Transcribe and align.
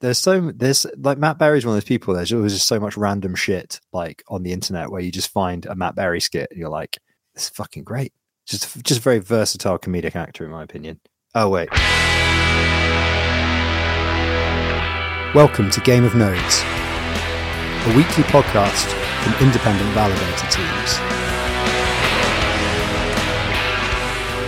There's 0.00 0.18
so 0.18 0.52
there's 0.54 0.86
like 0.96 1.18
Matt 1.18 1.38
Berry's 1.38 1.64
one 1.64 1.74
of 1.74 1.76
those 1.76 1.88
people. 1.88 2.14
There's 2.14 2.32
always 2.32 2.52
just 2.52 2.66
so 2.66 2.80
much 2.80 2.96
random 2.96 3.34
shit 3.34 3.80
like 3.92 4.22
on 4.28 4.42
the 4.42 4.52
internet 4.52 4.90
where 4.90 5.00
you 5.00 5.10
just 5.10 5.30
find 5.30 5.64
a 5.66 5.74
Matt 5.74 5.94
Berry 5.94 6.20
skit 6.20 6.48
and 6.50 6.58
you're 6.58 6.68
like, 6.68 6.98
this 7.34 7.44
is 7.44 7.50
fucking 7.50 7.84
great. 7.84 8.12
Just 8.46 8.82
just 8.84 9.00
a 9.00 9.02
very 9.02 9.18
versatile 9.18 9.78
comedic 9.78 10.16
actor 10.16 10.44
in 10.44 10.50
my 10.50 10.62
opinion. 10.62 11.00
Oh 11.34 11.48
wait. 11.48 11.68
Welcome 15.34 15.70
to 15.70 15.80
Game 15.80 16.04
of 16.04 16.14
Nodes, 16.14 16.62
a 16.62 17.94
weekly 17.96 18.24
podcast 18.24 18.86
from 19.22 19.46
independent 19.46 19.90
validator 19.94 20.50
teams. 20.50 20.98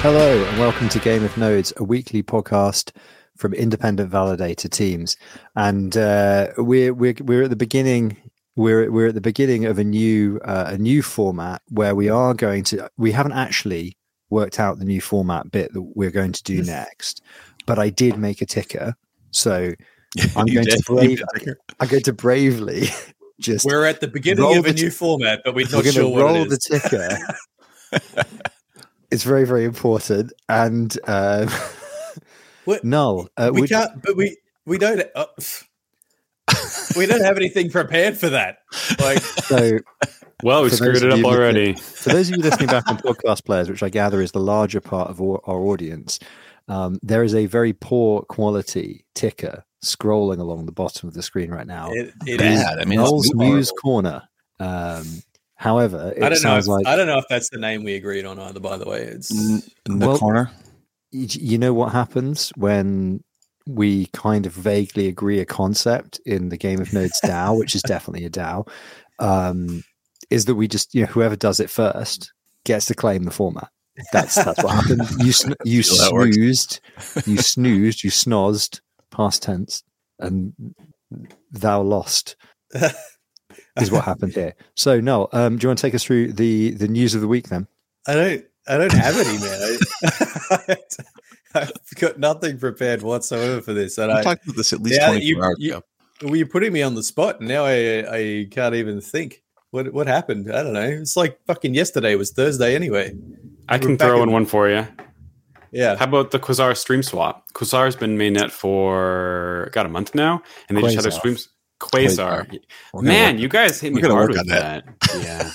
Hello, 0.03 0.43
and 0.43 0.59
welcome 0.59 0.89
to 0.89 0.99
Game 0.99 1.23
of 1.23 1.37
Nodes, 1.37 1.75
a 1.77 1.85
weekly 1.85 2.23
podcast 2.23 2.93
from 3.41 3.55
independent 3.55 4.13
validator 4.13 4.71
teams. 4.71 5.17
And 5.57 5.97
uh, 5.97 6.49
we're 6.59 6.93
we're 6.93 7.15
we're 7.21 7.45
at 7.45 7.51
the 7.51 7.57
beginning. 7.57 8.17
We're 8.57 8.91
we're 8.91 9.09
at 9.09 9.15
the 9.15 9.21
beginning 9.21 9.65
of 9.65 9.79
a 9.79 9.85
new 9.85 10.39
uh, 10.45 10.67
a 10.69 10.79
new 10.79 11.03
format 11.03 11.63
where 11.69 11.95
we 11.95 12.09
are 12.09 12.35
going 12.35 12.65
to. 12.65 12.89
We 12.99 13.13
haven't 13.13 13.33
actually 13.33 13.97
worked 14.29 14.61
out 14.61 14.79
the 14.79 14.85
new 14.85 15.01
format 15.01 15.51
bit 15.51 15.73
that 15.73 15.83
we're 15.83 16.11
going 16.11 16.33
to 16.33 16.43
do 16.43 16.63
next, 16.63 17.23
but 17.67 17.79
I 17.79 17.89
did 17.89 18.19
make 18.19 18.43
a 18.43 18.47
ticker, 18.47 18.95
so 19.31 19.73
I'm 20.37 20.47
going 20.47 20.67
to 20.67 20.83
brave, 20.87 21.23
I'm 21.81 21.89
going 21.89 22.03
to 22.03 22.13
bravely 22.13 22.89
just 23.41 23.65
We're 23.65 23.87
at 23.87 24.01
the 24.01 24.09
beginning 24.09 24.59
of 24.59 24.67
a 24.67 24.73
t- 24.73 24.85
new 24.85 24.91
format, 24.91 25.41
but 25.45 25.55
we're 25.55 25.67
we're 25.67 25.77
not 25.77 25.85
going 25.85 25.95
sure 25.95 26.19
roll 26.19 26.45
the 26.45 26.59
ticker. 26.59 27.19
it's 29.11 29.25
very 29.25 29.47
very 29.47 29.65
important, 29.65 30.33
and 30.49 30.97
um, 31.07 31.49
What- 32.65 32.85
Null, 32.85 33.29
uh, 33.37 33.51
we 33.53 33.63
would- 33.63 33.71
can't, 33.71 34.03
but 34.03 34.17
we 34.17 34.37
we 34.67 34.79
don't. 34.79 35.03
Uh, 35.15 35.27
we 36.97 37.07
don't 37.07 37.23
have 37.23 37.37
anything 37.37 37.71
prepared 37.71 38.17
for 38.19 38.29
that. 38.31 38.59
Like, 38.99 39.19
so 39.23 39.79
Well, 40.43 40.63
we 40.65 40.71
For 40.71 40.77
screwed 40.77 41.03
it 41.03 41.13
up 41.13 41.25
already. 41.25 41.75
For 41.75 42.11
those 42.11 42.29
of 42.31 42.37
you 42.37 42.43
listening 42.43 42.69
back 42.69 42.89
on 42.89 42.99
podcast 42.99 43.45
players, 43.45 43.69
which 43.71 43.83
I 43.83 43.89
gather 43.89 44.21
is 44.21 44.33
the 44.33 44.41
larger 44.41 44.81
part 44.81 45.11
of 45.11 45.21
our, 45.21 45.41
our 45.45 45.61
audience, 45.61 46.19
um, 46.69 46.99
there 47.03 47.23
is 47.23 47.35
a 47.35 47.47
very 47.47 47.73
poor 47.73 48.23
quality 48.23 49.05
ticker 49.15 49.65
scrolling 49.85 50.39
along 50.41 50.67
the 50.67 50.73
bottom 50.73 51.09
of 51.09 51.15
the 51.15 51.23
screen 51.23 51.51
right 51.51 51.67
now. 51.67 51.91
it, 51.93 52.13
it 52.27 52.39
Bad. 52.39 52.79
I 52.81 52.85
mean, 52.85 53.01
it's 53.01 53.09
Noel's. 53.11 53.31
News 53.35 53.73
Corner. 53.81 54.23
Um, 54.59 55.07
however, 55.55 56.13
it 56.17 56.23
I 56.23 56.29
don't 56.29 56.33
know. 56.33 56.35
sounds 56.37 56.67
If, 56.67 56.71
like 56.71 56.87
I 56.87 56.97
don't 56.97 57.07
know 57.07 57.19
if 57.19 57.25
that's 57.31 57.49
the 57.51 57.59
name 57.59 57.85
we 57.85 57.95
agreed 57.95 58.25
on 58.27 58.39
either. 58.39 58.61
By 58.61 58.77
the 58.77 58.89
way, 58.89 59.03
it's 59.03 59.31
in 59.31 59.63
in 59.87 59.99
the 60.01 60.09
Well- 60.09 60.19
corner. 60.19 60.51
You 61.13 61.59
know 61.59 61.75
what 61.75 61.93
happens 61.93 62.51
when 62.57 63.23
we 63.67 64.07
kind 64.07 64.47
of 64.47 64.53
vaguely 64.53 65.07
agree 65.07 65.41
a 65.41 65.45
concept 65.45 66.21
in 66.27 66.49
the 66.49 66.57
Game 66.57 66.81
of 66.81 66.93
Nodes 66.93 67.21
DAO, 67.25 67.59
which 67.59 67.75
is 67.75 67.83
definitely 67.83 68.25
a 68.25 68.31
DAO, 68.31 68.69
um, 69.19 69.83
is 70.31 70.45
that 70.47 70.55
we 70.55 70.69
just 70.69 70.95
you 70.95 71.03
know 71.03 71.09
whoever 71.09 71.37
does 71.37 71.61
it 71.61 71.71
first 71.71 72.33
gets 72.65 72.87
to 72.87 72.95
claim 72.95 73.25
the 73.25 73.31
format. 73.31 73.69
That's 74.13 74.35
that's 74.37 74.63
what 74.63 74.75
happened. 74.75 75.03
You 75.25 75.33
sn- 75.33 75.55
you 75.65 75.83
snoozed, 75.83 76.81
you 77.27 77.37
snoozed, 77.39 78.05
you 78.05 78.11
snozzed, 78.11 78.81
past 79.11 79.43
tense, 79.43 79.83
and 80.19 80.55
thou 81.51 81.83
lost 81.83 82.37
is 83.81 83.91
what 83.91 84.05
happened 84.05 84.35
here. 84.35 84.55
So 84.77 85.01
no, 85.01 85.29
um, 85.33 85.59
do 85.59 85.65
you 85.65 85.69
want 85.69 85.79
to 85.79 85.83
take 85.83 85.95
us 85.95 86.05
through 86.05 86.33
the 86.33 86.71
the 86.73 86.89
news 86.89 87.15
of 87.15 87.21
the 87.21 87.29
week 87.29 87.49
then? 87.49 87.67
I 88.07 88.15
don't. 88.15 88.45
I 88.69 88.77
don't 88.79 88.93
have 88.93 89.17
any, 89.17 89.39
man. 89.39 89.79
I, 90.51 90.77
I've 91.55 91.73
got 91.97 92.19
nothing 92.19 92.59
prepared 92.59 93.03
whatsoever 93.03 93.61
for 93.61 93.73
this, 93.73 93.99
and 93.99 94.13
I. 94.13 94.23
talked 94.23 94.45
about 94.45 94.57
this 94.57 94.73
at 94.73 94.81
least 94.83 95.01
Yeah, 95.01 95.09
24 95.09 95.23
you- 95.27 95.43
hours 95.43 95.57
you- 95.59 95.73
ago. 95.77 95.83
Well, 96.23 96.37
you're 96.37 96.47
putting 96.47 96.73
me 96.75 96.83
on 96.83 96.95
the 96.95 97.03
spot, 97.03 97.41
and 97.41 97.49
now 97.49 97.65
I 97.65 98.05
I 98.15 98.47
can't 98.51 98.75
even 98.75 99.01
think. 99.01 99.43
What 99.71 99.93
what 99.95 100.07
happened? 100.07 100.53
I 100.53 100.63
don't 100.63 100.75
know. 100.75 100.83
It's 100.83 101.17
like 101.17 101.39
fucking 101.47 101.75
yesterday 101.75 102.15
was 102.17 102.31
Thursday 102.33 102.75
anyway. 102.75 103.15
I 103.69 103.77
We're 103.77 103.87
can 103.87 103.97
throw 103.99 104.17
in- 104.23 104.29
in 104.29 104.33
one 104.33 104.45
for 104.47 104.69
you. 104.69 104.87
Yeah. 105.73 105.97
How 105.97 106.05
about 106.05 106.31
the 106.33 106.39
Quasar 106.41 106.77
stream 106.77 107.03
swap? 107.03 107.45
Quasar's 107.55 107.97
been 107.97 108.19
mainnet 108.19 108.51
for 108.51 109.71
got 109.73 109.87
a 109.87 109.89
month 109.89 110.15
now, 110.15 110.43
and 110.69 110.77
they 110.77 110.83
just 110.83 110.97
had 110.97 111.05
their 111.05 111.13
Quasar. 111.13 111.19
streams. 111.19 111.49
Quasar, 111.81 112.59
man, 112.95 113.35
work- 113.37 113.41
you 113.43 113.49
guys 113.49 113.81
hit 113.81 113.95
me 113.95 114.03
hard 114.03 114.29
with 114.31 114.41
on 114.41 114.47
that. 114.49 114.85
Yeah, 115.23 115.51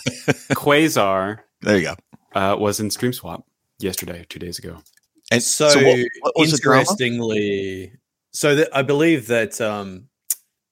Quasar 0.55 1.39
There 1.61 1.77
you 1.77 1.83
go. 1.83 1.95
Uh, 2.35 2.55
was 2.59 2.79
in 2.79 2.91
stream 2.91 3.13
swap 3.13 3.47
yesterday, 3.79 4.25
two 4.29 4.39
days 4.39 4.59
ago. 4.59 4.77
And 5.31 5.41
so, 5.41 5.67
what, 5.67 5.99
what 6.21 6.33
was 6.37 6.51
the 6.51 6.57
drama? 6.57 6.81
interestingly, 6.81 7.93
so 8.31 8.55
that 8.55 8.69
I 8.75 8.81
believe 8.83 9.27
that 9.27 9.59
um, 9.59 10.09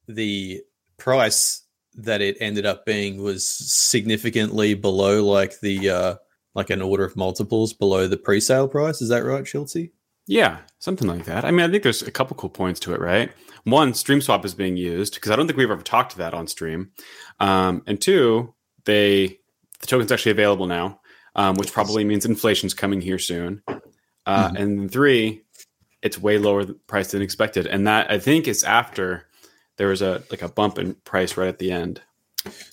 the 0.08 0.62
price 0.98 1.64
that 1.96 2.22
it 2.22 2.38
ended 2.40 2.66
up 2.66 2.86
being 2.86 3.22
was 3.22 3.48
significantly 3.48 4.74
below, 4.74 5.26
like 5.26 5.60
the 5.62 5.90
uh, 5.90 6.16
like 6.56 6.70
an 6.70 6.82
order 6.82 7.04
of 7.04 7.16
multiples 7.16 7.74
below 7.74 8.08
the 8.08 8.18
pre-sale 8.18 8.68
price. 8.68 9.02
Is 9.02 9.10
that 9.10 9.24
right, 9.24 9.44
Schultzie? 9.44 9.92
Yeah, 10.28 10.60
something 10.80 11.08
like 11.08 11.26
that. 11.26 11.44
I 11.44 11.52
mean, 11.52 11.68
I 11.68 11.72
think 11.72 11.84
there's 11.84 12.02
a 12.02 12.12
couple 12.12 12.38
cool 12.38 12.50
points 12.50 12.80
to 12.82 12.94
it, 12.94 13.02
right? 13.02 13.32
One, 13.66 13.94
stream 13.94 14.22
swap 14.22 14.46
is 14.46 14.54
being 14.54 14.78
used 14.78 15.16
because 15.16 15.32
I 15.32 15.36
don't 15.36 15.48
think 15.48 15.58
we've 15.58 15.70
ever 15.70 15.82
talked 15.82 16.12
to 16.12 16.18
that 16.20 16.34
on 16.34 16.48
stream. 16.48 16.92
Um, 17.40 17.84
and 17.88 18.00
two, 18.00 18.54
they 18.86 19.40
the 19.80 19.88
token's 19.88 20.12
actually 20.12 20.32
available 20.32 20.68
now, 20.68 21.02
um, 21.36 21.56
which 21.56 21.72
probably 21.74 22.04
means 22.04 22.26
inflation's 22.26 22.74
coming 22.74 23.02
here 23.02 23.20
soon. 23.20 23.62
Uh, 24.26 24.50
Mhm. 24.50 24.60
And 24.60 24.92
three, 24.92 25.42
it's 26.02 26.18
way 26.18 26.38
lower 26.38 26.66
price 26.88 27.12
than 27.12 27.22
expected, 27.22 27.68
and 27.68 27.88
that 27.88 28.10
I 28.12 28.20
think 28.20 28.48
is 28.48 28.64
after 28.64 29.28
there 29.78 29.88
was 29.88 30.02
a 30.02 30.24
like 30.30 30.42
a 30.42 30.50
bump 30.50 30.78
in 30.78 30.96
price 31.06 31.36
right 31.38 31.48
at 31.48 31.60
the 31.60 31.72
end. 31.72 32.02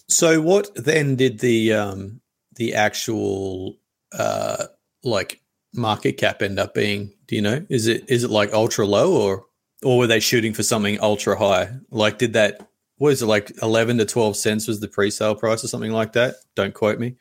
So, 0.08 0.40
what 0.40 0.70
then 0.74 1.16
did 1.16 1.38
the 1.40 1.72
um, 1.74 2.20
the 2.56 2.74
actual 2.74 3.78
uh, 4.12 4.66
like 5.02 5.40
market 5.72 6.12
cap 6.18 6.42
end 6.42 6.58
up 6.58 6.74
being? 6.74 7.12
Do 7.26 7.36
you 7.36 7.42
know? 7.42 7.64
Is 7.68 7.86
it 7.86 8.04
is 8.08 8.24
it 8.24 8.30
like 8.30 8.52
ultra 8.52 8.86
low 8.86 9.16
or 9.16 9.46
or 9.82 9.98
were 9.98 10.06
they 10.06 10.20
shooting 10.20 10.52
for 10.52 10.62
something 10.62 11.00
ultra 11.00 11.38
high? 11.38 11.70
Like, 11.90 12.18
did 12.18 12.32
that 12.34 12.68
what 12.96 13.12
is 13.12 13.22
it 13.22 13.26
like 13.26 13.52
eleven 13.62 13.98
to 13.98 14.04
twelve 14.04 14.36
cents 14.36 14.66
was 14.68 14.80
the 14.80 14.88
pre-sale 14.88 15.34
price 15.36 15.64
or 15.64 15.68
something 15.68 15.92
like 15.92 16.12
that? 16.14 16.34
Don't 16.54 16.74
quote 16.74 16.98
me, 16.98 17.14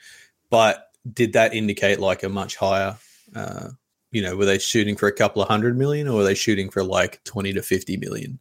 but 0.50 0.89
did 1.14 1.34
that 1.34 1.54
indicate 1.54 2.00
like 2.00 2.24
a 2.24 2.30
much 2.30 2.56
higher? 2.56 2.98
Uh, 3.36 3.70
you 4.12 4.22
know, 4.22 4.36
were 4.36 4.46
they 4.46 4.58
shooting 4.58 4.96
for 4.96 5.08
a 5.08 5.14
couple 5.14 5.42
of 5.42 5.48
hundred 5.48 5.78
million 5.78 6.08
or 6.08 6.18
were 6.18 6.24
they 6.24 6.36
shooting 6.36 6.70
for 6.70 6.84
like 6.84 7.24
twenty 7.24 7.54
to 7.54 7.62
fifty 7.62 7.98
million? 7.98 8.40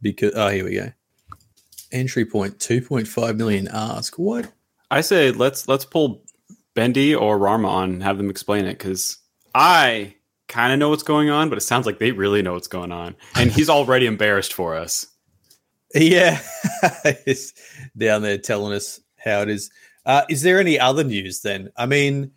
Because 0.00 0.32
oh, 0.34 0.48
here 0.48 0.64
we 0.64 0.74
go. 0.74 0.92
Entry 1.90 2.24
point 2.24 2.60
two 2.60 2.80
point 2.80 3.08
five 3.08 3.36
million. 3.36 3.68
Ask 3.68 4.18
what? 4.18 4.50
I 4.90 5.00
say 5.00 5.30
let's 5.32 5.68
let's 5.68 5.84
pull 5.84 6.24
Bendy 6.74 7.14
or 7.14 7.38
Rama 7.38 7.68
on 7.68 7.90
and 7.90 8.02
have 8.02 8.18
them 8.18 8.30
explain 8.30 8.64
it 8.66 8.78
because 8.78 9.18
I 9.54 10.14
kind 10.48 10.72
of 10.72 10.78
know 10.78 10.90
what's 10.90 11.02
going 11.02 11.30
on, 11.30 11.48
but 11.48 11.58
it 11.58 11.62
sounds 11.62 11.86
like 11.86 11.98
they 11.98 12.12
really 12.12 12.42
know 12.42 12.52
what's 12.52 12.68
going 12.68 12.92
on, 12.92 13.16
and 13.34 13.50
he's 13.50 13.70
already 13.70 14.06
embarrassed 14.06 14.52
for 14.52 14.76
us. 14.76 15.06
Yeah, 15.94 16.40
it's 17.26 17.52
down 17.96 18.22
there 18.22 18.38
telling 18.38 18.72
us 18.72 19.00
how 19.16 19.42
it 19.42 19.48
is. 19.48 19.70
Uh, 20.04 20.22
is 20.28 20.42
there 20.42 20.58
any 20.58 20.78
other 20.78 21.04
news 21.04 21.40
then? 21.42 21.70
I 21.76 21.86
mean, 21.86 22.32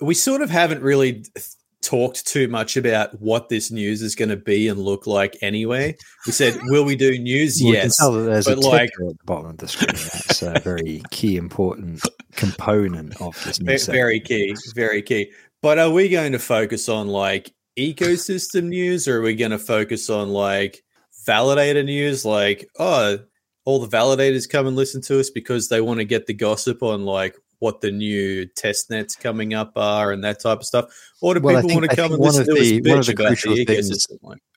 we 0.00 0.14
sort 0.14 0.42
of 0.42 0.50
haven't 0.50 0.82
really 0.82 1.12
th- 1.22 1.46
talked 1.82 2.26
too 2.26 2.48
much 2.48 2.76
about 2.76 3.20
what 3.20 3.48
this 3.48 3.70
news 3.70 4.02
is 4.02 4.14
going 4.14 4.28
to 4.28 4.36
be 4.36 4.68
and 4.68 4.78
look 4.78 5.06
like 5.06 5.36
anyway. 5.42 5.96
We 6.26 6.32
said, 6.32 6.56
will 6.64 6.84
we 6.84 6.96
do 6.96 7.18
news? 7.18 7.60
Well, 7.62 7.74
yes. 7.74 7.96
tell 7.96 8.12
that 8.12 8.22
there's 8.22 8.46
a 8.46 8.56
like- 8.56 8.90
ticker 8.90 9.10
at 9.10 9.18
the 9.18 9.24
bottom 9.24 9.50
of 9.50 9.58
the 9.58 9.68
screen. 9.68 9.88
That's 9.90 10.42
a 10.42 10.58
very 10.60 11.02
key, 11.10 11.36
important 11.36 12.02
component 12.36 13.20
of 13.20 13.42
this 13.44 13.60
new 13.60 13.66
Ve- 13.66 13.78
segment. 13.78 13.96
very 13.96 14.20
key, 14.20 14.56
very 14.74 15.02
key. 15.02 15.30
But 15.60 15.78
are 15.78 15.90
we 15.90 16.08
going 16.08 16.32
to 16.32 16.38
focus 16.38 16.88
on 16.88 17.08
like 17.08 17.52
ecosystem 17.78 18.64
news 18.64 19.06
or 19.06 19.18
are 19.18 19.22
we 19.22 19.34
going 19.34 19.50
to 19.52 19.58
focus 19.58 20.10
on 20.10 20.30
like 20.30 20.82
validator 21.26 21.84
news? 21.84 22.24
Like, 22.24 22.68
oh, 22.78 23.18
all 23.64 23.78
the 23.84 23.96
validators 23.96 24.48
come 24.48 24.66
and 24.66 24.76
listen 24.76 25.00
to 25.02 25.20
us 25.20 25.30
because 25.30 25.68
they 25.68 25.80
want 25.80 25.98
to 26.00 26.04
get 26.04 26.26
the 26.26 26.34
gossip 26.34 26.82
on 26.82 27.04
like 27.04 27.36
what 27.60 27.80
the 27.80 27.92
new 27.92 28.44
test 28.44 28.90
nets 28.90 29.14
coming 29.14 29.54
up 29.54 29.70
are 29.76 30.10
and 30.10 30.24
that 30.24 30.40
type 30.40 30.58
of 30.58 30.64
stuff. 30.64 30.86
Or 31.20 31.34
do 31.34 31.40
Well, 31.40 31.54
people 31.56 31.68
think- 31.68 31.80
want 31.80 31.90
to 31.90 31.96
come 31.96 32.12
and 32.12 32.20
one 32.20 32.28
listen 32.30 32.40
of 32.42 32.46
to 32.56 32.60
us 32.60 32.68
the- 32.68 32.80
one 32.90 32.98
of 32.98 33.06
the 33.06 33.14
crucial 33.14 33.54
the 33.54 33.64
things- 33.64 34.06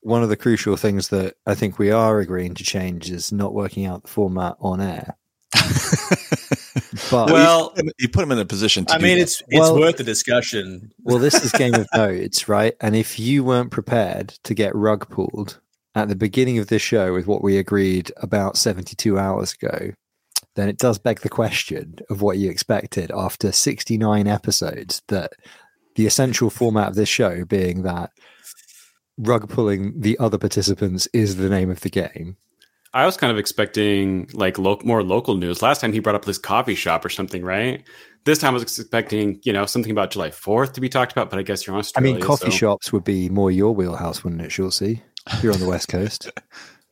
One 0.01 0.23
of 0.23 0.29
the 0.29 0.35
crucial 0.37 0.75
things 0.75 1.09
that 1.09 1.35
I 1.45 1.53
think 1.53 1.77
we 1.77 1.91
are 1.91 2.19
agreeing 2.19 2.55
to 2.55 2.63
change 2.63 3.11
is 3.11 3.31
not 3.31 3.53
working 3.53 3.85
out 3.85 4.01
the 4.03 4.07
format 4.09 4.55
on 4.59 4.81
air. 4.81 5.15
But 7.11 7.29
Well, 7.31 7.73
you 7.99 8.09
put 8.09 8.21
them 8.21 8.31
in 8.31 8.39
a 8.39 8.45
position 8.45 8.85
to 8.85 8.93
I 8.93 8.97
do 8.97 9.03
mean, 9.03 9.17
that. 9.17 9.23
it's 9.23 9.41
it's 9.49 9.59
Well- 9.59 9.79
worth 9.79 9.97
the 9.97 10.03
discussion. 10.03 10.91
well, 11.03 11.19
this 11.19 11.33
is 11.43 11.51
Game 11.57 11.73
of 11.73 11.87
Nodes, 11.93 12.47
right? 12.47 12.75
And 12.81 12.95
if 12.95 13.19
you 13.19 13.43
weren't 13.43 13.69
prepared 13.71 14.29
to 14.43 14.53
get 14.53 14.73
rug 14.75 15.07
pulled 15.09 15.59
at 15.95 16.09
the 16.09 16.15
beginning 16.15 16.59
of 16.59 16.67
this 16.67 16.81
show 16.81 17.13
with 17.13 17.25
what 17.25 17.43
we 17.43 17.57
agreed 17.57 18.11
about 18.17 18.57
72 18.57 19.17
hours 19.17 19.53
ago, 19.53 19.91
then 20.55 20.69
it 20.69 20.77
does 20.77 20.99
beg 20.99 21.21
the 21.21 21.29
question 21.29 21.97
of 22.09 22.21
what 22.21 22.37
you 22.37 22.49
expected 22.49 23.11
after 23.11 23.51
69 23.51 24.27
episodes 24.27 25.01
that 25.07 25.33
the 25.95 26.05
essential 26.05 26.49
format 26.49 26.89
of 26.89 26.95
this 26.95 27.09
show 27.09 27.45
being 27.45 27.83
that 27.83 28.11
rug 29.17 29.49
pulling 29.49 29.99
the 29.99 30.17
other 30.19 30.37
participants 30.37 31.07
is 31.13 31.37
the 31.37 31.49
name 31.49 31.71
of 31.71 31.79
the 31.79 31.89
game 31.89 32.35
I 32.95 33.05
was 33.05 33.17
kind 33.17 33.29
of 33.29 33.37
expecting 33.37 34.29
like 34.31 34.57
lo- 34.57 34.79
more 34.85 35.03
local 35.03 35.35
news. 35.35 35.61
Last 35.61 35.81
time 35.81 35.91
he 35.91 35.99
brought 35.99 36.15
up 36.15 36.23
this 36.23 36.37
coffee 36.37 36.75
shop 36.75 37.03
or 37.03 37.09
something, 37.09 37.43
right? 37.43 37.83
This 38.23 38.39
time 38.39 38.51
I 38.51 38.53
was 38.53 38.63
expecting, 38.63 39.41
you 39.43 39.51
know, 39.51 39.65
something 39.65 39.91
about 39.91 40.11
July 40.11 40.29
4th 40.29 40.71
to 40.73 40.81
be 40.81 40.87
talked 40.87 41.11
about, 41.11 41.29
but 41.29 41.37
I 41.37 41.41
guess 41.41 41.67
you're 41.67 41.73
on 41.73 41.81
Australia, 41.81 42.11
I 42.11 42.13
mean, 42.13 42.25
coffee 42.25 42.51
so- 42.51 42.55
shops 42.57 42.93
would 42.93 43.03
be 43.03 43.27
more 43.27 43.51
your 43.51 43.75
wheelhouse, 43.75 44.23
wouldn't 44.23 44.41
it, 44.41 44.49
Schultzie? 44.49 45.01
You're 45.41 45.53
on 45.53 45.59
the 45.59 45.67
West 45.67 45.87
Coast. 45.87 46.29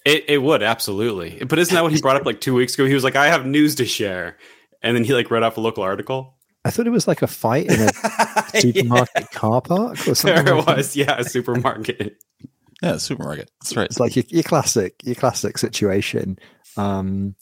It, 0.06 0.26
it 0.28 0.38
would, 0.40 0.62
absolutely. 0.62 1.46
But 1.46 1.60
isn't 1.60 1.74
that 1.74 1.82
what 1.82 1.94
he 1.94 2.02
brought 2.02 2.18
up 2.18 2.26
like 2.26 2.42
two 2.42 2.54
weeks 2.54 2.74
ago? 2.74 2.86
He 2.86 2.94
was 2.94 3.06
like, 3.06 3.16
I 3.16 3.28
have 3.28 3.46
news 3.46 3.76
to 3.76 3.86
share. 3.86 4.38
And 4.82 4.98
then 4.98 5.06
he 5.06 5.14
like 5.14 5.32
read 5.32 5.44
off 5.44 5.56
a 5.56 5.62
local 5.62 5.82
article. 5.82 6.36
I 6.66 6.72
thought 6.72 6.88
it 6.88 6.90
was 6.90 7.08
like 7.08 7.22
a 7.22 7.28
fight 7.28 7.68
in 7.68 7.80
a 7.80 8.50
supermarket 8.60 9.32
car 9.32 9.62
park 9.62 9.94
or 10.06 10.14
something. 10.14 10.44
There 10.44 10.56
like 10.56 10.64
it 10.64 10.66
that. 10.66 10.78
was. 10.78 10.96
Yeah, 10.98 11.20
a 11.20 11.24
supermarket. 11.24 12.22
Yeah, 12.82 12.98
supermarket. 12.98 13.50
That's 13.62 13.78
right. 13.78 13.86
It's 13.86 14.00
like 14.02 14.18
your, 14.18 14.26
your 14.28 14.44
classic, 14.44 14.96
your 15.06 15.16
classic 15.16 15.58
situation. 15.58 16.38
Um, 16.76 17.36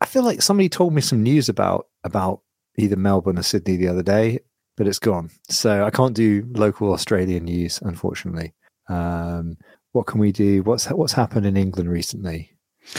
I 0.00 0.06
feel 0.06 0.22
like 0.22 0.42
somebody 0.42 0.68
told 0.68 0.92
me 0.92 1.00
some 1.00 1.24
news 1.24 1.48
about 1.48 1.88
about 2.04 2.42
either 2.78 2.94
Melbourne 2.94 3.36
or 3.36 3.42
Sydney 3.42 3.76
the 3.78 3.88
other 3.88 4.04
day, 4.04 4.38
but 4.76 4.86
it's 4.86 5.00
gone. 5.00 5.30
So 5.48 5.84
I 5.84 5.90
can't 5.90 6.14
do 6.14 6.46
local 6.52 6.92
Australian 6.92 7.46
news, 7.46 7.80
unfortunately. 7.82 8.54
Um, 8.88 9.56
what 9.96 10.06
can 10.06 10.20
we 10.20 10.30
do? 10.30 10.62
What's 10.62 10.86
what's 10.86 11.14
happened 11.14 11.46
in 11.46 11.56
England 11.56 11.90
recently? 11.90 12.52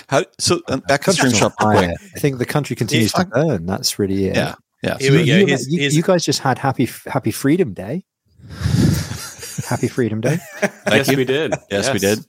How, 0.09 0.25
so 0.39 0.59
um, 0.67 0.81
back 0.81 1.03
to 1.03 1.13
Stream 1.13 1.31
Country's 1.31 1.39
Shop 1.39 1.53
on 1.59 1.69
real 1.69 1.77
quick. 1.79 1.97
fire. 1.99 2.09
I 2.15 2.19
think 2.19 2.37
the 2.39 2.45
country 2.45 2.75
continues 2.75 3.11
to 3.13 3.23
fine. 3.23 3.29
burn. 3.29 3.65
That's 3.65 3.97
really 3.99 4.25
it. 4.25 4.35
Yeah. 4.35 4.55
Yeah. 4.83 4.97
Here 4.99 5.11
we 5.13 5.19
you, 5.19 5.25
go. 5.27 5.35
You, 5.37 5.45
Here's- 5.47 5.67
you- 5.69 5.79
here's- 5.79 5.95
you 5.95 6.03
guys 6.03 6.25
just 6.25 6.39
had 6.39 6.57
happy 6.57 6.89
Happy 7.05 7.31
Freedom 7.31 7.73
Day. 7.73 8.03
happy 9.69 9.87
Freedom 9.87 10.21
Day. 10.21 10.39
yes, 10.87 11.07
you. 11.07 11.17
we 11.17 11.25
did. 11.25 11.53
Yes, 11.69 11.91
we 11.91 11.99
did. 11.99 12.19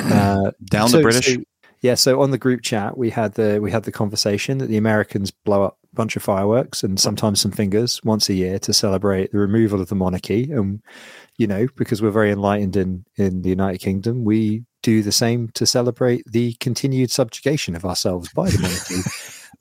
Uh, 0.00 0.50
Down 0.64 0.88
so- 0.88 0.96
the 0.98 1.02
British. 1.02 1.34
so- 1.34 1.42
yeah, 1.80 1.94
so 1.96 2.22
on 2.22 2.30
the 2.30 2.38
group 2.38 2.62
chat, 2.62 2.96
we 2.96 3.10
had 3.10 3.34
the 3.34 3.58
we 3.60 3.70
had 3.70 3.82
the 3.84 3.92
conversation 3.92 4.56
that 4.58 4.68
the 4.68 4.78
Americans 4.78 5.30
blow 5.30 5.64
up 5.64 5.76
a 5.92 5.94
bunch 5.94 6.16
of 6.16 6.22
fireworks 6.22 6.82
and 6.82 6.98
sometimes 6.98 7.42
some 7.42 7.50
fingers 7.52 8.02
once 8.02 8.30
a 8.30 8.34
year 8.34 8.58
to 8.60 8.72
celebrate 8.72 9.32
the 9.32 9.38
removal 9.38 9.82
of 9.82 9.88
the 9.90 9.94
monarchy. 9.94 10.50
And 10.50 10.80
you 11.36 11.46
know, 11.46 11.66
because 11.76 12.00
we're 12.02 12.10
very 12.10 12.30
enlightened 12.30 12.76
in 12.76 13.04
in 13.16 13.42
the 13.42 13.48
United 13.50 13.78
Kingdom, 13.78 14.24
we 14.24 14.64
do 14.82 15.02
the 15.02 15.12
same 15.12 15.48
to 15.54 15.66
celebrate 15.66 16.22
the 16.26 16.54
continued 16.60 17.10
subjugation 17.10 17.74
of 17.74 17.84
ourselves 17.84 18.28
by 18.34 18.48
the 18.50 18.58
monarchy. 18.60 19.00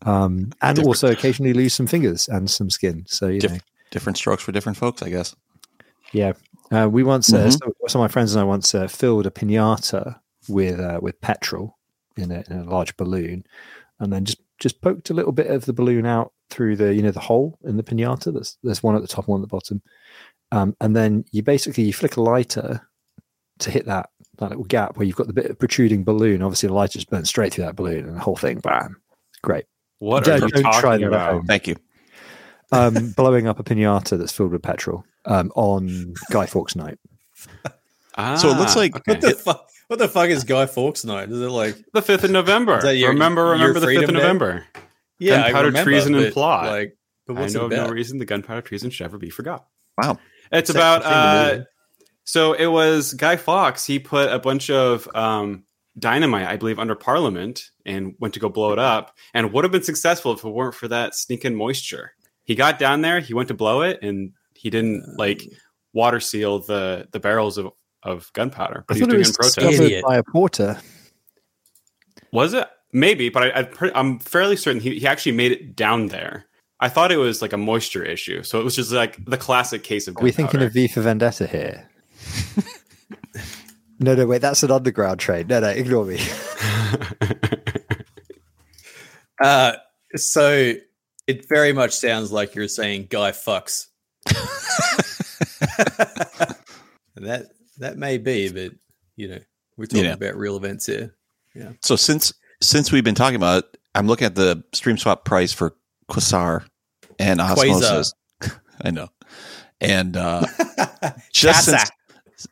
Um, 0.05 0.51
and 0.61 0.75
Different. 0.75 0.87
also 0.87 1.11
occasionally 1.11 1.53
lose 1.53 1.73
some 1.73 1.87
fingers 1.87 2.27
and 2.27 2.49
some 2.49 2.69
skin. 2.69 3.05
So 3.07 3.27
you 3.27 3.39
Diff- 3.39 3.51
know, 3.53 3.57
different 3.91 4.17
strokes 4.17 4.43
for 4.43 4.51
different 4.51 4.77
folks, 4.77 5.01
I 5.01 5.09
guess. 5.09 5.33
yeah, 6.11 6.33
uh, 6.71 6.89
we 6.91 7.03
once 7.03 7.31
uh, 7.31 7.45
Mhm. 7.47 7.51
some, 7.59 7.71
some 7.87 8.01
of 8.01 8.03
my 8.09 8.11
friends 8.11 8.33
and 8.35 8.41
I 8.41 8.43
once 8.43 8.75
uh, 8.75 8.87
filled 8.87 9.27
a 9.27 9.29
pinata 9.29 10.19
with 10.49 10.77
uh, 10.79 10.99
with 11.01 11.21
petrol 11.21 11.77
in 12.17 12.31
a, 12.31 12.43
in 12.49 12.57
a 12.57 12.63
large 12.69 12.97
balloon, 12.97 13.45
and 13.99 14.11
then 14.11 14.25
just 14.25 14.39
just 14.59 14.81
poked 14.81 15.09
a 15.09 15.13
little 15.13 15.31
bit 15.31 15.47
of 15.47 15.65
the 15.65 15.73
balloon 15.73 16.05
out 16.05 16.33
through 16.49 16.75
the 16.75 16.93
you 16.93 17.01
know 17.01 17.11
the 17.11 17.21
hole 17.21 17.57
in 17.63 17.77
the 17.77 17.83
pinata. 17.83 18.33
There's 18.33 18.57
there's 18.61 18.83
one 18.83 18.95
at 18.97 19.03
the 19.03 19.07
top, 19.07 19.29
one 19.29 19.39
at 19.39 19.43
the 19.43 19.55
bottom, 19.55 19.81
um, 20.53 20.75
and 20.81 20.95
then 20.95 21.25
you 21.31 21.41
basically 21.43 21.83
you 21.83 21.93
flick 21.93 22.17
a 22.17 22.21
lighter 22.21 22.87
to 23.59 23.71
hit 23.71 23.85
that 23.85 24.09
that 24.39 24.49
little 24.49 24.63
gap 24.65 24.97
where 24.97 25.05
you've 25.05 25.15
got 25.15 25.27
the 25.27 25.33
bit 25.33 25.45
of 25.51 25.59
protruding 25.59 26.03
balloon. 26.03 26.41
Obviously, 26.41 26.67
the 26.67 26.73
lighter 26.73 26.93
just 26.99 27.09
burns 27.09 27.29
straight 27.29 27.53
through 27.53 27.65
that 27.65 27.75
balloon, 27.75 28.05
and 28.05 28.15
the 28.15 28.19
whole 28.21 28.35
thing, 28.35 28.59
bam, 28.59 28.97
great. 29.41 29.65
What 29.99 30.23
Don't- 30.25 30.41
are 30.43 30.45
you 30.47 30.51
don't 30.51 30.63
try 30.63 30.81
talking 30.97 31.09
that 31.11 31.13
at 31.29 31.33
about? 31.35 31.45
Thank 31.47 31.67
you. 31.67 31.75
Um, 32.71 33.11
blowing 33.17 33.47
up 33.47 33.59
a 33.59 33.63
pinata 33.63 34.17
that's 34.17 34.31
filled 34.31 34.51
with 34.51 34.61
petrol 34.63 35.05
um, 35.25 35.51
on 35.55 36.13
Guy 36.31 36.45
Fawkes 36.47 36.75
night. 36.75 36.97
Ah, 38.15 38.35
So 38.35 38.49
it 38.49 38.57
looks 38.57 38.75
like- 38.75 38.95
okay. 38.95 39.13
What 39.13 39.21
the 39.21 39.31
fuck? 39.35 39.69
What 39.87 39.99
the 39.99 40.07
fuck 40.07 40.29
is 40.29 40.43
Guy 40.43 40.65
Fawkes 40.65 41.05
night? 41.05 41.29
Is 41.29 41.39
it 41.41 41.49
like? 41.49 41.75
the 41.93 42.01
5th 42.01 42.23
of 42.23 42.31
November. 42.31 42.77
Is 42.77 42.83
that 42.83 42.95
your- 42.97 43.09
remember, 43.09 43.43
your 43.43 43.51
remember 43.53 43.79
the 43.79 43.85
5th 43.85 43.89
Freedom 43.89 44.03
of 44.03 44.09
Day? 44.09 44.21
November. 44.21 44.65
Yeah, 45.19 45.33
I 45.35 45.37
Gunpowder 45.43 45.67
remember, 45.67 45.91
treason 45.91 46.15
and 46.15 46.33
plot. 46.33 46.65
Like, 46.65 46.97
but 47.27 47.37
I 47.37 47.45
know 47.45 47.45
it 47.45 47.55
of 47.55 47.71
no 47.71 47.89
reason 47.89 48.17
the 48.17 48.25
gunpowder 48.25 48.61
treason 48.61 48.89
should 48.89 49.05
ever 49.05 49.17
be 49.17 49.29
forgot. 49.29 49.65
Wow. 50.01 50.17
It's 50.51 50.69
Same- 50.69 50.77
about 50.77 51.03
uh, 51.03 51.63
so 52.25 52.53
it 52.53 52.67
was 52.67 53.13
Guy 53.13 53.35
Fawkes. 53.37 53.85
He 53.85 53.99
put 53.99 54.31
a 54.31 54.39
bunch 54.39 54.69
of 54.69 55.07
um, 55.15 55.63
dynamite, 55.99 56.47
I 56.47 56.57
believe, 56.57 56.79
under 56.79 56.95
Parliament 56.95 57.69
and 57.85 58.15
went 58.19 58.33
to 58.35 58.39
go 58.39 58.49
blow 58.49 58.71
it 58.71 58.79
up, 58.79 59.15
and 59.33 59.51
would 59.53 59.63
have 59.65 59.71
been 59.71 59.83
successful 59.83 60.31
if 60.33 60.43
it 60.43 60.49
weren't 60.49 60.75
for 60.75 60.87
that 60.87 61.15
sneaking 61.15 61.55
moisture. 61.55 62.11
He 62.45 62.55
got 62.55 62.79
down 62.79 63.01
there, 63.01 63.19
he 63.19 63.33
went 63.33 63.47
to 63.49 63.53
blow 63.53 63.81
it, 63.81 63.99
and 64.01 64.31
he 64.53 64.69
didn't 64.69 65.17
like 65.17 65.43
water 65.93 66.19
seal 66.19 66.59
the 66.59 67.07
the 67.11 67.19
barrels 67.19 67.57
of, 67.57 67.71
of 68.03 68.31
gunpowder. 68.33 68.85
But 68.87 68.95
I 68.95 68.97
he 68.99 69.03
was 69.03 69.07
thought 69.07 69.09
it 69.09 69.11
doing 69.11 69.15
it 69.15 69.19
was 69.19 69.29
in 69.29 69.35
protest. 69.35 69.55
discovered 69.59 69.85
Idiot. 69.85 70.03
by 70.07 70.17
a 70.17 70.23
porter. 70.23 70.79
Was 72.31 72.53
it? 72.53 72.67
Maybe, 72.91 73.29
but 73.29 73.43
I, 73.43 73.59
I 73.59 73.63
pre- 73.63 73.91
I'm 73.93 74.19
fairly 74.19 74.55
certain 74.55 74.79
he, 74.81 74.99
he 74.99 75.07
actually 75.07 75.31
made 75.33 75.51
it 75.51 75.75
down 75.75 76.07
there. 76.07 76.45
I 76.83 76.89
thought 76.89 77.13
it 77.13 77.17
was 77.17 77.41
like 77.41 77.53
a 77.53 77.57
moisture 77.57 78.03
issue, 78.03 78.43
so 78.43 78.59
it 78.59 78.65
was 78.65 78.75
just 78.75 78.91
like 78.91 79.23
the 79.23 79.37
classic 79.37 79.83
case 79.83 80.09
of. 80.09 80.17
Are 80.17 80.21
we 80.21 80.31
thinking 80.31 80.59
gunpowder. 80.59 80.67
of 80.67 80.73
V 80.73 80.87
for 80.89 80.99
Vendetta 80.99 81.47
here? 81.47 81.87
no, 83.99 84.15
no, 84.15 84.25
wait, 84.25 84.41
that's 84.41 84.63
an 84.63 84.71
underground 84.71 85.21
train. 85.21 85.47
No, 85.47 85.61
no, 85.61 85.69
ignore 85.69 86.03
me. 86.05 86.19
Uh, 89.41 89.73
so 90.15 90.73
it 91.27 91.49
very 91.49 91.73
much 91.73 91.91
sounds 91.91 92.31
like 92.31 92.55
you're 92.55 92.67
saying 92.67 93.07
Guy 93.09 93.31
fucks. 93.31 93.87
That 97.15 97.45
that 97.77 97.97
may 97.97 98.17
be, 98.17 98.51
but 98.51 98.73
you 99.15 99.27
know, 99.29 99.39
we're 99.77 99.85
talking 99.85 100.05
Yeah. 100.05 100.13
about 100.13 100.35
real 100.35 100.57
events 100.57 100.87
here. 100.87 101.15
Yeah. 101.55 101.73
So 101.81 101.95
since 101.95 102.33
since 102.61 102.91
we've 102.91 103.03
been 103.03 103.15
talking 103.15 103.35
about 103.35 103.63
it, 103.65 103.77
I'm 103.95 104.07
looking 104.07 104.25
at 104.25 104.35
the 104.35 104.63
stream 104.73 104.97
swap 104.97 105.23
price 105.23 105.53
for 105.53 105.75
Quasar 106.09 106.65
and 107.19 107.41
Osmosis. 107.41 108.13
I 108.81 108.91
know. 108.91 109.09
And 109.81 110.15
uh, 110.15 110.45
just 111.33 111.65
since 111.65 111.91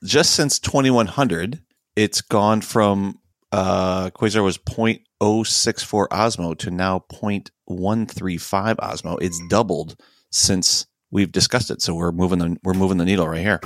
just 0.04 0.34
since 0.34 0.60
2100, 0.60 1.62
it's 1.96 2.22
gone 2.22 2.62
from 2.62 3.20
uh, 3.52 4.10
Quasar 4.12 4.44
was 4.44 4.58
0.064 4.58 6.08
Osmo 6.08 6.58
to 6.58 6.72
now 6.72 7.04
0.135 7.12 8.76
Osmo. 8.76 9.18
It's 9.22 9.42
doubled 9.50 9.96
since 10.32 10.88
we've 11.12 11.32
discussed 11.32 11.70
it. 11.70 11.82
So 11.82 11.94
we're 11.94 12.12
moving 12.12 12.40
the 12.40 12.58
we're 12.64 12.74
moving 12.74 12.98
the 12.98 13.06
needle 13.06 13.28
right 13.28 13.42
here, 13.42 13.60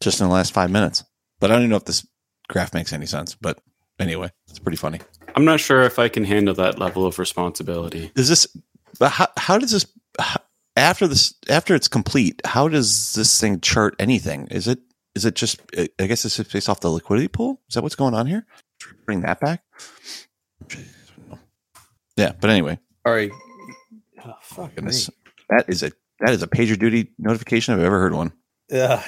just 0.00 0.20
in 0.20 0.26
the 0.26 0.32
last 0.32 0.52
five 0.52 0.70
minutes. 0.70 1.04
But 1.38 1.50
I 1.50 1.54
don't 1.54 1.62
even 1.62 1.70
know 1.70 1.76
if 1.76 1.84
this 1.84 2.06
graph 2.48 2.74
makes 2.74 2.92
any 2.92 3.06
sense. 3.06 3.34
But 3.34 3.60
anyway, 3.98 4.30
it's 4.48 4.58
pretty 4.58 4.76
funny. 4.76 5.00
I'm 5.34 5.44
not 5.44 5.60
sure 5.60 5.82
if 5.82 5.98
I 5.98 6.08
can 6.08 6.24
handle 6.24 6.54
that 6.54 6.78
level 6.78 7.06
of 7.06 7.18
responsibility. 7.18 8.10
Is 8.16 8.28
this? 8.28 8.46
But 8.98 9.10
how, 9.12 9.28
how 9.36 9.58
does 9.58 9.70
this? 9.70 9.86
After 10.76 11.06
this, 11.06 11.34
after 11.48 11.74
it's 11.74 11.88
complete, 11.88 12.40
how 12.44 12.68
does 12.68 13.12
this 13.14 13.40
thing 13.40 13.60
chart 13.60 13.94
anything? 13.98 14.46
Is 14.50 14.68
it? 14.68 14.78
Is 15.14 15.24
it 15.24 15.34
just? 15.34 15.60
I 15.76 16.06
guess 16.06 16.24
it's 16.24 16.36
just 16.36 16.52
based 16.52 16.68
off 16.68 16.80
the 16.80 16.88
liquidity 16.90 17.28
pool. 17.28 17.60
Is 17.68 17.74
that 17.74 17.82
what's 17.82 17.96
going 17.96 18.14
on 18.14 18.26
here? 18.26 18.46
Bring 19.06 19.20
that 19.22 19.40
back. 19.40 19.62
Yeah, 22.16 22.32
but 22.40 22.50
anyway, 22.50 22.78
All 23.04 23.12
right. 23.12 23.30
Oh, 24.24 24.34
fuck 24.42 24.74
goodness, 24.74 25.08
that 25.48 25.64
is 25.68 25.82
a 25.82 25.90
that 26.20 26.30
is 26.30 26.42
a 26.42 26.46
pager 26.46 26.78
duty 26.78 27.12
notification 27.18 27.74
I've 27.74 27.80
ever 27.82 27.98
heard 27.98 28.12
one. 28.14 28.32
Yeah. 28.70 29.02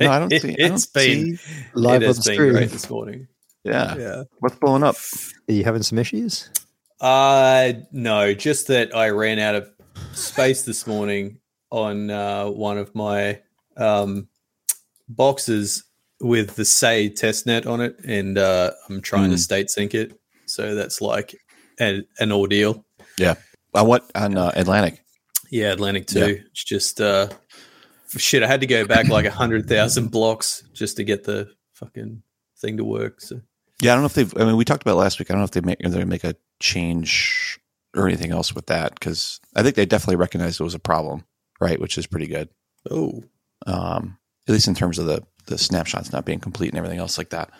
No, 0.00 0.10
I 0.10 0.18
don't 0.18 0.32
It- 0.32 0.42
see. 0.42 0.52
I 0.52 0.54
don't 0.68 0.74
It's 0.76 0.86
been 0.86 1.36
see- 1.36 1.64
Live 1.74 2.02
it 2.02 2.06
on 2.06 2.08
has 2.08 2.24
been 2.24 2.34
stream. 2.34 2.52
great 2.52 2.70
this 2.70 2.88
morning. 2.90 3.28
Yeah. 3.62 3.96
Yeah. 3.96 4.22
what's 4.40 4.56
blowing 4.56 4.82
up? 4.82 4.96
Are 5.48 5.52
you 5.52 5.64
having 5.64 5.82
some 5.82 5.98
issues? 5.98 6.48
Uh 7.00 7.72
no, 7.92 8.34
just 8.34 8.68
that 8.68 8.94
I 8.94 9.10
ran 9.10 9.38
out 9.38 9.54
of 9.54 9.70
space 10.12 10.62
this 10.62 10.86
morning 10.86 11.38
on 11.70 12.10
uh, 12.10 12.46
one 12.46 12.78
of 12.78 12.94
my 12.94 13.40
um, 13.76 14.28
boxes 15.08 15.84
with 16.20 16.54
the 16.56 16.64
Sei 16.64 17.10
testnet 17.10 17.66
on 17.66 17.80
it, 17.80 17.96
and 18.04 18.38
uh, 18.38 18.70
I'm 18.88 19.00
trying 19.00 19.30
to 19.30 19.36
Mm. 19.36 19.40
state 19.40 19.70
sync 19.70 19.94
it. 19.94 20.18
So 20.46 20.74
that's 20.74 21.00
like 21.00 21.34
an, 21.78 22.06
an 22.18 22.30
ordeal. 22.32 22.84
On 23.74 23.86
what 23.88 24.08
on 24.14 24.36
uh, 24.38 24.52
Atlantic? 24.54 25.04
Yeah, 25.50 25.72
Atlantic 25.72 26.06
two. 26.06 26.18
Yeah. 26.20 26.26
It's 26.50 26.62
just 26.64 27.00
uh, 27.00 27.28
shit. 28.16 28.42
I 28.44 28.46
had 28.46 28.60
to 28.60 28.66
go 28.68 28.86
back 28.86 29.08
like 29.08 29.24
a 29.24 29.30
hundred 29.30 29.68
thousand 29.68 30.12
blocks 30.12 30.62
just 30.72 30.96
to 30.98 31.04
get 31.04 31.24
the 31.24 31.50
fucking 31.74 32.22
thing 32.58 32.76
to 32.76 32.84
work. 32.84 33.20
So 33.20 33.40
Yeah, 33.82 33.92
I 33.92 33.94
don't 33.96 34.02
know 34.02 34.06
if 34.06 34.14
they've. 34.14 34.32
I 34.40 34.44
mean, 34.44 34.56
we 34.56 34.64
talked 34.64 34.82
about 34.82 34.96
last 34.96 35.18
week. 35.18 35.30
I 35.30 35.34
don't 35.34 35.40
know 35.40 35.44
if 35.46 35.50
they 35.50 35.60
make 35.60 35.78
if 35.80 35.90
they 35.90 36.04
make 36.04 36.22
a 36.22 36.36
change 36.60 37.58
or 37.94 38.06
anything 38.06 38.32
else 38.32 38.54
with 38.54 38.66
that 38.66 38.94
because 38.94 39.40
I 39.54 39.62
think 39.62 39.76
they 39.76 39.86
definitely 39.86 40.16
recognized 40.16 40.60
it 40.60 40.64
was 40.64 40.74
a 40.74 40.80
problem, 40.80 41.24
right? 41.60 41.80
Which 41.80 41.98
is 41.98 42.06
pretty 42.06 42.26
good. 42.26 42.48
oh, 42.90 43.22
um, 43.66 44.18
at 44.46 44.52
least 44.52 44.68
in 44.68 44.74
terms 44.74 44.98
of 44.98 45.06
the 45.06 45.22
the 45.46 45.58
snapshots 45.58 46.12
not 46.12 46.24
being 46.24 46.40
complete 46.40 46.70
and 46.70 46.78
everything 46.78 46.98
else 46.98 47.18
like 47.18 47.30
that. 47.30 47.50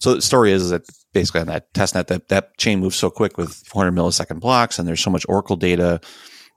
So 0.00 0.14
the 0.14 0.22
story 0.22 0.52
is, 0.52 0.70
that 0.70 0.82
basically 1.12 1.40
on 1.40 1.46
that 1.48 1.72
testnet 1.72 2.06
that 2.08 2.28
that 2.28 2.56
chain 2.58 2.80
moves 2.80 2.96
so 2.96 3.10
quick 3.10 3.36
with 3.36 3.54
400 3.54 3.96
millisecond 3.98 4.40
blocks, 4.40 4.78
and 4.78 4.86
there's 4.86 5.00
so 5.00 5.10
much 5.10 5.26
Oracle 5.28 5.56
data 5.56 6.00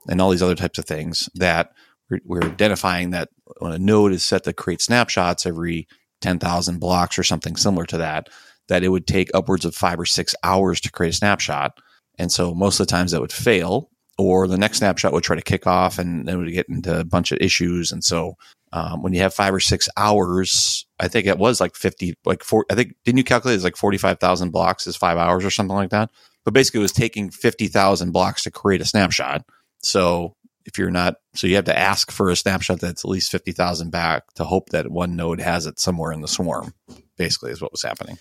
and 0.08 0.20
all 0.20 0.30
these 0.30 0.42
other 0.42 0.54
types 0.54 0.78
of 0.78 0.84
things 0.84 1.28
that 1.34 1.72
we're, 2.10 2.20
we're 2.24 2.44
identifying 2.44 3.10
that 3.10 3.28
when 3.58 3.72
a 3.72 3.78
node 3.78 4.12
is 4.12 4.24
set 4.24 4.44
to 4.44 4.52
create 4.52 4.80
snapshots 4.80 5.46
every 5.46 5.86
10,000 6.20 6.78
blocks 6.78 7.18
or 7.18 7.22
something 7.22 7.56
similar 7.56 7.84
to 7.86 7.98
that, 7.98 8.28
that 8.72 8.82
it 8.82 8.88
would 8.88 9.06
take 9.06 9.30
upwards 9.34 9.66
of 9.66 9.74
five 9.74 10.00
or 10.00 10.06
six 10.06 10.34
hours 10.42 10.80
to 10.80 10.90
create 10.90 11.12
a 11.12 11.16
snapshot. 11.16 11.78
And 12.18 12.32
so 12.32 12.54
most 12.54 12.80
of 12.80 12.86
the 12.86 12.90
times 12.90 13.10
that 13.10 13.20
would 13.20 13.30
fail, 13.30 13.90
or 14.16 14.48
the 14.48 14.56
next 14.56 14.78
snapshot 14.78 15.12
would 15.12 15.24
try 15.24 15.36
to 15.36 15.42
kick 15.42 15.66
off 15.66 15.98
and 15.98 16.26
then 16.26 16.38
would 16.38 16.50
get 16.50 16.70
into 16.70 17.00
a 17.00 17.04
bunch 17.04 17.32
of 17.32 17.38
issues. 17.42 17.92
And 17.92 18.02
so 18.02 18.38
um, 18.72 19.02
when 19.02 19.12
you 19.12 19.20
have 19.20 19.34
five 19.34 19.52
or 19.52 19.60
six 19.60 19.90
hours, 19.98 20.86
I 20.98 21.08
think 21.08 21.26
it 21.26 21.36
was 21.36 21.60
like 21.60 21.76
50, 21.76 22.14
like 22.24 22.42
four, 22.42 22.64
I 22.70 22.74
think, 22.74 22.94
didn't 23.04 23.18
you 23.18 23.24
calculate 23.24 23.56
it's 23.56 23.64
like 23.64 23.76
45,000 23.76 24.48
blocks 24.52 24.86
is 24.86 24.96
five 24.96 25.18
hours 25.18 25.44
or 25.44 25.50
something 25.50 25.76
like 25.76 25.90
that? 25.90 26.08
But 26.46 26.54
basically, 26.54 26.80
it 26.80 26.82
was 26.82 26.92
taking 26.92 27.28
50,000 27.28 28.10
blocks 28.10 28.44
to 28.44 28.50
create 28.50 28.80
a 28.80 28.86
snapshot. 28.86 29.44
So 29.82 30.34
if 30.64 30.78
you're 30.78 30.90
not, 30.90 31.16
so 31.34 31.46
you 31.46 31.56
have 31.56 31.66
to 31.66 31.78
ask 31.78 32.10
for 32.10 32.30
a 32.30 32.36
snapshot 32.36 32.80
that's 32.80 33.04
at 33.04 33.10
least 33.10 33.30
50,000 33.30 33.90
back 33.90 34.32
to 34.36 34.44
hope 34.44 34.70
that 34.70 34.90
one 34.90 35.14
node 35.14 35.42
has 35.42 35.66
it 35.66 35.78
somewhere 35.78 36.10
in 36.12 36.22
the 36.22 36.28
swarm, 36.28 36.72
basically, 37.18 37.50
is 37.50 37.60
what 37.60 37.72
was 37.72 37.82
happening. 37.82 38.16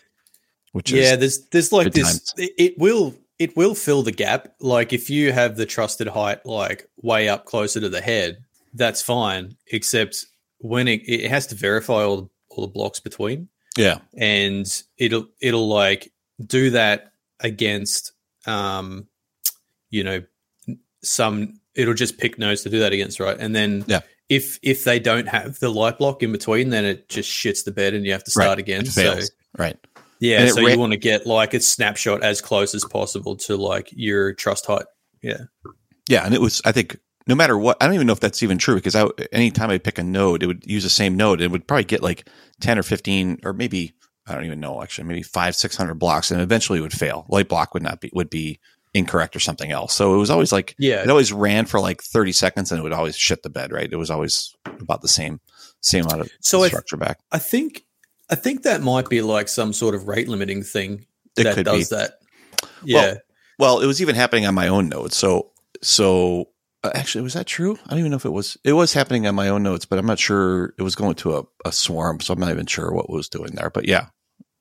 Which 0.74 0.92
yeah, 0.92 1.14
is, 1.14 1.20
there's 1.20 1.40
there's 1.48 1.72
like 1.72 1.94
this. 1.94 2.20
times. 2.20 2.34
It, 2.38 2.78
will 2.78 3.14
it 3.40 3.56
will 3.58 3.76
fill 3.76 4.04
the 4.04 4.12
gap. 4.12 4.54
Like 4.60 4.94
if 4.94 5.10
you 5.10 5.32
have 5.32 5.58
the 5.58 5.66
trusted 5.66 6.08
height 6.08 6.46
like 6.46 6.88
way 7.02 7.28
up 7.28 7.46
closer 7.46 7.80
to 7.82 7.90
the 7.90 8.02
head, 8.02 8.38
that's 8.74 9.02
fine. 9.02 9.56
Except 9.68 10.26
when 10.60 10.88
it, 10.88 11.02
it 11.08 11.30
has 11.30 11.48
to 11.48 11.56
verify 11.56 12.04
all 12.04 12.18
the, 12.22 12.30
all 12.50 12.66
the 12.68 12.72
blocks 12.72 13.00
between, 13.00 13.50
yeah, 13.78 14.00
and 14.18 14.66
it'll 14.98 15.28
it'll 15.42 15.68
like 15.68 16.12
do 16.46 16.70
that 16.72 17.12
against 17.40 18.14
um 18.48 19.08
you 19.90 20.04
know 20.04 20.24
some 21.04 21.60
it'll 21.76 21.94
just 21.94 22.18
pick 22.18 22.38
nodes 22.38 22.64
to 22.64 22.70
do 22.70 22.80
that 22.80 22.94
against 22.94 23.20
right 23.20 23.38
and 23.40 23.56
then 23.56 23.84
Yeah. 23.88 24.02
if 24.30 24.60
if 24.64 24.84
they 24.84 25.00
don't 25.00 25.28
have 25.28 25.60
the 25.60 25.70
light 25.70 25.98
block 25.98 26.24
in 26.24 26.32
between 26.32 26.70
then 26.70 26.86
it 26.86 27.10
just 27.10 27.30
shits 27.30 27.64
the 27.64 27.72
bed 27.72 27.94
and 27.94 28.06
you 28.06 28.12
have 28.12 28.24
to 28.24 28.32
start 28.32 28.48
Right. 28.50 28.60
again 28.60 28.86
so 28.86 29.20
right. 29.58 29.78
Yeah 30.22 30.48
so 30.48 30.62
you 30.62 30.80
want 30.80 30.94
to 30.94 30.98
get 30.98 31.28
like 31.28 31.54
a 31.54 31.60
snapshot 31.60 32.24
as 32.24 32.40
close 32.40 32.74
as 32.74 32.86
possible 32.86 33.36
to 33.36 33.58
like 33.58 33.90
your 33.92 34.34
trust 34.34 34.66
height 34.66 34.86
yeah 35.22 35.42
Yeah, 36.10 36.26
and 36.26 36.34
it 36.34 36.42
was. 36.42 36.62
I 36.66 36.72
think 36.72 36.98
no 37.28 37.36
matter 37.36 37.58
what, 37.58 37.78
I 37.80 37.86
don't 37.86 37.96
even 37.96 38.08
know 38.08 38.14
if 38.14 38.20
that's 38.20 38.44
even 38.44 38.58
true 38.58 38.76
because 38.76 38.96
I, 38.96 39.08
anytime 39.32 39.70
I 39.70 39.78
pick 39.78 39.98
a 39.98 40.04
node, 40.04 40.44
it 40.44 40.48
would 40.48 40.66
use 40.66 40.84
the 40.84 40.90
same 40.90 41.16
node. 41.16 41.40
It 41.42 41.52
would 41.52 41.68
probably 41.68 41.86
get 41.86 42.02
like 42.02 42.28
ten 42.60 42.78
or 42.78 42.84
fifteen, 42.84 43.40
or 43.44 43.54
maybe 43.54 43.94
I 44.28 44.36
don't 44.36 44.46
even 44.46 44.60
know 44.60 44.82
actually, 44.82 45.08
maybe 45.08 45.24
five, 45.24 45.56
six 45.56 45.76
hundred 45.76 45.96
blocks, 45.96 46.32
and 46.32 46.42
eventually 46.42 46.80
it 46.80 46.82
would 46.82 46.94
fail. 46.94 47.26
Light 47.30 47.48
block 47.48 47.74
would 47.74 47.84
not 47.84 48.02
be 48.02 48.10
would 48.14 48.30
be 48.30 48.60
incorrect 48.94 49.36
or 49.36 49.40
something 49.40 49.72
else. 49.72 49.94
So 49.94 50.14
it 50.14 50.18
was 50.18 50.30
always 50.30 50.52
like 50.52 50.76
yeah 50.78 51.02
it 51.02 51.10
always 51.10 51.32
ran 51.32 51.66
for 51.66 51.80
like 51.80 52.02
thirty 52.02 52.34
seconds, 52.34 52.72
and 52.72 52.80
it 52.80 52.84
would 52.84 52.94
always 52.94 53.16
shit 53.16 53.44
the 53.44 53.50
bed. 53.50 53.72
Right? 53.72 53.92
It 53.92 53.98
was 53.98 54.10
always 54.10 54.54
about 54.66 55.02
the 55.02 55.08
same 55.08 55.40
same 55.82 56.06
amount 56.06 56.22
of 56.22 56.32
so 56.42 56.64
I, 56.64 56.68
structure 56.68 56.98
back. 56.98 57.20
I 57.32 57.40
think 57.40 57.86
i 58.32 58.36
think 58.36 58.64
that 58.64 58.82
might 58.82 59.10
be 59.10 59.22
like 59.22 59.48
some 59.48 59.74
sort 59.74 59.94
of 59.94 60.08
rate 60.08 60.28
limiting 60.28 60.64
thing 60.64 61.06
It 61.38 61.44
that 61.44 61.64
does 61.64 61.90
be. 61.90 61.96
that 61.96 62.14
yeah 62.84 63.16
Well, 63.60 63.80
it 63.82 63.86
was 63.86 64.02
even 64.02 64.16
happening 64.16 64.48
on 64.48 64.56
my 64.56 64.68
own 64.70 64.90
nodes. 64.90 65.16
So, 65.16 65.52
so 65.84 66.50
uh, 66.84 66.90
actually, 66.96 67.22
was 67.22 67.36
that 67.36 67.46
true? 67.46 67.78
I 67.86 67.92
don't 67.92 68.00
even 68.00 68.10
know 68.12 68.18
if 68.18 68.26
it 68.26 68.32
was. 68.32 68.58
It 68.64 68.74
was 68.74 68.92
happening 68.92 69.28
on 69.28 69.36
my 69.36 69.50
own 69.50 69.62
nodes, 69.62 69.86
but 69.86 70.00
I'm 70.00 70.08
not 70.08 70.18
sure 70.18 70.74
it 70.80 70.82
was 70.82 70.96
going 70.96 71.14
to 71.16 71.38
a, 71.38 71.44
a 71.64 71.72
swarm. 71.72 72.20
So 72.22 72.34
I'm 72.34 72.40
not 72.40 72.50
even 72.50 72.66
sure 72.66 72.92
what 72.92 73.08
was 73.08 73.30
doing 73.30 73.52
there. 73.54 73.70
But 73.70 73.88
yeah, 73.88 74.08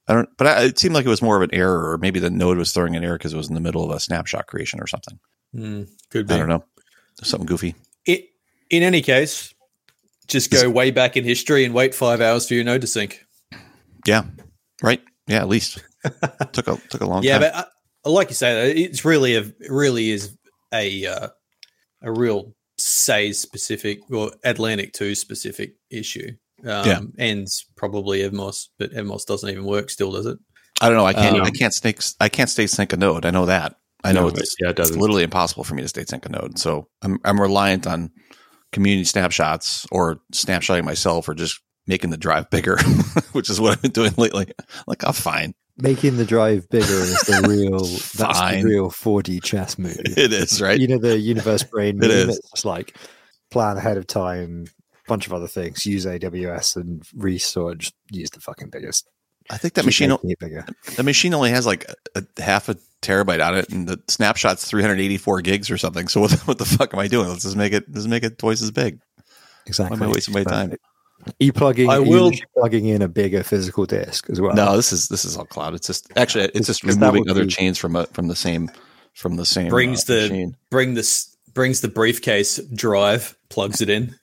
I 0.07 0.13
don't. 0.13 0.29
But 0.37 0.47
I, 0.49 0.65
it 0.65 0.79
seemed 0.79 0.95
like 0.95 1.07
it 1.07 1.09
was 1.09 1.23
more 1.23 1.37
of 1.37 1.43
an 1.43 1.55
error, 1.55 1.91
or 1.93 1.97
maybe 1.97 2.21
the 2.21 2.29
node 2.29 2.59
was 2.59 2.73
throwing 2.73 2.95
an 2.95 3.03
error 3.03 3.17
because 3.17 3.33
it 3.33 3.39
was 3.39 3.49
in 3.49 3.55
the 3.55 3.61
middle 3.61 3.83
of 3.85 3.97
a 3.97 4.01
snapshot 4.01 4.47
creation 4.49 4.81
or 4.81 4.87
something. 4.87 5.19
Hmm, 5.55 5.85
could 6.11 6.27
be 6.27 6.35
I 6.35 6.39
don't 6.39 6.49
know, 6.49 6.65
something 7.23 7.47
goofy. 7.47 7.75
It, 8.05 8.27
in 8.69 8.83
any 8.83 9.01
case, 9.01 9.55
just 10.29 10.51
go 10.51 10.69
way 10.69 10.91
back 10.91 11.17
in 11.17 11.25
history 11.25 11.65
and 11.65 11.73
wait 11.73 11.95
five 11.95 12.21
hours 12.21 12.47
for 12.47 12.53
your 12.53 12.65
node 12.65 12.83
to 12.83 12.87
sync. 12.87 13.25
Yeah, 14.07 14.25
right. 14.83 15.01
Yeah, 15.27 15.41
at 15.41 15.49
least 15.49 15.83
took 16.53 16.69
a 16.69 16.77
took 16.89 17.01
a 17.01 17.07
long 17.07 17.23
Yeah, 17.23 17.39
time. 17.39 17.43
Yeah, 17.43 17.65
but 18.03 18.09
uh, 18.09 18.11
like 18.11 18.29
you 18.29 18.35
say, 18.35 18.73
it's 18.73 19.05
really 19.05 19.37
a 19.37 19.41
it 19.41 19.71
really 19.71 20.11
is 20.11 20.37
a 20.73 21.07
uh, 21.07 21.29
a 22.03 22.13
real 22.13 22.55
Sei 22.79 23.33
specific 23.33 23.99
or 24.11 24.33
Atlantic 24.45 24.93
two 24.93 25.15
specific 25.15 25.75
issue. 25.91 26.33
Um, 26.65 26.87
Yeah. 26.87 27.01
and 27.19 27.47
probably 27.77 28.21
Evmos, 28.21 28.67
but 28.79 28.93
Evmos 28.93 29.25
doesn't 29.27 29.49
even 29.49 29.65
work 29.65 29.89
still, 29.91 30.13
does 30.13 30.27
it? 30.27 30.39
I 30.81 30.89
don't 30.89 30.97
know. 30.97 31.07
I 31.07 31.13
can't. 31.13 31.37
um, 31.37 31.43
I 31.43 31.51
can't 31.51 31.75
snake. 31.75 32.01
I 32.21 32.29
can't 32.29 32.49
state 32.49 32.71
sync 32.71 32.93
a 32.93 32.97
node. 32.97 33.25
I 33.27 33.31
know 33.31 33.47
that. 33.47 33.77
I 34.03 34.13
know 34.13 34.23
No, 34.23 34.29
it's, 34.29 34.57
yeah, 34.61 34.71
it 34.71 34.79
it's 34.79 34.91
literally 34.97 35.23
impossible 35.23 35.65
for 35.65 35.75
me 35.75 35.83
to 35.83 35.89
state 35.89 36.09
sync 36.09 36.25
a 36.27 36.31
node. 36.31 36.59
So 36.59 36.89
I'm 37.03 37.19
I'm 37.25 37.41
reliant 37.41 37.87
on 37.87 38.11
community 38.73 39.05
snapshots 39.05 39.87
or 39.93 40.21
snapshotting 40.33 40.85
myself 40.85 41.29
or 41.29 41.35
just 41.35 41.61
making 41.87 42.11
the 42.11 42.17
drive 42.17 42.51
bigger, 42.51 42.79
which 43.33 43.51
is 43.51 43.61
what 43.61 43.73
I've 43.73 43.83
been 43.83 43.91
doing 43.91 44.13
lately. 44.17 44.47
Like, 44.87 45.05
I'm 45.05 45.13
fine. 45.13 45.55
Making 45.77 46.19
the 46.19 46.27
drive 46.27 46.69
bigger 46.69 46.93
is 46.93 47.21
the 47.23 47.47
real 47.49 47.79
that's 48.19 48.41
the 48.41 48.63
real 48.65 48.91
4D 48.91 49.43
chess 49.43 49.79
move. 49.79 49.97
It 50.05 50.33
is 50.33 50.61
right. 50.61 50.79
You 50.79 50.89
know 50.89 50.99
the 50.99 51.19
universe 51.19 51.63
brain 51.63 51.97
It 51.97 52.09
move. 52.09 52.11
is. 52.11 52.39
It's 52.39 52.51
just 52.51 52.65
like 52.67 52.97
plan 53.51 53.79
ahead 53.79 53.97
of 53.97 54.07
time, 54.07 54.67
bunch 55.09 55.27
of 55.27 55.33
other 55.33 55.47
things. 55.47 55.87
Use 55.87 56.05
AWS 56.05 56.77
and 56.77 57.03
restore. 57.15 57.75
Just 57.77 57.95
use 58.11 58.31
the 58.31 58.41
fucking 58.41 58.69
biggest. 58.69 59.09
I 59.49 59.57
think 59.57 59.75
that 59.75 59.83
Keep 59.83 59.87
machine 59.87 60.11
the 60.97 61.03
machine 61.03 61.35
only 61.35 61.51
has 61.51 61.67
like 61.67 61.91
a, 62.15 62.23
a 62.37 62.43
half 62.43 62.69
a 62.69 62.77
terabyte 63.03 63.45
on 63.45 63.57
it, 63.57 63.71
and 63.71 63.89
the 63.89 64.01
snapshot's 64.07 64.65
384 64.69 65.41
gigs 65.41 65.71
or 65.71 65.79
something. 65.79 66.09
So 66.09 66.21
what 66.21 66.31
the, 66.31 66.37
what 66.45 66.59
the 66.59 66.67
fuck 66.67 66.93
am 66.93 67.01
I 67.01 67.09
doing? 67.09 67.29
Let's 67.29 67.45
just 67.45 67.57
make 67.57 67.73
it 67.73 67.85
let's 67.91 68.07
make 68.07 68.23
it 68.23 68.39
twice 68.39 68.63
as 68.63 68.71
big. 68.71 69.01
Exactly. 69.67 69.99
Why 69.99 70.05
am 70.05 70.11
I 70.11 70.15
wasting 70.15 70.35
my 70.35 70.45
time? 70.45 70.75
E 71.39 71.51
plugging. 71.53 71.89
I 71.91 71.97
are 71.99 72.03
you 72.05 72.11
will- 72.11 72.25
literally 72.27 72.43
plugging 72.57 72.87
in 72.87 73.03
a 73.03 73.09
bigger 73.09 73.43
physical 73.43 73.87
disk 73.87 74.29
as 74.31 74.41
well. 74.41 74.55
No, 74.55 74.77
this 74.77 74.93
is 74.93 75.09
this 75.09 75.25
is 75.25 75.37
all 75.37 75.45
cloud. 75.47 75.75
It's 75.75 75.87
just 75.87 76.11
actually 76.17 76.45
it's 76.55 76.67
just 76.67 76.83
removing 76.85 77.29
other 77.29 77.45
be- 77.45 77.51
chains 77.51 77.79
from 77.79 77.97
a, 77.97 78.07
from 78.07 78.29
the 78.29 78.37
same 78.37 78.71
from 79.15 79.37
the 79.37 79.47
same 79.47 79.69
Brings 79.69 80.09
uh, 80.09 80.15
the- 80.15 80.21
machine. 80.23 80.57
Bring 80.71 80.95
this 80.95 81.37
brings 81.53 81.81
the 81.81 81.89
briefcase 81.89 82.59
drive, 82.75 83.37
plugs 83.49 83.81
it 83.81 83.91
in. 83.91 84.15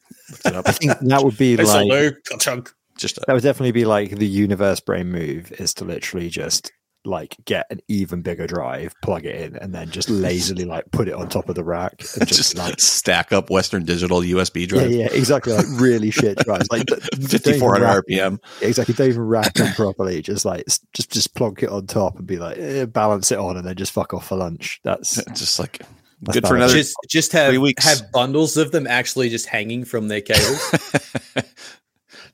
I 0.46 0.62
think 0.72 0.98
that 1.00 1.24
would 1.24 1.38
be 1.38 1.56
Hey, 1.58 1.63
like 1.63 1.88
hello, 1.88 2.12
ka-chunk. 2.30 2.72
just 2.98 3.18
a, 3.18 3.22
that 3.27 3.34
would 3.34 3.44
definitely 3.44 3.72
be 3.74 3.86
like 3.86 4.12
the 4.12 4.27
universe 4.27 4.80
brain 4.80 5.10
move 5.12 5.51
is 5.54 5.74
to 5.75 5.86
literally 5.86 6.30
just 6.30 6.72
like 7.08 7.36
get 7.46 7.66
an 7.72 7.80
even 7.88 8.22
bigger 8.22 8.46
drive, 8.46 8.94
plug 9.02 9.26
it 9.26 9.36
in, 9.36 9.56
and 9.56 9.74
then 9.74 9.90
just 9.90 10.10
lazily 10.10 10.66
like 10.66 10.90
put 10.92 11.08
it 11.08 11.14
on 11.14 11.30
top 11.30 11.50
of 11.50 11.56
the 11.56 11.64
rack 11.64 12.02
and 12.20 12.28
just, 12.28 12.54
just 12.54 12.58
like 12.58 12.80
stack 12.80 13.32
up 13.34 13.50
Western 13.50 13.84
Digital 13.86 14.20
USB 14.20 14.62
yeah, 14.62 14.68
drive. 14.68 14.92
yeah, 14.92 15.08
exactly, 15.12 15.54
like 15.54 15.66
really 15.80 16.12
shit 16.12 16.38
drives, 16.40 16.70
like 16.70 16.86
d- 16.86 16.96
5400 16.96 18.04
RPM. 18.04 18.40
Exactly, 18.62 18.94
don't 18.94 19.08
even 19.10 19.22
rack 19.24 19.54
them 19.56 19.74
properly. 19.74 20.22
Just 20.22 20.46
like 20.46 20.66
just 20.94 21.12
just 21.12 21.34
plonk 21.34 21.64
it 21.64 21.70
on 21.70 21.88
top 21.88 22.18
and 22.18 22.28
be 22.28 22.38
like 22.38 22.58
eh, 22.58 22.86
balance 22.86 23.32
it 23.32 23.40
on, 23.40 23.58
and 23.58 23.66
then 23.66 23.76
just 23.76 23.92
fuck 23.92 24.14
off 24.14 24.28
for 24.28 24.36
lunch. 24.38 24.80
That's 24.84 25.24
Just 25.38 25.60
like 25.60 25.82
That's 26.22 26.36
good 26.38 26.48
for 26.48 26.56
a- 26.56 26.58
another. 26.58 26.74
Just 26.74 26.96
just 27.08 27.32
have 27.32 27.50
three 27.50 27.58
weeks. 27.58 27.84
have 27.86 28.12
bundles 28.12 28.58
of 28.58 28.72
them 28.72 28.86
actually 28.88 29.30
just 29.30 29.46
hanging 29.48 29.86
from 29.86 30.08
their 30.08 30.22
cables. 30.22 30.74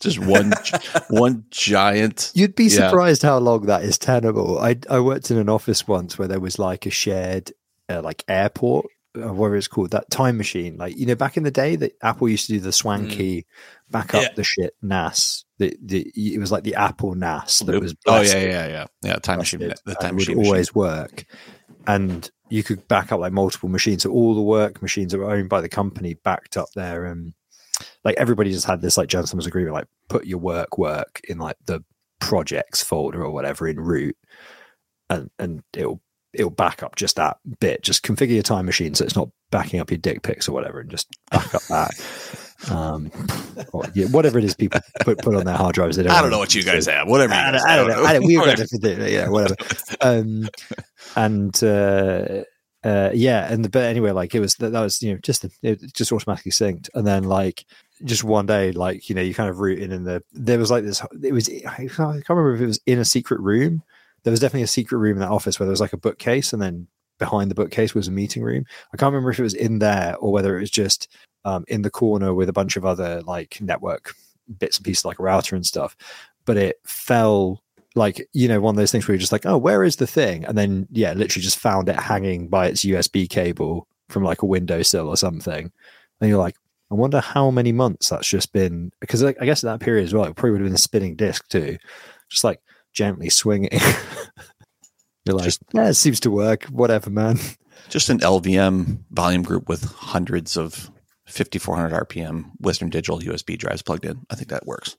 Just 0.03 0.19
one 0.19 0.53
one 1.09 1.45
giant. 1.49 2.31
You'd 2.35 2.55
be 2.55 2.65
Yeah. 2.65 2.87
surprised 2.89 3.21
how 3.23 3.37
long 3.39 3.65
that 3.67 3.83
is 3.83 3.97
tenable. 3.97 4.59
I 4.59 4.77
I 4.89 4.99
worked 4.99 5.31
in 5.31 5.37
an 5.37 5.49
office 5.49 5.87
once 5.87 6.17
where 6.19 6.27
there 6.27 6.39
was 6.39 6.59
like 6.59 6.85
a 6.85 6.89
shared 6.91 7.51
uh, 7.89 8.01
like 8.01 8.23
airport, 8.27 8.85
uh, 9.17 9.33
whatever 9.33 9.55
it's 9.57 9.67
called, 9.67 9.91
that 9.91 10.09
time 10.09 10.37
machine. 10.37 10.77
Like 10.77 10.95
you 10.97 11.05
know, 11.05 11.15
back 11.15 11.37
in 11.37 11.43
the 11.43 11.51
day, 11.51 11.75
that 11.77 11.93
Apple 12.01 12.29
used 12.29 12.47
to 12.47 12.53
do 12.53 12.59
the 12.59 12.71
swanky 12.71 13.45
back 13.89 14.13
up 14.13 14.21
Yeah. 14.23 14.29
the 14.35 14.43
shit 14.43 14.75
NAS. 14.81 15.45
The, 15.59 15.75
the 15.81 16.11
it 16.15 16.39
was 16.39 16.51
like 16.51 16.63
the 16.63 16.75
Apple 16.75 17.15
NAS 17.15 17.59
that 17.59 17.79
was 17.81 17.95
oh 18.07 18.21
yeah, 18.21 18.37
yeah, 18.37 18.67
yeah, 18.67 18.85
yeah. 19.03 19.15
Time 19.17 19.39
machine. 19.39 19.59
The 19.59 19.95
time 19.95 20.15
would 20.15 20.21
machine. 20.21 20.37
machine. 20.37 20.45
always 20.45 20.73
work, 20.75 21.25
and 21.87 22.29
you 22.49 22.63
could 22.63 22.87
back 22.87 23.11
up 23.11 23.19
like 23.19 23.33
multiple 23.33 23.69
machines. 23.69 24.03
So 24.03 24.11
all 24.11 24.35
the 24.35 24.41
work 24.41 24.81
machines 24.81 25.11
that 25.11 25.17
were 25.19 25.31
owned 25.31 25.49
by 25.49 25.61
the 25.61 25.69
company 25.69 26.13
backed 26.15 26.57
up 26.57 26.67
their 26.75 27.07
um 27.07 27.33
like 28.03 28.15
everybody 28.17 28.51
just 28.51 28.65
had 28.65 28.81
this 28.81 28.97
like 28.97 29.09
gentleman's 29.09 29.47
agreement, 29.47 29.73
like 29.73 29.87
put 30.09 30.25
your 30.25 30.39
work 30.39 30.77
work 30.77 31.21
in 31.27 31.37
like 31.37 31.57
the 31.65 31.83
projects 32.19 32.83
folder 32.83 33.23
or 33.23 33.31
whatever 33.31 33.67
in 33.67 33.79
root, 33.79 34.17
and 35.09 35.29
and 35.39 35.63
it'll 35.73 36.01
it'll 36.33 36.49
back 36.49 36.83
up 36.83 36.95
just 36.95 37.15
that 37.15 37.37
bit. 37.59 37.83
Just 37.83 38.03
configure 38.03 38.33
your 38.33 38.43
time 38.43 38.65
machine 38.65 38.95
so 38.95 39.05
it's 39.05 39.15
not 39.15 39.29
backing 39.51 39.79
up 39.79 39.91
your 39.91 39.99
dick 39.99 40.23
pics 40.23 40.49
or 40.49 40.51
whatever, 40.51 40.79
and 40.79 40.89
just 40.89 41.07
back 41.31 41.53
up 41.53 41.61
that. 41.63 41.91
Um, 42.71 43.11
or, 43.73 43.83
yeah, 43.93 44.05
whatever 44.07 44.39
it 44.39 44.45
is 44.45 44.55
people 44.55 44.79
put 45.01 45.17
put 45.19 45.35
on 45.35 45.45
their 45.45 45.57
hard 45.57 45.75
drives. 45.75 45.97
They 45.97 46.07
I 46.07 46.21
don't 46.21 46.31
know 46.31 46.39
what 46.39 46.55
you 46.55 46.63
guys 46.63 46.85
have. 46.87 47.07
Whatever. 47.07 47.33
I 47.33 47.51
don't, 47.51 47.67
I 47.67 47.75
don't 47.75 47.87
know. 47.87 48.03
I 48.03 48.13
don't, 48.13 48.25
we've 48.25 48.39
got 48.39 48.57
different. 48.57 49.11
Yeah, 49.11 49.29
whatever. 49.29 49.55
Um, 50.01 50.47
and 51.15 51.63
uh, 51.63 52.43
uh, 52.83 53.11
yeah, 53.13 53.51
and 53.51 53.63
the, 53.63 53.69
but 53.69 53.83
anyway, 53.83 54.11
like 54.11 54.33
it 54.35 54.39
was 54.39 54.55
that, 54.55 54.71
that 54.71 54.81
was 54.81 55.01
you 55.01 55.13
know 55.13 55.19
just 55.21 55.45
it 55.61 55.93
just 55.93 56.11
automatically 56.11 56.51
synced, 56.51 56.89
and 56.93 57.05
then 57.05 57.23
like 57.23 57.65
just 58.03 58.23
one 58.23 58.45
day, 58.45 58.71
like 58.71 59.09
you 59.09 59.15
know, 59.15 59.21
you 59.21 59.33
kind 59.33 59.49
of 59.49 59.59
rooting 59.59 59.91
in 59.91 60.03
the 60.03 60.23
there 60.31 60.59
was 60.59 60.71
like 60.71 60.83
this. 60.83 61.01
It 61.21 61.33
was 61.33 61.49
I 61.49 61.87
can't, 61.87 62.29
remember 62.29 62.55
if 62.55 62.61
it 62.61 62.65
was 62.65 62.79
in 62.85 62.99
a 62.99 63.05
secret 63.05 63.39
room. 63.39 63.83
There 64.23 64.31
was 64.31 64.39
definitely 64.39 64.63
a 64.63 64.67
secret 64.67 64.97
room 64.97 65.17
in 65.17 65.21
that 65.21 65.31
office 65.31 65.59
where 65.59 65.65
there 65.65 65.71
was 65.73 65.81
like 65.81 65.93
a 65.93 65.97
bookcase, 65.97 66.53
and 66.53 66.61
then 66.61 66.87
behind 67.19 67.51
the 67.51 67.55
bookcase 67.55 67.93
was 67.93 68.07
a 68.07 68.11
meeting 68.11 68.43
room. 68.43 68.65
I 68.93 68.97
can't 68.97 69.11
remember 69.11 69.31
if 69.31 69.39
it 69.39 69.43
was 69.43 69.53
in 69.53 69.79
there 69.79 70.15
or 70.17 70.31
whether 70.31 70.57
it 70.57 70.61
was 70.61 70.71
just 70.71 71.07
um, 71.45 71.65
in 71.67 71.81
the 71.81 71.89
corner 71.91 72.33
with 72.33 72.49
a 72.49 72.53
bunch 72.53 72.75
of 72.75 72.85
other 72.85 73.21
like 73.21 73.59
network 73.61 74.13
bits 74.59 74.77
and 74.77 74.85
pieces 74.85 75.05
like 75.05 75.19
a 75.19 75.23
router 75.23 75.55
and 75.55 75.65
stuff. 75.65 75.95
But 76.45 76.57
it 76.57 76.77
fell 76.85 77.63
like 77.95 78.27
you 78.33 78.47
know 78.47 78.59
one 78.59 78.73
of 78.73 78.77
those 78.77 78.91
things 78.91 79.07
where 79.07 79.13
you're 79.13 79.19
just 79.19 79.31
like 79.31 79.45
oh 79.45 79.57
where 79.57 79.83
is 79.83 79.97
the 79.97 80.07
thing 80.07 80.43
and 80.45 80.57
then 80.57 80.87
yeah 80.91 81.13
literally 81.13 81.43
just 81.43 81.59
found 81.59 81.87
it 81.87 81.95
hanging 81.95 82.47
by 82.47 82.65
its 82.65 82.83
usb 82.85 83.29
cable 83.29 83.87
from 84.09 84.23
like 84.23 84.41
a 84.41 84.47
windowsill 84.47 85.07
or 85.07 85.15
something 85.15 85.71
and 86.19 86.29
you're 86.29 86.39
like 86.39 86.55
i 86.91 86.95
wonder 86.95 87.19
how 87.19 87.49
many 87.51 87.71
months 87.71 88.09
that's 88.09 88.27
just 88.27 88.51
been 88.53 88.91
because 88.99 89.23
like, 89.23 89.37
i 89.41 89.45
guess 89.45 89.63
at 89.63 89.67
that 89.67 89.83
period 89.83 90.03
as 90.03 90.13
well 90.13 90.23
it 90.25 90.35
probably 90.35 90.51
would 90.51 90.61
have 90.61 90.67
been 90.67 90.75
a 90.75 90.77
spinning 90.77 91.15
disc 91.15 91.47
too 91.49 91.77
just 92.29 92.43
like 92.43 92.59
gently 92.93 93.29
swinging 93.29 93.69
you're 95.25 95.35
like 95.35 95.45
Just- 95.45 95.63
yeah 95.73 95.89
it 95.89 95.95
seems 95.95 96.19
to 96.21 96.31
work 96.31 96.65
whatever 96.65 97.09
man 97.09 97.37
Just 97.89 98.09
an 98.09 98.19
LVM 98.19 98.99
volume 99.11 99.43
group 99.43 99.67
with 99.67 99.83
hundreds 99.83 100.57
of 100.57 100.89
5400 101.25 102.07
RPM 102.07 102.51
Western 102.59 102.89
Digital 102.89 103.19
USB 103.19 103.57
drives 103.57 103.81
plugged 103.81 104.05
in. 104.05 104.25
I 104.29 104.35
think 104.35 104.49
that 104.49 104.65
works. 104.65 104.97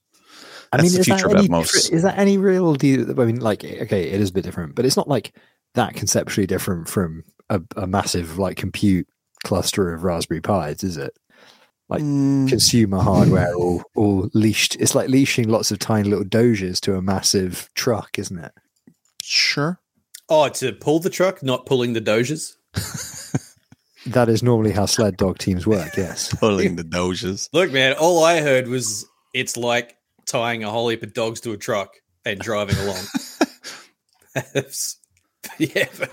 I 0.72 0.82
mean, 0.82 0.92
the 0.92 1.00
is 1.00 1.06
future 1.06 1.28
that, 1.28 1.44
any, 1.44 1.62
is 1.62 2.02
that 2.02 2.18
any 2.18 2.38
real 2.38 2.74
deal? 2.74 3.20
I 3.20 3.24
mean, 3.24 3.40
like, 3.40 3.64
okay, 3.64 4.10
it 4.10 4.20
is 4.20 4.30
a 4.30 4.32
bit 4.32 4.44
different, 4.44 4.74
but 4.74 4.84
it's 4.84 4.96
not 4.96 5.08
like 5.08 5.34
that 5.74 5.94
conceptually 5.94 6.46
different 6.46 6.88
from 6.88 7.24
a, 7.48 7.60
a 7.76 7.86
massive 7.86 8.38
like 8.38 8.56
compute 8.56 9.06
cluster 9.44 9.92
of 9.92 10.02
Raspberry 10.02 10.40
Pis, 10.40 10.82
is 10.82 10.96
it? 10.96 11.16
Like, 11.88 12.02
Mm, 12.02 12.48
Consumer 12.48 12.98
hardware, 13.02 13.54
all 13.54 13.82
all 13.94 14.28
leashed. 14.34 14.76
It's 14.80 14.94
like 14.94 15.08
leashing 15.10 15.48
lots 15.48 15.70
of 15.70 15.78
tiny 15.78 16.08
little 16.08 16.24
doges 16.24 16.80
to 16.82 16.94
a 16.96 17.02
massive 17.02 17.68
truck, 17.74 18.18
isn't 18.18 18.38
it? 18.38 18.52
sure. 19.22 19.80
Oh, 20.30 20.48
to 20.48 20.72
pull 20.72 21.00
the 21.00 21.10
truck, 21.10 21.42
not 21.42 21.66
pulling 21.66 21.92
the 21.92 22.00
doges. 22.00 22.56
That 24.06 24.28
is 24.28 24.42
normally 24.42 24.72
how 24.72 24.84
sled 24.84 25.16
dog 25.16 25.38
teams 25.38 25.66
work. 25.66 25.92
Yes. 25.96 26.34
Pulling 26.34 26.76
the 26.76 26.84
doges. 26.84 27.48
Look, 27.54 27.72
man, 27.72 27.94
all 27.98 28.22
I 28.22 28.42
heard 28.42 28.68
was 28.68 29.06
it's 29.32 29.56
like 29.56 29.96
tying 30.26 30.62
a 30.62 30.70
whole 30.70 30.90
heap 30.90 31.02
of 31.02 31.14
dogs 31.14 31.40
to 31.40 31.52
a 31.52 31.56
truck 31.56 31.94
and 32.26 32.38
driving 32.38 32.76
along. 32.76 33.02
It's- 34.54 34.96
yeah, 35.58 35.86
but, 35.98 36.10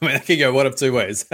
I 0.00 0.04
mean, 0.04 0.14
that 0.14 0.26
could 0.26 0.38
go 0.38 0.52
one 0.52 0.66
of 0.66 0.76
two 0.76 0.92
ways. 0.92 1.24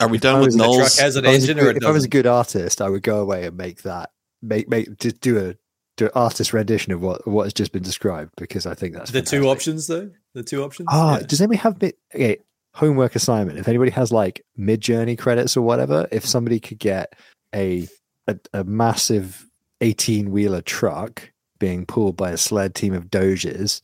Are 0.00 0.08
we 0.08 0.18
If 0.18 0.24
I 0.24 0.28
done 0.30 0.38
with 0.40 0.46
was- 0.48 0.56
the 0.56 0.62
truck 0.64 0.76
Knowles? 0.78 0.98
has 0.98 1.16
an 1.16 1.24
If 1.24 1.28
I 1.28 1.32
was 1.34 1.44
a 1.44 1.50
engine 1.50 1.58
or 1.58 1.62
good- 1.72 1.76
it 1.76 1.82
if 1.82 1.88
I 1.88 1.92
was 1.92 2.04
a 2.04 2.08
good 2.08 2.26
artist, 2.26 2.82
I 2.82 2.88
would 2.88 3.02
go 3.02 3.20
away 3.20 3.46
and 3.46 3.56
make 3.56 3.82
that 3.82 4.10
make 4.42 4.68
make 4.68 4.98
just 4.98 5.20
do 5.20 5.38
a 5.38 5.54
do 5.96 6.06
an 6.06 6.10
artist 6.14 6.52
rendition 6.52 6.92
of 6.92 7.00
what 7.00 7.26
what 7.26 7.44
has 7.44 7.52
just 7.52 7.72
been 7.72 7.82
described 7.82 8.32
because 8.36 8.66
I 8.66 8.74
think 8.74 8.94
that's 8.94 9.10
the 9.12 9.22
two 9.22 9.48
options, 9.48 9.86
though. 9.86 10.10
The 10.34 10.42
two 10.42 10.62
options. 10.64 10.88
Ah, 10.90 11.18
Yeah. 11.18 11.26
does 11.26 11.40
anybody 11.40 11.58
have 11.58 11.78
bit 11.78 11.96
okay, 12.14 12.38
homework 12.74 13.14
assignment? 13.14 13.58
If 13.58 13.68
anybody 13.68 13.92
has 13.92 14.10
like 14.12 14.44
Midjourney 14.58 15.16
credits 15.16 15.56
or 15.56 15.62
whatever, 15.62 16.08
if 16.10 16.26
somebody 16.26 16.58
could 16.60 16.78
get 16.80 17.14
a 17.54 17.86
a, 18.26 18.36
a 18.52 18.64
massive 18.64 19.46
eighteen 19.80 20.30
wheeler 20.32 20.60
truck 20.62 21.30
being 21.60 21.86
pulled 21.86 22.16
by 22.16 22.30
a 22.32 22.36
sled 22.36 22.74
team 22.74 22.92
of 22.92 23.08
doges, 23.10 23.80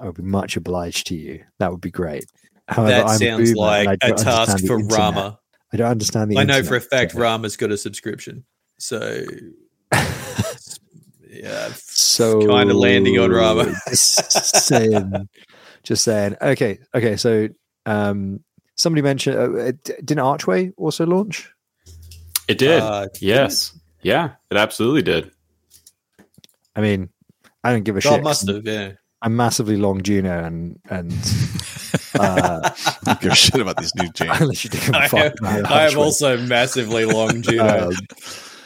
I 0.00 0.06
would 0.06 0.16
be 0.16 0.22
much 0.22 0.56
obliged 0.56 1.06
to 1.08 1.14
you. 1.14 1.44
That 1.60 1.70
would 1.70 1.80
be 1.80 1.90
great. 1.92 2.24
However, 2.66 2.90
that 2.90 3.06
I'm 3.06 3.14
a 3.14 3.18
sounds 3.18 3.52
boomer 3.52 3.60
like 3.66 3.98
a 4.02 4.12
task 4.14 4.66
for 4.66 4.80
internet. 4.80 4.98
Rama. 4.98 5.38
I 5.74 5.76
don't 5.76 5.88
understand 5.90 6.30
the. 6.30 6.38
I 6.38 6.44
know 6.44 6.62
for 6.62 6.76
a 6.76 6.80
fact 6.80 7.12
so- 7.12 7.18
Rama's 7.18 7.56
got 7.56 7.70
a 7.72 7.76
subscription. 7.76 8.44
So, 8.78 9.24
yeah, 11.28 11.70
so 11.76 12.40
kinda 12.40 12.74
landing 12.74 13.18
on 13.18 13.30
Rama. 13.30 13.72
just 13.88 14.56
saying, 14.66 15.28
just 15.82 16.04
saying. 16.04 16.36
Okay, 16.40 16.78
okay. 16.94 17.16
So, 17.16 17.48
um, 17.86 18.40
somebody 18.76 19.02
mentioned 19.02 19.36
uh, 19.36 19.60
uh, 19.68 19.72
didn't 20.04 20.20
Archway 20.24 20.72
also 20.76 21.06
launch? 21.06 21.50
It 22.46 22.58
did. 22.58 22.80
Uh, 22.80 23.08
yes. 23.20 23.76
Yeah, 24.02 24.32
it 24.50 24.56
absolutely 24.56 25.02
did. 25.02 25.30
I 26.76 26.80
mean, 26.82 27.08
I 27.62 27.72
don't 27.72 27.84
give 27.84 27.96
a 27.96 28.00
God 28.00 28.10
shit. 28.10 28.18
'cause 28.18 28.24
must 28.24 28.48
have, 28.48 28.66
yeah. 28.66 28.92
I'm 29.22 29.34
massively 29.36 29.76
long 29.76 30.02
Juno, 30.02 30.44
and 30.44 30.78
and 30.90 31.10
uh, 32.18 32.60
I 32.64 32.96
don't 33.04 33.20
give 33.20 33.32
a 33.32 33.34
shit 33.34 33.60
about 33.60 33.76
these 33.76 33.94
new 33.94 34.10
chains. 34.12 34.32
unless 34.40 34.64
you 34.64 34.70
give 34.70 34.94
I 34.94 35.06
a 35.06 35.08
fuck 35.08 35.20
am, 35.20 35.32
about 35.38 35.70
I 35.70 35.82
am 35.82 35.90
Archway. 35.90 35.96
also 35.96 36.36
massively 36.38 37.04
long 37.04 37.42
Juno. 37.42 37.90
Um, 37.94 37.96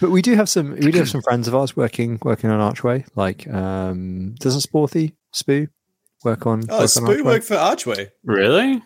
but 0.01 0.11
we 0.11 0.23
do 0.23 0.35
have 0.35 0.49
some. 0.49 0.73
We 0.73 0.93
do 0.93 0.99
have 0.99 1.09
some 1.15 1.23
friends 1.23 1.49
of 1.49 1.55
ours 1.57 1.77
working 1.77 2.19
working 2.23 2.51
on 2.51 2.61
Archway. 2.61 3.05
Like, 3.17 3.49
um, 3.49 4.35
doesn't 4.39 4.61
Sporthy 4.61 5.15
Spoo 5.35 5.69
work 6.25 6.47
on? 6.47 6.63
oh, 6.69 6.75
work 6.75 6.83
on 6.83 6.87
Spoo 6.89 7.25
worked 7.25 7.47
for 7.47 7.57
Archway. 7.57 8.11
Really? 8.23 8.81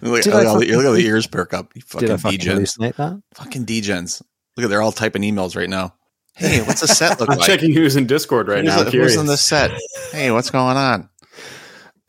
look, 0.00 0.22
Did 0.22 0.32
at, 0.32 0.38
the, 0.38 0.44
fucking- 0.44 0.74
look 0.76 0.86
at 0.86 0.92
the 0.92 1.06
ears 1.06 1.26
perk 1.26 1.52
up. 1.52 1.72
You 1.74 1.82
fucking 1.82 2.08
Did 2.08 2.14
I 2.14 2.16
fucking 2.16 2.38
degens. 2.40 2.54
hallucinate 2.78 2.96
that? 2.96 3.22
Fucking 3.34 3.66
degens. 3.66 4.22
Look 4.56 4.64
at 4.64 4.70
they're 4.70 4.80
all 4.80 4.92
typing 4.92 5.20
emails 5.22 5.54
right 5.56 5.68
now. 5.68 5.94
Hey, 6.34 6.62
what's 6.66 6.80
the 6.80 6.88
set 6.88 7.20
look 7.20 7.30
I'm 7.30 7.36
like? 7.38 7.46
checking 7.46 7.72
who's 7.74 7.96
in 7.96 8.06
Discord 8.06 8.48
right 8.48 8.64
who's, 8.64 8.66
now. 8.68 8.78
I'm 8.78 8.84
who's 8.84 8.90
curious. 8.92 9.16
in 9.16 9.26
the 9.26 9.36
set? 9.36 9.70
Hey, 10.12 10.30
what's 10.30 10.48
going 10.50 10.76
on? 10.78 11.08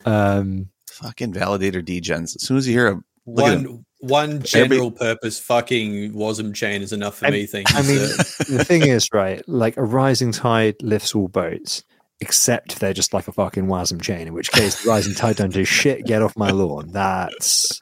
Um, 0.06 0.70
Fucking 0.98 1.32
validator 1.32 1.82
degens. 1.84 2.34
As 2.36 2.42
soon 2.42 2.56
as 2.56 2.66
you 2.66 2.72
hear 2.74 2.88
a 2.88 3.00
Look 3.26 3.46
at 3.46 3.58
One 3.62 3.84
one 4.00 4.42
general 4.42 4.90
purpose 4.90 5.38
fucking 5.38 6.12
wasm 6.14 6.54
chain 6.54 6.80
is 6.82 6.92
enough 6.92 7.18
for 7.18 7.26
I- 7.26 7.30
me. 7.30 7.46
Thank 7.46 7.68
you. 7.70 7.76
I 7.78 7.82
mean, 7.82 7.98
the 7.98 8.64
thing 8.66 8.82
is, 8.82 9.08
right? 9.12 9.46
Like 9.48 9.76
a 9.76 9.82
rising 9.82 10.32
tide 10.32 10.76
lifts 10.82 11.14
all 11.14 11.28
boats, 11.28 11.84
except 12.20 12.72
if 12.72 12.78
they're 12.78 12.94
just 12.94 13.12
like 13.12 13.28
a 13.28 13.32
fucking 13.32 13.66
wasm 13.66 14.00
chain. 14.00 14.26
In 14.28 14.32
which 14.34 14.50
case, 14.50 14.82
the 14.82 14.88
rising 14.88 15.14
tide 15.14 15.36
don't 15.36 15.52
do 15.52 15.64
shit. 15.64 16.06
Get 16.06 16.22
off 16.22 16.36
my 16.38 16.50
lawn. 16.50 16.90
That's 16.92 17.80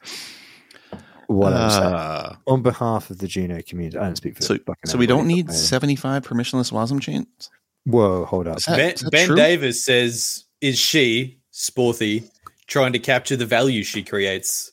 what 1.27 1.53
I'm 1.53 1.69
saying. 1.69 1.93
Uh, 1.93 2.35
On 2.47 2.61
behalf 2.61 3.09
of 3.09 3.19
the 3.19 3.27
Juno 3.27 3.61
community, 3.61 3.97
I 3.97 4.03
don't 4.05 4.15
speak 4.15 4.35
for. 4.35 4.41
so, 4.43 4.55
fucking 4.57 4.75
so 4.85 4.97
we 4.97 5.07
don't 5.07 5.27
need 5.27 5.51
75 5.51 6.23
permissionless 6.23 6.71
WASM 6.71 7.01
chains? 7.01 7.49
Whoa, 7.85 8.25
hold 8.25 8.47
up. 8.47 8.57
Is 8.57 8.65
that- 8.65 8.75
ben, 8.77 8.91
is 8.93 9.01
that 9.01 9.11
ben 9.11 9.27
true? 9.27 9.35
Davis 9.37 9.83
says, 9.85 10.43
"Is 10.61 10.77
she 10.77 11.39
Sporthy 11.53 12.29
trying 12.67 12.93
to 12.93 12.99
capture 12.99 13.35
the 13.35 13.45
value 13.45 13.83
she 13.83 14.03
creates? 14.03 14.71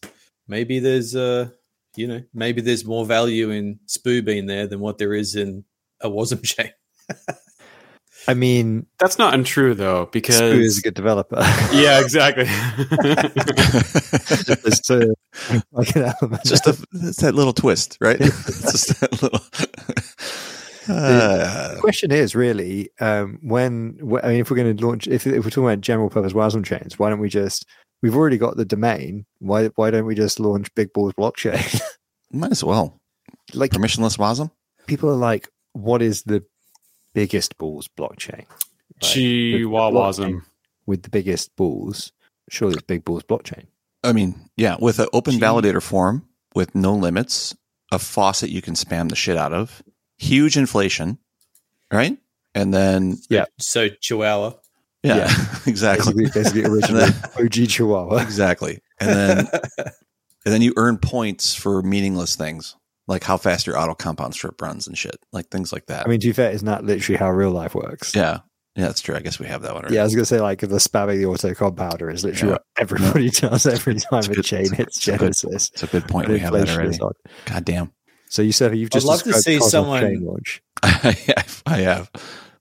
Maybe 0.48 0.78
there's 0.78 1.16
uh, 1.16 1.48
you 1.96 2.07
know, 2.07 2.22
maybe 2.35 2.61
there's 2.61 2.85
more 2.85 3.07
value 3.07 3.50
in 3.50 3.78
Spoo 3.87 4.24
being 4.24 4.46
there 4.46 4.66
than 4.66 4.80
what 4.80 4.98
there 4.98 5.14
is 5.14 5.37
in 5.37 5.64
a 6.00 6.09
wasm 6.11 6.42
chain. 6.44 6.70
I 8.26 8.33
mean, 8.33 8.87
That's 8.98 9.18
not 9.18 9.35
untrue 9.35 9.74
though, 9.74 10.09
because 10.11 10.40
Spoo 10.40 10.59
is 10.61 10.78
a 10.78 10.83
good 10.83 10.94
developer. 10.94 11.37
yeah, 11.72 12.00
exactly. 12.00 12.44
There's 14.62 14.90
uh, 14.90 15.07
like 15.72 15.94
an 15.96 16.04
element. 16.20 16.40
It's 16.40 16.50
just 16.50 16.66
a, 16.66 16.76
it's 16.94 17.20
that 17.20 17.35
little 17.35 17.52
twist, 17.52 17.98
right? 18.00 18.16
it's 18.20 18.72
just 18.72 19.00
that 19.00 19.22
little. 19.22 19.40
Uh, 20.87 21.74
The 21.74 21.80
question 21.80 22.11
is 22.11 22.35
really 22.35 22.90
um, 23.00 23.38
when 23.42 23.98
wh- 24.00 24.24
I 24.24 24.28
mean, 24.28 24.40
if 24.40 24.50
we're 24.50 24.57
going 24.57 24.76
to 24.76 24.87
launch, 24.87 25.07
if, 25.07 25.26
if 25.26 25.44
we're 25.44 25.50
talking 25.50 25.64
about 25.64 25.80
general 25.80 26.11
purpose 26.11 26.33
WASM 26.33 26.64
chains, 26.64 26.98
why 26.98 27.11
don't 27.11 27.20
we 27.20 27.28
just? 27.28 27.66
We've 28.04 28.14
already 28.16 28.36
got 28.36 28.58
the 28.58 28.66
domain. 28.66 29.24
Why 29.38 29.68
why 29.76 29.90
don't 29.90 30.04
we 30.04 30.14
just 30.14 30.38
launch 30.38 30.68
Big 30.74 30.92
Balls 30.92 31.14
blockchain? 31.14 31.80
might 32.30 32.50
as 32.50 32.62
well. 32.62 33.00
like 33.54 33.70
Permissionless 33.70 34.18
WASM? 34.18 34.50
people 34.86 35.08
are 35.08 35.16
like, 35.16 35.48
what 35.72 36.02
is 36.02 36.24
the 36.24 36.44
biggest 37.14 37.56
balls 37.56 37.88
blockchain? 37.88 38.44
Chihuahuasm. 39.00 40.42
with 40.84 41.02
the 41.04 41.08
biggest 41.08 41.56
balls. 41.56 42.12
Surely 42.50 42.74
it's 42.74 42.82
Big 42.82 43.06
Balls 43.06 43.22
blockchain. 43.22 43.68
I 44.02 44.12
mean, 44.12 44.50
yeah, 44.54 44.76
with 44.78 44.98
an 44.98 45.08
open 45.14 45.32
Gee. 45.34 45.40
validator 45.40 45.80
form 45.82 46.28
with 46.54 46.74
no 46.74 46.94
limits, 46.94 47.56
a 47.90 47.98
faucet 47.98 48.50
you 48.50 48.60
can 48.60 48.74
spam 48.74 49.08
the 49.08 49.16
shit 49.16 49.38
out 49.38 49.54
of, 49.54 49.82
huge 50.18 50.58
inflation, 50.58 51.16
right? 51.90 52.18
And 52.54 52.74
then, 52.74 53.16
Yeah. 53.30 53.46
So 53.58 53.88
Chihuahua. 53.88 54.56
Yeah, 55.04 55.30
exactly. 55.66 56.14
Basically, 56.14 56.40
basically 56.42 56.64
original 56.70 57.02
OG 57.38 57.68
Chihuahua. 57.68 58.16
Exactly. 58.22 58.80
And 59.00 59.10
then, 59.10 59.48
and 59.78 60.52
then 60.54 60.62
you 60.62 60.72
earn 60.76 60.98
points 60.98 61.54
for 61.54 61.82
meaningless 61.82 62.36
things 62.36 62.76
like 63.06 63.22
how 63.22 63.36
fast 63.36 63.66
your 63.66 63.78
auto 63.78 63.94
compound 63.94 64.32
strip 64.34 64.60
runs 64.62 64.86
and 64.86 64.96
shit, 64.96 65.16
like 65.32 65.48
things 65.50 65.72
like 65.72 65.86
that. 65.86 66.06
I 66.06 66.08
mean, 66.08 66.20
to 66.20 66.26
be 66.28 66.32
fair, 66.32 66.50
isn't 66.52 66.84
literally 66.86 67.18
how 67.18 67.30
real 67.30 67.50
life 67.50 67.74
works? 67.74 68.14
yeah, 68.14 68.38
yeah, 68.76 68.86
that's 68.86 69.02
true. 69.02 69.14
I 69.14 69.20
guess 69.20 69.38
we 69.38 69.46
have 69.46 69.60
that 69.62 69.74
one. 69.74 69.82
Already. 69.82 69.96
Yeah, 69.96 70.00
I 70.00 70.04
was 70.04 70.14
gonna 70.14 70.24
say 70.24 70.40
like 70.40 70.60
the 70.60 70.66
spamming 70.68 71.18
the 71.18 71.26
auto 71.26 71.54
compounder 71.54 72.08
is 72.10 72.24
literally 72.24 72.48
Yeah. 72.48 72.54
what 72.54 72.62
everybody 72.78 73.28
does 73.30 73.66
every 73.66 73.94
time 73.96 74.18
It's 74.20 74.28
a 74.28 74.32
good- 74.34 74.44
chain 74.44 74.72
hits 74.72 74.96
it's 74.96 75.08
a 75.08 75.10
good- 75.12 75.18
Genesis. 75.20 75.70
it's 75.74 75.82
a 75.82 75.86
good 75.86 76.08
point. 76.08 76.28
We 76.28 76.38
have 76.38 76.54
that 76.54 76.70
already. 76.70 76.96
God 76.98 77.64
damn. 77.64 77.92
So 78.30 78.40
you 78.42 78.52
said 78.52 78.76
you've 78.76 78.90
just 78.90 79.06
I'd 79.06 79.10
love 79.10 79.22
to 79.24 79.34
see 79.34 79.60
someone- 79.60 80.00
chain 80.02 80.24
launch. 80.24 80.62
I 80.82 81.12
have. 81.36 81.62
I 81.66 81.76
have. 81.78 82.10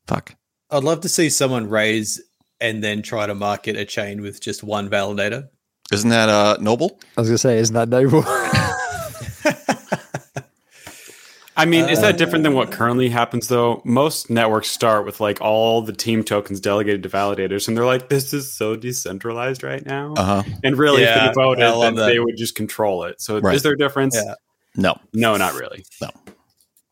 Fuck. 0.07 0.35
I'd 0.69 0.83
love 0.83 1.01
to 1.01 1.09
see 1.09 1.29
someone 1.29 1.69
raise 1.69 2.21
and 2.63 2.83
then 2.83 3.01
try 3.03 3.27
to 3.27 3.35
market 3.35 3.75
a 3.75 3.85
chain 3.85 4.21
with 4.21 4.41
just 4.41 4.63
one 4.63 4.89
validator. 4.89 5.49
Isn't 5.91 6.09
that 6.09 6.29
uh, 6.29 6.57
noble? 6.59 6.99
I 7.17 7.21
was 7.21 7.29
gonna 7.29 7.37
say, 7.37 7.59
isn't 7.59 7.75
that 7.75 7.89
noble? 7.89 8.23
I 11.55 11.65
mean, 11.65 11.87
is 11.87 12.01
that 12.01 12.17
different 12.17 12.43
than 12.43 12.55
what 12.55 12.69
Uh, 12.69 12.71
currently 12.71 13.09
happens 13.09 13.47
though? 13.47 13.81
Most 13.85 14.31
networks 14.31 14.69
start 14.69 15.05
with 15.05 15.19
like 15.19 15.39
all 15.39 15.83
the 15.83 15.93
team 15.93 16.23
tokens 16.23 16.59
delegated 16.59 17.03
to 17.03 17.09
validators, 17.09 17.67
and 17.67 17.77
they're 17.77 17.85
like, 17.85 18.09
"This 18.09 18.33
is 18.33 18.51
so 18.51 18.75
decentralized 18.75 19.61
right 19.61 19.85
now." 19.85 20.15
Uh 20.17 20.23
huh. 20.41 20.43
and 20.63 20.75
really, 20.79 21.03
Yeah, 21.03 21.27
if 21.29 21.35
they 21.35 21.41
voted, 21.41 21.63
I 21.63 21.79
then 21.79 21.95
that. 21.95 22.07
they 22.07 22.17
would 22.17 22.37
just 22.37 22.55
control 22.55 23.03
it. 23.03 23.21
So, 23.21 23.39
Right. 23.39 23.55
is 23.55 23.61
there 23.61 23.73
a 23.73 23.77
difference? 23.77 24.15
Yeah. 24.15 24.33
No, 24.75 24.95
No, 25.13 25.37
not 25.37 25.53
really. 25.53 25.85
No, 26.01 26.09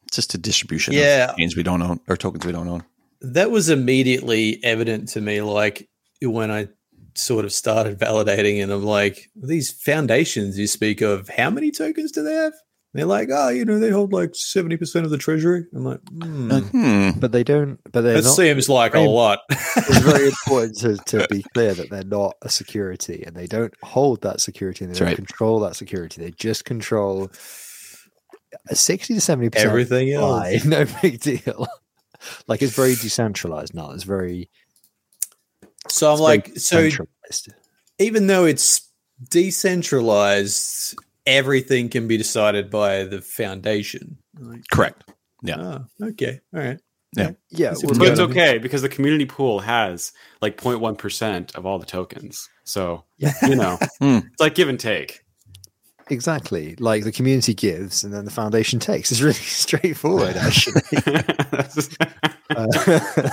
it's 0.05 0.15
just 0.17 0.35
a 0.35 0.37
distribution. 0.37 0.93
Yeah. 0.93 1.31
of 1.31 1.37
chains 1.37 1.55
we 1.55 1.63
don't 1.63 1.81
own 1.81 1.99
or 2.07 2.15
tokens 2.15 2.45
we 2.45 2.51
don't 2.51 2.67
own. 2.67 2.83
That 3.21 3.51
was 3.51 3.69
immediately 3.69 4.59
evident 4.63 5.09
to 5.09 5.21
me 5.21 5.41
like 5.41 5.87
when 6.21 6.51
i 6.51 6.67
sort 7.15 7.45
of 7.45 7.51
started 7.51 7.99
validating, 7.99 8.61
and 8.63 8.71
I'm 8.71 8.83
like, 8.83 9.29
these 9.35 9.71
foundations 9.71 10.57
you 10.57 10.67
speak 10.67 11.01
of, 11.01 11.29
how 11.29 11.49
many 11.49 11.71
tokens 11.71 12.11
do 12.11 12.23
they 12.23 12.33
have? 12.33 12.53
they're 12.93 13.05
like, 13.05 13.29
oh, 13.31 13.47
you 13.47 13.63
know, 13.63 13.79
they 13.79 13.89
hold 13.89 14.11
like 14.11 14.35
seventy 14.35 14.75
percent 14.75 15.05
of 15.05 15.11
the 15.11 15.17
treasury. 15.17 15.65
I'm 15.73 15.85
like, 15.85 16.01
hmm. 16.09 16.49
Like, 16.49 16.63
hmm. 16.65 17.11
But 17.17 17.31
they 17.31 17.43
don't. 17.43 17.79
But 17.89 18.01
they're 18.01 18.15
that 18.15 18.23
not. 18.23 18.35
seems 18.35 18.67
like 18.67 18.95
a 18.95 18.99
lot. 18.99 19.39
It's 19.77 19.99
very 19.99 20.27
important 20.27 20.77
to, 20.79 20.97
to 20.97 21.27
be 21.29 21.43
clear 21.53 21.73
that 21.73 21.89
they're 21.89 22.03
not 22.03 22.35
a 22.41 22.49
security 22.49 23.23
and 23.25 23.35
they 23.35 23.47
don't 23.47 23.73
hold 23.83 24.21
that 24.21 24.41
security 24.41 24.83
and 24.83 24.89
they 24.93 24.99
That's 24.99 24.99
don't 24.99 25.07
right. 25.07 25.15
control 25.15 25.61
that 25.61 25.77
security. 25.77 26.21
They 26.21 26.31
just 26.31 26.65
control 26.65 27.31
sixty 28.71 29.13
to 29.13 29.21
seventy 29.21 29.49
percent. 29.49 29.69
Everything 29.69 30.11
else. 30.11 30.65
No 30.65 30.85
big 31.01 31.21
deal. 31.21 31.67
Like 32.47 32.61
it's 32.61 32.75
very 32.75 32.95
decentralized 32.95 33.73
now. 33.73 33.91
It's 33.91 34.03
very. 34.03 34.49
So 35.89 36.13
I'm 36.13 36.19
like, 36.19 36.57
so 36.57 36.89
even 37.99 38.27
though 38.27 38.45
it's 38.45 38.87
decentralized, 39.29 40.95
everything 41.25 41.89
can 41.89 42.07
be 42.07 42.17
decided 42.17 42.69
by 42.69 43.03
the 43.03 43.21
foundation. 43.21 44.17
Like, 44.39 44.61
Correct. 44.71 45.03
Yeah. 45.43 45.57
oh, 45.59 46.07
okay, 46.09 46.39
all 46.53 46.59
right. 46.59 46.79
yeah. 47.17 47.31
Yeah. 47.49 47.73
well, 47.83 47.95
But 47.97 48.07
it's 48.09 48.19
okay 48.19 48.57
because 48.59 48.83
the 48.83 48.89
community 48.89 49.25
pool 49.25 49.59
has 49.59 50.11
like 50.41 50.57
0.1% 50.57 51.55
of 51.55 51.65
all 51.65 51.79
the 51.79 51.85
tokens. 51.85 52.47
So, 52.63 53.03
Yeah. 53.17 53.33
you 53.43 53.55
know, 53.55 53.77
Hmm. 53.99 54.17
it's 54.31 54.39
like 54.39 54.53
give 54.55 54.69
and 54.69 54.79
take. 54.79 55.21
Exactly. 56.11 56.75
Like 56.75 57.05
the 57.05 57.11
community 57.11 57.53
gives 57.53 58.03
and 58.03 58.13
then 58.13 58.25
the 58.25 58.31
foundation 58.31 58.79
takes. 58.79 59.11
It's 59.11 59.21
really 59.21 59.33
straightforward, 59.65 60.35
actually. 60.35 60.81
Uh, 62.53 62.67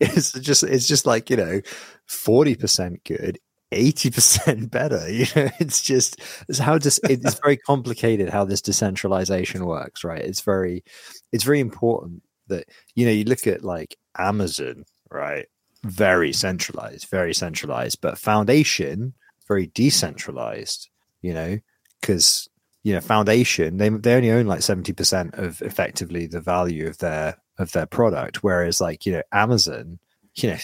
it's 0.00 0.32
just 0.32 0.62
it's 0.64 0.86
just 0.86 1.06
like 1.06 1.30
you 1.30 1.36
know 1.38 1.62
40% 2.10 3.02
good 3.04 3.38
80% 3.72 4.70
better 4.70 5.10
you 5.10 5.24
know 5.34 5.48
it's 5.60 5.80
just 5.80 6.20
it's 6.46 6.58
how 6.58 6.76
just 6.78 7.00
it's 7.04 7.40
very 7.40 7.56
complicated 7.56 8.28
how 8.28 8.44
this 8.44 8.60
decentralization 8.60 9.64
works 9.64 10.04
right 10.04 10.20
it's 10.20 10.42
very 10.42 10.84
it's 11.32 11.44
very 11.44 11.58
important 11.58 12.22
that 12.48 12.68
you 12.94 13.06
know 13.06 13.12
you 13.12 13.24
look 13.24 13.46
at 13.46 13.64
like 13.64 13.96
amazon 14.18 14.84
right 15.10 15.46
very 15.84 16.34
centralized 16.34 17.08
very 17.08 17.32
centralized 17.32 17.98
but 18.02 18.18
foundation 18.18 19.14
very 19.48 19.68
decentralized 19.68 20.90
you 21.22 21.32
know 21.32 21.58
because 22.00 22.48
you 22.82 22.94
know 22.94 23.00
foundation 23.00 23.76
they 23.76 23.88
they 23.88 24.14
only 24.14 24.30
own 24.30 24.46
like 24.46 24.60
70% 24.60 25.38
of 25.38 25.60
effectively 25.62 26.26
the 26.26 26.40
value 26.40 26.86
of 26.86 26.98
their 26.98 27.36
of 27.58 27.72
their 27.72 27.86
product 27.86 28.42
whereas 28.42 28.80
like 28.80 29.04
you 29.04 29.12
know 29.12 29.22
amazon 29.32 29.98
you 30.34 30.50
know 30.50 30.56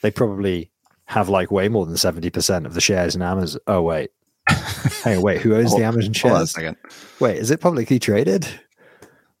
they 0.00 0.10
probably 0.10 0.70
have 1.06 1.28
like 1.28 1.50
way 1.50 1.68
more 1.68 1.86
than 1.86 1.94
70% 1.96 2.66
of 2.66 2.74
the 2.74 2.80
shares 2.80 3.14
in 3.14 3.22
amazon 3.22 3.60
oh 3.66 3.82
wait 3.82 4.10
on 5.06 5.20
wait 5.20 5.40
who 5.40 5.54
owns 5.54 5.70
the 5.70 5.82
Hold- 5.82 5.82
amazon 5.82 6.14
Hold 6.22 6.32
on 6.34 6.36
a 6.36 6.46
shares 6.46 6.50
second. 6.52 6.76
wait 7.20 7.36
is 7.38 7.50
it 7.50 7.60
publicly 7.60 7.98
traded 7.98 8.46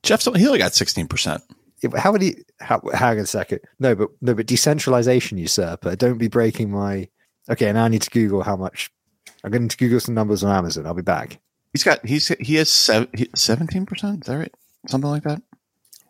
Jeff, 0.04 0.22
he 0.22 0.46
only 0.46 0.60
got 0.60 0.70
16%. 0.72 1.42
Yeah, 1.82 1.90
but 1.90 1.98
how 1.98 2.12
would 2.12 2.22
he 2.22 2.36
how, 2.60 2.80
hang 2.94 3.18
on 3.18 3.24
a 3.24 3.26
second 3.26 3.60
no 3.78 3.94
but 3.94 4.08
no 4.20 4.34
but 4.34 4.46
decentralization 4.46 5.38
usurper 5.38 5.94
don't 5.96 6.18
be 6.18 6.28
breaking 6.28 6.70
my 6.72 7.08
okay 7.48 7.72
now 7.72 7.84
i 7.84 7.88
need 7.88 8.02
to 8.02 8.10
google 8.10 8.42
how 8.42 8.56
much 8.56 8.90
i'm 9.44 9.50
going 9.50 9.68
to 9.68 9.76
google 9.76 10.00
some 10.00 10.14
numbers 10.14 10.42
on 10.44 10.54
amazon 10.56 10.86
i'll 10.86 10.94
be 10.94 11.02
back 11.02 11.38
He's 11.74 11.84
got, 11.84 12.04
he's, 12.04 12.28
he 12.40 12.54
has 12.54 12.68
17%. 12.70 14.20
Is 14.22 14.26
that 14.26 14.36
right? 14.36 14.54
Something 14.88 15.10
like 15.10 15.22
that? 15.24 15.42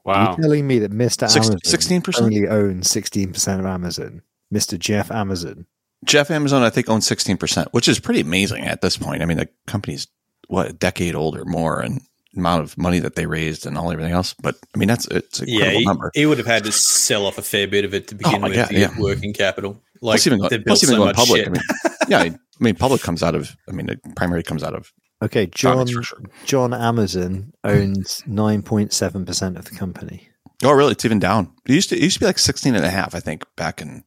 wow. 0.05 0.37
You're 0.39 0.45
telling 0.45 0.67
me 0.67 0.79
that 0.79 0.93
Mr. 0.93 1.29
Six- 1.29 1.49
Amazon 1.49 1.59
16%? 2.03 2.23
only 2.23 2.47
owns 2.49 2.89
16% 2.89 3.59
of 3.59 3.67
Amazon. 3.67 4.23
Mr. 4.55 4.79
Jeff 4.79 5.11
Amazon. 5.11 5.67
Jeff 6.05 6.31
Amazon, 6.31 6.63
I 6.63 6.71
think, 6.71 6.89
owns 6.89 7.09
16%, 7.09 7.67
which 7.73 7.89
is 7.89 7.99
pretty 7.99 8.21
amazing 8.21 8.65
at 8.67 8.81
this 8.83 8.97
point. 8.97 9.21
I 9.21 9.27
mean, 9.27 9.39
the 9.39 9.49
company's, 9.67 10.07
what, 10.47 10.71
a 10.71 10.73
decade 10.73 11.17
old 11.17 11.37
or 11.37 11.45
more 11.45 11.81
and 11.81 12.01
amount 12.37 12.63
of 12.63 12.79
money 12.79 13.01
that 13.01 13.17
they 13.17 13.27
raised 13.27 13.67
and 13.67 13.77
all 13.77 13.91
everything 13.91 14.13
else. 14.13 14.35
But, 14.41 14.55
I 14.75 14.79
mean, 14.79 14.87
that's, 14.89 15.07
it's 15.09 15.43
a 15.43 15.45
Yeah, 15.47 15.55
incredible 15.57 15.81
he, 15.81 15.85
number. 15.87 16.11
he 16.15 16.27
would 16.27 16.39
have 16.39 16.47
had 16.47 16.65
to 16.65 16.73
sell 16.73 17.27
off 17.27 17.37
a 17.37 17.43
fair 17.43 17.67
bit 17.67 17.85
of 17.85 17.95
it 17.95 18.07
to 18.09 18.15
oh, 18.15 18.19
begin 18.19 18.45
Oh, 18.45 18.49
with 18.49 18.57
yeah, 18.57 18.67
to 18.67 18.79
yeah. 18.79 18.91
working 18.99 19.33
capital. 19.35 19.83
Like 20.01 20.17
plus 20.23 20.27
even, 20.27 20.41
go, 20.41 20.49
they've 20.49 20.65
plus 20.65 20.83
even 20.83 20.95
so 20.97 21.03
going 21.03 21.15
public. 21.15 21.39
shit. 21.45 21.49
I 21.49 21.51
mean, 21.51 21.63
yeah, 22.09 22.19
I 22.21 22.39
mean, 22.61 22.75
public 22.75 23.01
comes 23.03 23.23
out 23.23 23.35
of, 23.35 23.57
I 23.69 23.73
mean, 23.73 23.89
it 23.89 24.01
primarily 24.17 24.43
comes 24.43 24.63
out 24.63 24.75
of 24.75 24.93
Okay, 25.21 25.47
John 25.47 25.87
sure. 25.89 26.03
John 26.45 26.73
Amazon 26.73 27.53
owns 27.65 28.23
9.7% 28.29 29.57
of 29.59 29.65
the 29.65 29.71
company. 29.73 30.29
Oh, 30.63 30.73
really? 30.73 30.93
It's 30.93 31.05
even 31.05 31.19
down. 31.19 31.53
It 31.67 31.73
used 31.75 31.89
to, 31.91 31.97
it 31.97 32.03
used 32.03 32.15
to 32.15 32.21
be 32.21 32.27
like 32.27 32.39
16 32.39 32.75
and 32.75 32.85
a 32.85 32.91
half, 32.91 33.15
I 33.15 33.21
think, 33.21 33.45
back 33.57 33.81
in, 33.81 34.05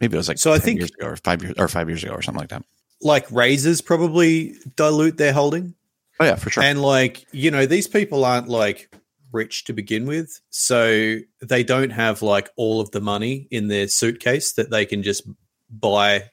maybe 0.00 0.14
it 0.14 0.18
was 0.18 0.28
like 0.28 0.38
So 0.38 0.52
I 0.52 0.58
think- 0.58 0.78
years 0.78 0.90
ago 0.98 1.08
or 1.08 1.16
five 1.16 1.42
years, 1.42 1.54
or 1.58 1.66
five 1.68 1.88
years 1.88 2.04
ago 2.04 2.12
or 2.12 2.22
something 2.22 2.40
like 2.40 2.50
that. 2.50 2.62
like 3.00 3.30
raises 3.32 3.80
probably 3.80 4.54
dilute 4.76 5.16
their 5.16 5.32
holding. 5.32 5.74
Oh, 6.20 6.24
yeah, 6.24 6.36
for 6.36 6.50
sure. 6.50 6.62
And 6.62 6.80
like, 6.80 7.26
you 7.32 7.50
know, 7.50 7.66
these 7.66 7.88
people 7.88 8.24
aren't 8.24 8.46
like 8.48 8.94
rich 9.32 9.64
to 9.64 9.72
begin 9.72 10.06
with. 10.06 10.40
So 10.50 11.16
they 11.40 11.64
don't 11.64 11.90
have 11.90 12.22
like 12.22 12.50
all 12.56 12.80
of 12.80 12.90
the 12.90 13.00
money 13.00 13.48
in 13.50 13.68
their 13.68 13.88
suitcase 13.88 14.52
that 14.52 14.70
they 14.70 14.86
can 14.86 15.02
just 15.02 15.26
buy 15.70 16.24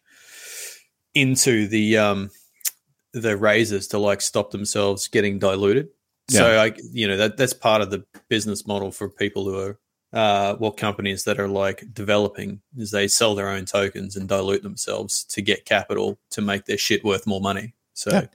into 1.13 1.67
the 1.67 1.97
um 1.97 2.29
the 3.13 3.35
raises 3.35 3.87
to 3.87 3.97
like 3.97 4.21
stop 4.21 4.51
themselves 4.51 5.07
getting 5.07 5.39
diluted. 5.39 5.89
So 6.29 6.59
I 6.59 6.73
you 6.91 7.07
know 7.07 7.17
that 7.17 7.37
that's 7.37 7.53
part 7.53 7.81
of 7.81 7.89
the 7.89 8.05
business 8.27 8.67
model 8.67 8.91
for 8.91 9.09
people 9.09 9.45
who 9.45 9.59
are 9.59 9.79
uh 10.13 10.55
well 10.59 10.71
companies 10.71 11.23
that 11.23 11.39
are 11.39 11.47
like 11.47 11.83
developing 11.93 12.61
is 12.77 12.91
they 12.91 13.07
sell 13.07 13.33
their 13.35 13.49
own 13.49 13.65
tokens 13.65 14.15
and 14.15 14.27
dilute 14.27 14.61
themselves 14.63 15.23
to 15.25 15.41
get 15.41 15.65
capital 15.65 16.19
to 16.31 16.41
make 16.41 16.65
their 16.65 16.77
shit 16.77 17.03
worth 17.03 17.25
more 17.25 17.41
money. 17.41 17.73
So 17.93 18.11
Yeah. 18.11 18.25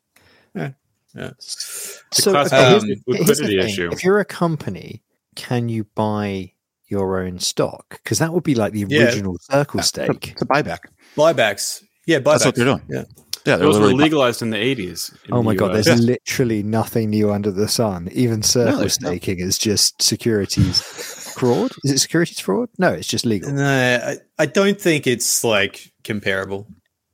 yeah. 0.55 0.71
Yeah. 1.15 1.31
So 1.39 2.33
classic 2.33 2.53
okay, 2.53 2.71
here's 2.71 2.83
um, 2.83 2.89
the- 2.89 3.01
liquidity 3.07 3.59
issue. 3.61 3.91
If 3.93 4.03
you're 4.05 4.21
a 4.21 4.25
company, 4.25 5.03
can 5.37 5.69
you 5.69 5.85
buy 5.95 6.53
your 6.89 7.21
own 7.21 7.39
stock? 7.39 8.01
Because 8.03 8.19
that 8.19 8.33
would 8.33 8.45
be 8.45 8.55
like 8.55 8.73
the 8.73 8.85
Yeah. 8.89 9.05
original 9.05 9.37
circle 9.41 9.79
Yeah, 9.79 9.85
stake. 9.85 10.31
It's 10.33 10.43
a 10.43 10.47
buyback. 10.47 10.79
Buybacks. 11.17 11.83
Yeah, 12.07 12.19
buybacks. 12.19 12.25
That's 12.25 12.45
what 12.47 12.55
they're 12.57 12.65
doing. 12.65 12.83
Yeah. 12.89 13.05
Yeah, 13.47 13.57
they're 13.57 13.67
Those 13.67 13.75
were 13.77 13.83
literally 13.87 14.05
legalized 14.05 14.41
in 14.43 14.51
the 14.51 14.57
80s. 14.57 15.13
in 15.27 15.35
Oh 15.35 15.37
the 15.39 15.43
my 15.43 15.55
god, 15.55 15.73
US. 15.77 15.85
there's 15.85 16.01
literally 16.01 16.63
nothing 16.63 17.11
new 17.11 17.31
under 17.31 17.51
the 17.51 17.69
sun. 17.69 18.09
Even 18.13 18.43
circle 18.43 18.79
there's 18.81 18.99
not. 19.03 19.09
staking 19.11 19.39
is 19.39 19.59
just 19.59 20.01
securities 20.03 20.81
fraud. 20.81 21.71
Is 21.85 21.91
it 21.93 21.99
securities 21.99 22.41
fraud? 22.41 22.71
No, 22.79 22.93
it's 22.93 23.07
just 23.07 23.27
legal. 23.27 23.53
No, 23.53 23.63
I, 24.03 24.17
I 24.43 24.47
don't 24.47 24.81
think 24.81 25.07
it's 25.07 25.45
like 25.45 25.93
comparable. 26.05 26.67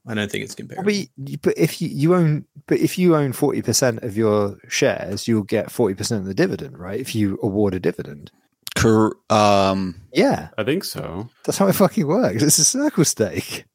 I 0.06 0.14
don't 0.14 0.30
think 0.30 0.44
it's 0.44 0.54
comparable. 0.54 0.84
but, 0.84 1.42
but 1.42 1.58
if 1.58 1.80
you, 1.82 1.88
you 1.88 2.14
own, 2.14 2.46
but 2.66 2.78
if 2.78 2.98
you 2.98 3.14
own 3.16 3.32
forty 3.32 3.62
percent 3.62 4.02
of 4.02 4.16
your 4.16 4.58
shares, 4.68 5.28
you'll 5.28 5.42
get 5.42 5.70
forty 5.70 5.94
percent 5.94 6.20
of 6.22 6.26
the 6.26 6.34
dividend, 6.34 6.78
right? 6.78 6.98
If 6.98 7.14
you 7.14 7.38
award 7.42 7.74
a 7.74 7.80
dividend, 7.80 8.30
Cor- 8.76 9.16
um, 9.28 10.00
yeah, 10.12 10.48
I 10.56 10.64
think 10.64 10.84
so. 10.84 11.28
that's 11.44 11.58
how 11.58 11.66
it 11.68 11.74
fucking 11.74 12.06
works. 12.06 12.42
It's 12.42 12.58
a 12.58 12.64
circle 12.64 13.04
stake. 13.04 13.66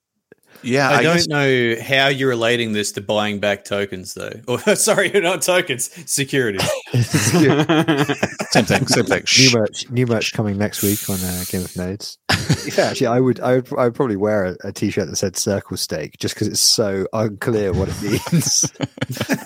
Yeah, 0.63 0.89
I, 0.89 0.95
I, 0.95 1.03
don't 1.03 1.15
guess, 1.17 1.27
know 1.27 1.75
how 1.81 2.07
you're 2.07 2.29
relating 2.29 2.73
this 2.73 2.91
to 2.93 3.01
buying 3.01 3.39
back 3.39 3.63
tokens, 3.65 4.13
though. 4.13 4.31
Or 4.47 4.59
sorry, 4.75 5.09
not 5.09 5.41
tokens, 5.41 5.89
securities. 6.09 6.61
same 6.93 8.65
thing, 8.65 8.87
same 8.87 9.05
thing. 9.05 9.19
new 9.19 9.25
Shh. 9.25 9.53
merch, 9.53 9.89
new 9.91 10.05
merch 10.05 10.33
coming 10.33 10.57
next 10.57 10.81
week 10.83 11.09
on 11.09 11.17
uh, 11.23 11.43
Game 11.47 11.61
of 11.61 11.75
Nodes. 11.75 12.17
yeah, 12.77 12.85
actually, 12.85 13.07
I 13.07 13.19
would, 13.19 13.39
I 13.39 13.55
would, 13.55 13.73
I 13.77 13.83
would 13.85 13.95
probably 13.95 14.15
wear 14.17 14.45
a, 14.45 14.67
a 14.69 14.71
t-shirt 14.71 15.07
that 15.09 15.15
said 15.15 15.35
"circle 15.37 15.77
stake" 15.77 16.17
just 16.19 16.35
because 16.35 16.47
it's 16.47 16.59
so 16.59 17.07
unclear 17.13 17.73
what 17.73 17.89
it 17.89 18.01
means. 18.01 18.71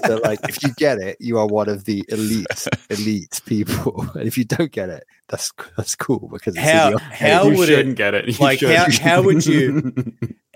so, 0.06 0.16
like, 0.24 0.40
if 0.48 0.64
you 0.64 0.70
get 0.78 0.98
it, 1.00 1.18
you 1.20 1.38
are 1.38 1.48
one 1.48 1.70
of 1.70 1.86
the 1.86 2.04
elite, 2.10 2.68
elite 2.90 3.42
people, 3.46 4.06
and 4.16 4.28
if 4.28 4.38
you 4.38 4.46
don't 4.46 4.72
get 4.72 4.90
it, 4.90 5.04
that's 5.28 5.52
that's 5.78 5.96
cool 5.96 6.30
because 6.32 6.56
it's 6.56 6.66
How 6.66 6.98
how 6.98 7.44
you 7.44 7.58
would 7.58 7.68
shouldn't 7.68 7.90
it? 7.92 7.98
get 7.98 8.14
it. 8.16 8.28
You 8.28 8.34
like, 8.40 8.60
how- 8.62 8.86
shouldn't. 8.90 8.98
how 9.00 9.22
would 9.22 9.46
you- 9.46 9.94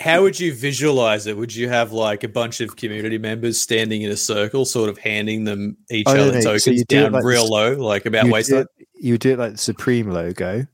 How 0.03 0.21
would 0.21 0.37
you 0.39 0.53
visualize 0.53 1.27
it? 1.27 1.37
Would 1.37 1.55
you 1.55 1.69
have 1.69 1.93
like 1.93 2.23
a 2.25 2.27
bunch 2.27 2.59
of 2.59 2.75
community 2.75 3.17
members 3.17 3.61
standing 3.61 4.01
in 4.01 4.11
a 4.11 4.17
circle, 4.17 4.65
sort 4.65 4.89
of 4.89 4.97
handing 4.97 5.45
them 5.45 5.77
each 5.89 6.07
Oh, 6.09 6.11
other 6.11 6.33
no, 6.33 6.41
so 6.41 6.49
tokens 6.57 6.67
you 6.79 6.85
do 6.85 7.01
down 7.03 7.11
like 7.13 7.23
real 7.23 7.43
this- 7.43 7.49
low, 7.49 7.73
like 7.75 8.05
about 8.05 8.25
you 8.25 8.31
waist 8.33 8.49
do 8.49 8.57
height? 8.57 8.65
it, 8.79 8.87
you 8.95 9.17
do 9.17 9.31
it 9.33 9.39
like 9.39 9.51
the 9.53 9.57
Supreme 9.57 10.09
logo, 10.09 10.67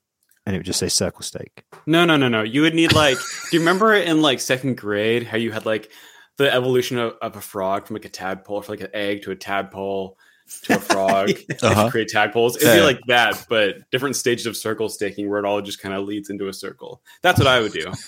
and 0.45 0.55
it 0.55 0.59
would 0.59 0.65
just 0.65 0.79
say 0.79 0.87
"circle 0.89 1.21
stake." 1.21 1.63
No, 1.85 2.05
no, 2.05 2.17
no, 2.17 2.27
no. 2.27 2.41
You 2.41 2.61
would 2.63 2.73
need 2.73 2.93
like. 2.93 3.17
do 3.17 3.57
you 3.57 3.59
remember 3.59 3.93
in 3.93 4.21
like 4.23 4.39
second 4.39 4.77
grade 4.77 5.23
how 5.27 5.37
you 5.37 5.51
had 5.51 5.65
like 5.65 5.91
the 6.37 6.51
evolution 6.51 6.97
of, 6.97 7.13
of 7.21 7.35
a 7.35 7.41
frog 7.41 7.85
from 7.85 7.95
like 7.97 8.05
a 8.05 8.09
tadpole, 8.09 8.61
from 8.63 8.73
like 8.73 8.81
an 8.81 8.89
egg 8.95 9.21
to 9.23 9.31
a 9.31 9.35
tadpole 9.35 10.17
to 10.63 10.75
a 10.77 10.79
frog 10.79 11.29
Uh-huh. 11.61 11.85
to 11.85 11.91
create 11.91 12.07
tadpoles? 12.07 12.55
It'd 12.57 12.73
be 12.73 12.81
like 12.81 13.01
that, 13.07 13.45
but 13.47 13.75
different 13.91 14.15
stages 14.15 14.47
of 14.47 14.57
circle 14.57 14.89
staking 14.89 15.29
where 15.29 15.37
it 15.37 15.45
all 15.45 15.61
just 15.61 15.79
kind 15.79 15.93
of 15.93 16.05
leads 16.05 16.31
into 16.31 16.47
a 16.47 16.53
circle. 16.53 17.03
That's 17.21 17.37
what 17.37 17.47
I 17.47 17.59
would 17.59 17.73
do. 17.73 17.91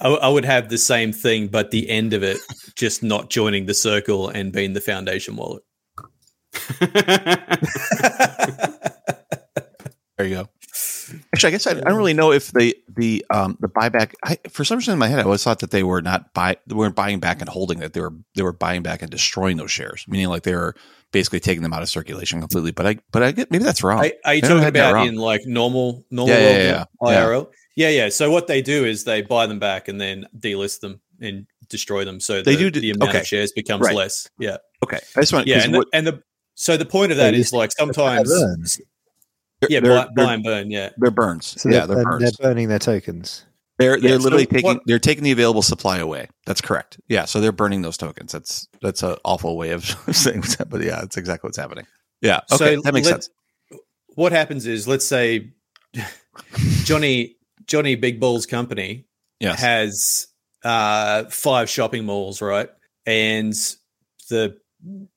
I, 0.00 0.08
I 0.08 0.28
would 0.28 0.44
have 0.44 0.68
the 0.68 0.78
same 0.78 1.12
thing, 1.12 1.48
but 1.48 1.70
the 1.70 1.88
end 1.88 2.12
of 2.12 2.22
it 2.22 2.38
just 2.74 3.02
not 3.02 3.30
joining 3.30 3.66
the 3.66 3.74
circle 3.74 4.28
and 4.28 4.52
being 4.52 4.72
the 4.72 4.80
foundation 4.80 5.36
wallet. 5.36 5.62
There 10.16 10.26
you 10.26 10.34
go. 10.34 10.48
Actually, 11.34 11.48
I 11.48 11.50
guess 11.50 11.66
I, 11.66 11.72
I 11.72 11.74
don't 11.74 11.96
really 11.96 12.14
know 12.14 12.32
if 12.32 12.50
the 12.52 12.74
the 12.96 13.24
um 13.30 13.56
the 13.60 13.68
buyback. 13.68 14.14
I, 14.24 14.38
for 14.48 14.64
some 14.64 14.78
reason 14.78 14.92
in 14.92 14.98
my 14.98 15.08
head, 15.08 15.20
I 15.20 15.22
always 15.22 15.44
thought 15.44 15.60
that 15.60 15.70
they 15.70 15.82
were 15.82 16.00
not 16.00 16.32
buy 16.32 16.56
they 16.66 16.74
weren't 16.74 16.96
buying 16.96 17.20
back 17.20 17.40
and 17.40 17.48
holding 17.48 17.80
that 17.80 17.92
they 17.92 18.00
were 18.00 18.14
they 18.34 18.42
were 18.42 18.52
buying 18.52 18.82
back 18.82 19.02
and 19.02 19.10
destroying 19.10 19.58
those 19.58 19.70
shares, 19.70 20.04
meaning 20.08 20.28
like 20.28 20.42
they 20.42 20.54
were 20.54 20.74
basically 21.12 21.40
taking 21.40 21.62
them 21.62 21.72
out 21.72 21.82
of 21.82 21.88
circulation 21.88 22.40
completely. 22.40 22.72
But 22.72 22.86
I 22.86 22.98
but 23.12 23.22
I 23.22 23.32
get 23.32 23.50
maybe 23.50 23.64
that's 23.64 23.82
wrong. 23.82 23.98
Are, 23.98 24.10
are 24.24 24.34
you 24.34 24.40
I 24.42 24.48
talking 24.48 24.64
about 24.64 25.06
in 25.06 25.16
like 25.16 25.42
normal 25.44 26.04
normal 26.10 26.34
Yeah, 26.34 26.40
yeah, 26.40 26.84
yeah, 27.02 27.02
yeah. 27.02 27.24
IRL? 27.24 27.48
Yeah, 27.76 27.90
yeah. 27.90 28.08
So 28.08 28.30
what 28.30 28.46
they 28.46 28.62
do 28.62 28.84
is 28.84 29.04
they 29.04 29.22
buy 29.22 29.46
them 29.46 29.58
back 29.58 29.86
and 29.88 30.00
then 30.00 30.26
delist 30.38 30.80
them 30.80 31.00
and 31.20 31.46
destroy 31.68 32.04
them. 32.04 32.20
So 32.20 32.42
They 32.42 32.52
the, 32.56 32.58
do 32.58 32.70
do- 32.70 32.80
the 32.80 32.90
amount 32.92 33.10
okay. 33.10 33.20
of 33.20 33.26
shares 33.26 33.52
becomes 33.52 33.82
Right. 33.86 33.94
less. 33.94 34.28
Yeah, 34.38 34.56
okay, 34.82 34.98
I 35.16 35.20
just 35.20 35.32
want 35.32 35.46
yeah. 35.46 35.62
And 35.62 35.74
the, 35.74 35.86
and 35.92 36.06
the 36.06 36.22
so 36.54 36.76
the 36.76 36.86
point 36.86 37.12
of 37.12 37.18
that 37.18 37.34
is 37.34 37.52
like 37.52 37.70
sometimes 37.72 38.28
burns. 38.30 38.80
yeah, 39.68 39.80
they're, 39.80 40.04
buy, 40.04 40.08
they're, 40.16 40.26
buy 40.26 40.34
and 40.34 40.42
burn. 40.44 40.70
Yeah, 40.70 40.90
they're 40.96 41.10
burns. 41.10 41.60
So 41.60 41.68
yeah, 41.68 41.84
they're, 41.84 41.86
they're 41.86 41.96
they're, 41.96 42.04
burns. 42.04 42.22
they're 42.38 42.48
burning 42.50 42.68
their 42.68 42.78
tokens. 42.78 43.44
They're 43.78 44.00
they're 44.00 44.12
Yeah, 44.12 44.16
so 44.16 44.22
literally 44.24 44.46
taking 44.46 44.64
what- 44.64 44.82
they're 44.86 44.98
taking 44.98 45.22
the 45.24 45.32
available 45.32 45.60
supply 45.62 45.98
away. 45.98 46.28
That's 46.46 46.62
correct. 46.62 46.98
Yeah, 47.08 47.26
so 47.26 47.40
they're 47.42 47.52
burning 47.52 47.82
those 47.82 47.98
tokens. 47.98 48.32
That's 48.32 48.66
that's 48.80 49.02
an 49.02 49.16
awful 49.24 49.58
way 49.58 49.70
of 49.72 49.84
saying 50.12 50.40
what's 50.40 50.54
happening. 50.54 50.80
But 50.80 50.86
yeah, 50.86 51.00
that's 51.00 51.18
exactly 51.18 51.48
what's 51.48 51.58
happening. 51.58 51.86
Yeah, 52.22 52.40
okay, 52.52 52.76
So 52.76 52.80
that 52.82 52.94
makes 52.94 53.06
let's- 53.06 53.26
sense. 53.26 53.80
What 54.14 54.32
happens 54.32 54.66
is, 54.66 54.88
let's 54.88 55.04
say 55.06 55.52
Johnny 56.84 57.36
Johnny 57.66 57.94
Big 57.94 58.20
Balls 58.20 58.46
Company 58.46 59.06
Yes, 59.40 59.60
has 59.60 60.26
uh, 60.64 61.24
five 61.24 61.68
shopping 61.68 62.04
malls, 62.04 62.40
right? 62.40 62.68
And 63.04 63.54
the 64.28 64.56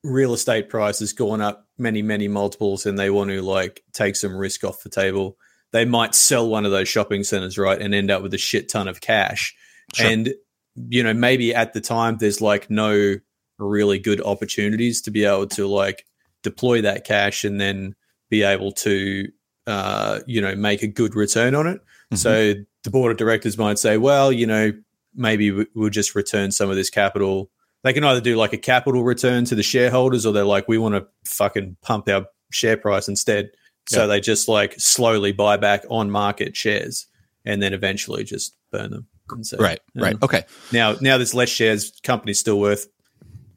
real 0.04 0.34
estate 0.34 0.70
price 0.70 1.00
has 1.00 1.14
gone 1.14 1.42
up 1.42 1.68
many, 1.78 2.02
many 2.02 2.28
multiples, 2.28 2.86
and 2.86 2.98
they 2.98 3.10
want 3.10 3.30
to 3.32 3.42
like 3.42 3.84
take 3.94 4.16
some 4.16 4.36
risk 4.36 4.64
off 4.64 4.84
the 4.84 4.90
table. 4.90 5.38
They 5.72 5.86
might 5.86 6.16
sell 6.16 6.48
one 6.48 6.66
of 6.66 6.72
those 6.72 6.90
shopping 6.90 7.24
centers, 7.24 7.58
right, 7.58 7.82
and 7.82 7.94
end 7.94 8.12
up 8.12 8.22
with 8.22 8.34
a 8.34 8.38
shit 8.38 8.70
ton 8.70 8.88
of 8.88 9.02
cash. 9.02 9.56
Sure. 9.94 10.08
And 10.08 10.34
you 10.76 11.04
know, 11.04 11.14
maybe 11.14 11.54
at 11.54 11.74
the 11.74 11.82
time 11.82 12.18
there's 12.18 12.42
like 12.42 12.70
no 12.70 13.16
really 13.58 14.00
good 14.00 14.22
opportunities 14.22 15.02
to 15.02 15.12
be 15.12 15.26
able 15.26 15.48
to 15.48 15.68
like 15.68 16.06
deploy 16.44 16.82
that 16.82 17.04
cash 17.04 17.44
and 17.44 17.60
then 17.60 17.96
be 18.30 18.44
able 18.44 18.72
to 18.72 19.28
uh, 19.68 20.20
you 20.26 20.42
know 20.42 20.56
make 20.56 20.84
a 20.84 20.88
good 20.88 21.16
return 21.16 21.56
on 21.56 21.68
it. 21.68 21.82
Mhm. 22.13 22.17
So 22.17 22.54
the 22.84 22.89
board 22.89 23.12
of 23.12 23.17
directors 23.17 23.58
might 23.58 23.78
say, 23.80 23.98
well, 23.98 24.32
you 24.32 24.48
know, 24.48 24.72
maybe 25.15 25.52
we- 25.52 25.67
we'll 25.76 25.89
just 25.89 26.15
return 26.15 26.52
some 26.52 26.69
of 26.69 26.76
this 26.76 26.89
capital. 26.89 27.50
They 27.84 27.93
can 27.93 28.04
either 28.04 28.22
do 28.22 28.36
like 28.36 28.54
a 28.54 28.58
capital 28.58 29.04
return 29.04 29.45
to 29.45 29.56
the 29.56 29.63
shareholders, 29.63 30.26
or 30.26 30.34
they're 30.34 30.43
like, 30.43 30.67
we 30.67 30.78
want 30.78 30.95
to 30.95 31.08
fucking 31.26 31.78
pump 31.82 32.10
our 32.10 32.26
share 32.52 32.78
price 32.78 33.08
instead. 33.08 33.52
So 33.88 34.02
Yeah. 34.02 34.06
they 34.08 34.19
just 34.22 34.48
like 34.48 34.76
slowly 34.80 35.32
buy 35.32 35.58
back 35.58 35.84
on 35.89 36.12
market 36.12 36.56
shares 36.56 37.08
and 37.45 37.62
then 37.62 37.74
eventually 37.74 38.24
just 38.24 38.56
burn 38.72 38.91
them. 38.91 39.08
And 39.32 39.45
so, 39.45 39.58
right, 39.58 39.80
yeah. 39.93 40.04
right. 40.04 40.15
Okay, 40.24 40.43
Now, 40.72 40.95
now 41.02 41.17
there's 41.17 41.34
less 41.36 41.50
shares. 41.50 41.91
Company's 42.04 42.39
still 42.39 42.60
worth 42.60 42.88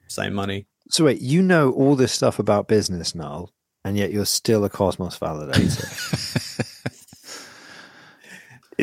same 0.09 0.35
money. 0.35 0.67
So 0.91 1.05
wait, 1.07 1.21
you 1.23 1.41
know 1.43 1.71
all 1.73 1.97
this 1.97 2.13
stuff 2.13 2.39
about 2.39 2.69
business, 2.69 3.15
Null, 3.15 3.51
and 3.85 3.97
yet 3.97 4.13
you're 4.13 4.27
still 4.27 4.65
a 4.65 4.69
Cosmos 4.69 5.19
validator. 5.19 6.39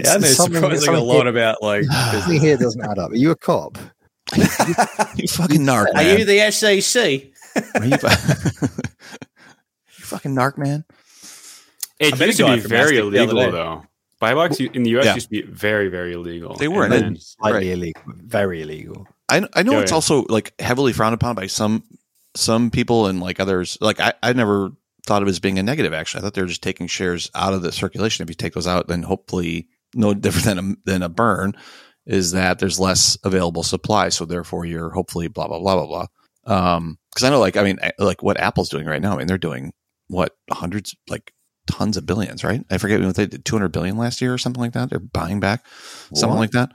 Yeah, 0.04 0.14
I 0.14 0.18
know 0.18 0.28
something- 0.28 0.56
surprising 0.56 0.78
a 0.78 0.82
something 0.86 1.04
lot 1.06 1.22
here- 1.24 1.28
about 1.28 1.62
like. 1.62 1.84
Something 2.12 2.40
here 2.42 2.58
doesn't 2.58 2.82
add 2.82 2.98
up. 3.00 3.12
Are 3.12 3.16
you 3.16 3.32
a 3.32 3.36
cop? 3.36 3.78
you 4.36 4.46
fucking 5.28 5.62
narc, 5.62 5.88
Are 5.96 6.04
you 6.04 6.24
the 6.26 6.52
SEC? 6.52 7.24
Are 7.76 7.86
you, 7.86 7.98
fu- 7.98 8.68
you 9.98 10.04
fucking 10.06 10.36
narc, 10.36 10.58
man. 10.58 10.86
It 12.00 12.18
met 12.18 12.28
used 12.28 12.38
to 12.40 12.46
be 12.56 12.60
very 12.60 12.98
Mastic 13.02 13.12
the 13.12 13.20
other 13.24 13.32
illegal 13.32 13.36
day. 13.46 13.52
though. 13.52 13.84
Buybacks 14.22 14.74
in 14.76 14.84
the 14.84 14.98
US 15.00 15.06
Yeah. 15.06 15.14
used 15.16 15.28
to 15.28 15.32
be 15.32 15.42
very, 15.44 15.88
very 15.90 16.14
illegal. 16.14 16.56
They 16.56 16.68
were, 16.68 16.86
And 16.86 16.94
and 16.94 17.04
then- 17.04 17.16
Slightly 17.18 17.72
illegal, 17.72 18.02
very 18.06 18.62
illegal. 18.62 19.08
I 19.30 19.48
I 19.54 19.64
know 19.64 19.74
Yeah, 19.74 19.80
it's 19.82 19.92
yeah. 19.92 19.96
also 19.96 20.26
like 20.30 20.54
heavily 20.60 20.94
frowned 20.94 21.14
upon 21.14 21.36
by 21.36 21.48
some 21.48 21.84
some 22.36 22.70
people 22.72 23.08
and 23.08 23.20
like 23.20 23.40
others. 23.40 23.78
Like 23.82 24.00
I, 24.00 24.14
I 24.24 24.34
never 24.34 24.72
thought 25.06 25.22
of 25.22 25.28
it 25.28 25.32
as 25.32 25.40
being 25.40 25.58
a 25.60 25.64
negative. 25.64 25.94
Actually, 25.94 26.20
I 26.20 26.22
thought 26.24 26.34
they 26.36 26.42
were 26.42 26.48
just 26.48 26.64
taking 26.64 26.88
shares 26.88 27.30
out 27.34 27.54
of 27.54 27.62
the 27.62 27.72
circulation. 27.72 28.24
If 28.24 28.30
you 28.30 28.36
take 28.36 28.54
those 28.54 28.68
out, 28.68 28.88
then 28.88 29.04
hopefully 29.04 29.68
no 29.96 30.14
different 30.14 30.46
than 30.46 30.60
a 30.60 30.76
than 30.92 31.04
a 31.04 31.10
burn 31.10 31.54
is 32.06 32.32
that 32.32 32.60
there's 32.60 32.80
less 32.80 33.18
available 33.24 33.64
supply. 33.64 34.10
So 34.10 34.26
therefore, 34.26 34.66
you're 34.66 34.90
hopefully 34.92 35.28
blah 35.28 35.48
blah 35.48 35.60
blah 35.60 35.76
blah 35.76 35.86
blah. 36.46 36.76
Um, 36.76 36.98
because 37.14 37.24
I 37.24 37.30
know 37.30 37.40
like 37.40 37.58
I 37.58 37.64
mean 37.64 37.78
like 38.00 38.24
what 38.24 38.40
Apple's 38.40 38.70
doing 38.70 38.86
right 38.86 39.02
now. 39.02 39.14
I 39.16 39.18
mean 39.18 39.28
they're 39.28 39.38
doing 39.38 39.74
what 40.08 40.36
hundreds 40.52 40.96
like 41.08 41.34
tons 41.68 41.98
of 41.98 42.06
billions, 42.06 42.44
right? 42.44 42.64
I 42.72 42.78
forget 42.80 43.00
what 43.02 43.16
they 43.16 43.28
did, 43.28 43.46
200 43.46 43.70
billion 43.72 43.96
last 43.98 44.22
year 44.22 44.34
or 44.34 44.38
something 44.40 44.62
like 44.62 44.74
that. 44.74 44.90
They're 44.90 45.00
buying 45.00 45.40
back 45.40 45.64
something 46.16 46.40
like 46.40 46.52
that. 46.52 46.72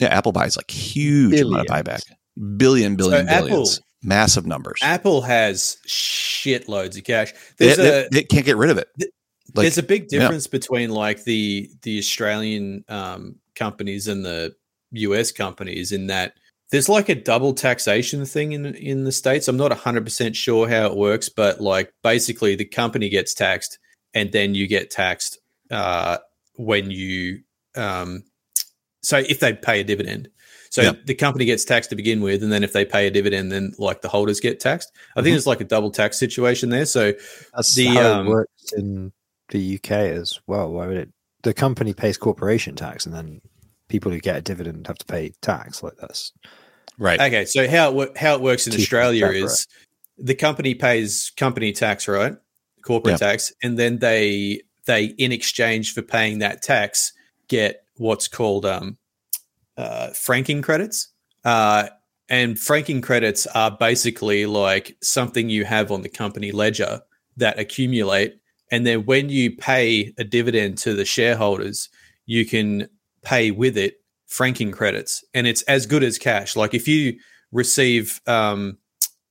Yeah, 0.00 0.08
Apple 0.08 0.32
buys 0.32 0.56
like 0.56 0.70
huge 0.70 1.38
amount 1.40 1.68
of 1.68 1.76
buyback, 1.76 2.00
billion, 2.56 2.96
billion, 2.96 3.28
So 3.28 3.32
Apple- 3.32 3.48
billions, 3.48 3.80
massive 4.02 4.44
numbers. 4.44 4.80
Apple 4.82 5.22
has 5.22 5.76
shitloads 5.86 6.98
of 6.98 7.04
cash. 7.04 7.32
They, 7.58 7.66
There's 7.66 7.76
they- 7.78 8.04
a 8.06 8.08
they 8.10 8.22
can't 8.24 8.44
get 8.44 8.56
rid 8.56 8.70
of 8.70 8.78
it. 8.78 8.88
th- 8.98 9.12
Like, 9.52 9.64
there's 9.64 9.78
a 9.78 9.82
big 9.82 10.06
yeah. 10.10 10.20
difference 10.20 10.46
between 10.46 10.90
like 10.90 11.24
the 11.24 11.70
the 11.82 11.98
Australian 11.98 12.84
um, 12.88 13.36
companies 13.54 14.08
and 14.08 14.24
the 14.24 14.54
US 14.92 15.32
companies 15.32 15.92
in 15.92 16.06
that 16.06 16.34
there's 16.70 16.88
like 16.88 17.08
a 17.08 17.14
double 17.14 17.52
taxation 17.52 18.24
thing 18.24 18.52
in 18.52 18.66
in 18.66 19.04
the 19.04 19.12
states. 19.12 19.46
I'm 19.48 19.56
not 19.56 19.70
100% 19.70 20.34
sure 20.34 20.68
how 20.68 20.86
it 20.86 20.96
works, 20.96 21.28
but 21.28 21.60
like 21.60 21.92
basically 22.02 22.56
the 22.56 22.64
company 22.64 23.08
gets 23.08 23.34
taxed 23.34 23.78
and 24.14 24.32
then 24.32 24.54
you 24.54 24.66
get 24.66 24.90
taxed 24.90 25.38
uh, 25.70 26.18
when 26.56 26.90
you 26.90 27.40
um, 27.76 28.24
so 29.02 29.18
if 29.18 29.40
they 29.40 29.52
pay 29.52 29.80
a 29.80 29.84
dividend. 29.84 30.28
So 30.70 30.82
Yeah. 30.82 30.92
the 31.04 31.14
company 31.14 31.44
gets 31.44 31.64
taxed 31.64 31.90
to 31.90 31.96
begin 31.96 32.20
with, 32.20 32.42
and 32.42 32.50
then 32.50 32.64
if 32.64 32.72
they 32.72 32.84
pay 32.84 33.06
a 33.06 33.10
dividend, 33.10 33.52
then 33.52 33.74
like 33.78 34.02
the 34.02 34.08
holders 34.08 34.40
get 34.40 34.58
taxed. 34.58 34.90
I 35.14 35.22
think 35.22 35.34
Mhm. 35.34 35.36
it's 35.36 35.46
like 35.46 35.60
a 35.60 35.64
double 35.64 35.92
tax 35.92 36.18
situation 36.18 36.70
there. 36.70 36.86
So 36.86 37.12
That's 37.54 37.74
The, 37.74 37.86
how 37.86 38.20
um, 38.20 38.26
it 38.26 38.30
works 38.30 38.72
in 38.76 39.12
the 39.50 39.76
UK 39.76 39.90
as 39.90 40.40
well. 40.46 40.70
Why 40.70 40.86
would 40.86 40.96
it? 40.96 41.10
The 41.42 41.54
company 41.54 41.92
pays 41.92 42.16
corporation 42.16 42.74
tax, 42.74 43.04
and 43.06 43.14
then 43.14 43.40
people 43.88 44.10
who 44.10 44.20
get 44.20 44.36
a 44.36 44.40
dividend 44.40 44.86
have 44.86 44.98
to 44.98 45.04
pay 45.04 45.32
tax. 45.42 45.82
Like 45.82 45.96
that's 46.00 46.32
right. 46.98 47.20
Okay, 47.20 47.44
so 47.44 47.68
how 47.68 48.00
it 48.00 48.16
how 48.16 48.34
it 48.34 48.40
works 48.40 48.66
in 48.66 48.72
Keep 48.72 48.80
Australia 48.80 49.26
separate. 49.26 49.44
is 49.44 49.66
the 50.18 50.34
company 50.34 50.74
pays 50.74 51.32
company 51.36 51.72
tax, 51.72 52.08
right? 52.08 52.34
Corporate 52.82 53.20
Yeah. 53.20 53.28
tax, 53.28 53.52
and 53.62 53.78
then 53.78 53.98
they 53.98 54.60
they 54.86 55.04
in 55.18 55.32
exchange 55.32 55.92
for 55.94 56.02
paying 56.02 56.38
that 56.40 56.62
tax 56.62 57.12
get 57.48 57.84
what's 57.96 58.28
called 58.28 58.64
um, 58.66 58.96
uh, 59.76 60.08
franking 60.10 60.62
credits. 60.62 61.08
Uh, 61.44 61.88
and 62.28 62.58
franking 62.58 63.02
credits 63.02 63.46
are 63.48 63.70
basically 63.70 64.46
like 64.46 64.96
something 65.02 65.50
you 65.50 65.64
have 65.64 65.92
on 65.92 66.02
the 66.02 66.08
company 66.08 66.52
ledger 66.52 67.02
that 67.36 67.58
accumulate, 67.58 68.36
and 68.74 68.84
then 68.86 69.04
when 69.06 69.28
you 69.28 69.50
pay 69.54 70.12
a 70.18 70.24
dividend 70.24 70.78
to 70.78 70.94
the 70.94 71.04
shareholders, 71.04 71.88
you 72.26 72.44
can 72.44 72.88
pay 73.22 73.50
with 73.50 73.76
it 73.76 74.00
franking 74.26 74.72
credits, 74.72 75.24
and 75.34 75.46
it's 75.46 75.62
as 75.62 75.86
good 75.86 76.02
as 76.02 76.18
cash. 76.18 76.56
Like 76.56 76.74
if 76.74 76.88
you 76.88 77.16
receive 77.52 78.20
um, 78.26 78.78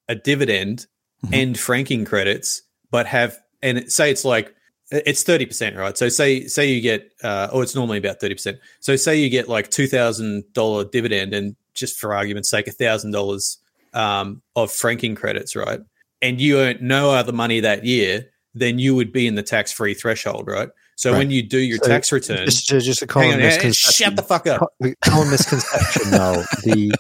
a 0.08 0.16
dividend 0.16 0.88
Mhm. 1.26 1.34
and 1.42 1.60
franking 1.60 2.06
credits, 2.06 2.62
but 2.92 3.06
have 3.06 3.38
and 3.62 3.92
say 3.92 4.12
it's 4.12 4.26
like 4.26 4.54
it's 4.92 5.24
thirty 5.24 5.46
percent, 5.46 5.76
right? 5.78 5.98
So 5.98 6.10
say 6.10 6.48
say 6.48 6.66
you 6.74 6.82
get, 6.82 7.12
uh, 7.24 7.48
oh, 7.52 7.62
it's 7.62 7.76
normally 7.76 7.98
about 7.98 8.20
thirty 8.20 8.36
percent. 8.36 8.58
So 8.82 8.96
say 8.98 9.16
you 9.18 9.30
get 9.30 9.48
like 9.48 9.70
two 9.72 9.88
thousand 9.88 10.44
dollar 10.54 10.84
dividend, 10.86 11.34
and 11.34 11.56
just 11.74 11.98
for 12.00 12.14
argument's 12.14 12.50
sake, 12.50 12.68
a 12.68 12.72
thousand 12.72 13.12
dollars 13.12 13.58
um, 13.94 14.42
of 14.56 14.72
franking 14.72 15.16
credits, 15.16 15.56
right? 15.56 15.80
And 16.22 16.40
you 16.42 16.60
earn 16.60 16.78
no 16.82 17.12
other 17.12 17.32
money 17.34 17.60
that 17.62 17.86
year, 17.86 18.30
then 18.54 18.80
you 18.80 18.96
would 18.96 19.12
be 19.12 19.28
in 19.28 19.36
the 19.36 19.44
tax 19.44 19.72
free 19.72 19.94
threshold, 19.94 20.48
right? 20.48 20.70
So 20.96 21.12
Right. 21.12 21.18
when 21.20 21.32
you 21.32 21.42
do 21.44 21.58
your 21.58 21.80
So 21.80 21.88
tax 21.90 22.12
return, 22.12 22.46
just, 22.46 22.68
just, 22.68 22.86
just 22.86 23.02
a 23.02 23.08
common 23.08 23.40
eh, 23.40 23.44
misconception. 23.48 24.06
shut 24.06 24.16
the 24.16 24.22
fuck 24.24 24.46
up. 24.48 24.74
common 25.06 25.30
misconception 25.32 26.12
now 26.12 26.46
the 26.64 26.92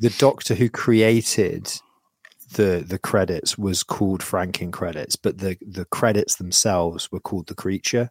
the 0.00 0.10
doctor 0.10 0.54
who 0.54 0.68
created 0.68 1.68
the 2.54 2.84
the 2.86 2.98
credits 2.98 3.56
was 3.58 3.82
called 3.82 4.22
franking 4.22 4.70
credits 4.70 5.16
but 5.16 5.38
the 5.38 5.56
the 5.66 5.84
credits 5.86 6.36
themselves 6.36 7.10
were 7.10 7.20
called 7.20 7.46
the 7.48 7.54
creature 7.54 8.10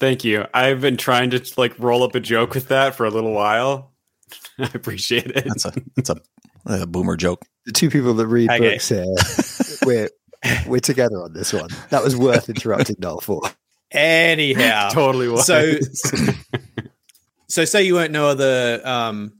Thank 0.00 0.22
you. 0.22 0.44
I've 0.54 0.80
been 0.80 0.96
trying 0.96 1.30
to 1.30 1.42
like 1.56 1.76
roll 1.76 2.04
up 2.04 2.14
a 2.14 2.20
joke 2.20 2.54
with 2.54 2.68
that 2.68 2.94
for 2.94 3.04
a 3.04 3.10
little 3.10 3.32
while. 3.32 3.90
I 4.58 4.70
appreciate 4.72 5.26
it. 5.26 5.44
That's 5.44 5.64
a 5.64 5.72
that's 5.96 6.10
a, 6.10 6.20
a 6.66 6.86
boomer 6.86 7.16
joke. 7.16 7.44
the 7.66 7.72
two 7.72 7.90
people 7.90 8.14
that 8.14 8.26
read 8.28 8.48
Okay. 8.48 8.70
books 8.74 8.88
here 8.90 9.04
we're 9.84 10.08
we're 10.66 10.80
together 10.80 11.16
on 11.22 11.32
this 11.32 11.52
one 11.52 11.68
that 11.90 12.02
was 12.02 12.16
worth 12.16 12.48
interrupting 12.54 12.96
Null 12.98 13.20
for 13.20 13.42
Anyhow, 13.90 14.88
totally 14.92 15.28
was. 15.28 15.46
So- 15.46 15.76
So 17.50 17.64
say 17.64 17.82
you 17.84 17.98
earned 17.98 18.12
no 18.12 18.28
other 18.28 18.80
um, 18.86 19.32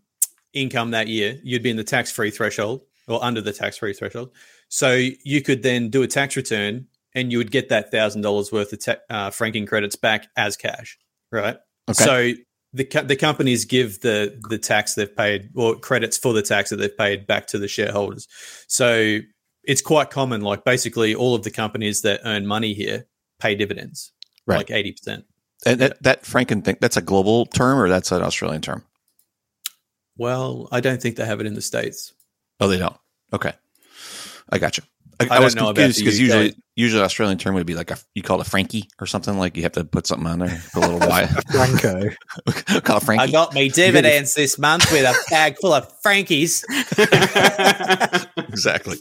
income 0.54 0.92
that 0.92 1.08
year, 1.08 1.38
you'd 1.44 1.62
be 1.62 1.68
in 1.70 1.76
the 1.76 1.84
tax 1.84 2.10
free 2.10 2.30
threshold 2.30 2.80
or 3.06 3.22
under 3.22 3.42
the 3.42 3.52
tax 3.52 3.76
free 3.76 3.92
threshold. 3.92 4.30
So 4.70 4.94
you 5.24 5.42
could 5.42 5.62
then 5.62 5.90
do 5.90 6.02
a 6.02 6.06
tax 6.06 6.34
return 6.36 6.86
and 7.14 7.30
you 7.30 7.36
would 7.38 7.50
get 7.50 7.68
that 7.68 7.90
thousand 7.90 8.22
dollars 8.22 8.50
worth 8.50 8.72
of 8.72 8.82
ta- 8.82 8.96
uh, 9.10 9.30
franking 9.30 9.66
credits 9.66 9.94
back 9.96 10.28
as 10.36 10.56
cash, 10.56 10.98
right? 11.30 11.58
Okay. 11.90 12.04
So 12.04 12.32
the 12.72 12.84
co- 12.84 13.02
the 13.02 13.16
companies 13.16 13.66
give 13.66 14.00
the 14.00 14.38
the 14.48 14.58
tax 14.58 14.94
they've 14.94 15.14
paid 15.14 15.50
or 15.54 15.76
credits 15.78 16.16
for 16.16 16.32
the 16.32 16.42
tax 16.42 16.70
that 16.70 16.76
they've 16.76 16.96
paid 16.96 17.26
back 17.26 17.46
to 17.48 17.58
the 17.58 17.68
shareholders. 17.68 18.26
So 18.68 19.18
it's 19.68 19.82
quite 19.82 20.10
common. 20.10 20.40
Like 20.40 20.64
basically, 20.64 21.14
all 21.14 21.36
of 21.36 21.44
the 21.44 21.50
companies 21.52 22.02
that 22.02 22.20
earn 22.24 22.44
money 22.46 22.74
here 22.74 23.06
pay 23.38 23.54
dividends, 23.54 24.12
Right. 24.46 24.56
like 24.56 24.70
eighty 24.72 24.90
percent. 24.92 25.24
and 25.64 25.80
that, 25.80 26.02
that 26.02 26.26
franking 26.26 26.62
thing, 26.62 26.76
that's 26.80 26.96
a 26.96 27.00
global 27.02 27.46
term 27.46 27.78
or 27.78 27.88
that's 27.88 28.10
an 28.10 28.22
Australian 28.22 28.62
term? 28.62 28.84
Well, 30.16 30.68
I 30.72 30.80
don't 30.80 31.00
think 31.00 31.16
they 31.16 31.24
have 31.24 31.40
it 31.40 31.46
in 31.46 31.54
the 31.54 31.62
states. 31.62 32.12
Oh, 32.60 32.66
they 32.68 32.78
don't. 32.78 32.96
Okay. 33.32 33.52
I 34.50 34.58
got 34.58 34.76
you. 34.78 34.84
I, 35.20 35.26
I 35.30 35.36
I 35.36 35.40
was 35.40 35.54
don't 35.54 35.74
confused 35.74 35.98
because 35.98 36.14
UK. 36.14 36.20
usually, 36.20 36.54
usually 36.76 37.02
Australian 37.02 37.38
term 37.38 37.54
would 37.54 37.66
be 37.66 37.74
like 37.74 37.90
a 37.90 37.98
you 38.14 38.22
call 38.22 38.40
it 38.40 38.46
a 38.46 38.50
Frankie 38.50 38.88
or 39.00 39.06
something 39.06 39.36
like 39.36 39.56
you 39.56 39.64
have 39.64 39.72
to 39.72 39.84
put 39.84 40.06
something 40.06 40.26
on 40.26 40.38
there, 40.38 40.62
put 40.72 40.84
a 40.84 40.88
little 40.88 41.08
Y. 41.08 41.26
Franco. 41.50 42.10
call 42.80 42.98
it 42.98 43.02
Frankie. 43.02 43.22
I 43.22 43.30
got 43.30 43.52
me 43.54 43.68
dividends 43.68 44.34
this 44.34 44.58
month 44.58 44.90
with 44.92 45.04
a 45.04 45.14
bag 45.30 45.56
full 45.60 45.72
of 45.72 45.90
Frankies. 46.02 46.64
exactly. 48.48 48.98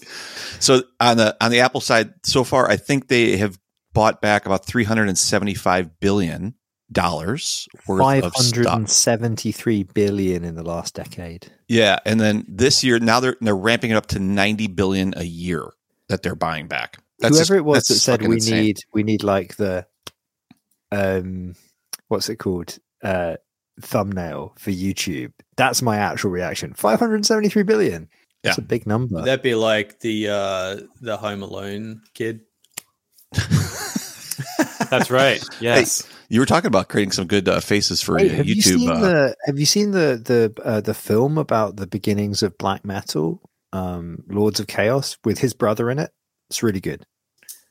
So 0.59 0.81
on 0.99 1.17
the 1.17 1.37
on 1.39 1.51
the 1.51 1.59
Apple 1.59 1.81
side, 1.81 2.13
so 2.23 2.43
far, 2.43 2.69
I 2.69 2.77
think 2.77 3.07
they 3.07 3.37
have 3.37 3.57
bought 3.93 4.21
back 4.21 4.45
about 4.45 4.65
three 4.65 4.83
hundred 4.83 5.09
and 5.09 5.17
seventy 5.17 5.53
five 5.53 5.99
billion 5.99 6.55
dollars 6.91 7.67
worth 7.85 8.01
Five 8.01 8.23
of 8.23 8.33
hundred 8.33 8.63
stock. 8.63 8.77
and 8.77 10.45
in 10.45 10.55
the 10.55 10.63
last 10.63 10.95
decade. 10.95 11.51
Yeah, 11.67 11.99
and 12.05 12.19
then 12.19 12.45
this 12.47 12.83
year 12.83 12.99
now 12.99 13.19
they're 13.19 13.35
they're 13.41 13.55
ramping 13.55 13.91
it 13.91 13.95
up 13.95 14.07
to 14.07 14.19
ninety 14.19 14.67
billion 14.67 15.13
a 15.17 15.23
year 15.23 15.69
that 16.09 16.23
they're 16.23 16.35
buying 16.35 16.67
back. 16.67 16.97
Whoever 17.19 17.35
just- 17.37 17.51
it 17.51 17.65
was 17.65 17.83
that 17.87 17.95
said 17.95 18.21
we 18.21 18.35
insane. 18.35 18.63
need 18.63 18.77
we 18.93 19.03
need 19.03 19.23
like 19.23 19.55
the 19.57 19.85
um 20.91 21.55
what's 22.07 22.29
it 22.29 22.37
called 22.37 22.77
uh 23.03 23.35
thumbnail 23.81 24.53
for 24.57 24.71
YouTube. 24.71 25.33
That's 25.55 25.81
my 25.81 25.97
actual 25.97 26.31
reaction. 26.31 26.73
Five 26.73 26.99
hundred 26.99 27.25
seventy-three 27.25 27.63
billion. 27.63 28.09
That's 28.43 28.57
Yeah. 28.57 28.63
a 28.63 28.67
big 28.67 28.85
number. 28.87 29.21
That'd 29.21 29.41
be 29.41 29.55
like 29.55 29.99
the 29.99 30.29
uh, 30.29 30.77
the 31.01 31.17
Home 31.17 31.41
Alone 31.43 32.01
kid? 32.13 32.41
That's 34.89 35.09
right. 35.11 35.43
Yes. 35.59 36.07
You 36.29 36.39
were 36.39 36.45
talking 36.45 36.67
about 36.67 36.87
creating 36.89 37.11
some 37.11 37.25
good 37.27 37.47
uh, 37.49 37.59
faces 37.59 38.01
for 38.01 38.15
Wait, 38.15 38.31
have 38.31 38.47
you 38.47 38.55
YouTube. 38.55 38.63
seen 38.79 38.89
uh, 38.89 38.99
the 38.99 39.35
Have 39.45 39.59
you 39.59 39.65
seen 39.65 39.91
the 39.91 40.21
the 40.23 40.61
uh, 40.63 40.81
the 40.81 40.93
film 40.93 41.37
about 41.37 41.77
the 41.77 41.87
beginnings 41.87 42.43
of 42.43 42.57
black 42.57 42.85
metal, 42.85 43.41
um, 43.73 44.23
Lords 44.29 44.59
of 44.59 44.67
Chaos, 44.67 45.17
with 45.23 45.39
his 45.39 45.53
brother 45.53 45.89
in 45.89 45.99
it? 45.99 46.11
It's 46.49 46.63
really 46.63 46.79
good. 46.79 47.05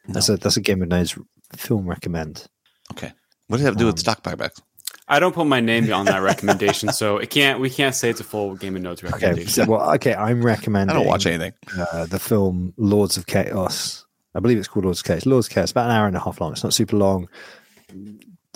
That's 0.08 0.28
a 0.28 0.36
that's 0.36 0.56
a 0.56 0.60
Game 0.60 0.82
of 0.82 0.88
Nodes 0.88 1.18
film 1.54 1.86
recommend. 1.88 2.46
okay, 2.92 3.12
what 3.48 3.56
does 3.56 3.62
it 3.64 3.66
have 3.66 3.74
to 3.74 3.78
do 3.80 3.86
with 3.86 3.94
um, 3.94 3.98
stock 3.98 4.22
buybacks? 4.22 4.60
I 5.08 5.18
don't 5.20 5.34
put 5.34 5.46
my 5.46 5.60
name 5.60 5.92
on 5.92 6.06
that 6.06 6.22
recommendation, 6.22 6.92
so 6.92 7.18
it 7.18 7.30
can't. 7.30 7.60
We 7.60 7.70
can't 7.70 7.94
say 7.94 8.10
it's 8.10 8.20
a 8.20 8.24
full 8.24 8.54
Game 8.56 8.76
of 8.76 8.82
Nodes 8.82 9.02
Okay, 9.02 9.12
recommendation. 9.12 9.64
so, 9.64 9.70
well, 9.70 9.94
okay, 9.94 10.14
I'm 10.14 10.44
recommending. 10.44 10.94
I 10.94 10.98
don't 10.98 11.06
watch 11.08 11.26
anything. 11.26 11.52
uh, 11.78 12.06
the 12.06 12.18
film 12.18 12.72
Lords 12.76 13.16
of 13.16 13.26
Chaos. 13.26 14.04
I 14.34 14.40
believe 14.40 14.58
it's 14.58 14.68
called 14.68 14.84
Lords 14.84 15.00
of 15.00 15.04
Chaos. 15.06 15.24
Lords 15.26 15.46
of 15.48 15.52
Chaos, 15.54 15.70
about 15.70 15.86
an 15.90 15.96
hour 15.96 16.06
and 16.06 16.16
a 16.16 16.20
half 16.20 16.40
long. 16.40 16.52
It's 16.52 16.62
not 16.62 16.74
super 16.74 16.96
long. 16.96 17.28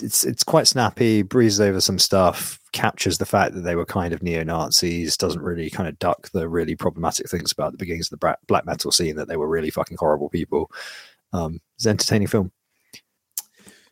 It's 0.02 0.24
it's 0.24 0.44
quite 0.44 0.66
snappy, 0.68 1.22
breezes 1.22 1.60
over 1.60 1.80
some 1.80 1.98
stuff, 1.98 2.59
captures 2.72 3.18
the 3.18 3.26
fact 3.26 3.54
that 3.54 3.62
they 3.62 3.74
were 3.74 3.84
kind 3.84 4.12
of 4.12 4.22
neo 4.22 4.42
Nazis, 4.44 5.16
doesn't 5.16 5.42
really 5.42 5.70
kind 5.70 5.88
of 5.88 5.98
duck 5.98 6.30
the 6.32 6.48
really 6.48 6.76
problematic 6.76 7.28
things 7.28 7.52
about 7.52 7.72
the 7.72 7.78
beginnings 7.78 8.10
of 8.10 8.18
the 8.18 8.36
black 8.46 8.66
metal 8.66 8.92
scene 8.92 9.16
that 9.16 9.28
they 9.28 9.36
were 9.36 9.48
really 9.48 9.70
fucking 9.70 9.96
horrible 9.98 10.28
people. 10.28 10.70
Um, 11.32 11.60
it's 11.76 11.86
an 11.86 11.90
entertaining 11.90 12.28
film. 12.28 12.52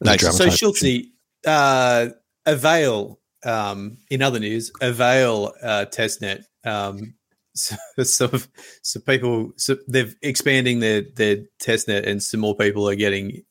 Nice. 0.00 0.20
So 0.20 0.30
Dramatized 0.30 0.62
Schultzie, 0.62 1.10
uh, 1.46 2.08
Avail. 2.46 3.18
Um, 3.44 3.98
in 4.10 4.20
other 4.20 4.40
news, 4.40 4.72
Avail 4.80 5.52
uh, 5.62 5.86
testnet. 5.88 6.44
Um, 6.64 7.14
so, 7.54 7.76
some 8.02 8.30
of- 8.32 8.48
so 8.82 9.00
people 9.00 9.52
so 9.56 9.76
they're 9.86 10.12
expanding 10.22 10.80
their 10.80 11.02
their 11.14 11.38
testnet, 11.62 12.06
and 12.06 12.22
some 12.22 12.40
more 12.40 12.56
people 12.56 12.88
are 12.88 12.94
getting 12.96 13.42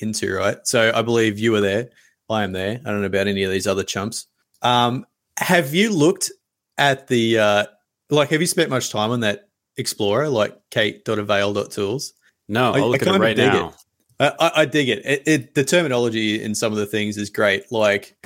into 0.00 0.34
right. 0.34 0.58
So 0.64 0.92
I 0.94 1.02
believe 1.02 1.38
you 1.38 1.52
were 1.52 1.60
there. 1.60 1.90
I 2.30 2.42
am 2.44 2.52
there. 2.52 2.80
I 2.84 2.90
don't 2.90 3.00
know 3.00 3.06
about 3.06 3.26
any 3.28 3.42
of 3.44 3.50
these 3.50 3.66
other 3.66 3.84
chumps. 3.84 4.26
Um, 4.62 5.06
have 5.38 5.74
you 5.74 5.90
looked 5.90 6.30
at 6.78 7.06
the 7.08 7.38
uh, 7.38 7.64
like? 8.10 8.30
Have 8.30 8.40
you 8.40 8.46
spent 8.46 8.70
much 8.70 8.90
time 8.90 9.10
on 9.10 9.20
that 9.20 9.48
Explorer, 9.76 10.28
like 10.28 10.56
kate.avail.tools? 10.70 12.12
no, 12.48 12.72
I- 12.72 12.78
I'll 12.78 12.84
I 12.84 12.86
look 12.88 13.02
at 13.02 13.08
it 13.14 13.18
right 13.18 13.36
dig 13.36 13.52
now. 13.52 13.68
it. 13.68 13.74
I, 14.20 14.32
I, 14.38 14.60
I 14.62 14.64
dig 14.66 14.88
it. 14.88 15.04
It, 15.04 15.22
it. 15.26 15.54
The 15.54 15.64
terminology 15.64 16.40
in 16.42 16.54
some 16.54 16.72
of 16.72 16.78
the 16.78 16.86
things 16.86 17.16
is 17.16 17.30
great. 17.30 17.72
Like 17.72 18.16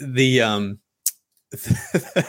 the 0.00 0.40
um, 0.40 0.78
the 1.50 2.24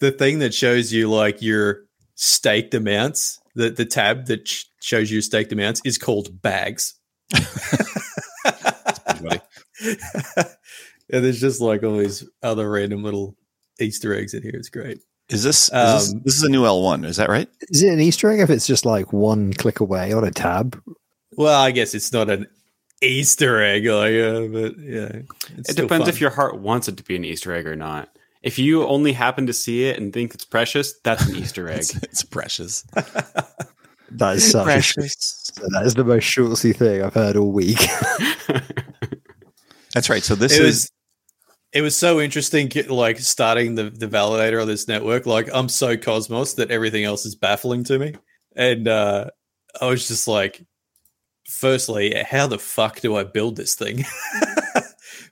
the 0.00 0.14
thing 0.18 0.40
that 0.40 0.52
shows 0.52 0.92
you 0.92 1.08
like 1.10 1.40
your 1.42 1.84
staked 2.16 2.74
amounts. 2.74 3.38
The 3.54 3.70
the 3.70 3.84
tab 3.86 4.26
that 4.26 4.48
sh- 4.48 4.64
shows 4.82 5.10
you 5.10 5.20
staked 5.22 5.52
amounts 5.52 5.80
is 5.84 5.98
called 5.98 6.42
bags. 6.42 6.94
Everybody. 11.08 11.16
and 11.16 11.24
there's 11.24 11.40
just 11.40 11.60
like 11.60 11.82
all 11.82 11.98
these 11.98 12.24
other 12.42 12.70
random 12.70 13.02
little 13.02 13.36
Easter 13.80 14.14
eggs 14.14 14.34
in 14.34 14.42
here. 14.42 14.52
It's 14.54 14.68
great. 14.70 14.98
Is 15.28 15.42
this, 15.42 15.64
is 15.64 15.70
this 15.70 16.12
Um, 16.12 16.20
this 16.24 16.34
is 16.36 16.42
a 16.44 16.48
new 16.48 16.64
L 16.66 16.82
one? 16.82 17.04
Is 17.04 17.16
that 17.16 17.28
right? 17.28 17.48
Is 17.68 17.82
it 17.82 17.92
an 17.92 18.00
Easter 18.00 18.30
egg 18.30 18.40
if 18.40 18.50
it's 18.50 18.66
just 18.66 18.84
like 18.86 19.12
one 19.12 19.52
click 19.54 19.80
away 19.80 20.12
on 20.12 20.24
a 20.24 20.30
tab? 20.30 20.80
Well, 21.32 21.60
I 21.60 21.72
guess 21.72 21.94
it's 21.94 22.12
not 22.12 22.30
an 22.30 22.46
Easter 23.02 23.60
egg, 23.60 23.86
like, 23.86 24.14
uh, 24.14 24.46
but 24.52 24.78
yeah, 24.78 25.22
it's 25.58 25.70
It 25.70 25.76
depends 25.76 26.04
fun. 26.04 26.08
if 26.08 26.20
your 26.20 26.30
heart 26.30 26.60
wants 26.60 26.86
it 26.88 26.96
to 26.98 27.02
be 27.02 27.16
an 27.16 27.24
Easter 27.24 27.52
egg 27.52 27.66
or 27.66 27.76
not. 27.76 28.08
If 28.42 28.58
you 28.60 28.86
only 28.86 29.12
happen 29.12 29.46
to 29.48 29.52
see 29.52 29.86
it 29.86 29.98
and 29.98 30.12
think 30.12 30.32
it's 30.32 30.44
precious, 30.44 30.94
that's 31.02 31.26
an 31.28 31.34
Easter 31.36 31.68
egg. 31.70 31.80
It's, 31.80 31.96
it's 31.96 32.22
precious. 32.22 32.84
That 34.12 34.36
is 34.36 34.52
such 34.52 34.62
a 34.62 34.64
precious. 34.64 35.50
that 35.72 35.82
is 35.84 35.94
the 35.94 36.04
most 36.04 36.22
Schultzie 36.22 36.74
thing 36.74 37.02
I've 37.02 37.12
heard 37.14 37.36
all 37.36 37.50
week. 37.50 37.80
That's 39.94 40.08
right. 40.08 40.22
So 40.22 40.36
this 40.36 40.52
it 40.56 40.64
is 40.64 40.66
was 40.66 40.90
it 41.76 41.82
was 41.82 41.94
so 41.94 42.20
interesting 42.20 42.72
like 42.88 43.18
starting 43.18 43.74
the 43.74 43.90
the 43.90 44.08
validator 44.08 44.62
on 44.62 44.66
this 44.66 44.88
network 44.88 45.26
like 45.26 45.50
i'm 45.52 45.68
so 45.68 45.94
cosmos 45.94 46.54
that 46.54 46.70
everything 46.70 47.04
else 47.04 47.26
is 47.26 47.34
baffling 47.34 47.84
to 47.84 47.98
me. 47.98 48.14
And 48.56 48.88
uh 48.88 49.26
i 49.78 49.86
was 49.86 50.08
just 50.08 50.26
like 50.26 50.64
firstly 51.46 52.14
how 52.14 52.46
the 52.46 52.58
fuck 52.58 53.00
do 53.00 53.14
i 53.14 53.24
build 53.24 53.56
this 53.56 53.74
thing? 53.74 54.04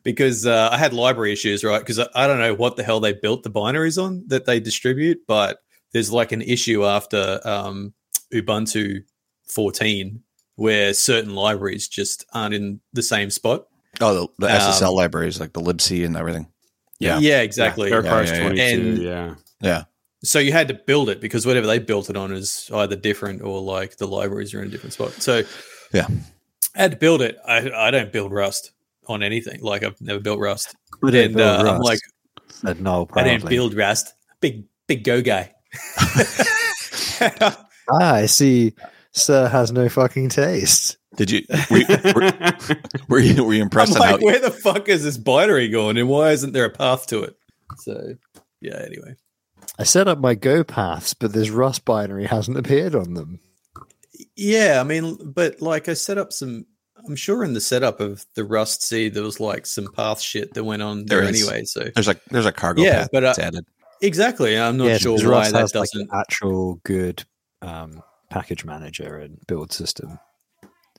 Because 0.03 0.45
uh, 0.45 0.69
i 0.71 0.77
had 0.77 0.93
library 0.93 1.33
issues 1.33 1.65
right? 1.65 1.79
Because 1.79 1.99
I, 1.99 2.07
I 2.15 2.27
don't 2.27 2.39
know 2.39 2.55
what 2.55 2.77
the 2.77 2.85
hell 2.85 3.01
they 3.01 3.15
built 3.15 3.43
the 3.43 3.51
binaries 3.51 4.03
on 4.03 4.23
that 4.27 4.45
they 4.45 4.61
distribute 4.61 5.21
but 5.27 5.61
there's 5.95 6.13
like 6.13 6.33
an 6.33 6.43
issue 6.43 6.85
after 6.85 7.41
um 7.45 7.95
ubuntu 8.35 9.03
14 9.49 10.23
where 10.57 10.93
certain 10.93 11.35
libraries 11.35 11.89
just 11.89 12.27
aren't 12.35 12.55
in 12.55 12.81
the 12.93 13.03
same 13.03 13.31
spot 13.31 13.67
oh 14.01 14.15
the, 14.39 14.47
the 14.47 14.55
Um, 14.55 14.61
SSL 14.61 14.95
libraries 14.95 15.41
like 15.41 15.53
the 15.53 15.61
libc 15.61 16.05
and 16.05 16.17
everything. 16.17 16.47
Yeah. 17.01 17.19
yeah 17.19 17.41
exactly 17.43 17.91
Bear 17.91 18.05
Yeah, 18.05 18.23
yeah, 18.23 18.33
yeah. 18.35 18.43
22, 18.43 18.63
And- 18.63 18.99
yeah. 18.99 19.35
Yeah. 19.61 19.85
so 20.23 20.39
you 20.39 20.53
had 20.53 20.69
to 20.69 20.75
build 20.75 21.09
it 21.09 21.21
because 21.21 21.45
whatever 21.47 21.67
they 21.67 21.79
built 21.79 22.09
it 22.11 22.17
on 22.17 22.33
is 22.33 22.71
either 22.73 22.97
different 22.97 23.43
or 23.43 23.61
like 23.61 23.97
the 23.97 24.07
libraries 24.07 24.55
are 24.55 24.61
in 24.63 24.69
a 24.69 24.71
different 24.71 24.93
spot. 24.93 25.13
So 25.23 25.43
Yeah. 25.93 26.07
I 26.77 26.79
had 26.83 26.91
to 26.93 26.97
build 26.97 27.23
it. 27.23 27.37
I, 27.47 27.71
I 27.71 27.91
don't 27.91 28.11
build 28.13 28.33
Rust 28.33 28.73
on 29.07 29.23
anything. 29.23 29.61
Like 29.61 29.83
I've 29.85 30.01
never 30.01 30.21
built 30.21 30.39
Rust. 30.41 30.75
I 31.05 31.11
didn't 31.11 31.27
And 31.27 31.35
build 31.37 31.49
uh, 31.49 31.59
I'm 31.61 31.65
Rust, 31.79 31.85
like, 31.85 31.99
said 32.49 32.81
Noel 32.81 33.09
I 33.15 33.23
didn't 33.25 33.49
build 33.49 33.75
Rust. 33.75 34.15
Big 34.41 34.65
big 34.87 35.05
go 35.05 35.21
guy. 35.23 35.53
Ah, 37.21 38.15
I 38.15 38.27
see. 38.27 38.73
Sir 39.13 39.47
has 39.49 39.71
no 39.73 39.89
fucking 39.89 40.31
taste. 40.31 40.97
Did 41.17 41.31
you 41.31 41.43
were, 41.71 41.77
you- 41.79 41.87
were, 42.15 42.33
were 43.09 43.19
you 43.21 43.45
were 43.45 43.53
you 43.55 43.61
I'm 43.61 43.63
impressed 43.63 43.95
on 43.95 44.01
like, 44.01 44.11
how 44.11 44.19
where 44.19 44.41
the 44.41 44.51
fuck 44.51 44.89
is 44.89 45.05
this 45.05 45.17
binary 45.17 45.69
going, 45.69 45.97
and 45.99 46.09
why 46.09 46.31
isn't 46.33 46.53
there 46.53 46.65
a 46.65 46.71
path 46.71 47.07
to 47.09 47.23
it? 47.23 47.37
So 47.79 48.15
yeah. 48.61 48.81
Anyway, 48.85 49.15
I 49.79 49.85
set 49.85 50.09
up 50.09 50.19
my 50.19 50.35
Go 50.35 50.65
paths, 50.65 51.15
but 51.15 51.33
this 51.33 51.51
Rust 51.51 51.85
binary 51.85 52.27
hasn't 52.27 52.57
appeared 52.59 52.95
on 52.95 53.15
them. 53.15 53.41
yeah. 54.37 54.81
I 54.81 54.85
mean, 54.85 55.17
but 55.23 55.61
like 55.61 55.89
I 55.89 55.95
set 55.95 56.19
up 56.19 56.33
some. 56.33 56.67
I'm 57.07 57.17
sure 57.17 57.45
in 57.45 57.53
the 57.53 57.61
setup 57.61 58.01
of 58.01 58.25
the 58.35 58.45
Rust 58.45 58.83
seed 58.83 59.13
there 59.13 59.23
was 59.23 59.39
like 59.39 59.67
some 59.67 59.93
path 59.93 60.21
shit 60.23 60.55
that 60.55 60.65
went 60.65 60.81
on 60.81 61.05
there, 61.05 61.21
There 61.21 61.29
is. 61.31 61.43
anyway. 61.47 61.65
So 61.65 61.85
there's 61.95 62.07
like 62.07 62.25
there's 62.31 62.47
a 62.47 62.53
cargo 62.53 62.83
Yeah, 62.83 63.01
path 63.01 63.09
but, 63.13 63.25
uh, 63.25 63.27
that's 63.29 63.39
added. 63.41 63.67
Exactly. 64.01 64.59
I'm 64.59 64.77
not 64.79 64.87
yeah, 64.87 64.97
sure 64.99 65.17
because 65.17 65.31
why 65.31 65.39
Rust 65.39 65.53
that 65.53 65.61
has 65.61 65.75
like 65.75 65.91
doesn't. 65.91 66.11
an 66.11 66.19
actual 66.19 66.81
good 66.85 67.25
um, 67.61 68.03
package 68.31 68.65
manager 68.65 69.19
and 69.19 69.39
build 69.47 69.73
system. 69.73 70.19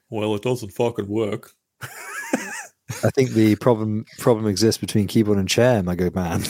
Well, 0.10 0.36
it 0.36 0.42
doesn't 0.42 0.72
fucking 0.72 1.08
work. 1.08 1.52
I 1.82 3.10
think 3.10 3.32
the 3.32 3.56
problem 3.56 4.06
problem 4.20 4.48
exists 4.48 4.80
between 4.80 5.08
keyboard 5.08 5.38
and 5.38 5.50
chair, 5.50 5.82
my 5.84 5.96
good 5.96 6.16
man. 6.16 6.44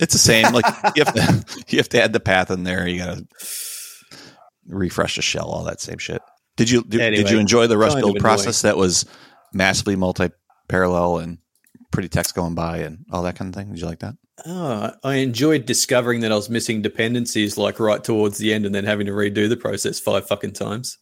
It's 0.00 0.12
the 0.12 0.18
same. 0.18 0.52
Like 0.52 0.64
you 0.96 1.04
have 1.04 1.14
to 1.14 1.44
you 1.68 1.78
have 1.78 1.88
to 1.90 2.02
add 2.02 2.12
the 2.12 2.20
path 2.20 2.50
in 2.50 2.64
there. 2.64 2.86
You 2.86 2.98
gotta 2.98 3.26
refresh 4.66 5.16
the 5.16 5.22
shell, 5.22 5.46
all 5.46 5.64
that 5.64 5.80
same 5.80 5.98
shit. 5.98 6.22
Did 6.56 6.70
you 6.70 6.82
did, 6.82 7.00
Anyway, 7.00 7.22
did 7.22 7.30
you 7.30 7.38
enjoy 7.38 7.66
the 7.66 7.78
Rust 7.78 7.94
kind 7.94 8.04
of 8.04 8.12
build 8.12 8.20
process 8.20 8.62
that 8.62 8.76
was 8.76 9.06
massively 9.52 9.96
multi-parallel 9.96 11.18
and 11.18 11.38
pretty 11.90 12.08
text 12.08 12.34
going 12.34 12.54
by 12.54 12.78
and 12.78 13.04
all 13.10 13.22
that 13.22 13.36
kind 13.36 13.48
of 13.48 13.54
thing? 13.54 13.72
Did 13.72 13.80
you 13.80 13.86
like 13.86 14.00
that? 14.00 14.14
Oh, 14.46 14.92
I 15.04 15.16
enjoyed 15.16 15.64
discovering 15.64 16.20
that 16.20 16.32
I 16.32 16.36
was 16.36 16.50
missing 16.50 16.82
dependencies 16.82 17.56
like 17.56 17.78
right 17.78 18.02
towards 18.02 18.38
the 18.38 18.52
end 18.52 18.66
and 18.66 18.74
then 18.74 18.84
having 18.84 19.06
to 19.06 19.12
redo 19.12 19.48
the 19.48 19.56
process 19.56 20.00
five 20.00 20.26
fucking 20.26 20.52
times. 20.52 20.98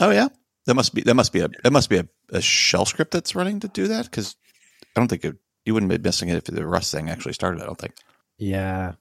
Oh 0.00 0.10
yeah, 0.10 0.28
that 0.66 0.74
must 0.74 0.94
be 0.94 1.02
that 1.02 1.14
must 1.14 1.32
be 1.32 1.40
a 1.40 1.48
that 1.64 1.72
must 1.72 1.88
be 1.90 1.98
a, 1.98 2.08
a 2.30 2.40
shell 2.40 2.84
script 2.84 3.12
that's 3.12 3.34
running 3.34 3.60
to 3.60 3.68
do 3.68 3.88
that 3.88 4.04
because 4.06 4.36
I 4.96 5.00
don't 5.00 5.08
think 5.08 5.24
it, 5.24 5.36
you 5.64 5.74
wouldn't 5.74 5.90
be 5.90 5.98
missing 5.98 6.28
it 6.28 6.36
if 6.36 6.44
the 6.44 6.66
Rust 6.66 6.92
thing 6.92 7.08
actually 7.10 7.32
started. 7.34 7.62
I 7.62 7.66
don't 7.66 7.78
think. 7.78 7.94
Yeah. 8.38 8.92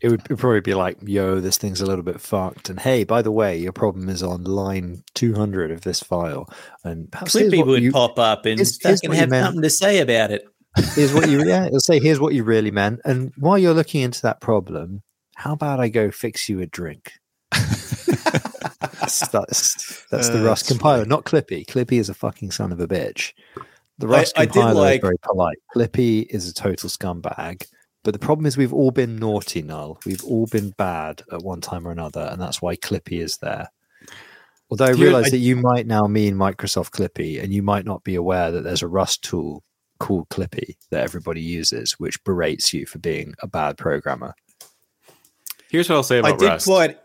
It 0.00 0.08
would 0.08 0.24
probably 0.24 0.60
be 0.60 0.74
like, 0.74 0.98
yo, 1.02 1.38
this 1.40 1.56
thing's 1.56 1.80
a 1.80 1.86
little 1.86 2.02
bit 2.02 2.20
fucked. 2.20 2.68
And 2.68 2.80
hey, 2.80 3.04
by 3.04 3.22
the 3.22 3.30
way, 3.30 3.56
your 3.58 3.72
problem 3.72 4.08
is 4.08 4.22
on 4.24 4.42
line 4.44 5.04
200 5.14 5.70
of 5.70 5.82
this 5.82 6.00
file. 6.00 6.52
And 6.82 7.10
perhaps 7.10 7.32
here's 7.32 7.52
Clippy 7.52 7.64
would 7.64 7.82
you- 7.82 7.92
pop 7.92 8.18
up 8.18 8.44
and 8.44 8.58
here's- 8.58 8.76
here's 8.82 9.00
fucking 9.00 9.12
have 9.12 9.30
meant. 9.30 9.46
something 9.46 9.62
to 9.62 9.70
say 9.70 10.00
about 10.00 10.30
it. 10.32 10.44
here's 10.94 11.14
what 11.14 11.28
you 11.30 11.44
yeah 11.46 11.66
it'll 11.66 11.78
say 11.78 12.00
here's 12.00 12.18
what 12.18 12.34
you 12.34 12.42
really 12.42 12.72
meant 12.72 13.00
and 13.04 13.32
while 13.38 13.56
you're 13.56 13.72
looking 13.72 14.00
into 14.02 14.20
that 14.22 14.40
problem 14.40 15.02
how 15.36 15.52
about 15.52 15.78
i 15.78 15.88
go 15.88 16.10
fix 16.10 16.48
you 16.48 16.60
a 16.60 16.66
drink 16.66 17.12
that's 19.00 19.28
that's, 19.28 20.06
that's 20.10 20.28
the 20.28 20.40
Uh, 20.40 20.44
rust 20.46 20.64
that's 20.64 20.68
compiler. 20.78 21.04
Not 21.04 21.24
clippy. 21.24 21.66
Clippy 21.66 21.98
is 21.98 22.08
a 22.08 22.14
fucking 22.14 22.50
son 22.50 22.72
of 22.72 22.80
a 22.80 22.86
bitch. 22.86 23.32
The 23.98 24.06
I- 24.06 24.10
rust 24.10 24.32
I 24.36 24.44
did 24.44 24.52
compiler 24.54 24.74
like- 24.80 24.96
is 24.96 25.02
very 25.02 25.18
polite. 25.22 25.58
Clippy 25.74 26.26
is 26.30 26.48
a 26.48 26.54
total 26.54 26.88
scumbag. 26.88 27.64
But 28.02 28.12
the 28.12 28.18
problem 28.18 28.44
is 28.44 28.56
we've 28.56 28.72
all 28.72 28.90
been 28.90 29.16
naughty 29.16 29.62
null. 29.62 29.98
We've 30.04 30.22
all 30.24 30.46
been 30.46 30.70
bad 30.76 31.22
at 31.32 31.42
one 31.42 31.60
time 31.62 31.86
or 31.88 31.90
another 31.90 32.28
and 32.30 32.40
that's 32.40 32.60
why 32.60 32.76
clippy 32.76 33.22
is 33.22 33.38
there. 33.38 33.68
Although 34.70 34.86
i 34.86 34.90
realize 34.90 35.26
I- 35.26 35.30
that 35.30 35.38
you 35.38 35.56
might 35.56 35.86
now 35.86 36.06
mean 36.06 36.34
microsoft 36.34 36.90
clippy 36.90 37.42
and 37.42 37.52
you 37.52 37.62
might 37.62 37.84
not 37.84 38.02
be 38.04 38.14
aware 38.14 38.50
that 38.50 38.62
there's 38.64 38.82
a 38.82 38.88
rust 38.88 39.22
tool 39.22 39.62
called 40.00 40.28
Clippy 40.28 40.76
that 40.90 41.02
everybody 41.04 41.40
uses, 41.40 41.92
which 41.92 42.22
berates 42.24 42.72
you 42.74 42.84
for 42.84 42.98
being 42.98 43.32
a 43.40 43.46
bad 43.46 43.78
programmer. 43.78 44.34
Here's 45.70 45.88
what 45.88 45.96
I'll 45.96 46.02
say 46.02 46.16
I 46.16 46.20
about 46.20 46.38
did 46.40 46.46
Rust. 46.46 46.66
quite. 46.66 46.98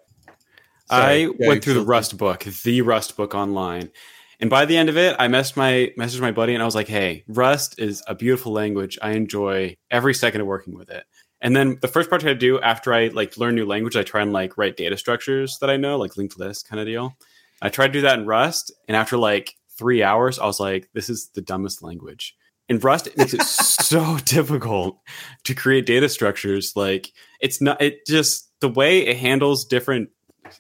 Sorry, 0.90 1.26
I 1.26 1.30
went 1.40 1.64
through 1.64 1.76
the 1.76 1.86
Rust 1.86 2.18
book, 2.18 2.44
the 2.64 2.82
Rust 2.82 3.16
book 3.16 3.36
online. 3.36 3.92
And 4.40 4.50
by 4.50 4.66
the 4.66 4.78
end 4.78 4.90
of 4.90 4.98
it, 4.98 5.16
I 5.20 5.28
messaged 5.28 5.58
my 5.58 5.92
messaged 6.00 6.22
my 6.22 6.32
buddy 6.32 6.54
and 6.54 6.64
I 6.64 6.66
was 6.66 6.76
like, 6.76 6.88
"Hey, 6.88 7.24
Rust 7.28 7.78
is 7.78 8.02
a 8.08 8.16
beautiful 8.16 8.54
language. 8.54 8.98
I 9.02 9.12
enjoy 9.12 9.76
every 9.92 10.14
second 10.14 10.42
of 10.42 10.48
working 10.48 10.78
with 10.78 10.90
it." 10.90 11.04
And 11.42 11.56
then 11.56 11.78
the 11.82 11.88
first 11.88 12.10
part 12.10 12.26
I 12.26 12.34
do 12.34 12.60
after 12.62 12.94
I 12.94 13.08
like 13.08 13.38
learn 13.38 13.56
new 13.56 13.66
language, 13.66 13.96
I 13.96 14.04
try 14.04 14.22
and 14.22 14.34
like 14.34 14.58
write 14.58 14.78
data 14.78 14.98
structures 14.98 15.58
that 15.60 15.70
I 15.70 15.78
know, 15.78 15.98
like 15.98 16.18
linked 16.18 16.40
list 16.40 16.68
kind 16.68 16.80
of 16.80 16.86
deal. 16.86 17.16
I 17.62 17.70
tried 17.70 17.88
to 17.88 17.94
do 17.94 18.02
that 18.02 18.20
in 18.20 18.26
Rust, 18.26 18.72
and 18.88 18.96
after 18.96 19.18
like 19.18 19.56
three 19.78 20.02
hours, 20.04 20.40
I 20.40 20.46
was 20.46 20.60
like, 20.60 20.90
"This 20.94 21.10
is 21.10 21.30
the 21.34 21.42
dumbest 21.42 21.84
language." 21.84 22.36
In 22.70 22.80
Rust, 22.80 23.08
it 23.08 23.18
makes 23.18 23.34
it 23.34 23.44
so 23.44 24.18
difficult 24.24 25.00
to 25.44 25.54
create 25.54 25.86
data 25.86 26.08
structures. 26.08 26.74
Like 26.76 27.12
it's 27.42 27.60
not. 27.60 27.82
It 27.82 28.06
just 28.08 28.50
the 28.62 28.70
way 28.70 29.06
it 29.06 29.18
handles 29.18 29.66
different 29.66 30.10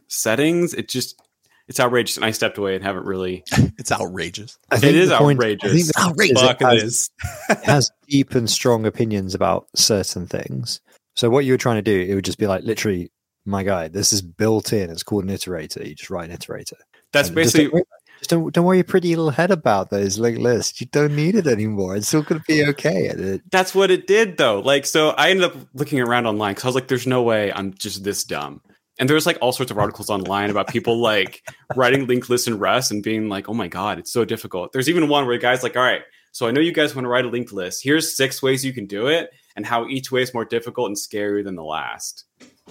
settings. 0.07 0.73
It 0.73 0.89
just 0.89 1.21
it's 1.67 1.79
outrageous, 1.79 2.15
and 2.17 2.25
I 2.25 2.31
stepped 2.31 2.57
away 2.57 2.75
and 2.75 2.83
haven't 2.83 3.05
really. 3.05 3.43
It's 3.77 3.91
outrageous. 3.93 4.57
I 4.71 4.75
It 4.77 4.83
is 4.95 5.09
the 5.09 5.17
point- 5.17 5.41
I 5.41 5.53
outrageous. 5.53 5.71
think 5.71 5.87
the 5.87 6.13
point 6.15 6.31
is 6.31 6.41
Fuck 6.41 6.61
it 6.61 6.65
has, 6.65 6.81
this. 6.83 7.09
it 7.49 7.63
has 7.65 7.91
deep 8.09 8.35
and 8.35 8.49
strong 8.49 8.85
opinions 8.85 9.33
about 9.35 9.67
certain 9.75 10.27
things. 10.27 10.81
So 11.15 11.29
what 11.29 11.45
you 11.45 11.53
were 11.53 11.57
trying 11.57 11.77
to 11.77 11.81
do, 11.81 11.99
it 11.99 12.13
would 12.15 12.25
just 12.25 12.37
be 12.39 12.47
like 12.47 12.63
literally, 12.63 13.11
my 13.45 13.63
guy, 13.63 13.87
this 13.87 14.11
is 14.11 14.21
built 14.21 14.73
in. 14.73 14.89
It's 14.89 15.03
called 15.03 15.23
an 15.23 15.29
iterator. 15.29 15.85
You 15.87 15.95
just 15.95 16.09
write 16.09 16.29
an 16.29 16.37
iterator. 16.37 16.73
That's 17.13 17.29
And 17.29 17.37
just 17.37 17.55
basically 17.55 17.69
don't, 17.71 17.87
just 18.19 18.29
don't, 18.29 18.53
don't 18.53 18.65
worry 18.65 18.77
your 18.77 18.83
pretty 18.83 19.15
little 19.15 19.31
head 19.31 19.49
about 19.51 19.89
those 19.91 20.19
linked 20.19 20.41
lists. 20.41 20.81
You 20.81 20.87
don't 20.87 21.15
need 21.15 21.35
it 21.35 21.47
anymore. 21.47 21.95
It's 21.95 22.07
still 22.09 22.21
going 22.23 22.41
to 22.41 22.45
be 22.47 22.65
okay. 22.67 23.05
It- 23.05 23.49
that's 23.49 23.73
what 23.73 23.91
it 23.91 24.07
did 24.07 24.37
though. 24.37 24.59
Like 24.59 24.85
so, 24.85 25.11
I 25.11 25.29
ended 25.29 25.45
up 25.45 25.55
looking 25.73 25.99
around 26.01 26.25
online 26.25 26.51
because 26.53 26.65
I 26.65 26.67
was 26.67 26.75
like, 26.75 26.87
"There's 26.89 27.07
no 27.07 27.21
way 27.23 27.51
I'm 27.53 27.73
just 27.73 28.03
this 28.03 28.23
dumb." 28.25 28.61
And 28.99 29.09
there's 29.09 29.25
like 29.25 29.37
all 29.41 29.53
sorts 29.53 29.71
of 29.71 29.77
articles 29.77 30.09
online 30.09 30.49
about 30.49 30.67
people 30.67 30.97
like 31.01 31.41
writing 31.75 32.05
linked 32.05 32.29
lists 32.29 32.47
in 32.47 32.59
Rust 32.59 32.91
and 32.91 33.01
being 33.01 33.29
like, 33.29 33.49
"Oh 33.49 33.53
my 33.53 33.67
god, 33.67 33.97
it's 33.97 34.11
so 34.11 34.25
difficult." 34.25 34.71
There's 34.73 34.89
even 34.89 35.07
one 35.07 35.25
where 35.25 35.37
the 35.37 35.41
guy's 35.41 35.63
like, 35.63 35.75
"All 35.75 35.83
right, 35.83 36.01
so 36.31 36.47
I 36.47 36.51
know 36.51 36.61
you 36.61 36.73
guys 36.73 36.95
want 36.95 37.05
to 37.05 37.09
write 37.09 37.25
a 37.25 37.29
linked 37.29 37.53
list. 37.53 37.83
Here's 37.83 38.15
six 38.15 38.43
ways 38.43 38.65
you 38.65 38.73
can 38.73 38.85
do 38.85 39.07
it, 39.07 39.31
and 39.55 39.65
how 39.65 39.87
each 39.87 40.11
way 40.11 40.21
is 40.21 40.33
more 40.33 40.45
difficult 40.45 40.87
and 40.87 40.97
scarier 40.97 41.43
than 41.43 41.55
the 41.55 41.63
last." 41.63 42.25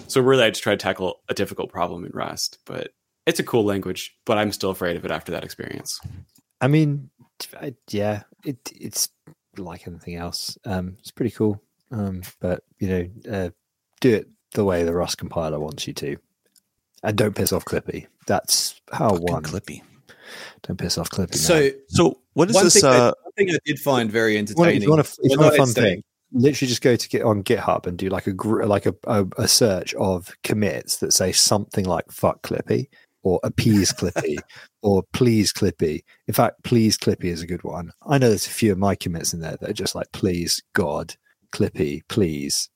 So 0.07 0.21
really, 0.21 0.43
I 0.43 0.49
just 0.49 0.63
tried 0.63 0.79
to 0.79 0.83
tackle 0.83 1.21
a 1.27 1.33
difficult 1.33 1.71
problem 1.71 2.05
in 2.05 2.11
Rust, 2.13 2.59
but 2.65 2.91
it's 3.25 3.39
a 3.39 3.43
cool 3.43 3.65
language. 3.65 4.15
But 4.25 4.37
I'm 4.37 4.51
still 4.51 4.69
afraid 4.69 4.95
of 4.95 5.05
it 5.05 5.11
after 5.11 5.31
that 5.31 5.43
experience. 5.43 5.99
I 6.61 6.67
mean, 6.67 7.09
I, 7.59 7.73
yeah, 7.89 8.23
it, 8.45 8.57
it's 8.75 9.09
like 9.57 9.87
anything 9.87 10.15
else. 10.15 10.57
Um, 10.65 10.97
it's 10.99 11.11
pretty 11.11 11.31
cool. 11.31 11.61
Um, 11.91 12.21
but 12.39 12.63
you 12.79 12.87
know, 12.87 13.31
uh, 13.31 13.49
do 13.99 14.15
it 14.15 14.27
the 14.53 14.65
way 14.65 14.83
the 14.83 14.93
Rust 14.93 15.17
compiler 15.17 15.59
wants 15.59 15.87
you 15.87 15.93
to, 15.93 16.17
and 17.03 17.17
don't 17.17 17.35
piss 17.35 17.51
off 17.53 17.65
Clippy. 17.65 18.07
That's 18.27 18.79
how 18.91 19.09
Fucking 19.11 19.25
one. 19.33 19.43
Clippy. 19.43 19.81
Don't 20.63 20.77
piss 20.77 20.97
off 20.97 21.09
Clippy. 21.09 21.35
So 21.35 21.59
man. 21.59 21.71
So 21.87 22.19
what 22.33 22.49
is 22.49 22.55
one 22.55 22.63
this? 22.65 22.73
thing, 22.81 22.85
I, 22.85 22.97
Uh, 22.97 23.13
one 23.23 23.31
thing 23.37 23.49
I 23.51 23.57
did 23.65 23.79
find 23.79 24.11
very 24.11 24.37
If 24.37 24.49
you 24.49 24.55
want- 24.55 24.69
entertaining. 24.69 24.77
if 24.77 24.83
you 24.83 24.89
want 24.89 25.01
a, 25.07 25.09
if 25.23 25.31
you 25.31 25.39
want 25.39 25.53
a 25.53 25.57
fun 25.57 25.69
it's, 25.69 25.73
thing, 25.73 26.03
literally 26.31 26.69
just 26.69 26.81
go 26.81 26.95
to 26.95 27.09
get 27.09 27.23
on 27.23 27.43
GitHub 27.43 27.87
and 27.87 27.97
do 27.97 28.09
like 28.09 28.27
a 28.27 28.33
gr- 28.33 28.63
like 28.65 28.85
a, 28.85 28.93
a, 29.07 29.25
a 29.37 29.47
search 29.47 29.93
of 29.95 30.31
commits 30.43 30.97
that 30.97 31.13
say 31.13 31.31
something 31.31 31.85
like 31.85 32.11
"fuck 32.11 32.43
Clippy" 32.43 32.87
or 33.23 33.39
"appease 33.43 33.91
Clippy" 33.91 34.37
or 34.83 35.03
"please 35.13 35.51
Clippy." 35.51 36.01
In 36.27 36.33
fact, 36.33 36.63
"please 36.63 36.97
Clippy" 36.97 37.25
is 37.25 37.41
a 37.41 37.47
good 37.47 37.63
one. 37.63 37.91
I 38.07 38.17
know 38.19 38.29
there's 38.29 38.45
a 38.47 38.51
few 38.51 38.71
of 38.71 38.77
my 38.77 38.93
commits 38.95 39.33
in 39.33 39.39
there 39.39 39.57
that 39.59 39.69
are 39.69 39.73
just 39.73 39.95
like 39.95 40.11
"please 40.11 40.61
God 40.73 41.15
Clippy, 41.51 42.01
please." 42.09 42.69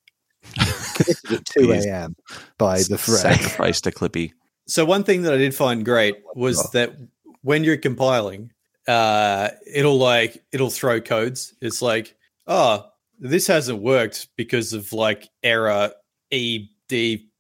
Committed 0.95 1.31
at 1.31 1.45
2 1.45 1.71
a.m. 1.73 2.15
by 2.57 2.77
the 2.83 2.97
thread. 2.97 3.19
sacrifice 3.19 3.81
to 3.81 3.91
Clippy. 3.91 4.33
So 4.67 4.85
one 4.85 5.03
thing 5.03 5.23
that 5.23 5.33
I 5.33 5.37
did 5.37 5.53
find 5.55 5.83
great 5.83 6.15
was 6.35 6.59
Oh. 6.59 6.69
that 6.73 6.93
when 7.41 7.63
you're 7.63 7.77
compiling, 7.77 8.51
uh, 8.87 9.49
it'll 9.65 9.97
like 9.97 10.43
it'll 10.51 10.69
throw 10.69 11.01
codes. 11.01 11.53
It's 11.61 11.81
like, 11.81 12.15
oh, 12.47 12.85
this 13.19 13.47
hasn't 13.47 13.81
worked 13.81 14.27
because 14.37 14.73
of 14.73 14.93
like 14.93 15.29
error 15.43 15.91
ed 16.31 16.67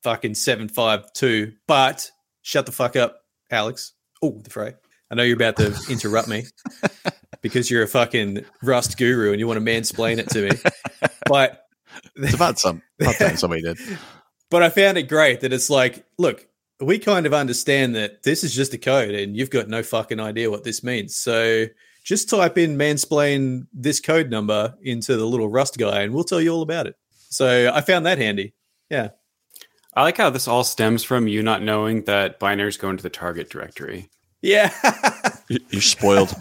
fucking 0.03 0.35
seven 0.35 0.67
five 0.67 1.11
two. 1.13 1.53
But 1.67 2.09
shut 2.41 2.65
the 2.65 2.71
fuck 2.71 2.95
up, 2.95 3.21
Alex. 3.51 3.93
Oh, 4.21 4.39
the 4.43 4.49
Frey. 4.49 4.73
I 5.11 5.15
know 5.15 5.23
you're 5.23 5.35
about 5.35 5.57
to 5.57 5.77
interrupt 5.89 6.27
me 6.27 6.45
because 7.41 7.69
you're 7.69 7.83
a 7.83 7.87
fucking 7.87 8.43
Rust 8.63 8.97
guru 8.97 9.31
and 9.31 9.39
you 9.39 9.47
want 9.47 9.63
to 9.63 9.65
mansplain 9.65 10.17
it 10.17 10.29
to 10.31 10.49
me. 10.49 11.09
But 11.27 11.62
It's 12.15 12.33
about 12.33 12.59
some. 12.59 12.81
About 12.99 13.15
time 13.15 13.37
somebody 13.37 13.61
did. 13.61 13.77
but 14.49 14.63
I 14.63 14.69
found 14.69 14.97
it 14.97 15.03
great 15.09 15.41
that 15.41 15.51
it's 15.53 15.69
like, 15.69 16.05
look, 16.17 16.47
we 16.79 16.99
kind 16.99 17.25
of 17.25 17.33
understand 17.33 17.95
that 17.95 18.23
this 18.23 18.43
is 18.43 18.53
just 18.53 18.73
a 18.73 18.77
code 18.77 19.15
and 19.15 19.35
you've 19.37 19.49
got 19.49 19.67
no 19.69 19.83
fucking 19.83 20.19
idea 20.19 20.51
what 20.51 20.63
this 20.63 20.83
means. 20.83 21.15
So 21.15 21.65
just 22.03 22.29
type 22.29 22.57
in 22.57 22.77
mansplain 22.77 23.67
this 23.73 23.99
code 23.99 24.29
number 24.29 24.75
into 24.81 25.15
the 25.15 25.25
little 25.25 25.47
Rust 25.47 25.77
guy 25.77 26.01
and 26.01 26.13
we'll 26.13 26.23
tell 26.25 26.41
you 26.41 26.49
all 26.53 26.61
about 26.61 26.87
it. 26.87 26.95
So 27.29 27.71
I 27.73 27.81
found 27.81 28.05
that 28.05 28.17
handy. 28.17 28.53
Yeah. 28.89 29.09
I 29.95 30.01
like 30.03 30.17
how 30.17 30.29
this 30.29 30.47
all 30.47 30.63
stems 30.63 31.03
from 31.03 31.27
you 31.27 31.41
not 31.43 31.61
knowing 31.61 32.03
that 32.05 32.39
binaries 32.39 32.79
go 32.79 32.89
into 32.89 33.03
the 33.03 33.09
target 33.09 33.49
directory. 33.49 34.09
Yeah. 34.41 34.71
You- 35.49 35.59
You're 35.69 35.81
spoiled. 35.81 36.33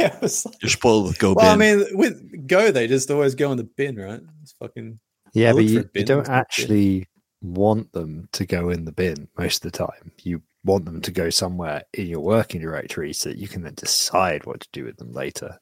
Yeah. 0.00 0.14
it 0.16 0.22
was 0.22 0.44
like- 0.46 0.56
You're 0.62 0.70
spoiled 0.70 1.06
with 1.06 1.18
Go 1.18 1.34
well, 1.34 1.50
I 1.52 1.56
mean, 1.56 1.84
with 1.92 2.46
Go, 2.46 2.70
they 2.70 2.86
just 2.86 3.10
always 3.10 3.34
go 3.34 3.50
in 3.52 3.56
the 3.58 3.64
bin, 3.64 3.96
right? 3.96 4.20
It's 4.42 4.52
fucking. 4.52 4.98
Yeah, 5.32 5.52
but 5.52 5.64
you, 5.64 5.88
you 5.94 6.04
don't 6.04 6.20
it's 6.20 6.28
bin. 6.28 6.36
actually 6.36 7.08
want 7.42 7.92
them 7.92 8.28
to 8.32 8.44
go 8.44 8.68
in 8.70 8.84
the 8.84 8.92
bin 8.92 9.28
most 9.38 9.64
of 9.64 9.72
the 9.72 9.78
time. 9.78 10.12
You 10.22 10.42
want 10.64 10.84
them 10.84 11.00
to 11.00 11.10
go 11.10 11.30
somewhere 11.30 11.84
in 11.94 12.06
your 12.06 12.20
working 12.20 12.60
directory 12.60 13.12
so 13.12 13.30
that 13.30 13.38
you 13.38 13.48
can 13.48 13.62
then 13.62 13.74
decide 13.74 14.44
what 14.44 14.60
to 14.60 14.68
do 14.72 14.84
with 14.84 14.96
them 14.96 15.12
later. 15.12 15.58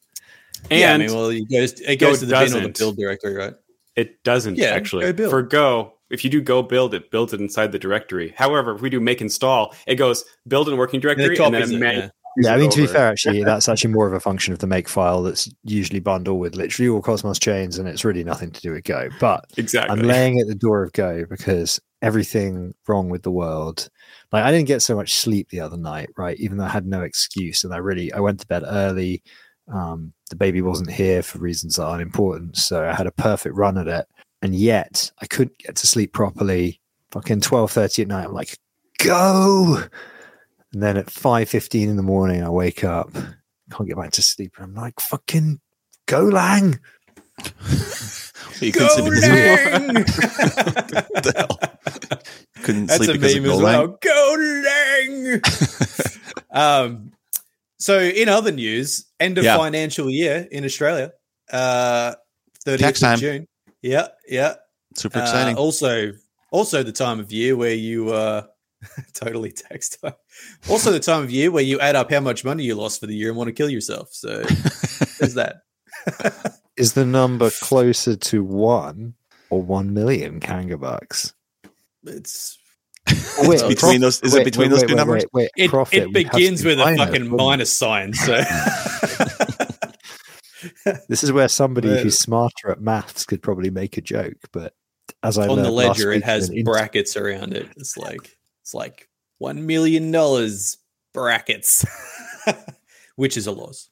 And 0.71 0.81
yeah, 0.81 0.95
I 0.95 0.99
mean, 0.99 1.15
well, 1.15 1.29
it 1.29 1.49
goes, 1.51 1.73
it 1.81 1.97
Go 2.01 2.09
goes 2.09 2.21
to 2.21 2.27
the 2.27 2.33
bin 2.35 2.57
or 2.57 2.61
the 2.67 2.75
build 2.77 2.97
directory, 2.97 3.35
right? 3.35 3.55
It 3.95 4.23
doesn't 4.25 4.57
Yeah, 4.57 4.69
actually. 4.69 5.05
go 5.07 5.13
build. 5.13 5.31
For 5.31 5.43
Go, 5.43 5.93
if 6.11 6.25
you 6.25 6.31
do 6.31 6.41
Go 6.41 6.63
build, 6.63 6.95
it 6.95 7.11
builds 7.11 7.33
it 7.33 7.41
inside 7.41 7.71
the 7.73 7.79
directory. 7.79 8.35
However, 8.37 8.75
if 8.75 8.81
we 8.81 8.91
do 8.91 8.99
make 9.01 9.21
install, 9.21 9.75
it 9.87 9.97
goes 9.97 10.25
build 10.49 10.69
in 10.69 10.77
working 10.77 10.99
directory 11.01 11.37
it 11.37 11.41
and 11.41 11.55
then 11.55 11.63
it 11.63 11.73
it, 11.73 11.79
man- 11.79 11.95
yeah. 11.97 12.09
Yeah, 12.41 12.55
I 12.55 12.57
mean, 12.57 12.71
to 12.71 12.83
be 12.83 12.87
fair, 12.87 13.09
actually, 13.13 13.43
that's 13.43 13.69
actually 13.69 13.93
more 13.93 14.07
of 14.07 14.13
a 14.13 14.21
function 14.21 14.53
of 14.53 14.61
the 14.61 14.67
make 14.67 14.89
file 14.89 15.23
that's 15.23 15.51
usually 15.65 16.01
bundled 16.01 16.39
with 16.39 16.57
literally 16.57 16.89
all 16.89 17.03
Cosmos 17.03 17.39
chains, 17.39 17.79
and 17.79 17.89
it's 17.89 18.05
really 18.05 18.25
nothing 18.25 18.51
to 18.51 18.61
do 18.61 18.73
with 18.73 18.85
Go. 18.85 19.09
But 19.21 19.45
exactly. 19.57 19.99
I'm 19.99 20.07
laying 20.07 20.39
at 20.41 20.47
the 20.47 20.55
door 20.55 20.83
of 20.83 20.93
Go 20.93 21.25
because 21.29 21.81
everything 22.03 22.75
wrong 22.87 23.09
with 23.09 23.23
the 23.23 23.31
world. 23.31 23.89
Like 24.33 24.45
I 24.45 24.51
didn't 24.51 24.69
get 24.69 24.83
so 24.83 24.95
much 24.95 25.15
sleep 25.15 25.49
the 25.51 25.61
other 25.61 25.77
night, 25.77 26.11
right? 26.17 26.39
Even 26.39 26.59
though 26.59 26.65
I 26.65 26.69
had 26.69 26.87
no 26.87 27.03
excuse, 27.03 27.65
and 27.65 27.75
I 27.75 27.79
really 27.79 28.13
I 28.13 28.21
went 28.21 28.41
to 28.41 28.47
bed 28.47 28.63
early. 28.67 29.23
Um, 29.73 30.13
the 30.31 30.37
baby 30.37 30.63
wasn't 30.63 30.91
here 30.91 31.23
for 31.23 31.39
reasons 31.39 31.77
that 31.77 31.85
aren't 31.85 32.03
important, 32.03 32.57
so 32.57 32.89
I 32.89 32.95
had 32.95 33.07
a 33.07 33.13
perfect 33.13 33.55
run 33.57 33.77
at 33.79 33.89
it, 33.89 34.07
and 34.43 34.55
yet 34.55 35.11
I 35.21 35.27
couldn't 35.27 35.59
get 35.59 35.77
to 35.77 35.87
sleep 35.87 36.13
properly. 36.13 36.81
Fucking 37.11 37.41
twelve 37.41 37.73
thirty 37.73 38.03
at 38.03 38.09
night, 38.09 38.27
I'm 38.27 38.35
like, 38.35 38.59
go, 38.99 39.83
And 40.73 40.83
then 40.83 40.97
at 40.97 41.11
five 41.11 41.49
fifteen 41.49 41.89
in 41.89 41.97
the 41.97 42.03
morning, 42.03 42.43
I 42.43 42.51
wake 42.51 42.85
up, 42.85 43.11
can't 43.71 43.89
get 43.89 43.97
back 43.97 44.13
to 44.13 44.23
sleep, 44.23 44.53
and 44.57 44.65
I'm 44.67 44.75
like, 44.75 45.01
"Fucking 45.01 45.61
go 46.07 46.25
lang!" 46.25 46.79
You 48.61 48.73
Go 48.73 48.89
couldn't 48.89 48.91
sleep 48.91 49.05
because 49.15 49.25
of- 49.25 49.31
Lang! 49.31 49.95
What 51.09 51.23
the 51.23 51.33
hell? 51.37 51.59
Couldn't 52.65 52.87
That's 52.87 53.05
sleep 53.05 53.11
a 53.11 53.13
because 53.15 53.37
of 53.37 53.43
meme 53.43 53.51
as 53.53 53.59
Golang? 53.59 53.63
well. 53.63 53.99
Go 54.03 54.37
Lang! 54.67 55.41
um, 56.51 57.13
so, 57.79 58.01
in 58.01 58.29
other 58.29 58.51
news, 58.51 59.07
end 59.21 59.39
of 59.39 59.45
Yeah. 59.45 59.57
financial 59.57 60.11
year 60.11 60.49
in 60.51 60.65
Australia, 60.65 61.13
uh, 61.53 62.15
30th 62.67 62.79
Tax 62.81 62.99
of 63.03 63.09
time. 63.09 63.19
June. 63.21 63.47
Yeah, 63.83 64.09
yeah. 64.29 64.55
Super 64.97 65.21
Uh, 65.21 65.23
exciting. 65.23 65.57
also, 65.57 66.13
also 66.51 66.83
the 66.83 66.91
time 66.93 67.21
of 67.21 67.31
year 67.31 67.55
where 67.57 67.75
you 67.75 68.11
uh, 68.13 68.43
totally 69.15 69.53
tax 69.53 69.91
time. 69.91 70.15
Also, 70.69 70.91
the 70.91 71.01
time 71.01 71.23
of 71.23 71.31
year 71.31 71.51
where 71.51 71.63
you 71.63 71.81
add 71.81 71.97
up 71.97 72.11
how 72.11 72.21
much 72.21 72.45
money 72.45 72.65
you 72.65 72.75
lost 72.75 73.01
for 73.01 73.07
the 73.07 73.15
year 73.15 73.29
and 73.29 73.37
want 73.37 73.49
to 73.49 73.53
kill 73.53 73.71
yourself. 73.71 74.09
So, 74.13 74.43
there's 75.19 75.35
that. 75.35 75.63
Is 76.77 76.93
the 76.93 77.05
number 77.07 77.51
closer 77.51 78.17
to 78.17 78.45
one 78.45 79.15
or 79.51 79.63
one 79.63 79.95
million 79.95 80.41
Kanga 80.41 80.79
bucks? 80.79 81.35
It's 82.05 82.59
Oh, 83.39 83.69
between 83.69 84.01
those- 84.01 84.21
is 84.21 84.35
it 84.35 84.45
between 84.45 84.71
those 84.71 84.83
two 84.83 84.95
numbers? 84.95 85.25
Wait, 85.33 85.51
it, 85.57 85.71
profit 85.71 86.05
it 86.05 86.13
begins 86.13 86.65
with 86.65 86.79
a 86.79 86.95
fucking 86.97 87.27
it? 87.27 87.31
minus 87.31 87.77
sign. 87.77 88.13
So. 88.13 88.43
This 91.09 91.23
is 91.23 91.31
where 91.31 91.47
somebody 91.49 91.89
who's 91.89 92.19
smarter 92.19 92.71
at 92.71 92.81
maths 92.81 93.25
could 93.25 93.43
probably 93.43 93.71
make 93.71 93.97
a 93.97 94.01
joke, 94.01 94.37
but 94.53 94.75
as 95.23 95.39
I 95.39 95.47
on 95.47 95.63
the 95.63 95.71
ledger, 95.71 96.11
it 96.13 96.25
has 96.25 96.51
brackets 96.65 97.17
around 97.17 97.53
it. 97.55 97.69
It's 97.77 97.97
like 97.97 98.37
it's 98.63 98.75
like 98.75 99.08
one 99.39 99.67
million 99.67 100.11
dollars 100.11 100.79
brackets, 101.15 101.85
which 103.17 103.37
is 103.37 103.47
a 103.47 103.53
loss, 103.53 103.91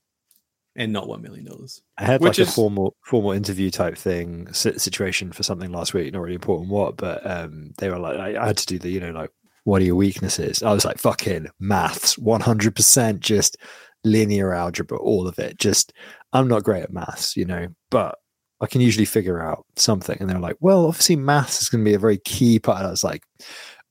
and 0.75 0.93
not 0.93 1.09
one 1.09 1.23
million 1.23 1.45
dollars. 1.45 1.83
I 1.99 2.05
had 2.05 2.21
Which 2.21 2.39
like 2.39 2.47
is- 2.47 2.49
a 2.49 2.53
formal 2.53 2.97
formal 3.05 3.33
interview 3.33 3.71
type 3.71 3.97
thing 3.97 4.53
situation 4.53 5.33
for 5.33 5.43
something 5.43 5.73
last 5.73 5.95
week. 5.95 6.13
Not 6.13 6.23
really 6.23 6.35
important 6.35 6.71
what, 6.71 6.97
but 6.97 7.29
um, 7.29 7.73
they 7.79 7.89
were 7.91 7.99
like, 7.99 8.19
I, 8.19 8.43
I 8.43 8.47
had 8.47 8.57
to 8.59 8.67
do 8.67 8.79
the, 8.79 8.91
you 8.91 9.01
know, 9.01 9.13
like, 9.13 9.31
what 9.65 9.83
are 9.83 9.85
your 9.85 9.97
weaknesses? 9.97 10.63
I 10.63 10.73
was 10.73 10.85
like, 10.85 10.99
fucking 10.99 11.49
maths, 11.59 12.17
one 12.19 12.41
hundred 12.41 12.77
percent, 12.77 13.21
just 13.21 13.57
linear 14.05 14.53
algebra, 14.53 14.99
all 14.99 15.27
of 15.27 15.39
it. 15.39 15.59
Just, 15.59 15.93
I'm 16.33 16.47
not 16.49 16.63
great 16.63 16.85
at 16.85 16.93
maths, 16.93 17.37
you 17.37 17.45
know, 17.45 17.67
but 17.91 18.17
I 18.61 18.67
can 18.67 18.81
usually 18.81 19.05
figure 19.05 19.43
out 19.43 19.67
something. 19.75 20.17
And 20.21 20.31
they're 20.31 20.39
like, 20.39 20.57
well, 20.61 20.87
obviously, 20.87 21.17
maths 21.17 21.61
is 21.61 21.69
going 21.69 21.85
to 21.85 21.89
be 21.91 21.95
a 21.95 21.99
very 21.99 22.19
key 22.19 22.59
part. 22.61 22.85
I 22.85 22.91
was 22.91 23.03
like, 23.05 23.23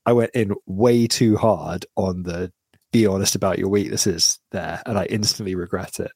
I 0.06 0.14
went 0.14 0.32
in 0.34 0.54
way 0.66 1.08
too 1.08 1.36
hard 1.38 1.86
on 1.96 2.24
the 2.24 2.52
be 2.92 3.06
honest 3.08 3.36
about 3.36 3.60
your 3.60 3.68
weaknesses 3.70 4.40
there, 4.52 4.82
and 4.86 4.98
I 4.98 5.06
instantly 5.06 5.56
regret 5.56 6.00
it. 6.00 6.12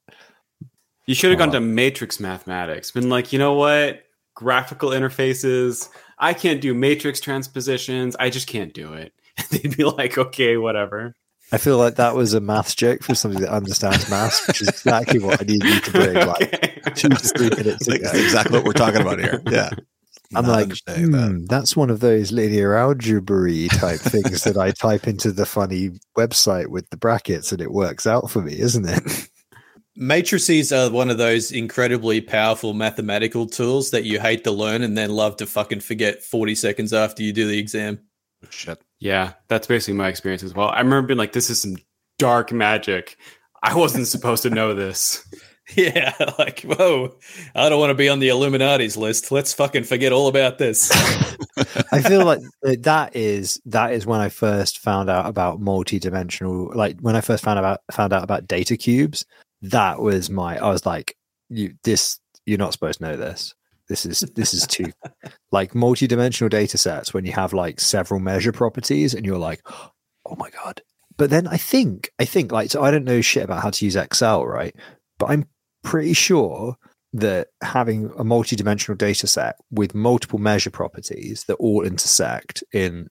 You 1.06 1.16
should 1.16 1.32
have 1.32 1.40
gone 1.40 1.50
Oh. 1.50 1.54
to 1.54 1.60
matrix 1.60 2.20
mathematics. 2.20 2.92
Been 2.92 3.10
like, 3.10 3.34
you 3.34 3.40
know 3.40 3.54
what? 3.54 4.04
Graphical 4.36 4.92
interfaces. 4.92 5.90
I 6.18 6.34
can't 6.34 6.62
do 6.62 6.74
matrix 6.74 7.20
transpositions. 7.20 8.16
I 8.20 8.30
just 8.30 8.48
can't 8.48 8.74
do 8.74 8.94
it. 8.94 9.12
They'd 9.52 9.76
be 9.76 9.84
like, 9.84 10.18
okay, 10.18 10.56
whatever. 10.58 11.16
I 11.52 11.58
feel 11.58 11.78
like 11.78 11.96
that 11.96 12.16
was 12.16 12.36
a 12.36 12.40
maths 12.40 12.76
joke 12.76 13.02
for 13.02 13.16
somebody 13.16 13.44
that 13.44 13.52
understands 13.52 14.08
maths, 14.10 14.48
which 14.48 14.62
is 14.62 14.68
exactly 14.70 15.20
what 15.20 15.42
I 15.42 15.46
need 15.46 15.64
you 15.64 15.80
to 15.82 15.92
bring. 15.92 16.14
Like 16.16 16.54
Okay. 16.88 16.92
two 16.96 17.10
to 17.10 17.16
three 17.18 17.50
minutes 17.50 17.88
Like, 17.88 18.02
ago. 18.02 18.06
that's 18.12 18.20
exactly 18.24 18.58
what 18.58 18.66
we're 18.66 18.74
talking 18.74 19.02
about 19.02 19.20
here. 19.20 19.42
Yeah. 19.50 19.72
I'm 20.36 20.46
Not 20.46 20.52
like, 20.52 20.64
understanding 20.64 21.12
that. 21.12 21.28
"Hmm, 21.32 21.46
that's 21.46 21.76
one 21.76 21.90
of 21.90 22.02
those 22.02 22.32
linear 22.32 22.76
algebra 22.76 23.68
type 23.70 24.00
things 24.00 24.44
that 24.44 24.58
I 24.58 24.72
type 24.72 25.08
into 25.08 25.32
the 25.32 25.46
funny 25.46 25.92
website 26.16 26.68
with 26.68 26.90
the 26.92 26.98
brackets 26.98 27.52
and 27.52 27.60
it 27.62 27.72
works 27.72 28.06
out 28.06 28.30
for 28.30 28.42
me, 28.42 28.60
isn't 28.60 28.88
it? 28.88 29.30
Matrices 29.96 30.72
are 30.72 30.90
one 30.92 31.10
of 31.10 31.18
those 31.18 31.52
incredibly 31.52 32.22
powerful 32.22 32.74
mathematical 32.74 33.48
tools 33.48 33.92
that 33.92 34.06
you 34.06 34.20
hate 34.20 34.44
to 34.46 34.52
learn 34.52 34.84
and 34.84 34.98
then 34.98 35.10
love 35.10 35.36
to 35.38 35.46
fucking 35.46 35.82
forget 35.82 36.24
40 36.24 36.56
seconds 36.56 36.94
after 36.94 37.24
you 37.24 37.34
do 37.34 37.48
the 37.48 37.58
exam. 37.58 38.00
Shit. 38.50 38.80
Yeah, 39.00 39.34
that's 39.48 39.68
basically 39.68 39.96
my 39.96 40.08
experience 40.08 40.44
as 40.44 40.54
well. 40.54 40.70
I 40.70 40.80
remember 40.80 41.08
being 41.08 41.18
like, 41.18 41.34
this 41.34 41.50
is 41.50 41.62
some 41.62 41.76
dark 42.18 42.54
magic. 42.54 43.18
I 43.64 43.76
wasn't 43.76 44.08
supposed 44.08 44.44
to 44.44 44.50
know 44.50 44.74
this. 44.74 45.26
Yeah, 45.76 46.14
like, 46.40 46.62
whoa, 46.62 47.16
I 47.54 47.70
don't 47.70 47.80
want 47.80 47.92
to 47.92 47.96
be 47.96 48.10
on 48.10 48.20
the 48.20 48.30
Illuminati's 48.30 48.98
list. 48.98 49.32
Let's 49.32 49.54
fucking 49.54 49.84
forget 49.84 50.12
all 50.12 50.28
about 50.28 50.58
this. 50.58 50.90
I 51.92 52.02
feel 52.02 52.26
like 52.26 52.40
that- 52.64 53.16
is 53.16 53.62
that 53.66 53.94
is 53.94 54.06
when 54.06 54.20
I 54.20 54.30
first 54.30 54.80
found 54.80 55.10
out 55.10 55.26
about 55.28 55.60
multi-dimensional 55.62 56.72
like 56.74 57.00
when 57.02 57.16
I 57.16 57.22
first 57.22 57.44
found 57.44 57.60
about 57.60 57.82
found 57.92 58.14
out 58.14 58.24
about 58.24 58.48
data 58.48 58.78
cubes 58.78 59.26
that 59.62 60.00
was 60.00 60.30
my 60.30 60.58
I 60.58 60.70
was 60.70 60.86
like 60.86 61.16
you 61.50 61.74
this 61.84 62.20
you're 62.46 62.58
not 62.58 62.74
supposed 62.74 63.00
to 63.00 63.06
know 63.06 63.18
this 63.18 63.54
this 63.90 64.06
is 64.06 64.22
this 64.36 64.54
is 64.54 64.66
too 64.68 64.92
like 65.52 65.76
multi-dimensional 65.76 66.50
data 66.50 66.78
sets 66.78 67.14
when 67.14 67.26
you 67.26 67.32
have 67.34 67.54
like 67.54 67.80
several 67.80 68.20
measure 68.20 68.52
properties 68.52 69.14
and 69.14 69.26
you're 69.26 69.38
like 69.38 69.62
oh 70.26 70.36
my 70.38 70.50
god 70.50 70.82
but 71.18 71.30
then 71.30 71.48
I 71.48 71.58
think 71.58 72.10
I 72.20 72.26
think 72.26 72.52
like 72.52 72.72
so 72.72 72.84
I 72.84 72.92
don't 72.92 73.06
know 73.06 73.22
shit 73.22 73.44
about 73.44 73.62
how 73.64 73.70
to 73.72 73.86
use 73.86 73.96
Excel 73.96 74.46
right 74.46 74.76
but 75.18 75.30
I'm 75.30 75.46
pretty 75.84 76.14
sure 76.14 76.78
that 77.14 77.48
having 77.64 78.12
a 78.18 78.24
multi-dimensional 78.24 78.96
data 78.96 79.26
set 79.26 79.56
with 79.72 79.96
multiple 79.96 80.40
measure 80.40 80.70
properties 80.70 81.46
that 81.46 81.56
all 81.56 81.84
intersect 81.84 82.64
in 82.72 83.10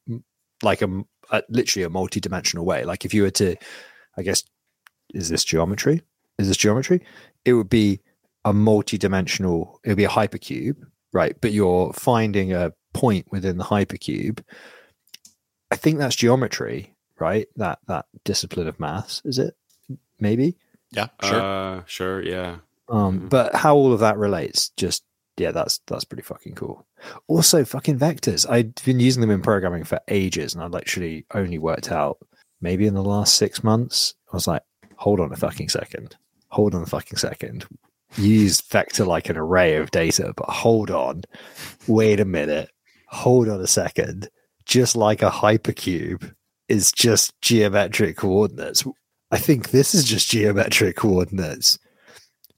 like 0.63 0.83
a, 0.83 1.03
a 1.31 1.43
literally 1.49 1.85
a 1.85 1.91
multi-dimensional 1.91 2.65
way. 2.65 2.85
Like 2.85 3.05
if 3.05 3.13
you 3.13 3.23
were 3.23 3.31
to 3.33 3.57
i 4.17 4.23
guess 4.23 4.45
is 5.15 5.29
this 5.29 5.45
geometry? 5.45 6.03
Is 6.39 6.49
this 6.49 6.57
geometry? 6.57 7.03
It 7.45 7.55
would 7.55 7.71
be 7.71 8.01
a 8.45 8.53
multi-dimensional 8.53 9.81
it 9.85 9.89
would 9.89 9.97
be 9.97 10.05
a 10.05 10.09
hypercube 10.09 10.77
right? 11.13 11.37
But 11.41 11.53
you're 11.53 11.93
finding 11.95 12.53
a 12.53 12.73
point 12.93 13.27
within 13.31 13.57
the 13.57 13.65
hypercube. 13.65 14.43
I 15.71 15.77
think 15.77 15.99
that's 15.99 16.17
geometry 16.17 16.95
right? 17.21 17.49
That 17.57 17.81
that 17.89 18.07
discipline 18.25 18.69
of 18.69 18.81
maths 18.81 19.23
is 19.25 19.39
it? 19.39 19.55
Maybe 20.21 20.57
Yeah. 20.91 21.09
Sure. 21.23 21.41
Uh, 21.41 21.83
sure, 21.87 22.23
yeah. 22.23 22.57
um, 22.89 23.21
Mhm. 23.21 23.29
but 23.29 23.55
how 23.55 23.75
all 23.77 23.93
of 23.93 24.01
that 24.01 24.17
relates, 24.17 24.71
just 24.77 25.05
yeah, 25.37 25.53
that's 25.53 25.81
that's 25.87 26.05
pretty 26.05 26.23
fucking 26.23 26.55
cool. 26.55 26.85
Also, 27.29 27.65
fucking 27.65 27.99
vectors. 27.99 28.49
I've 28.49 28.75
been 28.85 28.99
using 28.99 29.21
them 29.21 29.31
in 29.31 29.41
programming 29.43 29.85
for 29.85 30.01
ages, 30.09 30.55
and 30.55 30.63
I've 30.65 30.73
literally 30.73 31.27
only 31.35 31.59
worked 31.59 31.93
out 31.93 32.19
maybe 32.61 32.87
in 32.87 32.95
the 32.95 33.05
last 33.05 33.37
six 33.37 33.63
months. 33.63 34.15
I 34.33 34.37
was 34.37 34.49
like, 34.49 34.63
hold 34.97 35.21
on 35.21 35.33
a 35.33 35.37
fucking 35.37 35.69
second, 35.69 36.17
hold 36.49 36.75
on 36.75 36.83
a 36.83 36.87
fucking 36.87 37.19
second. 37.19 37.67
You 38.17 38.25
use 38.35 38.61
vector 38.63 39.05
like 39.05 39.29
an 39.29 39.37
array 39.37 39.77
of 39.77 39.91
data, 39.93 40.33
but 40.37 40.49
hold 40.49 40.91
on, 40.91 41.23
wait 41.87 42.19
a 42.21 42.25
minute, 42.25 42.71
hold 43.09 43.49
on 43.49 43.61
a 43.61 43.67
second. 43.69 44.29
Just 44.65 44.97
like 44.97 45.23
a 45.23 45.31
hypercube 45.31 46.33
is 46.69 46.91
just 46.91 47.39
geometric 47.43 48.17
coordinates. 48.17 48.85
I 49.31 49.39
think 49.39 49.71
this 49.71 49.95
is 49.95 50.05
just 50.05 50.31
geometric 50.31 50.97
coordinates 50.97 51.79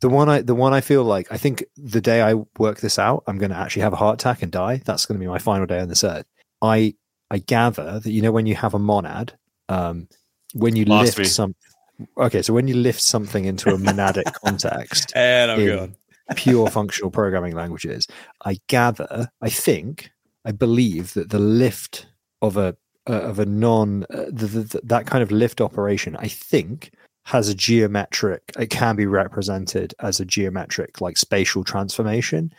the 0.01 0.09
one 0.09 0.29
I 0.29 0.41
the 0.41 0.55
one 0.55 0.73
I 0.73 0.81
feel 0.81 1.05
like 1.05 1.31
I 1.31 1.37
think 1.37 1.65
the 1.77 2.01
day 2.01 2.23
I 2.23 2.35
work 2.59 2.81
this 2.81 2.99
out, 2.99 3.23
I'm 3.27 3.39
going 3.39 3.51
to 3.51 3.57
actually 3.57 3.83
have 3.83 3.93
a 3.93 3.97
heart 3.97 4.21
attack 4.21 4.43
and 4.43 4.51
die. 4.51 4.81
That's 4.85 5.07
going 5.07 5.19
to 5.19 5.25
be 5.25 5.29
my 5.29 5.39
final 5.39 5.67
day 5.67 5.79
on 5.81 5.89
this 5.89 6.05
earth. 6.05 6.27
I 6.63 6.95
I 7.31 7.39
gather 7.39 8.01
that 8.01 8.11
you 8.11 8.23
know 8.23 8.33
when 8.33 8.47
you 8.47 8.55
have 8.57 8.75
a 8.75 8.79
monad, 8.79 9.35
um, 9.69 10.09
when 10.55 10.75
you 10.75 10.85
Lost 10.87 11.07
lift 11.07 11.19
me. 11.19 11.25
some. 11.27 11.55
Okay, 12.17 12.41
so 12.41 12.55
when 12.55 12.67
you 12.67 12.75
lift 12.75 13.03
something 13.03 13.45
into 13.45 13.75
a 13.75 13.77
monadic 13.77 14.33
context, 14.45 15.13
And 15.15 15.51
I'm 15.51 15.61
in 15.61 15.77
gone. 15.77 15.97
pure 16.35 16.71
functional 16.71 17.11
programming 17.11 17.55
languages, 17.55 18.07
I 18.47 18.59
gather, 18.69 19.31
I 19.43 19.51
think, 19.51 20.11
I 20.47 20.53
believe 20.53 21.13
that 21.13 21.29
the 21.29 21.39
lift 21.39 22.07
of 22.41 22.57
a 22.57 22.75
uh, 23.09 23.23
of 23.23 23.39
a 23.39 23.47
non 23.47 24.05
uh, 24.05 24.27
the, 24.31 24.47
the, 24.47 24.81
that 24.85 25.07
kind 25.07 25.23
of 25.23 25.31
lift 25.31 25.61
operation, 25.61 26.17
I 26.17 26.29
think, 26.29 26.93
has 27.25 27.49
a 27.49 27.55
geometric. 27.55 28.43
It 28.59 28.71
can 28.71 28.97
be 28.97 29.07
represented 29.07 29.95
as 30.01 30.21
a 30.21 30.25
geometric, 30.25 31.01
like 31.01 31.17
spatial 31.17 31.65
transformation. 31.65 32.53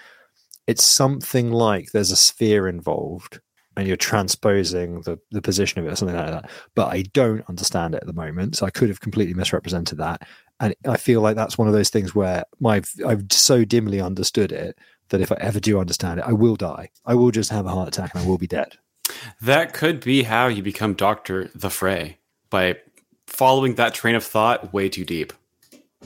It's 0.68 0.86
something 0.86 1.52
like 1.52 1.92
there's 1.92 2.12
a 2.12 2.16
sphere 2.16 2.68
involved, 2.68 3.40
and 3.76 3.88
you're 3.88 3.98
transposing 3.98 5.02
the 5.02 5.20
the 5.32 5.42
position 5.42 5.80
of 5.80 5.86
it, 5.86 5.94
or 5.94 5.96
something 5.96 6.16
like 6.18 6.28
that. 6.28 6.50
But 6.76 6.94
I 6.94 7.04
don't 7.14 7.44
understand 7.50 7.96
it 7.96 8.02
at 8.02 8.08
the 8.08 8.14
moment, 8.14 8.56
so 8.56 8.66
I 8.66 8.72
could 8.72 8.90
have 8.90 9.02
completely 9.02 9.34
misrepresented 9.34 9.98
that 9.98 10.28
and 10.62 10.76
I 10.88 10.96
feel 10.96 11.22
like 11.22 11.36
that's 11.36 11.58
one 11.58 11.68
of 11.68 11.74
those 11.74 11.90
things 11.90 12.14
where 12.14 12.46
my 12.60 12.84
I've 13.06 13.26
so 13.32 13.66
dimly 13.66 14.00
understood 14.00 14.52
it 14.52 14.78
that 15.10 15.20
if 15.20 15.32
I 15.32 15.38
ever 15.42 15.60
do 15.60 15.80
understand 15.80 16.20
it, 16.20 16.26
I 16.26 16.34
will 16.34 16.56
die. 16.56 16.90
I 17.06 17.16
will 17.16 17.32
just 17.32 17.50
have 17.50 17.66
a 17.66 17.70
heart 17.70 17.88
attack 17.88 18.14
and 18.14 18.24
I 18.24 18.28
will 18.28 18.38
be 18.38 18.48
dead. 18.48 18.78
That 19.42 19.74
could 19.74 20.00
be 20.00 20.24
how 20.24 20.48
you 20.48 20.64
become 20.64 20.94
Doctor 20.94 21.50
the 21.56 21.70
Frey 21.70 22.18
by 22.50 22.78
following 23.28 23.76
that 23.76 23.94
train 23.94 24.16
of 24.16 24.24
thought 24.24 24.74
way 24.74 24.90
too 24.90 25.06
deep. 25.06 25.34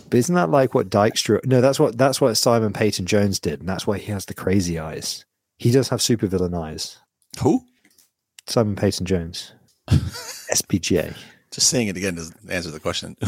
But 0.09 0.17
isn't 0.19 0.35
that 0.35 0.49
like 0.49 0.73
what 0.73 0.89
Dijkstra? 0.89 1.43
No, 1.45 1.61
that's 1.61 1.79
what 1.79 1.97
that's 1.97 2.19
what 2.19 2.35
Simon 2.35 2.73
Peyton 2.73 3.05
Jones 3.05 3.39
did, 3.39 3.59
and 3.59 3.69
that's 3.69 3.87
why 3.87 3.97
he 3.97 4.11
has 4.11 4.25
the 4.25 4.33
crazy 4.33 4.77
eyes. 4.77 5.25
He 5.57 5.71
does 5.71 5.89
have 5.89 5.99
supervillain 5.99 6.57
eyes. 6.57 6.99
Who? 7.41 7.63
Simon 8.47 8.75
Peyton 8.75 9.05
Jones, 9.05 9.53
SPGA. 9.89 11.15
Just 11.55 11.69
saying 11.69 11.87
it 11.87 11.95
again 11.95 12.15
doesn't 12.15 12.35
answer 12.51 12.69
the 12.69 12.81
question. 12.81 13.15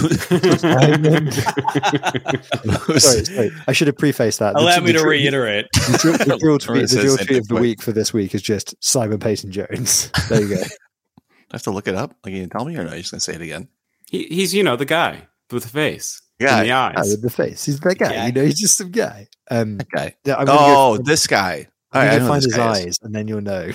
sorry, 3.00 3.24
sorry, 3.26 3.52
I 3.68 3.72
should 3.72 3.88
have 3.88 3.98
prefaced 3.98 4.40
that. 4.40 4.54
The- 4.54 4.60
Allow 4.60 4.76
the 4.76 4.82
me 4.82 4.88
to 4.92 5.00
drill- 5.00 5.10
reiterate. 5.12 5.66
The 5.74 5.98
drill, 6.02 6.18
the 6.18 6.38
drill 6.38 6.58
tweet, 6.60 6.90
the 6.90 7.00
drill 7.02 7.18
same 7.18 7.26
tweet 7.28 7.40
of 7.40 7.48
the 7.48 7.54
thing. 7.56 7.62
week 7.62 7.82
for 7.82 7.92
this 7.94 8.14
week 8.14 8.36
is 8.36 8.42
just 8.42 8.76
Simon 8.84 9.20
Peyton 9.20 9.52
Jones. 9.52 10.12
There 10.30 10.42
you 10.42 10.56
go. 10.56 10.62
I 11.22 11.54
have 11.54 11.64
to 11.64 11.72
look 11.72 11.88
it 11.88 11.96
up. 11.96 12.14
Like, 12.26 12.34
you 12.34 12.42
can 12.42 12.50
tell 12.50 12.66
me, 12.66 12.76
or 12.76 12.84
no? 12.84 12.90
You're 12.90 13.00
just 13.00 13.12
gonna 13.12 13.22
say 13.22 13.36
it 13.36 13.42
again. 13.42 13.70
he, 14.10 14.24
he's 14.26 14.54
you 14.54 14.62
know 14.64 14.76
the 14.76 14.84
guy 14.86 15.28
with 15.50 15.64
the 15.64 15.70
face, 15.70 16.22
Yeah, 16.40 16.58
and 16.58 16.66
the 16.66 16.70
Guy 16.70 16.94
eyes. 16.98 17.10
with 17.12 17.22
the 17.22 17.30
face. 17.30 17.64
He's 17.66 17.80
that 17.80 17.98
guy. 17.98 18.12
Yeah. 18.12 18.26
You 18.26 18.32
know, 18.34 18.44
he's 18.44 18.60
just 18.60 18.76
some 18.78 18.92
guy. 18.92 19.28
Um, 19.50 19.80
Okay. 19.96 20.16
yeah, 20.26 20.36
I'm 20.36 20.48
Oh, 20.50 20.98
go, 20.98 21.04
this 21.04 21.26
guy. 21.28 21.68
I'm 21.94 22.02
All 22.02 22.06
right, 22.06 22.16
I 22.16 22.18
know 22.20 22.28
find 22.28 22.38
this 22.42 22.46
his 22.48 22.56
guy 22.58 22.72
is. 22.80 22.86
eyes, 22.88 23.00
and 23.04 23.16
then 23.16 23.30
you'll 23.30 23.40
know. 23.42 23.72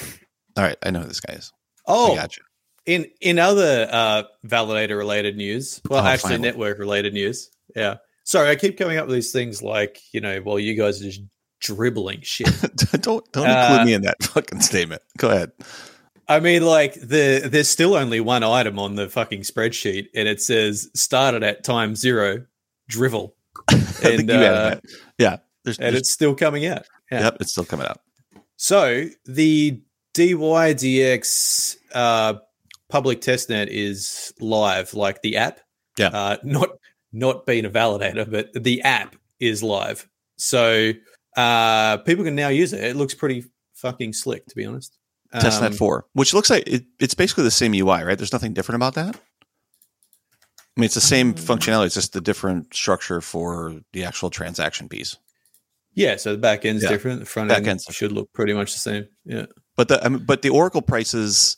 All 0.59 0.65
right, 0.65 0.77
I 0.83 0.91
know 0.91 1.01
who 1.01 1.09
this 1.09 1.21
guy 1.21 1.33
is. 1.35 1.51
I 1.89 1.93
Oh, 1.95 2.15
got 2.15 2.37
you. 2.37 2.43
In 2.87 3.07
in 3.21 3.39
other 3.39 3.89
uh, 3.91 4.23
validator 4.47 4.97
related 4.97 5.37
news, 5.37 5.81
well, 5.89 6.03
Oh, 6.05 6.07
actually 6.07 6.31
finally. 6.33 6.49
network 6.49 6.79
related 6.79 7.15
news. 7.15 7.51
Yeah. 7.77 7.97
Sorry, 8.25 8.49
I 8.51 8.57
keep 8.57 8.79
coming 8.79 8.99
up 8.99 9.07
with 9.07 9.15
these 9.15 9.33
things 9.33 9.63
like 9.63 9.99
you 10.13 10.21
know, 10.21 10.41
well, 10.45 10.59
you 10.59 10.75
guys 10.75 11.01
are 11.01 11.05
just 11.05 11.23
dribbling 11.61 12.21
shit. 12.23 12.49
don't 13.01 13.25
don't 13.33 13.49
Uh, 13.49 13.69
include 13.71 13.87
me 13.87 13.95
in 13.95 14.03
that 14.03 14.23
fucking 14.23 14.61
statement. 14.61 15.03
Go 15.19 15.31
ahead. 15.31 15.53
I 16.29 16.41
mean, 16.41 16.65
like 16.65 16.95
the 16.95 17.43
there's 17.51 17.69
still 17.69 17.95
only 17.95 18.21
one 18.21 18.43
item 18.45 18.79
on 18.79 18.95
the 18.95 19.09
fucking 19.09 19.41
spreadsheet, 19.43 20.07
and 20.15 20.29
it 20.29 20.41
says 20.41 20.89
started 20.95 21.43
at 21.43 21.65
time 21.65 21.95
zero, 21.97 22.47
drivel, 22.89 23.35
and 24.05 24.31
uh. 24.31 24.81
Yeah. 25.19 25.39
There's, 25.65 25.79
and 25.79 25.85
there's- 25.87 26.01
it's 26.01 26.13
still 26.13 26.35
coming 26.35 26.67
out. 26.67 26.83
yeah. 27.11 27.21
Yep, 27.23 27.37
it's 27.41 27.53
still 27.53 27.65
coming 27.65 27.87
out. 27.87 27.99
So 28.57 29.07
the 29.27 29.81
DYDX 30.15 31.77
uh, 31.95 32.35
public 32.93 33.23
testnet 33.23 33.69
is 33.69 34.35
live, 34.39 34.93
like 34.93 35.23
the 35.23 35.39
app. 35.39 35.61
Yeah. 35.99 36.09
Uh, 36.09 36.37
not 36.45 36.69
not 37.11 37.47
being 37.47 37.65
a 37.65 37.71
validator, 37.71 38.31
but 38.31 38.53
the 38.53 38.83
app 38.83 39.17
is 39.41 39.63
live. 39.63 40.07
So 40.37 40.93
uh, 41.37 41.97
people 41.99 42.23
can 42.25 42.35
now 42.37 42.49
use 42.49 42.73
it. 42.75 42.85
It 42.85 42.97
looks 42.97 43.15
pretty 43.15 43.45
fucking 43.75 44.13
slick, 44.13 44.47
to 44.47 44.55
be 44.55 44.67
honest. 44.67 44.99
Testnet 45.35 45.69
Um, 45.69 45.73
4, 45.73 46.05
which 46.13 46.35
looks 46.35 46.51
like 46.51 46.65
it, 46.67 46.85
it's 47.01 47.15
basically 47.15 47.45
the 47.45 47.51
same 47.51 47.73
UI, 47.75 48.03
right? 48.03 48.19
There's 48.19 48.33
nothing 48.35 48.53
different 48.53 48.77
about 48.77 48.95
that. 48.95 49.17
I 49.17 50.81
mean, 50.81 50.85
it's 50.85 50.95
the 50.95 51.01
same 51.01 51.33
functionality. 51.35 51.87
It's 51.87 51.95
just 51.95 52.13
the 52.13 52.21
different 52.21 52.75
structure 52.75 53.23
for 53.23 53.75
the 53.93 54.05
actual 54.05 54.29
transaction 54.29 54.89
piece. 54.89 55.17
Yeah, 55.95 56.17
so 56.17 56.33
the 56.33 56.39
back 56.39 56.65
end's 56.67 56.83
Yeah. 56.83 56.91
different. 56.91 57.21
The 57.21 57.27
front 57.27 57.49
Back 57.49 57.67
end 57.67 57.81
should 57.91 58.13
look 58.13 58.33
pretty 58.33 58.53
much 58.55 58.73
the 58.75 58.79
same. 58.79 59.09
Yeah. 59.25 59.47
But 59.77 59.89
the 59.89 60.05
I 60.05 60.09
mean, 60.09 60.25
but 60.25 60.43
the 60.43 60.51
Oracle 60.51 60.83
prices. 60.83 61.57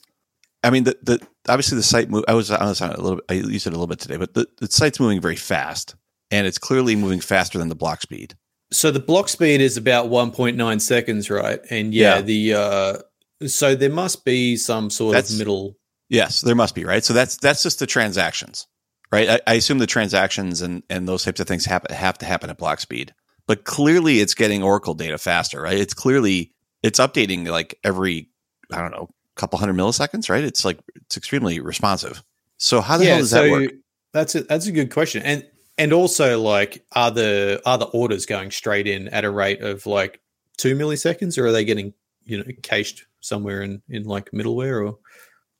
I 0.65 0.71
mean, 0.71 0.85
the, 0.85 0.97
the 1.03 1.27
obviously 1.49 1.77
the 1.77 1.83
site 1.85 2.11
move. 2.11 2.25
I 2.27 2.35
was 2.35 2.51
I 2.51 2.65
was 2.65 2.81
on 2.81 2.91
a 2.91 3.01
little. 3.01 3.17
bit 3.17 3.25
I 3.29 3.35
used 3.35 3.67
it 3.67 3.71
a 3.71 3.77
little 3.77 3.87
bit 3.87 4.01
today, 4.01 4.17
but 4.17 4.35
the, 4.35 4.49
the 4.59 4.67
site's 4.71 4.99
moving 4.99 5.21
very 5.21 5.37
fast, 5.37 5.95
and 6.31 6.47
it's 6.47 6.59
clearly 6.59 6.97
moving 6.97 7.21
faster 7.21 7.59
than 7.59 7.69
the 7.69 7.75
block 7.75 8.01
speed. 8.03 8.35
So 8.73 8.91
the 8.91 8.99
block 9.01 9.29
speed 9.29 9.61
is 9.61 9.77
about 9.77 10.07
1.9 10.07 10.81
seconds, 10.81 11.31
right? 11.31 11.61
And 11.71 11.95
yeah, 11.95 12.17
Yeah. 12.17 12.21
the 12.23 12.55
uh 12.55 12.99
so 13.47 13.75
there 13.75 13.91
must 13.91 14.25
be 14.25 14.57
some 14.57 14.91
sort 14.91 15.13
That's- 15.13 15.33
of 15.33 15.39
middle 15.39 15.77
Yes, 16.11 16.43
there 16.43 16.55
must 16.55 16.75
be 16.75 16.85
right. 16.85 17.03
So 17.05 17.13
that's 17.15 17.37
that's 17.39 17.63
just 17.63 17.79
the 17.79 17.87
transactions, 17.87 18.67
right? 19.11 19.29
I, 19.31 19.41
I 19.47 19.55
assume 19.55 19.79
the 19.79 19.87
transactions 19.87 20.61
and 20.63 20.83
and 20.91 21.09
those 21.09 21.25
types 21.25 21.41
of 21.41 21.47
things 21.47 21.65
have 21.67 21.85
have 21.91 22.19
to 22.19 22.27
happen 22.27 22.51
at 22.51 22.59
block 22.59 22.81
speed. 22.81 23.15
But 23.47 23.65
clearly, 23.65 24.21
it's 24.21 24.35
getting 24.35 24.63
Oracle 24.63 24.95
data 24.95 25.19
faster, 25.19 25.61
right? 25.63 25.79
It's 25.79 25.95
clearly 25.95 26.53
it's 26.83 26.99
updating 27.01 27.47
like 27.49 27.79
every 27.85 28.29
I 28.73 28.79
don't 28.81 28.91
know 28.93 29.09
couple 29.37 29.59
hundred 29.59 29.77
milliseconds, 29.77 30.29
right? 30.29 30.45
It's 30.45 30.65
like 30.65 30.79
it's 30.95 31.17
extremely 31.17 31.61
responsive. 31.61 32.23
So 32.57 32.81
how 32.81 32.97
the 32.99 33.07
hell 33.07 33.19
does 33.19 33.31
that 33.31 33.51
work? 33.51 33.73
That's 34.13 34.35
a 34.35 34.45
that's 34.45 34.67
a 34.67 34.73
good 34.73 34.93
question. 34.93 35.23
And 35.23 35.47
and 35.77 35.93
also 35.93 36.41
like 36.41 36.85
are 36.93 37.11
the 37.11 37.61
are 37.67 37.79
the 37.79 37.87
orders 37.87 38.27
going 38.27 38.51
straight 38.51 38.87
in 38.87 39.09
at 39.09 39.25
a 39.25 39.31
rate 39.31 39.61
of 39.61 39.87
like 39.87 40.21
two 40.57 40.77
milliseconds 40.77 41.39
or 41.39 41.47
are 41.47 41.53
they 41.53 41.65
getting, 41.65 41.95
you 42.25 42.39
know, 42.39 42.45
cached 42.63 43.07
somewhere 43.21 43.63
in, 43.63 43.83
in 43.89 44.05
like 44.05 44.31
middleware 44.31 44.87
or 44.87 44.99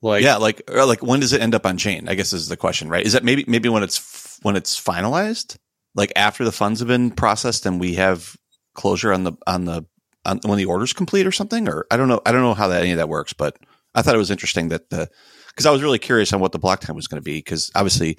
like 0.03 0.23
yeah, 0.23 0.37
like 0.37 0.63
or 0.71 0.85
like 0.85 1.03
when 1.03 1.21
does 1.21 1.33
it 1.33 1.41
end 1.41 1.55
up 1.55 1.67
on 1.67 1.79
chain? 1.79 2.09
I 2.09 2.15
guess 2.15 2.33
is 2.33 2.49
the 2.49 2.57
question, 2.57 2.89
right? 2.89 3.05
Is 3.05 3.15
that 3.15 3.25
maybe 3.25 3.45
maybe 3.49 3.69
when 3.69 3.83
it's 3.83 4.39
when 4.43 4.55
it's 4.55 4.81
finalized, 4.81 5.57
like 5.95 6.13
after 6.15 6.45
the 6.45 6.53
funds 6.53 6.81
have 6.81 6.89
been 6.89 7.11
processed 7.11 7.67
and 7.67 7.81
we 7.81 7.95
have 7.95 8.37
closure 8.75 9.13
on 9.13 9.25
the 9.25 9.33
on 9.47 9.65
the 9.65 9.85
on 10.25 10.41
when 10.45 10.59
the 10.59 10.65
order's 10.67 10.93
complete 10.93 11.27
or 11.27 11.33
something? 11.33 11.69
Or 11.69 11.87
I 11.91 11.97
don't 11.97 12.09
know. 12.09 12.21
I 12.27 12.33
don't 12.33 12.43
know 12.43 12.55
how 12.55 12.69
that 12.69 12.83
any 12.83 12.93
of 12.93 12.99
that 12.99 13.09
works, 13.09 13.33
but 13.33 13.57
I 13.95 14.03
thought 14.03 14.15
it 14.15 14.19
was 14.19 14.31
interesting 14.31 14.69
that 14.69 14.91
the 14.91 15.09
because 15.49 15.67
I 15.67 15.71
was 15.71 15.83
really 15.83 15.99
curious 15.99 16.33
on 16.33 16.41
what 16.41 16.53
the 16.53 16.59
block 16.59 16.81
time 16.81 16.97
was 16.97 17.07
going 17.07 17.21
to 17.21 17.25
be 17.25 17.39
because 17.39 17.71
obviously 17.75 18.19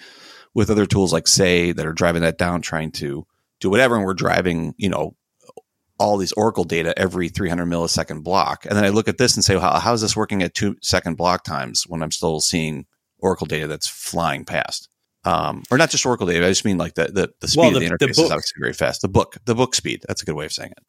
with 0.54 0.70
other 0.70 0.86
tools 0.86 1.12
like 1.12 1.28
say 1.28 1.72
that 1.74 1.86
are 1.86 1.94
driving 1.94 2.22
that 2.22 2.38
down, 2.38 2.62
trying 2.62 2.92
to 2.94 3.26
do 3.60 3.70
whatever, 3.70 3.96
and 3.96 4.06
we're 4.06 4.14
driving 4.14 4.74
you 4.78 4.90
know 4.90 5.16
all 5.98 6.18
these 6.18 6.34
Oracle 6.34 6.66
data 6.66 6.98
every 7.00 7.30
300 7.30 7.66
millisecond 7.66 8.22
block. 8.24 8.66
And 8.66 8.76
then 8.76 8.84
I 8.84 8.90
look 8.90 9.08
at 9.08 9.18
this 9.18 9.36
and 9.36 9.46
say, 9.46 9.58
how, 9.58 9.80
how 9.80 9.94
is 9.94 10.02
this 10.02 10.14
working 10.16 10.44
at 10.44 10.54
two 10.54 10.76
second 10.82 11.16
block 11.16 11.46
times 11.46 11.86
when 11.88 12.04
I'm 12.04 12.12
still 12.12 12.42
seeing 12.42 12.86
Oracle 13.20 13.48
data 13.48 13.66
that's 13.68 13.88
flying 13.88 14.44
past? 14.44 14.90
Um, 15.24 15.64
or 15.72 15.78
not 15.78 15.90
just 15.90 16.06
Oracle 16.06 16.28
data. 16.28 16.46
I 16.46 16.50
just 16.50 16.66
mean 16.66 16.78
like 16.78 16.96
the, 16.96 17.06
the, 17.06 17.30
the 17.40 17.48
speed 17.48 17.60
Well, 17.62 17.68
of 17.70 17.74
the 17.76 17.80
the- 17.80 17.86
interface 17.96 18.16
the 18.18 18.24
is 18.24 18.32
obviously 18.32 18.60
very 18.60 18.74
fast. 18.74 19.02
The 19.04 19.08
book, 19.08 19.38
the 19.46 19.56
book 19.56 19.74
speed. 19.74 20.04
That's 20.06 20.22
a 20.22 20.26
good 20.26 20.36
way 20.36 20.44
of 20.46 20.52
saying 20.52 20.72
it. 20.72 20.84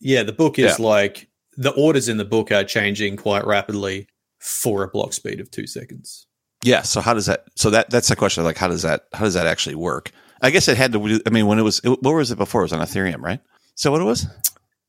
Yeah, 0.00 0.22
the 0.22 0.32
book 0.32 0.58
is 0.58 0.78
Yeah. 0.78 0.84
like 0.84 1.28
the 1.56 1.70
orders 1.70 2.08
in 2.08 2.16
the 2.16 2.24
book 2.24 2.50
are 2.50 2.64
changing 2.64 3.16
quite 3.16 3.46
rapidly 3.46 4.08
for 4.38 4.82
a 4.82 4.88
block 4.88 5.12
speed 5.12 5.40
of 5.40 5.50
two 5.50 5.66
seconds. 5.66 6.26
Yeah. 6.64 6.82
So 6.82 7.00
how 7.00 7.14
does 7.14 7.26
that, 7.26 7.44
so 7.56 7.70
that, 7.70 7.90
that's 7.90 8.08
the 8.08 8.16
question. 8.16 8.44
Like, 8.44 8.56
how 8.56 8.68
does 8.68 8.82
that, 8.82 9.04
how 9.12 9.24
does 9.24 9.34
that 9.34 9.46
actually 9.46 9.74
work? 9.76 10.10
I 10.42 10.50
guess 10.50 10.68
it 10.68 10.76
had 10.76 10.92
to, 10.92 11.20
I 11.26 11.30
mean, 11.30 11.46
when 11.46 11.58
it 11.58 11.62
was, 11.62 11.80
what 11.84 12.02
was 12.02 12.30
it 12.30 12.38
before? 12.38 12.62
It 12.62 12.64
was 12.64 12.72
on 12.72 12.80
Ethereum, 12.80 13.20
right? 13.20 13.40
So 13.74 13.90
what 13.90 14.00
it 14.00 14.04
was? 14.04 14.26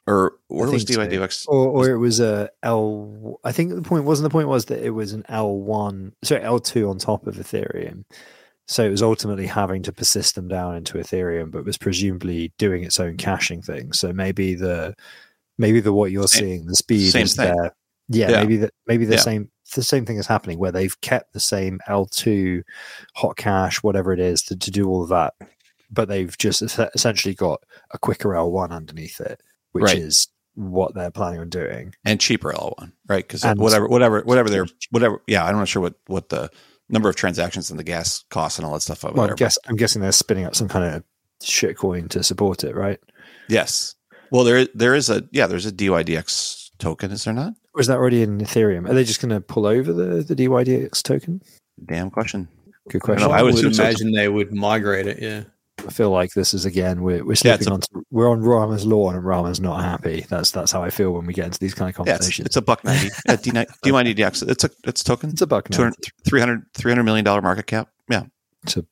Or 0.08 0.34
where 0.48 0.70
was 0.70 0.84
think 0.84 1.32
so. 1.32 1.52
Or, 1.52 1.68
or 1.68 1.90
it 1.92 1.98
was 1.98 2.20
a 2.20 2.50
L. 2.64 3.40
I 3.44 3.52
think 3.52 3.74
the 3.76 3.84
point 3.84 4.04
wasn't 4.04 4.30
the 4.30 4.34
point 4.34 4.48
was 4.48 4.66
that 4.66 4.84
it 4.84 4.90
was 4.90 5.14
an 5.14 5.24
L 5.30 5.56
one, 5.56 6.14
sorry 6.24 6.42
L 6.42 6.60
two 6.60 6.90
on 6.90 6.98
top 6.98 7.28
of 7.28 7.36
Ethereum. 7.36 8.06
So 8.72 8.86
it 8.86 8.90
was 8.90 9.02
ultimately 9.04 9.48
having 9.48 9.84
to 9.84 9.92
persist 9.92 10.36
them 10.36 10.48
down 10.48 10.76
into 10.78 10.94
Ethereum, 10.98 11.52
but 11.52 11.66
was 11.66 11.78
presumably 11.78 12.54
doing 12.58 12.84
its 12.86 13.02
own 13.02 13.18
caching 13.18 13.62
thing. 13.62 13.92
So 13.92 14.14
maybe 14.14 14.56
the 14.56 14.96
maybe 15.58 15.82
the 15.82 15.92
what 15.92 16.12
you're 16.12 16.28
Same- 16.28 16.40
seeing, 16.40 16.66
the 16.68 16.76
speed 16.76 17.14
is 17.16 17.36
thing. 17.36 17.54
there. 17.54 17.76
Yeah, 18.08 18.30
Yeah. 18.32 18.40
maybe 18.42 18.58
that 18.58 18.74
maybe 18.88 19.06
the 19.06 19.16
Yeah. 19.16 19.20
same 19.22 19.52
the 19.76 19.84
same 19.84 20.06
thing 20.06 20.18
is 20.18 20.28
happening 20.28 20.58
where 20.58 20.72
they've 20.72 21.00
kept 21.02 21.34
the 21.34 21.40
same 21.40 21.80
L 21.88 22.06
two 22.06 22.64
hot 23.16 23.36
cache, 23.38 23.84
whatever 23.84 24.14
it 24.14 24.20
is, 24.20 24.42
to, 24.44 24.56
to 24.56 24.72
do 24.72 24.88
all 24.90 25.04
of 25.04 25.10
that, 25.10 25.34
but 25.90 26.08
they've 26.08 26.38
just 26.38 26.62
essentially 26.62 27.34
got 27.36 27.62
a 27.92 27.98
quicker 27.98 28.36
L 28.36 28.52
one 28.52 28.72
underneath 28.72 29.20
it, 29.22 29.42
which 29.74 29.84
Right. 29.84 29.98
is 29.98 30.28
what 30.56 30.94
they're 30.94 31.12
planning 31.12 31.40
on 31.42 31.50
doing. 31.50 31.94
and 32.06 32.20
cheaper 32.20 32.52
L1, 32.54 32.92
right? 33.08 33.26
Because 33.28 33.44
whatever, 33.58 33.88
whatever, 33.88 34.22
whatever 34.24 34.50
they're, 34.50 34.68
whatever. 34.90 35.22
Yeah, 35.28 35.46
I'm 35.46 35.56
not 35.58 35.68
sure 35.70 35.82
what 35.82 35.96
what 36.08 36.28
the 36.30 36.50
number 36.92 37.10
of 37.10 37.16
transactions 37.16 37.70
and 37.72 37.80
the 37.80 37.84
gas 37.84 38.24
costs 38.30 38.60
and 38.60 38.66
all 38.66 38.74
that 38.74 38.82
stuff 38.82 39.04
over 39.06 39.14
Well, 39.16 39.24
there. 39.28 39.34
I'm, 39.34 39.38
guess, 39.38 39.58
I'm 39.68 39.76
guessing 39.76 40.02
they're 40.02 40.12
spinning 40.12 40.46
up 40.46 40.56
some 40.56 40.68
kind 40.68 40.96
of 40.96 41.04
shit 41.42 41.78
coin 41.78 42.08
to 42.10 42.24
support 42.24 42.64
it, 42.64 42.76
right? 42.76 43.00
yes. 43.50 43.96
Well, 44.32 44.46
there 44.46 44.66
there 44.74 44.96
is 44.96 45.10
a 45.10 45.28
yeah, 45.32 45.46
there's 45.48 45.66
a 45.66 45.74
DYDX 45.74 46.70
token, 46.80 47.12
is 47.12 47.26
there 47.26 47.34
not? 47.34 47.54
Or 47.74 47.82
is 47.82 47.88
that 47.88 47.98
already 47.98 48.22
in 48.22 48.38
Ethereum? 48.40 48.90
Are 48.90 48.94
they 48.94 49.04
just 49.04 49.22
going 49.22 49.32
to 49.32 49.42
pull 49.42 49.66
over 49.66 49.92
the, 49.92 50.24
the 50.24 50.36
DYDX 50.36 51.04
token? 51.04 51.42
Damn 51.86 52.10
question. 52.10 52.48
Good 52.90 53.02
question. 53.02 53.30
I, 53.30 53.40
I 53.40 53.42
would 53.44 53.54
would 53.56 53.60
assume 53.60 53.74
so. 53.74 53.84
imagine 53.84 54.14
they 54.14 54.30
would 54.30 54.54
migrate 54.54 55.06
it. 55.08 55.22
Yeah. 55.22 55.44
Feel 55.90 56.10
like 56.12 56.32
this 56.34 56.54
is 56.54 56.66
again 56.66 57.02
we're 57.02 57.24
we're 57.26 57.32
Yeah, 57.32 57.58
slipping 57.58 57.68
a- 57.70 57.74
on 57.74 57.82
we're 58.12 58.30
on 58.30 58.42
Rama's 58.42 58.86
lawn 58.86 59.16
and 59.16 59.26
Rama's 59.26 59.60
not 59.60 59.82
happy. 59.84 60.26
That's 60.30 60.52
that's 60.52 60.72
how 60.72 60.84
I 60.84 60.90
feel 60.90 61.12
when 61.12 61.26
we 61.26 61.34
get 61.34 61.46
into 61.46 61.60
these 61.60 61.74
kind 61.74 61.90
of 61.90 61.96
Yeah, 62.08 62.14
it's, 62.16 62.20
conversations. 62.20 62.46
it's 62.48 62.56
a 62.58 62.62
buck 62.62 62.84
ninety. 62.84 63.10
Yeah, 63.28 63.36
D- 63.38 63.52
DYDX. 63.52 64.48
It's 64.50 64.64
a 64.64 64.70
it's 64.86 65.02
a 65.02 65.04
token. 65.04 65.32
It's 65.32 65.42
a 65.42 65.48
buck 65.48 65.70
now. 65.70 65.78
200, 65.78 65.96
300, 66.28 66.64
300 66.74 67.04
million 67.04 67.26
dollar 67.26 67.42
market 67.42 67.68
cap. 67.68 67.90
Yeah, 68.10 68.24
It's 68.64 68.78
a 68.78 68.86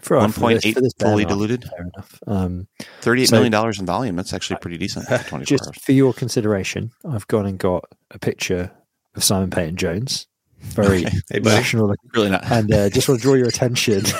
for 0.00 0.18
point 0.30 0.62
this- 0.62 0.74
this 0.74 0.92
fully 0.98 1.24
diluted. 1.24 1.64
Fair 1.64 1.86
enough. 1.94 2.18
Um, 2.26 2.66
Thirty 3.02 3.22
eight 3.22 3.28
So- 3.28 3.36
million 3.36 3.52
dollars 3.52 3.78
in 3.78 3.86
volume. 3.86 4.16
That's 4.16 4.32
actually 4.32 4.56
pretty 4.60 4.78
decent. 4.78 5.06
For 5.06 5.38
just 5.40 5.66
hours. 5.66 5.76
for 5.80 5.92
your 5.92 6.12
consideration, 6.12 6.90
I've 7.08 7.26
gone 7.28 7.46
and 7.46 7.58
got 7.58 7.84
a 8.10 8.18
picture 8.18 8.70
of 9.14 9.22
Simon 9.22 9.50
Peyton 9.50 9.76
Jones. 9.76 10.26
Very 10.60 11.04
Okay. 11.06 11.16
Hey, 11.30 11.38
buddy. 11.40 11.76
Really 12.14 12.30
not. 12.30 12.50
and 12.50 12.72
uh, 12.72 12.88
just 12.88 13.08
want 13.08 13.20
to 13.20 13.22
draw 13.22 13.34
your 13.34 13.48
attention. 13.54 14.02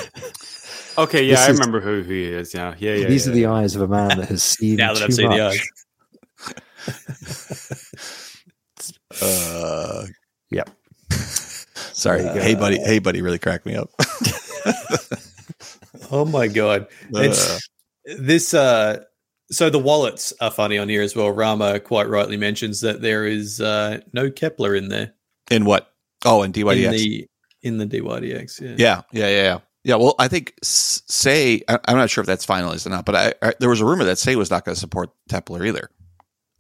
Okay, 0.99 1.25
yeah, 1.25 1.37
This 1.37 1.41
I 1.41 1.51
is- 1.53 1.59
remember 1.59 1.81
who 1.81 2.03
he 2.03 2.25
is. 2.25 2.53
Yeah, 2.55 2.75
yeah, 2.79 2.95
yeah. 2.95 3.09
These 3.09 3.27
yeah, 3.27 3.33
are 3.33 3.35
the 3.35 3.47
eyes 3.47 3.75
of 3.77 3.83
a 3.83 3.89
man 3.89 4.19
that 4.19 4.29
has 4.29 4.43
seen 4.43 4.77
Now 4.83 4.93
that 4.95 4.99
too 5.01 5.05
I've 5.07 5.15
seen 5.15 5.29
much. 5.29 5.37
the 5.39 5.47
eyes. 5.47 5.69
Uh, 9.23 10.07
Yep. 10.51 10.71
Sorry. 11.13 12.23
There 12.23 12.29
you 12.35 12.41
go. 12.41 12.43
Hey, 12.45 12.55
buddy. 12.55 12.79
Hey, 12.79 12.99
buddy. 12.99 13.21
Really 13.23 13.39
cracked 13.39 13.67
me 13.67 13.77
up. 13.77 13.91
Oh 16.15 16.27
my 16.27 16.47
god. 16.47 16.89
Uh, 17.15 17.21
It's 17.21 17.69
this 18.05 18.53
uh 18.53 19.03
so 19.51 19.71
the 19.71 19.79
wallets 19.79 20.35
are 20.43 20.51
funny 20.51 20.77
on 20.77 20.91
here 20.91 21.01
as 21.01 21.17
well. 21.17 21.31
Rama 21.31 21.81
quite 21.81 22.07
rightly 22.07 22.37
mentions 22.37 22.83
that 22.83 23.01
there 23.01 23.25
is 23.25 23.63
uh 23.63 24.01
no 24.13 24.29
Keplr 24.31 24.77
in 24.77 24.89
there. 24.89 25.15
in 25.51 25.65
what? 25.65 25.91
Oh, 26.27 26.43
in 26.43 26.49
In 26.49 26.53
DYDX. 26.67 26.91
the 26.91 27.27
in 27.63 27.79
the 27.79 27.87
DYDX. 27.87 28.61
Yeah. 28.61 28.75
Yeah, 28.77 29.03
yeah, 29.13 29.29
yeah, 29.29 29.43
yeah. 29.43 29.59
Yeah, 29.85 29.97
well, 29.97 30.15
I 30.19 30.29
think 30.29 30.55
Say, 30.63 31.63
I- 31.69 31.79
I'm 31.87 31.97
not 31.97 32.09
sure 32.11 32.23
if 32.23 32.27
that's 32.27 32.47
finalized 32.47 32.87
or 32.87 32.91
not, 32.91 33.05
but 33.05 33.15
I, 33.17 33.35
I 33.43 33.55
there 33.59 33.69
was 33.69 33.81
a 33.81 33.85
rumor 33.87 34.05
that 34.05 34.19
Sei 34.19 34.37
was 34.37 34.51
not 34.51 34.65
going 34.65 34.75
to 34.75 34.81
support 34.81 35.11
Templar 35.29 35.65
either. 35.67 35.91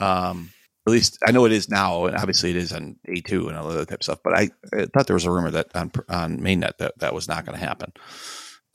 Um, 0.01 0.51
at 0.87 0.91
least 0.93 1.18
I 1.27 1.31
know 1.31 1.45
it 1.45 1.53
is 1.53 1.68
now, 1.68 2.07
and 2.07 2.16
obviously 2.16 2.51
it 2.51 2.57
is 2.57 2.73
on 2.73 2.97
A2 3.09 3.47
and 3.49 3.57
all 3.57 3.68
that 3.68 3.89
type 3.89 4.01
of 4.01 4.03
stuff. 4.03 4.18
But 4.25 4.35
I, 4.37 4.51
I 4.73 4.87
thought 4.87 5.07
there 5.07 5.14
was 5.14 5.25
a 5.25 5.31
rumor 5.31 5.53
that 5.53 5.68
on 5.77 5.93
on 6.09 6.39
mainnet 6.41 6.79
that 6.79 6.99
that 6.99 7.14
was 7.14 7.29
not 7.29 7.47
going 7.47 7.57
to 7.59 7.64
happen. 7.64 7.93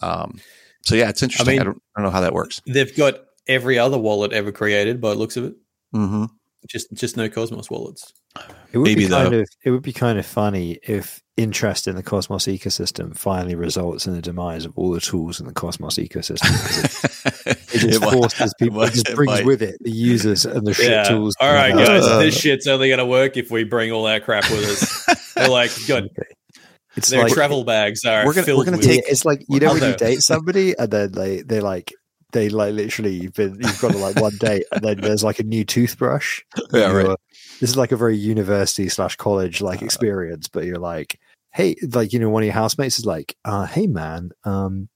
Um, 0.02 0.40
so 0.86 0.96
yeah, 0.96 1.10
it's 1.10 1.22
interesting. 1.22 1.60
I, 1.60 1.64
mean- 1.64 1.66
don't, 1.74 1.82
I 1.98 2.00
don't 2.02 2.06
know 2.06 2.12
how 2.12 2.22
that 2.22 2.34
works. 2.34 2.62
They've 2.66 2.96
got 2.96 3.16
every 3.48 3.78
other 3.78 3.98
wallet 3.98 4.32
ever 4.32 4.54
created 4.54 5.02
by 5.02 5.10
the 5.10 5.16
looks 5.20 5.36
of 5.36 5.44
it. 5.46 5.56
Mm-hmm. 5.94 6.26
Just 6.68 6.94
just 6.94 7.18
no 7.18 7.28
Cosmos 7.30 7.70
wallets. 7.70 8.14
It 8.72 8.78
would 8.78 8.86
Maybe 8.86 9.06
be 9.06 9.10
kind 9.10 9.34
though. 9.34 9.40
of 9.40 9.48
it 9.66 9.72
would 9.72 9.84
be 9.84 9.94
kind 9.94 10.18
of 10.20 10.26
funny 10.26 10.80
if 10.84 11.22
interest 11.38 11.88
in 11.88 11.96
the 11.96 12.04
Cosmos 12.04 12.46
ecosystem 12.48 13.16
finally 13.16 13.56
results 13.56 14.08
in 14.08 14.14
the 14.14 14.22
demise 14.22 14.66
of 14.66 14.74
all 14.76 14.90
the 14.92 15.00
tools 15.00 15.40
in 15.40 15.46
the 15.46 15.54
Cosmos 15.54 15.98
ecosystem. 15.98 16.50
It, 17.46 17.58
it 17.76 17.78
just 17.80 18.02
It 18.02 18.02
might- 18.02 18.54
people. 18.60 18.80
might- 18.80 18.90
It 18.90 18.94
just 18.96 19.16
brings 19.16 19.32
might. 19.32 19.46
with 19.46 19.62
it 19.62 19.78
the 19.82 19.92
users 19.92 20.46
and 20.46 20.66
the 20.66 20.74
shit 20.74 21.06
tools. 21.08 21.36
All 21.40 21.54
right, 21.54 21.74
Uh, 21.74 21.86
guys. 21.86 22.04
Uh, 22.06 22.20
this 22.20 22.38
shit's 22.38 22.66
only 22.68 22.88
going 22.90 22.98
to 23.00 23.06
work 23.06 23.38
if 23.38 23.52
we 23.52 23.64
bring 23.64 23.92
all 23.92 24.08
our 24.08 24.20
crap 24.20 24.50
with 24.50 24.66
us. 24.66 25.34
They're 25.36 25.48
like, 25.50 25.72
God, 25.88 26.10
It's 26.96 27.10
their 27.10 27.24
like 27.24 27.34
travel 27.34 27.64
bags 27.64 28.04
are 28.06 28.26
we're 28.26 28.34
gonna- 28.34 28.46
filled 28.46 28.58
we're 28.60 28.66
gonna 28.66 28.78
with 28.78 28.88
Yeah, 28.88 28.96
take- 28.96 29.08
it's 29.10 29.24
like 29.26 29.46
you 29.48 29.60
know 29.60 29.74
when 29.74 29.84
you 29.84 29.96
date 29.96 30.22
somebody 30.22 30.76
and 30.78 30.90
then 30.92 31.12
they 31.12 31.42
they 31.44 31.60
like 31.62 31.94
they 32.34 32.50
like 32.50 32.74
literally 32.74 33.14
you've 33.14 33.34
been 33.34 33.56
you've 33.62 33.80
got 33.80 33.94
like 33.96 34.20
one 34.20 34.36
date 34.38 34.66
and 34.72 34.84
then 34.84 34.98
there's 35.00 35.24
like 35.24 35.38
a 35.40 35.44
new 35.44 35.64
toothbrush. 35.64 36.42
Yeah, 36.74 36.92
right. 36.92 37.18
This 37.60 37.70
is 37.72 37.78
like 37.78 37.92
a 37.92 37.98
very 37.98 38.18
university 38.18 38.90
slash 38.90 39.16
college 39.16 39.62
like 39.62 39.82
Uh, 39.82 39.86
experience, 39.86 40.48
but 40.48 40.66
you're 40.66 40.78
like, 40.78 41.20
hey, 41.58 41.76
like 41.92 42.14
you 42.14 42.20
know, 42.20 42.30
one 42.30 42.44
of 42.44 42.46
your 42.46 42.54
housemates 42.54 43.00
is 43.00 43.06
like, 43.06 43.36
uh, 43.44 43.66
hey 43.66 43.88
man, 43.88 44.30
um, 44.44 44.90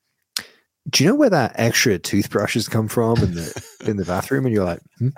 do 0.87 1.03
you 1.03 1.09
know 1.09 1.15
where 1.15 1.31
that 1.31 1.53
extra 1.55 1.97
toothbrush 1.97 2.53
has 2.53 2.69
come 2.69 2.87
from 2.87 3.17
in 3.17 3.33
the 3.33 3.65
in 3.87 3.97
the 3.97 4.05
bathroom? 4.05 4.45
And 4.45 4.53
you're 4.53 4.63
like, 4.65 4.79
hmm? 4.99 5.09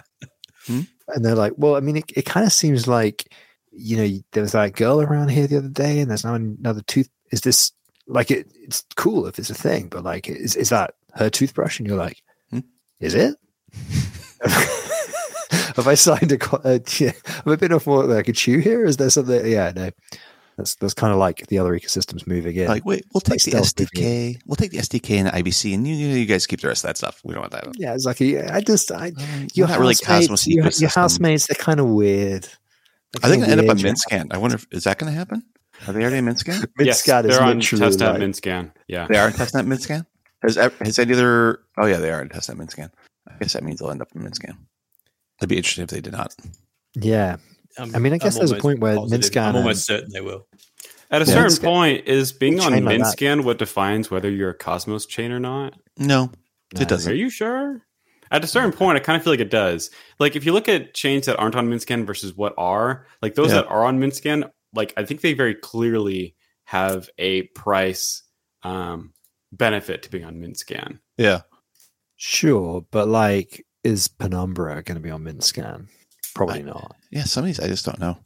Hmm? 0.66 0.82
and 1.10 1.26
they're 1.26 1.36
like, 1.36 1.52
well, 1.58 1.76
I 1.76 1.82
mean, 1.82 1.98
it, 1.98 2.06
it 2.16 2.26
kind 2.26 2.46
of 2.46 2.54
seems 2.54 2.88
like 2.88 3.30
you 3.74 3.98
know 3.98 4.20
there 4.32 4.44
was 4.44 4.54
that 4.54 4.74
girl 4.74 5.02
around 5.02 5.30
here 5.30 5.46
the 5.46 5.58
other 5.58 5.68
day, 5.68 6.00
and 6.00 6.10
there's 6.10 6.24
now 6.24 6.36
another 6.36 6.82
tooth. 6.84 7.10
Is 7.34 7.41
this 7.41 7.74
like 8.08 8.32
it? 8.32 8.48
It's 8.56 8.86
cool 8.96 9.28
if 9.28 9.38
it's 9.38 9.50
a 9.50 9.56
thing, 9.56 9.89
but 9.89 10.06
like, 10.06 10.30
is 10.30 10.56
is 10.56 10.70
that 10.70 10.94
her 11.16 11.30
toothbrush? 11.30 11.78
And 11.78 11.88
you're 11.88 11.98
like, 11.98 12.24
Hmm? 12.52 12.60
is 13.02 13.16
it? 13.16 13.36
have 15.76 15.88
I 15.88 15.96
signed 15.96 16.32
a? 16.32 16.56
Uh, 16.56 16.80
yeah, 17.00 17.12
have 17.26 17.48
I 17.48 17.56
been 17.58 17.74
off 17.74 17.86
more 17.86 18.16
I 18.16 18.24
could 18.24 18.36
chew 18.36 18.60
here? 18.60 18.86
Is 18.86 18.96
there 18.96 19.10
something? 19.10 19.46
Yeah, 19.46 19.74
no. 19.76 19.91
That's 20.58 20.76
that's 20.76 20.93
kind 20.93 21.12
of 21.12 21.18
like 21.20 21.47
the 21.47 21.58
other 21.58 21.72
ecosystems 21.78 22.28
moving 22.28 22.56
in. 22.56 22.68
Like, 22.68 22.86
wait, 22.86 23.06
we'll 23.14 23.22
take 23.22 23.45
Like 23.47 23.54
the 23.54 23.86
SDK. 23.86 24.39
We'll 24.45 24.56
take 24.56 24.72
the 24.72 24.78
SDK 24.78 25.18
and 25.18 25.28
the 25.28 25.32
IBC, 25.32 25.74
and 25.74 25.88
you, 25.88 25.95
you 25.95 26.26
guys 26.26 26.45
keep 26.45 26.62
the 26.62 26.68
rest 26.68 26.84
of 26.84 26.89
that 26.89 26.97
stuff. 26.97 27.22
We 27.24 27.34
don't 27.34 27.41
want 27.41 27.54
that. 27.54 27.68
yeah, 27.78 27.93
it's 27.95 28.06
like 28.06 28.22
I 28.22 28.62
just 28.62 28.91
I, 28.91 29.08
uh, 29.08 29.12
You're 29.18 29.47
your 29.54 29.68
not 29.70 29.80
really 29.80 29.95
housemates, 29.95 30.28
Cosmos 30.28 30.47
your, 30.47 30.70
your 30.70 30.89
housemates, 30.89 31.47
they're 31.47 31.56
kind 31.56 31.80
of 31.80 31.88
weird. 31.88 32.47
Are 33.24 33.30
they 33.30 33.36
going 33.38 33.45
to 33.47 33.51
end 33.51 33.62
up 33.62 33.70
on 33.76 33.82
Weird. 33.82 33.95
Mintscan? 33.95 34.28
I 34.34 34.38
wonder 34.38 34.56
if 34.56 34.68
is 34.72 34.84
that 34.86 34.97
going 34.99 35.12
to 35.12 35.18
happen. 35.18 35.43
Are 35.88 35.93
they 35.93 36.01
already 36.01 36.18
in 36.18 36.26
Mintscan? 36.28 36.66
yes, 36.80 37.01
Mintscan 37.08 37.26
is 37.26 37.38
they're 37.38 37.43
on 37.43 37.60
testnet 37.60 37.99
like- 38.14 38.22
Mintscan. 38.22 38.72
Yeah. 38.88 39.08
They 39.08 39.18
are 39.18 39.28
in 39.28 39.34
testnet 39.34 39.66
Mintscan. 39.68 40.06
Has 40.43 40.58
ev- 40.58 40.78
has 40.80 40.99
any 40.99 41.14
other? 41.14 41.62
Oh 41.78 41.86
yeah, 41.86 41.97
they 41.97 42.12
are 42.12 42.22
in 42.22 42.30
testnet 42.30 42.58
Mintscan. 42.58 42.89
I 43.28 43.34
guess 43.39 43.54
that 43.54 43.64
means 43.64 43.80
they'll 43.80 43.91
end 43.91 44.01
up 44.01 44.10
in 44.14 44.22
Mintscan. 44.22 44.56
It'd 45.39 45.49
be 45.49 45.58
interesting 45.58 45.84
if 45.84 45.89
they 45.89 46.01
did 46.01 46.14
not. 46.14 46.36
Yeah, 46.95 47.38
I'm- 47.78 47.92
I 47.96 48.00
mean, 48.00 48.14
I 48.14 48.18
guess 48.18 48.36
I'm 48.36 48.40
there's 48.40 48.52
a 48.52 48.56
point 48.62 48.80
where 48.80 48.96
positive. 48.96 49.32
Mintscan 49.32 49.48
I'm 49.50 49.56
almost 49.58 49.86
certain 49.86 50.10
they 50.14 50.22
will. 50.22 50.48
At 51.12 51.22
a 51.22 51.26
Yeah. 51.26 51.34
certain 51.34 51.52
Mintscan- 51.52 51.64
point, 51.64 52.08
is 52.08 52.32
being 52.32 52.60
on 52.60 52.72
chain 52.74 52.86
like 52.86 53.00
that. 53.00 53.18
Mintscan 53.18 53.44
what 53.44 53.58
defines 53.60 54.10
whether 54.12 54.30
you're 54.30 54.50
a 54.52 54.58
Cosmos 54.58 55.06
chain 55.06 55.32
or 55.32 55.40
not? 55.40 55.74
No, 55.98 56.32
No. 56.76 56.82
it 56.82 56.88
doesn't. 56.88 57.12
Are 57.12 57.16
you 57.16 57.30
sure? 57.30 57.82
At 58.32 58.44
a 58.44 58.48
certain 58.48 58.72
point, 58.72 58.98
I 58.98 59.00
kind 59.00 59.16
of 59.16 59.24
feel 59.24 59.32
like 59.34 59.40
it 59.40 59.52
does. 59.52 59.92
Like 60.20 60.36
if 60.36 60.44
you 60.46 60.54
look 60.54 60.68
at 60.68 60.94
chains 60.96 61.28
that 61.28 61.38
aren't 61.38 61.56
on 61.56 61.68
Mintscan 61.70 62.06
versus 62.06 62.34
what 62.36 62.54
are, 62.58 63.06
like 63.22 63.36
those 63.36 63.50
Yeah. 63.50 63.62
that 63.62 63.68
are 63.68 63.86
on 63.86 64.00
Mintscan, 64.00 64.50
like 64.74 64.92
I 64.98 65.06
think 65.06 65.22
they 65.22 65.34
very 65.34 65.54
clearly 65.54 66.36
have 66.66 67.10
a 67.20 67.44
price 67.54 68.24
um, 68.64 69.14
benefit 69.52 70.02
to 70.04 70.10
being 70.10 70.24
on 70.26 70.38
Mintscan. 70.38 71.00
Yeah, 71.18 71.42
sure, 72.16 72.86
but 72.92 73.08
like, 73.08 73.66
is 73.84 74.08
Penumbra 74.08 74.82
going 74.84 74.96
to 74.96 75.02
be 75.02 75.12
on 75.12 75.24
Mintscan? 75.24 75.88
Probably 76.36 76.60
I- 76.60 76.64
not. 76.64 76.96
yeah. 77.12 77.24
Some 77.24 77.44
of 77.44 77.48
these 77.48 77.60
I 77.60 77.68
just 77.68 77.86
don't 77.86 78.00
know. 78.00 78.18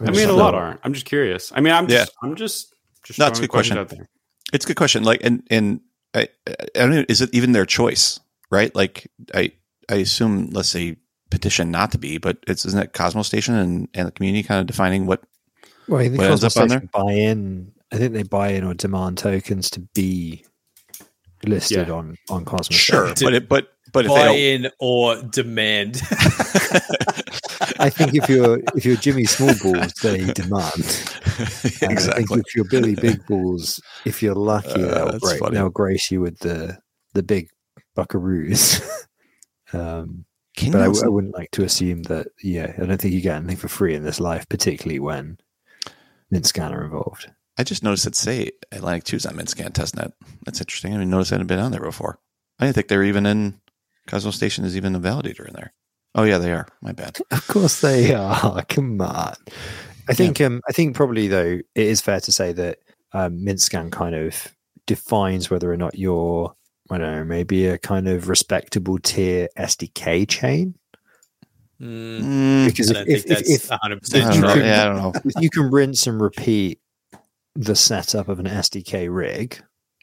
I 0.00 0.10
mean, 0.10 0.28
a 0.28 0.32
lot 0.32 0.54
aren't. 0.54 0.80
I'm 0.84 0.92
just 0.92 1.06
curious. 1.06 1.50
I 1.54 1.60
mean, 1.60 1.72
I'm 1.72 1.88
just, 1.88 2.12
I'm 2.22 2.36
just, 2.36 2.72
just 3.04 3.18
No, 3.18 3.26
it's 3.26 3.38
a 3.38 3.42
good 3.42 3.50
question. 3.50 3.78
out 3.78 3.88
there. 3.88 4.08
It's 4.52 4.64
a 4.64 4.68
good 4.68 4.76
question. 4.76 5.02
Like, 5.02 5.20
and 5.24 5.42
and 5.50 5.80
I, 6.14 6.28
I 6.46 6.54
don't 6.74 6.90
know. 6.90 7.04
Is 7.08 7.20
it 7.20 7.30
even 7.34 7.52
their 7.52 7.66
choice? 7.66 8.20
Right? 8.50 8.72
Like, 8.74 9.10
I 9.34 9.52
I 9.90 9.96
assume 9.96 10.50
let's 10.52 10.68
say 10.68 10.96
petition 11.30 11.70
not 11.72 11.90
to 11.92 11.98
be, 11.98 12.18
but 12.18 12.38
it's 12.46 12.64
isn't 12.64 12.80
it 12.80 12.92
Cosmostation 12.92 13.60
and 13.60 13.88
and 13.92 14.06
the 14.06 14.12
community 14.12 14.42
kind 14.46 14.60
of 14.60 14.66
defining 14.66 15.06
what 15.06 15.22
Well, 15.88 16.00
I 16.00 16.04
think 16.04 16.18
What 16.18 16.30
ends 16.30 16.42
Cosmos 16.42 16.56
up 16.56 16.62
on 16.62 16.68
Station 16.70 16.90
buy 16.92 17.12
in. 17.12 17.72
I 17.92 17.96
think 17.96 18.12
they 18.12 18.22
buy 18.22 18.50
in 18.50 18.64
or 18.64 18.74
demand 18.74 19.18
tokens 19.18 19.68
to 19.70 19.80
be 19.80 20.44
listed 21.44 21.88
Yeah. 21.88 21.94
on 21.94 22.16
on 22.30 22.44
Cosmos. 22.44 22.78
sure, 22.78 23.08
Station. 23.08 23.26
but 23.26 23.34
it 23.34 23.48
but 23.48 23.72
but 23.92 24.04
if 24.04 24.10
Buy 24.10 24.24
they 24.28 24.54
in 24.54 24.68
or 24.78 25.16
demand. 25.22 26.00
I 27.78 27.90
think 27.90 28.14
if 28.14 28.28
you're 28.28 28.60
if 28.76 28.84
you're 28.84 28.96
Jimmy 28.96 29.24
Small 29.24 29.54
Balls, 29.62 29.92
they 30.02 30.24
demand. 30.32 31.04
And 31.82 31.96
I 31.98 32.22
think 32.24 32.46
if 32.46 32.54
you're 32.56 32.64
Billy 32.64 32.94
Big 32.96 33.24
Balls, 33.26 33.80
if 34.04 34.22
you're 34.22 34.34
lucky, 34.34 34.82
Uh, 34.82 35.12
they'll, 35.12 35.38
funny. 35.38 35.54
they'll 35.54 35.70
grace 35.70 36.10
you 36.10 36.20
with 36.20 36.38
the 36.40 36.78
the 37.14 37.22
big 37.22 37.48
buckaroos. 37.96 38.80
um, 39.72 40.24
but 40.56 40.62
I, 40.62 40.66
you 40.66 40.72
w- 40.72 40.88
also- 40.88 41.06
I 41.06 41.08
wouldn't 41.08 41.34
like 41.34 41.50
to 41.52 41.64
assume 41.64 42.02
that. 42.04 42.28
Yeah, 42.42 42.72
I 42.80 42.86
don't 42.86 43.00
think 43.00 43.14
you 43.14 43.20
get 43.20 43.36
anything 43.36 43.56
for 43.56 43.68
free 43.68 43.94
in 43.94 44.02
this 44.02 44.18
life, 44.20 44.48
particularly 44.48 44.98
when 44.98 45.38
Mintscan 46.32 46.72
are 46.72 46.84
involved. 46.84 47.30
I 47.56 47.64
just 47.64 47.82
noticed 47.82 48.04
that 48.04 48.14
Sei 48.14 48.50
Atlantic 48.72 49.04
2 49.04 49.16
is 49.16 49.26
on 49.26 49.34
Mintscan 49.34 49.70
testnet. 49.72 50.12
That's 50.44 50.60
interesting. 50.60 50.92
I 50.92 50.96
didn't 50.98 51.10
notice 51.10 51.30
that 51.30 51.38
had 51.40 51.46
been 51.48 51.58
on 51.58 51.72
there 51.72 51.80
before. 51.80 52.18
I 52.58 52.64
didn't 52.64 52.74
think 52.76 52.88
they 52.88 52.96
were 52.96 53.04
even 53.04 53.26
in 53.26 53.60
Cosmostation 54.08 54.64
is 54.64 54.76
even 54.76 54.94
a 54.94 55.00
validator 55.00 55.46
in 55.46 55.54
there. 55.54 55.72
Oh 56.14 56.24
yeah, 56.24 56.38
they 56.38 56.52
are. 56.52 56.66
My 56.82 56.92
bad. 56.92 57.18
Of 57.30 57.46
course 57.48 57.80
they 57.80 58.14
are. 58.14 58.62
Come 58.68 59.00
on. 59.00 59.34
I 60.08 60.14
think 60.14 60.40
um 60.40 60.60
I 60.68 60.72
think 60.72 60.96
probably 60.96 61.28
though 61.28 61.58
it 61.74 61.86
is 61.86 62.00
fair 62.00 62.20
to 62.20 62.32
say 62.32 62.52
that 62.54 62.78
um 63.12 63.38
Mintscan 63.38 63.92
kind 63.92 64.14
of 64.14 64.48
defines 64.86 65.50
whether 65.50 65.70
or 65.72 65.76
not 65.76 65.98
you're 65.98 66.54
I 66.90 66.96
don't 66.98 67.14
know, 67.14 67.24
maybe 67.24 67.66
a 67.66 67.76
kind 67.78 68.08
of 68.08 68.28
respectable 68.30 68.98
tier 68.98 69.48
SDK 69.58 70.26
chain. 70.28 70.74
Mm, 71.80 72.20
Mm, 72.22 72.66
Because 72.66 72.90
I 72.90 73.00
if, 73.02 73.06
don't 73.06 73.08
if, 73.08 73.22
think 73.24 73.30
if, 73.30 73.46
that's 73.46 73.64
if, 73.64 73.70
100 73.70 73.94
I 73.96 73.98
percent 74.00 74.24
don't 74.24 74.34
you 74.34 74.40
know. 74.40 74.52
true. 74.52 74.62
could- 74.62 74.66
Yeah, 74.68 74.82
I 74.82 74.84
don't 74.86 74.96
know. 74.96 75.12
if 75.24 75.42
you 75.42 75.50
can 75.50 75.70
rinse 75.70 76.06
and 76.06 76.20
repeat 76.20 76.80
the 77.54 77.76
setup 77.76 78.28
of 78.28 78.38
an 78.40 78.46
SDK 78.46 79.14
rig, 79.14 79.62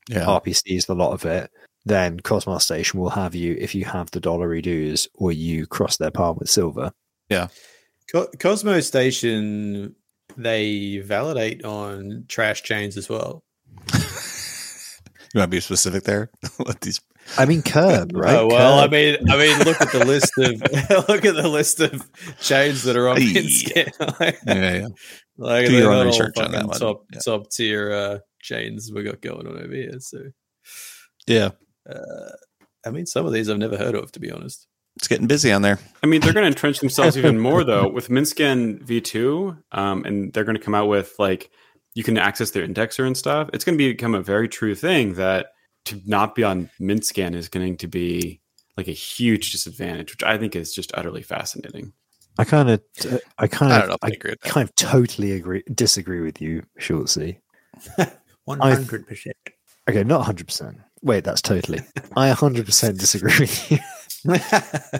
Yeah. 0.10 0.26
RPC 0.26 0.62
is 0.78 0.86
the 0.86 0.96
lot 0.96 1.12
of 1.14 1.26
it, 1.26 1.50
then 1.86 2.20
Cosmostation 2.20 2.96
will 2.96 3.10
have 3.12 3.36
you 3.36 3.56
if 3.60 3.76
you 3.76 3.86
have 3.86 4.10
the 4.12 4.20
dollar 4.20 4.50
redos 4.50 5.08
or 5.14 5.32
you 5.32 5.66
cross 5.68 5.98
their 5.98 6.12
palm 6.12 6.38
with 6.40 6.50
silver. 6.50 6.92
Co- 7.30 8.28
Cosmostation, 8.38 9.94
they 10.38 10.98
validate 11.00 11.64
on 11.66 12.26
trash 12.28 12.62
chains 12.64 12.98
as 12.98 13.10
well. 13.10 13.44
You 15.34 15.40
want 15.40 15.52
to 15.52 15.58
be 15.58 15.60
specific 15.60 16.04
there? 16.04 16.30
Let 16.66 16.80
these. 16.80 17.02
I 17.38 17.46
mean 17.46 17.62
curb, 17.62 18.12
right? 18.16 18.38
Oh 18.38 18.48
well, 18.48 18.80
I 18.80 18.88
mean, 18.88 19.18
I 19.30 19.36
mean, 19.38 19.58
look 19.66 19.82
at 19.82 19.92
the 19.92 20.06
list 20.06 20.32
of 20.38 20.62
look 21.10 21.26
at 21.26 21.36
the 21.36 21.50
list 21.50 21.82
of 21.82 22.10
chains 22.40 22.84
that 22.84 22.96
are 22.96 23.10
on 23.10 23.20
Hey. 23.20 23.34
Mintscan. 23.34 24.20
like, 24.22 24.38
Yeah, 24.48 24.74
yeah. 24.78 24.88
like 25.38 25.66
Do 25.66 25.74
they're 25.74 25.82
your 25.82 25.92
own 25.92 25.98
all 25.98 26.06
research 26.06 26.38
on 26.38 26.52
that 26.54 26.68
one. 26.68 26.80
top 26.80 27.04
Yeah. 27.12 27.20
top 27.26 27.52
tier 27.52 27.92
uh, 27.92 28.20
chains 28.42 28.90
we 28.96 29.04
got 29.04 29.20
going 29.20 29.46
on 29.46 29.58
over 29.62 29.74
here. 29.74 30.00
So, 30.00 30.20
Yeah. 31.28 31.50
Uh, 31.90 32.32
I 32.86 32.92
mean, 32.92 33.06
some 33.06 33.26
of 33.26 33.34
these 33.34 33.50
I've 33.50 33.58
never 33.58 33.78
heard 33.78 33.96
of, 33.96 34.12
to 34.14 34.20
be 34.20 34.32
honest. 34.32 34.68
It's 34.98 35.08
getting 35.08 35.28
busy 35.28 35.52
on 35.52 35.62
there. 35.62 35.80
I 36.04 36.08
mean, 36.08 36.22
they're 36.22 36.34
going 36.34 36.44
to 36.46 36.48
entrench 36.50 36.80
themselves 36.80 37.18
even 37.18 37.40
more 37.40 37.64
though 37.66 37.90
with 37.90 38.08
Mintscan 38.08 38.86
V2, 38.86 39.62
um, 39.74 40.06
and 40.06 40.32
they're 40.32 40.46
going 40.46 40.58
to 40.58 40.64
come 40.64 40.76
out 40.76 40.88
with 40.88 41.14
like 41.20 41.52
you 41.96 42.04
can 42.04 42.18
access 42.18 42.52
their 42.52 42.66
indexer 42.66 43.06
and 43.06 43.18
stuff. 43.18 43.50
It's 43.54 43.66
going 43.66 43.78
to 43.78 43.92
become 43.92 44.16
a 44.16 44.22
very 44.22 44.48
true 44.48 44.76
thing 44.76 45.16
that 45.16 45.48
to 45.86 46.02
not 46.06 46.36
be 46.36 46.44
on 46.44 46.70
Mintscan 46.80 47.36
is 47.36 47.50
going 47.50 47.78
to 47.78 47.88
be 47.88 48.42
like 48.78 48.88
a 48.88 48.92
huge 48.92 49.52
disadvantage, 49.52 50.12
which 50.12 50.24
I 50.24 50.38
think 50.38 50.56
is 50.56 50.74
just 50.74 50.92
utterly 50.94 51.22
fascinating. 51.22 51.94
I 52.38 52.44
kind 52.44 52.70
of, 52.70 52.82
I 53.38 53.48
kind 53.48 53.72
of, 53.72 53.80
don't 53.80 53.90
know 53.90 53.96
if 53.96 54.04
I 54.04 54.08
I, 54.08 54.12
agree 54.12 54.36
kind 54.44 54.68
of 54.68 54.76
totally 54.76 55.32
agree, 55.32 55.64
disagree 55.74 56.20
with 56.20 56.42
you, 56.42 56.64
Schultzie. 56.80 57.40
One 58.46 58.60
hundred 58.60 59.08
percent. 59.08 59.38
Okay, 59.90 60.04
not 60.04 60.24
hundred 60.24 60.48
percent. 60.48 60.78
Wait, 61.06 61.24
that's 61.24 61.42
totally. 61.42 61.82
I 62.18 62.30
hundred 62.30 62.66
percent 62.66 62.98
disagree 62.98 63.32
with 63.40 63.72
you. 63.72 63.78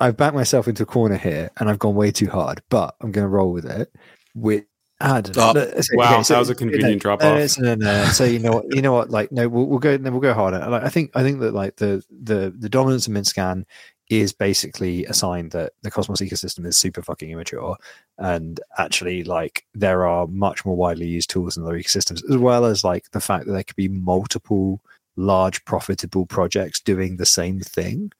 I've 0.00 0.16
backed 0.16 0.34
myself 0.34 0.68
into 0.68 0.82
a 0.82 0.86
corner 0.86 1.16
here, 1.16 1.50
and 1.58 1.70
I've 1.70 1.78
gone 1.78 1.94
way 1.94 2.10
too 2.10 2.28
hard, 2.28 2.62
but 2.68 2.94
I'm 3.00 3.12
going 3.12 3.24
to 3.24 3.28
roll 3.28 3.52
with 3.52 3.64
it. 3.64 3.92
With 4.34 4.64
I 5.00 5.20
don't 5.20 5.38
Oh, 5.38 5.52
know. 5.52 5.64
No, 5.64 5.80
so- 5.80 5.96
wow, 5.96 6.14
okay, 6.14 6.22
so- 6.24 6.34
that 6.34 6.40
was 6.40 6.50
a 6.50 6.54
convenient 6.56 6.94
no, 6.94 6.98
drop 6.98 7.20
no, 7.20 7.42
off. 7.42 7.58
No, 7.58 7.74
no, 7.76 7.84
no. 7.84 8.04
So 8.06 8.24
you 8.24 8.40
know 8.40 8.50
what? 8.52 8.64
You 8.74 8.82
know 8.82 8.92
what? 8.92 9.10
Like, 9.10 9.30
no, 9.30 9.48
we'll, 9.48 9.66
we'll 9.66 9.78
go. 9.78 9.96
Then 9.96 10.12
we'll 10.12 10.20
go 10.20 10.34
harder. 10.34 10.58
Like, 10.68 10.82
I 10.82 10.88
think. 10.88 11.12
I 11.14 11.22
think 11.22 11.38
that 11.40 11.54
like 11.54 11.76
the 11.76 12.02
the 12.10 12.52
the 12.58 12.68
dominance 12.68 13.06
of 13.06 13.12
MintScan 13.14 13.64
is 14.10 14.32
basically 14.32 15.04
a 15.06 15.14
sign 15.14 15.50
that 15.50 15.72
the 15.82 15.90
Cosmos 15.90 16.20
ecosystem 16.20 16.66
is 16.66 16.78
super 16.78 17.02
fucking 17.02 17.30
immature, 17.30 17.76
and 18.18 18.60
actually, 18.78 19.24
like, 19.24 19.64
there 19.74 20.06
are 20.06 20.26
much 20.26 20.64
more 20.64 20.76
widely 20.76 21.06
used 21.06 21.30
tools 21.30 21.56
in 21.56 21.62
other 21.62 21.78
ecosystems, 21.78 22.22
as 22.30 22.36
well 22.36 22.64
as 22.64 22.84
like 22.84 23.10
the 23.10 23.20
fact 23.20 23.46
that 23.46 23.52
there 23.52 23.64
could 23.64 23.76
be 23.76 23.88
multiple 23.88 24.80
large 25.16 25.64
profitable 25.64 26.26
projects 26.26 26.80
doing 26.80 27.16
the 27.16 27.26
same 27.26 27.60
thing. 27.60 28.10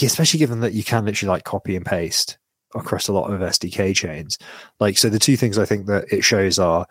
Especially 0.00 0.38
given 0.38 0.60
that 0.60 0.72
you 0.72 0.82
can 0.82 1.04
literally 1.04 1.28
like 1.28 1.44
copy 1.44 1.76
and 1.76 1.84
paste 1.84 2.38
across 2.74 3.08
a 3.08 3.12
lot 3.12 3.30
of 3.30 3.40
SDK 3.40 3.94
chains. 3.94 4.38
Like, 4.80 4.96
so 4.96 5.08
the 5.08 5.18
two 5.18 5.36
things 5.36 5.58
I 5.58 5.66
think 5.66 5.86
that 5.86 6.06
it 6.10 6.24
shows 6.24 6.58
are 6.58 6.86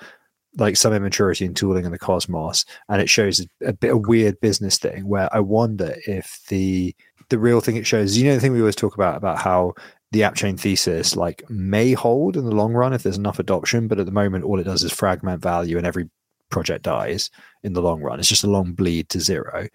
like 0.58 0.78
some 0.78 0.94
immaturity 0.94 1.46
in 1.46 1.54
tooling 1.54 1.86
in 1.86 1.92
the 1.92 1.98
cosmos, 1.98 2.66
and 2.90 3.02
it 3.02 3.10
shows 3.10 3.40
a, 3.40 3.70
a 3.70 3.74
bit 3.74 3.92
of 3.92 4.08
weird 4.08 4.40
business 4.40 4.78
thing 4.78 5.08
where 5.08 5.34
I 5.36 5.40
wonder 5.40 5.96
if 6.06 6.42
the 6.50 6.96
the 7.30 7.40
real 7.40 7.62
thing 7.62 7.76
it 7.76 7.88
shows, 7.88 8.18
you 8.18 8.26
know, 8.26 8.36
the 8.36 8.42
thing 8.42 8.54
we 8.54 8.60
always 8.60 8.76
talk 8.76 8.96
about 8.96 9.18
about 9.18 9.40
how 9.40 9.74
the 10.12 10.24
app 10.24 10.36
chain 10.36 10.56
thesis 10.58 11.16
like 11.16 11.44
may 11.50 11.94
hold 11.94 12.38
in 12.38 12.46
the 12.46 12.52
long 12.52 12.74
run 12.74 12.94
if 12.94 13.04
there's 13.04 13.18
enough 13.18 13.40
adoption, 13.40 13.88
but 13.88 14.00
at 14.00 14.06
the 14.06 14.12
moment 14.12 14.46
all 14.46 14.60
it 14.60 14.64
does 14.64 14.84
is 14.84 14.92
fragment 14.92 15.42
value 15.42 15.78
and 15.78 15.88
every 15.88 16.10
project 16.50 16.84
dies 16.84 17.32
in 17.64 17.74
the 17.74 17.82
long 17.82 18.02
run. 18.02 18.20
It's 18.20 18.30
just 18.30 18.44
a 18.44 18.50
long 18.50 18.74
bleed 18.74 19.10
to 19.10 19.20
zero. 19.20 19.68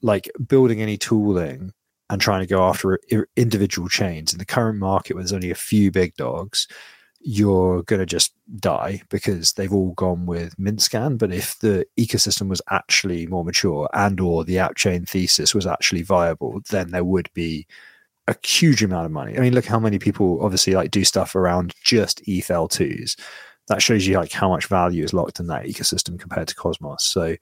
Like 0.00 0.30
building 0.46 0.80
any 0.80 0.96
tooling 0.96 1.72
and 2.10 2.20
trying 2.20 2.40
to 2.40 2.46
go 2.46 2.62
after 2.68 3.00
individual 3.36 3.88
chains 3.88 4.32
in 4.32 4.38
the 4.38 4.44
current 4.44 4.78
market 4.78 5.14
where 5.14 5.22
there's 5.22 5.32
only 5.32 5.50
a 5.50 5.56
few 5.56 5.90
big 5.90 6.14
dogs, 6.16 6.68
you're 7.24 7.82
going 7.84 8.00
to 8.00 8.06
just 8.06 8.32
die 8.56 9.02
because 9.08 9.52
they've 9.52 9.72
all 9.72 9.92
gone 9.92 10.26
with 10.26 10.56
MintScan. 10.56 11.18
But 11.18 11.32
if 11.32 11.58
the 11.60 11.86
ecosystem 11.98 12.48
was 12.48 12.62
actually 12.70 13.26
more 13.26 13.44
mature 13.44 13.88
and 13.94 14.20
or 14.20 14.44
the 14.44 14.58
app 14.58 14.76
chain 14.76 15.04
thesis 15.04 15.54
was 15.54 15.66
actually 15.66 16.02
viable, 16.02 16.60
then 16.70 16.90
there 16.90 17.04
would 17.04 17.30
be 17.34 17.66
a 18.28 18.36
huge 18.44 18.82
amount 18.82 19.06
of 19.06 19.12
money. 19.12 19.36
I 19.36 19.40
mean, 19.40 19.54
look 19.54 19.66
how 19.66 19.80
many 19.80 19.98
people 19.98 20.42
obviously 20.42 20.74
like 20.74 20.90
do 20.90 21.04
stuff 21.04 21.34
around 21.34 21.74
just 21.82 22.20
ETH 22.26 22.48
L2s. 22.48 23.18
That 23.68 23.82
shows 23.82 24.06
you 24.06 24.16
like 24.16 24.32
how 24.32 24.48
much 24.48 24.66
value 24.66 25.04
is 25.04 25.12
locked 25.12 25.40
in 25.40 25.46
that 25.46 25.66
ecosystem 25.66 26.18
compared 26.18 26.48
to 26.48 26.54
Cosmos. 26.54 27.06
So, 27.06 27.36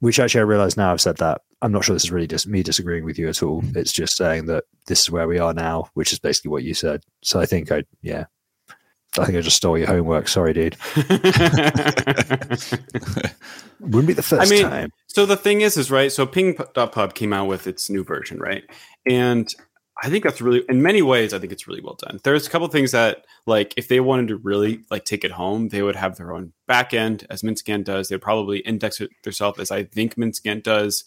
which 0.00 0.18
actually 0.18 0.40
I 0.40 0.44
realize 0.44 0.76
now 0.76 0.92
I've 0.92 1.00
said 1.00 1.18
that. 1.18 1.42
I'm 1.62 1.72
not 1.72 1.84
sure 1.84 1.94
this 1.94 2.04
is 2.04 2.10
really 2.10 2.26
just 2.26 2.46
me 2.46 2.62
disagreeing 2.62 3.04
with 3.04 3.18
you 3.18 3.28
at 3.28 3.42
all. 3.42 3.60
Mm-hmm. 3.60 3.76
It's 3.76 3.92
just 3.92 4.16
saying 4.16 4.46
that 4.46 4.64
this 4.86 5.00
is 5.00 5.10
where 5.10 5.28
we 5.28 5.38
are 5.38 5.52
now, 5.52 5.90
which 5.92 6.10
is 6.10 6.18
basically 6.18 6.50
what 6.50 6.62
you 6.62 6.72
said. 6.72 7.02
So 7.22 7.38
I 7.38 7.44
think 7.44 7.70
I, 7.70 7.84
yeah, 8.00 8.24
I 9.18 9.24
think 9.24 9.38
I 9.38 9.40
just 9.40 9.56
stole 9.56 9.76
your 9.76 9.88
homework. 9.88 10.28
Sorry, 10.28 10.52
dude. 10.52 10.76
Wouldn't 13.80 14.06
be 14.06 14.12
the 14.12 14.22
first 14.22 14.52
I 14.52 14.54
mean, 14.54 14.62
time. 14.62 14.92
So 15.08 15.26
the 15.26 15.36
thing 15.36 15.62
is, 15.62 15.76
is 15.76 15.90
right. 15.90 16.12
So 16.12 16.26
Ping.pub 16.26 17.14
came 17.14 17.32
out 17.32 17.48
with 17.48 17.66
its 17.66 17.90
new 17.90 18.04
version, 18.04 18.38
right? 18.38 18.62
And 19.06 19.52
I 20.02 20.08
think 20.10 20.22
that's 20.22 20.40
really, 20.40 20.64
in 20.68 20.80
many 20.80 21.02
ways, 21.02 21.34
I 21.34 21.40
think 21.40 21.52
it's 21.52 21.66
really 21.66 21.80
well 21.80 21.96
done. 21.98 22.20
There's 22.22 22.46
a 22.46 22.50
couple 22.50 22.68
things 22.68 22.92
that, 22.92 23.24
like, 23.46 23.74
if 23.76 23.88
they 23.88 23.98
wanted 23.98 24.28
to 24.28 24.36
really 24.36 24.82
like 24.90 25.04
take 25.04 25.24
it 25.24 25.32
home, 25.32 25.68
they 25.68 25.82
would 25.82 25.96
have 25.96 26.16
their 26.16 26.32
own 26.32 26.52
backend, 26.68 27.26
as 27.30 27.42
MintScan 27.42 27.84
does. 27.84 28.08
They'd 28.08 28.22
probably 28.22 28.58
index 28.60 29.00
it 29.00 29.10
themselves, 29.24 29.58
as 29.58 29.72
I 29.72 29.84
think 29.84 30.14
MintScan 30.14 30.62
does. 30.62 31.04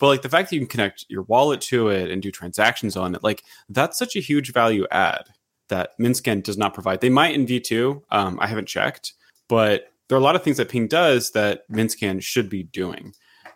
But 0.00 0.08
like 0.08 0.22
the 0.22 0.28
fact 0.28 0.50
that 0.50 0.56
you 0.56 0.62
can 0.62 0.68
connect 0.68 1.06
your 1.08 1.22
wallet 1.22 1.60
to 1.62 1.88
it 1.88 2.10
and 2.10 2.20
do 2.20 2.32
transactions 2.32 2.96
on 2.96 3.14
it, 3.14 3.22
like 3.22 3.44
that's 3.68 3.96
such 3.96 4.16
a 4.16 4.20
huge 4.20 4.52
value 4.52 4.86
add 4.90 5.28
that 5.68 5.90
MintScan 6.00 6.42
does 6.42 6.58
not 6.58 6.74
provide. 6.74 7.00
They 7.00 7.08
might 7.10 7.34
in 7.34 7.46
V2. 7.46 8.02
Um, 8.10 8.38
I 8.40 8.46
haven't 8.46 8.68
checked, 8.68 9.12
but 9.48 9.88
there 10.08 10.16
are 10.16 10.20
a 10.20 10.24
lot 10.24 10.36
of 10.36 10.42
things 10.42 10.58
that 10.58 10.68
Ping 10.68 10.86
does 10.88 11.30
that 11.32 11.62
MintScan 11.70 12.22
should 12.22 12.48
be 12.50 12.62
doing. 12.64 13.14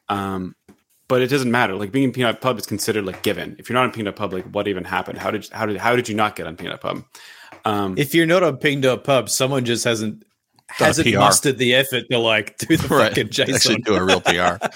Um, 0.09 0.55
but 1.09 1.23
it 1.23 1.29
doesn't 1.29 1.51
matter. 1.51 1.75
Like 1.75 1.93
being 1.93 2.05
in 2.05 2.13
Ping.pub 2.13 2.59
is 2.59 2.67
considered 2.67 3.05
like 3.07 3.23
given. 3.23 3.57
If 3.59 3.69
you're 3.69 3.75
not 3.75 3.85
in 3.87 3.93
Ping.pub, 3.93 4.33
like 4.33 4.45
what 4.47 4.69
even 4.69 4.85
happened? 4.85 5.19
How 5.19 5.31
did 5.31 5.49
how 5.51 5.67
did 5.67 5.77
how 5.79 5.97
did 5.97 6.09
you 6.09 6.15
not 6.15 6.37
get 6.37 6.47
on 6.47 6.57
Ping.pub? 6.57 7.05
Um, 7.65 7.95
If 7.99 8.15
you're 8.15 8.27
not 8.27 8.43
on 8.43 8.57
Ping.pub, 8.59 9.29
someone 9.31 9.65
just 9.65 9.85
hasn't 9.85 10.23
hasn't 10.69 11.09
PR. 11.09 11.19
mustered 11.19 11.57
the 11.59 11.75
effort 11.75 12.05
to 12.11 12.19
like 12.19 12.59
do 12.59 12.77
the 12.77 12.89
Right. 12.95 13.09
fucking 13.09 13.29
JSON. 13.29 13.55
Actually, 13.55 13.77
do 13.79 13.95
a 13.95 14.05
real 14.05 14.21
PR. 14.21 14.67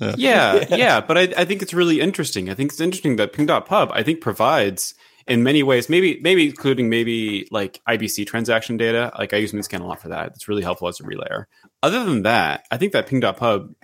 yeah, 0.16 0.64
yeah, 0.74 1.00
but 1.00 1.16
I, 1.18 1.22
I 1.36 1.44
think 1.44 1.60
it's 1.62 1.74
really 1.74 2.00
interesting. 2.00 2.48
I 2.50 2.54
think 2.54 2.72
it's 2.72 2.80
interesting 2.80 3.16
that 3.16 3.32
Ping.pub 3.32 3.90
I 3.92 4.02
think 4.02 4.20
provides 4.22 4.94
in 5.26 5.42
many 5.42 5.62
ways, 5.62 5.88
maybe 5.88 6.20
maybe 6.22 6.46
including 6.46 6.88
maybe 6.88 7.48
like 7.50 7.80
IBC 7.88 8.26
transaction 8.26 8.76
data. 8.76 9.12
Like 9.18 9.32
I 9.32 9.38
use 9.38 9.52
MintScan 9.52 9.80
a 9.80 9.84
lot 9.84 10.00
for 10.00 10.08
that. 10.08 10.28
It's 10.34 10.48
really 10.48 10.62
helpful 10.62 10.88
as 10.88 11.00
a 11.00 11.04
relayer. 11.04 11.44
Other 11.82 12.04
than 12.04 12.22
that, 12.22 12.66
I 12.70 12.76
think 12.76 12.92
that 12.92 13.06
Ping.pub 13.06 13.74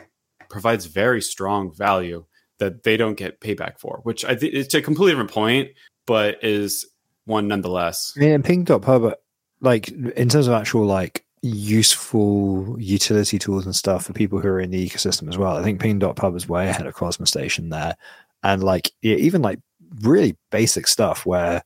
provides 0.49 0.87
very 0.87 1.23
strong 1.23 1.73
value 1.73 2.25
that 2.59 2.83
they 2.83 2.97
don't 2.97 3.15
get 3.15 3.41
payback 3.41 3.79
for, 3.79 4.01
which 4.03 4.25
I 4.25 4.35
think 4.37 4.55
it's 4.55 4.75
a 4.75 4.83
completely 4.83 5.13
different 5.13 5.31
point, 5.31 5.71
but 6.07 6.45
is 6.45 6.87
one 7.25 7.49
nonetheless. 7.49 8.13
And 8.21 8.45
ping.pub, 8.45 9.15
like 9.61 9.89
in 9.89 10.29
terms 10.29 10.47
of 10.47 10.53
actual 10.53 10.85
like 10.85 11.25
useful 11.43 12.77
utility 12.79 13.39
tools 13.39 13.65
and 13.65 13.75
stuff 13.75 14.05
for 14.05 14.13
people 14.13 14.41
who 14.41 14.49
are 14.49 14.61
in 14.61 14.71
the 14.71 14.89
ecosystem 14.89 15.29
as 15.29 15.39
well. 15.39 15.57
I 15.57 15.63
think 15.63 15.81
ping.pub 15.81 16.37
is 16.37 16.49
way 16.49 16.69
ahead 16.69 16.87
of 16.87 16.95
Cosmostation 16.95 17.71
there. 17.71 17.97
And 18.43 18.63
like 18.63 18.93
yeah, 19.01 19.17
even 19.17 19.41
like 19.43 19.59
really 20.01 20.37
basic 20.51 20.87
stuff 20.87 21.27
where 21.27 21.63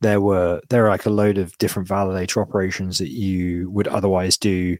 there 0.00 0.20
were 0.20 0.60
there 0.70 0.86
are 0.86 0.90
like 0.90 1.06
a 1.06 1.10
load 1.10 1.38
of 1.38 1.56
different 1.58 1.88
validator 1.88 2.40
operations 2.40 2.98
that 2.98 3.10
you 3.10 3.70
would 3.70 3.88
otherwise 3.88 4.36
do 4.36 4.76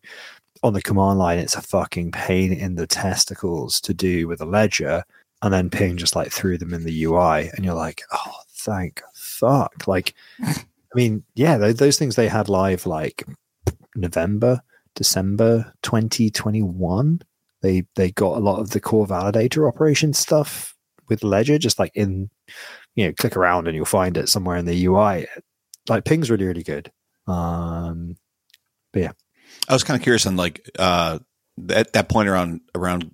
on 0.63 0.73
the 0.73 0.83
command 0.83 1.19
line. 1.19 1.39
It's 1.39 1.57
a 1.57 1.63
fucking 1.63 2.13
pain 2.13 2.53
in 2.53 2.75
the 2.75 2.87
testicles 2.87 3.81
to 3.83 3.95
do 3.95 4.29
with 4.29 4.41
a 4.41 4.47
ledger. 4.47 5.05
And 5.41 5.55
then 5.55 5.71
ping 5.71 5.97
just 5.97 6.17
like 6.17 6.33
threw 6.33 6.59
them 6.59 6.75
in 6.75 6.85
the 6.85 7.05
UI 7.05 7.51
and 7.55 7.65
you're 7.65 7.75
like, 7.75 8.03
oh 8.13 8.41
thank 8.51 9.03
fuck. 9.15 9.87
Like 9.87 10.15
I 10.45 10.95
mean, 10.95 11.23
yeah, 11.35 11.59
those, 11.59 11.77
those 11.77 11.99
things 11.99 12.17
they 12.17 12.29
had 12.29 12.49
live 12.49 12.87
like 12.87 13.25
November, 13.95 14.61
December 14.95 15.73
2021. 15.83 17.23
They 17.61 17.85
they 17.97 18.11
got 18.13 18.37
a 18.37 18.41
lot 18.41 18.61
of 18.61 18.71
the 18.71 18.81
core 18.81 19.07
validator 19.07 19.69
operation 19.69 20.13
stuff 20.13 20.75
with 21.09 21.25
Ledger, 21.25 21.59
just 21.59 21.79
like 21.79 21.93
in 21.95 22.31
you 22.95 23.07
know, 23.07 23.13
click 23.13 23.37
around 23.37 23.67
and 23.67 23.77
you'll 23.77 23.85
find 23.85 24.17
it 24.17 24.29
somewhere 24.29 24.57
in 24.57 24.67
the 24.67 24.87
UI. 24.87 25.27
Like 25.89 26.05
Ping's 26.05 26.31
really 26.31 26.47
really 26.47 26.63
good. 26.63 26.91
Um, 27.27 28.17
but 28.93 29.03
yeah, 29.03 29.13
I 29.69 29.73
was 29.73 29.85
kind 29.85 29.99
of 29.99 30.03
curious 30.03 30.27
on 30.27 30.37
like 30.37 30.69
uh, 30.79 31.19
that 31.59 31.93
that 31.93 32.09
point 32.09 32.29
around 32.29 32.61
around 32.75 33.11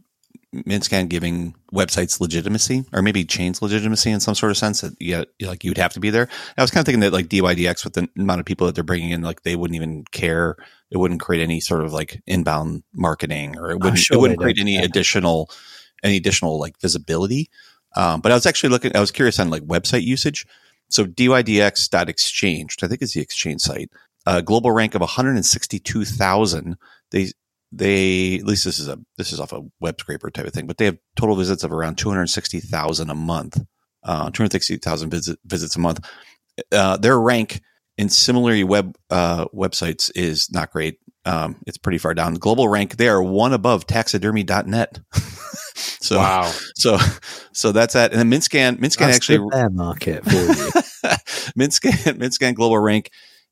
MintScan 0.54 1.08
giving 1.08 1.54
websites 1.72 2.20
legitimacy, 2.20 2.84
or 2.92 3.02
maybe 3.02 3.24
chains 3.24 3.60
legitimacy 3.60 4.10
in 4.10 4.20
some 4.20 4.34
sort 4.34 4.50
of 4.50 4.56
sense 4.56 4.80
that 4.82 4.94
yeah, 5.00 5.24
like 5.40 5.64
you 5.64 5.70
would 5.70 5.78
have 5.78 5.92
to 5.94 6.00
be 6.00 6.10
there. 6.10 6.28
I 6.56 6.62
was 6.62 6.70
kind 6.70 6.82
of 6.82 6.86
thinking 6.86 7.00
that 7.00 7.12
like 7.12 7.26
DYDX 7.26 7.84
with 7.84 7.94
the 7.94 8.08
amount 8.16 8.40
of 8.40 8.46
people 8.46 8.66
that 8.66 8.74
they're 8.74 8.84
bringing 8.84 9.10
in, 9.10 9.22
like 9.22 9.42
they 9.42 9.56
wouldn't 9.56 9.76
even 9.76 10.04
care. 10.12 10.56
It 10.90 10.98
wouldn't 10.98 11.20
create 11.20 11.42
any 11.42 11.60
sort 11.60 11.82
of 11.82 11.92
like 11.92 12.22
inbound 12.26 12.84
marketing, 12.94 13.58
or 13.58 13.70
it 13.70 13.80
wouldn't 13.80 13.98
sure 13.98 14.16
it 14.16 14.20
wouldn't 14.20 14.40
create 14.40 14.58
any 14.60 14.76
care. 14.76 14.84
additional 14.84 15.50
any 16.02 16.16
additional 16.16 16.60
like 16.60 16.80
visibility. 16.80 17.50
Um, 17.96 18.20
but 18.20 18.32
I 18.32 18.34
was 18.34 18.46
actually 18.46 18.70
looking. 18.70 18.96
I 18.96 19.00
was 19.00 19.10
curious 19.10 19.38
on 19.38 19.50
like 19.50 19.62
website 19.62 20.02
usage. 20.02 20.46
So 20.88 21.06
DYDX.exchange, 21.06 22.76
I 22.82 22.86
think 22.88 23.02
is 23.02 23.12
the 23.12 23.20
exchange 23.20 23.62
site, 23.62 23.90
a 24.26 24.42
global 24.42 24.72
rank 24.72 24.94
of 24.94 25.00
162,000. 25.00 26.76
They 27.10 27.30
they 27.72 28.36
at 28.36 28.46
least 28.46 28.64
this 28.64 28.78
is 28.78 28.88
a 28.88 28.98
this 29.18 29.32
is 29.32 29.40
off 29.40 29.52
a 29.52 29.62
web 29.80 29.98
scraper 29.98 30.30
type 30.30 30.46
of 30.46 30.52
thing, 30.52 30.66
but 30.66 30.78
they 30.78 30.84
have 30.86 30.98
total 31.16 31.36
visits 31.36 31.64
of 31.64 31.72
around 31.72 31.96
260,000 31.96 33.10
a 33.10 33.14
month. 33.14 33.60
Uh, 34.02 34.30
260,000 34.30 35.10
visit, 35.10 35.38
visits 35.46 35.76
a 35.76 35.80
month. 35.80 36.06
Uh, 36.70 36.96
their 36.98 37.18
rank 37.18 37.62
in 37.96 38.08
Similarweb 38.08 38.94
uh, 39.08 39.46
websites 39.46 40.10
is 40.14 40.52
not 40.52 40.70
great. 40.70 40.98
Um, 41.24 41.56
it's 41.66 41.78
pretty 41.78 41.98
far 41.98 42.12
down. 42.12 42.34
Global 42.34 42.68
rank 42.68 42.96
they 42.96 43.08
are 43.08 43.22
one 43.22 43.52
above 43.52 43.86
taxidermy.net. 43.86 45.00
so 46.00 46.18
wow. 46.18 46.50
so 46.76 46.98
so 47.52 47.72
that's 47.72 47.94
that. 47.94 48.12
And 48.12 48.20
then 48.20 48.30
Mintscan 48.40 48.78
Mintscan 48.78 48.98
that's 49.06 49.16
actually 49.16 49.38
the 49.38 49.70
market 49.72 50.24
for 50.24 50.30
you. 50.32 50.46
Mintscan 51.58 52.18
Mintscan 52.18 52.54
global 52.54 52.78
rank 52.78 53.10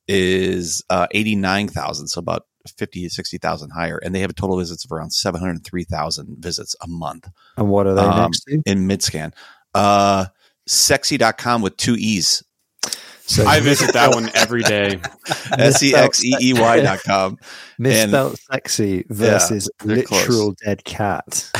is 0.08 0.82
uh, 0.90 1.06
89,000, 1.12 2.08
so 2.08 2.18
about 2.18 2.46
50 2.76 3.08
60,000 3.08 3.70
higher 3.70 3.98
and 3.98 4.14
they 4.14 4.20
have 4.20 4.30
a 4.30 4.34
total 4.34 4.56
visits 4.58 4.84
of 4.84 4.92
around 4.92 5.10
703,000 5.10 6.36
visits 6.38 6.76
a 6.80 6.86
month 6.86 7.28
and 7.56 7.68
what 7.68 7.86
are 7.88 7.94
they 7.94 8.02
Um, 8.02 8.18
next 8.22 8.40
to? 8.44 8.62
in 8.66 8.86
Mintscan. 8.88 9.32
Uh 9.74 10.26
sexy.com 10.68 11.60
with 11.62 11.76
two 11.76 11.96
e's. 11.98 12.44
So 13.24 13.46
I 13.46 13.60
visit 13.60 13.92
that 13.94 14.14
one 14.14 14.30
every 14.34 14.62
day. 14.76 15.00
S 15.58 15.82
E 15.82 15.94
X 15.94 16.24
E 16.24 16.34
E 16.40 16.52
Y 16.52 16.80
dot 16.80 17.00
com. 17.04 17.36
misspelled 17.78 18.38
sexy 18.50 19.04
versus 19.08 19.68
they're 19.84 20.02
close. 20.02 20.28
literal 20.28 20.54
dead 20.64 20.84
cat. 20.84 21.50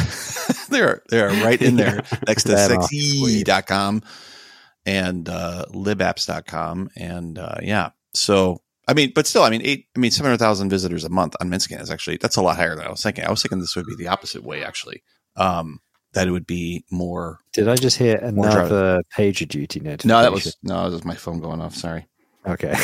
They're 0.72 1.02
they're 1.08 1.28
right 1.44 1.60
in 1.60 1.76
there 1.76 2.02
next 2.26 2.44
to 2.44 2.56
Fair 2.56 2.72
enough. 2.72 2.88
sexy.com 2.90 4.02
and 4.84 5.28
uh 5.28 5.66
libapps.com 5.72 6.90
and 6.96 7.38
uh 7.38 7.56
yeah. 7.62 7.90
So 8.14 8.60
I 8.88 8.94
mean, 8.94 9.12
but 9.14 9.28
still, 9.28 9.44
I 9.44 9.50
mean, 9.50 9.62
eight. 9.64 9.86
I 9.96 10.00
mean, 10.00 10.10
seven 10.10 10.26
hundred 10.30 10.38
thousand 10.38 10.68
visitors 10.70 11.04
a 11.04 11.08
month 11.08 11.36
on 11.40 11.48
Mintscan 11.48 11.80
is 11.80 11.90
actually 11.90 12.16
that's 12.16 12.36
a 12.36 12.42
lot 12.42 12.56
higher 12.56 12.74
than 12.74 12.84
I 12.84 12.90
was 12.90 13.00
thinking. 13.02 13.24
I 13.24 13.30
was 13.30 13.40
thinking 13.40 13.60
this 13.60 13.76
would 13.76 13.86
be 13.86 13.94
the 13.94 14.08
opposite 14.08 14.42
way, 14.42 14.64
actually. 14.64 15.02
Um, 15.36 15.78
that 16.14 16.26
it 16.26 16.32
would 16.32 16.46
be 16.46 16.84
more. 16.90 17.38
Did 17.54 17.68
I 17.68 17.76
just 17.76 17.96
hear 17.96 18.20
More 18.32 18.44
driving. 18.50 18.72
another 18.72 19.02
PagerDuty 19.16 19.80
notification? 19.82 20.08
No, 20.08 20.20
that 20.20 20.32
was 20.32 20.56
no, 20.64 20.82
that 20.84 20.90
was 20.90 21.04
my 21.04 21.14
phone 21.14 21.38
going 21.40 21.60
off. 21.62 21.74
Sorry. 21.76 22.06
okay. 22.46 22.74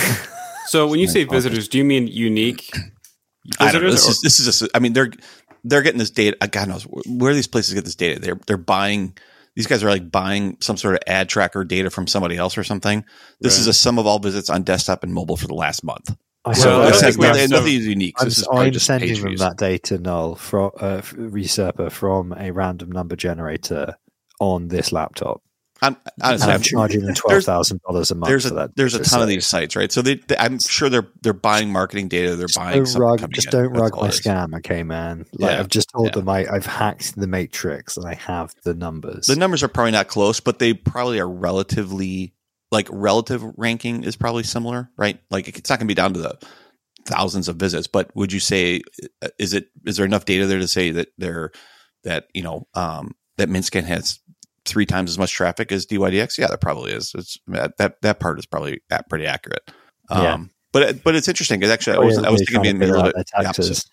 So 0.69 0.87
when 0.87 1.01
you 1.01 1.09
say 1.09 1.25
visitors, 1.25 1.67
do 1.67 1.79
you 1.79 1.85
mean 1.85 2.07
unique 2.07 2.71
I 3.59 3.73
don't 3.73 3.83
know. 3.83 3.91
visitors? 3.91 3.95
This 3.95 4.07
or- 4.07 4.11
is 4.13 4.21
this 4.21 4.41
is 4.41 4.47
just. 4.47 4.71
I 4.75 4.79
mean, 4.79 4.93
they're 4.93 5.11
they're 5.65 5.83
getting 5.83 5.99
this 5.99 6.11
data. 6.11 6.37
uh, 6.41 6.47
God 6.47 6.69
knows 6.69 6.85
where 6.85 7.35
these 7.35 7.47
places 7.47 7.75
get 7.75 7.85
this 7.85 7.95
data. 7.97 8.21
They're 8.21 8.41
they're 8.47 8.57
buying. 8.57 9.17
These 9.57 9.67
guys 9.67 9.83
are 9.83 9.91
like 9.91 10.11
buying 10.11 10.57
some 10.61 10.77
sort 10.77 10.95
of 10.95 11.01
ad 11.07 11.29
tracker 11.29 11.65
data 11.65 11.91
from 11.91 12.07
somebody 12.07 12.37
else 12.37 12.57
or 12.57 12.63
something. 12.65 13.05
This 13.41 13.55
Right. 13.55 13.61
is 13.63 13.67
a 13.67 13.73
sum 13.73 13.99
of 13.99 14.07
all 14.07 14.21
visits 14.21 14.51
on 14.51 14.63
desktop 14.63 15.03
and 15.03 15.13
mobile 15.13 15.37
for 15.37 15.49
the 15.49 15.55
last 15.55 15.83
month. 15.83 16.15
I 16.45 16.53
So 16.53 16.69
Well, 16.79 16.81
I 16.83 16.85
this 16.87 16.93
don't 17.01 17.05
has 17.05 17.15
think 17.17 17.21
we 17.21 17.27
have 17.27 17.35
nothing, 17.37 17.49
so- 17.49 17.57
nothing 17.57 17.75
is 17.75 17.87
unique. 17.87 18.15
I'm, 18.21 18.31
probably 18.31 18.67
I'm 18.69 18.75
sending 18.79 19.13
them 19.15 19.27
views. 19.27 19.41
that 19.41 19.57
data 19.57 19.99
null 19.99 20.37
from 20.37 20.71
uh, 20.79 21.01
from 21.91 22.35
a 22.39 22.51
random 22.53 22.93
number 22.93 23.17
generator 23.17 23.97
on 24.41 24.69
this 24.69 24.93
laptop. 24.93 25.43
I'm, 25.81 25.97
honestly, 26.21 26.53
I'm 26.53 26.61
charging 26.61 27.05
them 27.05 27.15
twelve 27.17 27.45
thousand 27.45 27.81
dollars 27.87 28.11
a 28.11 28.15
month 28.17 28.29
there's 28.29 28.47
for 28.49 28.55
a 28.55 28.57
that. 28.57 28.77
there's 28.77 28.95
a 28.95 29.03
ton 29.05 29.23
of 29.23 29.29
these 29.29 29.47
sites, 29.47 29.77
right? 29.77 29.93
So 29.93 30.03
they, 30.03 30.15
they- 30.17 30.37
I'm 30.37 30.59
sure 30.59 30.89
they're 30.89 31.07
they're 31.23 31.33
buying 31.33 31.71
marketing 31.71 32.09
data. 32.09 32.35
They're 32.37 32.49
Just 32.49 32.59
buying 32.59 32.77
don't 32.79 32.87
something 32.87 33.03
rug, 33.03 33.33
just 33.33 33.51
don't 33.51 33.73
That's 33.73 33.81
rug 33.81 33.95
all 33.95 34.03
my 34.03 34.09
scam, 34.09 34.57
okay, 34.59 34.83
man. 34.83 35.25
Like 35.35 35.53
Yeah, 35.53 35.61
I've 35.61 35.69
just 35.69 35.91
told 35.91 36.07
yeah. 36.09 36.13
them 36.13 36.29
I, 36.29 36.47
I've 36.51 36.67
hacked 36.67 37.15
the 37.17 37.27
matrix 37.29 37.97
and 37.97 38.07
I 38.07 38.15
have 38.15 38.55
the 38.65 38.75
numbers. 38.75 39.27
The 39.27 39.37
numbers 39.37 39.63
are 39.63 39.69
probably 39.69 39.93
not 39.93 40.09
close, 40.09 40.41
but 40.41 40.59
they 40.59 40.75
probably 40.75 41.21
are 41.21 41.29
relatively 41.29 42.35
like 42.73 42.89
relative 42.91 43.43
ranking 43.57 44.03
is 44.05 44.17
probably 44.17 44.43
similar, 44.43 44.91
right? 44.97 45.21
Like 45.31 45.47
it's 45.49 45.71
not 45.71 45.79
going 45.79 45.87
to 45.87 45.91
be 45.91 45.95
down 45.95 46.13
to 46.15 46.21
the 46.21 46.39
thousands 47.07 47.49
of 47.49 47.57
visits, 47.57 47.87
but 47.87 48.15
would 48.17 48.33
you 48.33 48.41
say 48.41 48.83
uh, 49.23 49.29
is 49.39 49.55
it 49.55 49.69
is 49.87 49.97
there 49.97 50.05
enough 50.07 50.25
data 50.25 50.47
there 50.47 50.59
to 50.59 50.69
say 50.69 50.91
that 50.91 51.09
they're 51.19 51.53
that 52.05 52.27
you 52.35 52.43
know 52.43 52.67
um, 52.75 53.15
that 53.39 53.49
Mintscan 53.49 53.85
has 53.85 54.19
three 54.69 54.87
times 54.87 55.11
as 55.11 55.19
much 55.19 55.33
traffic 55.33 55.73
as 55.73 55.87
DYDX? 55.87 56.39
Yeah, 56.39 56.47
that 56.49 56.61
probably 56.61 56.93
is. 56.93 57.13
It's 57.17 57.39
that 57.49 57.77
that, 57.79 58.01
that 58.03 58.21
part 58.21 58.39
is 58.39 58.47
probably 58.47 58.81
pretty 59.09 59.27
accurate. 59.27 59.71
Um, 60.11 60.23
Yeah. 60.23 60.39
But 60.73 61.03
but 61.03 61.15
it's 61.17 61.29
interesting 61.29 61.59
because 61.61 61.73
actually 61.73 61.97
I 61.97 62.01
Oh, 62.01 62.07
was 62.07 62.17
yeah, 62.21 62.27
I 62.29 62.31
was 62.31 62.41
thinking 62.41 62.55
trying 62.63 62.75
to 62.75 62.79
maybe 62.79 62.91
a 62.91 62.95
little 62.95 63.13
bit 63.13 63.31
opposite. 63.35 63.85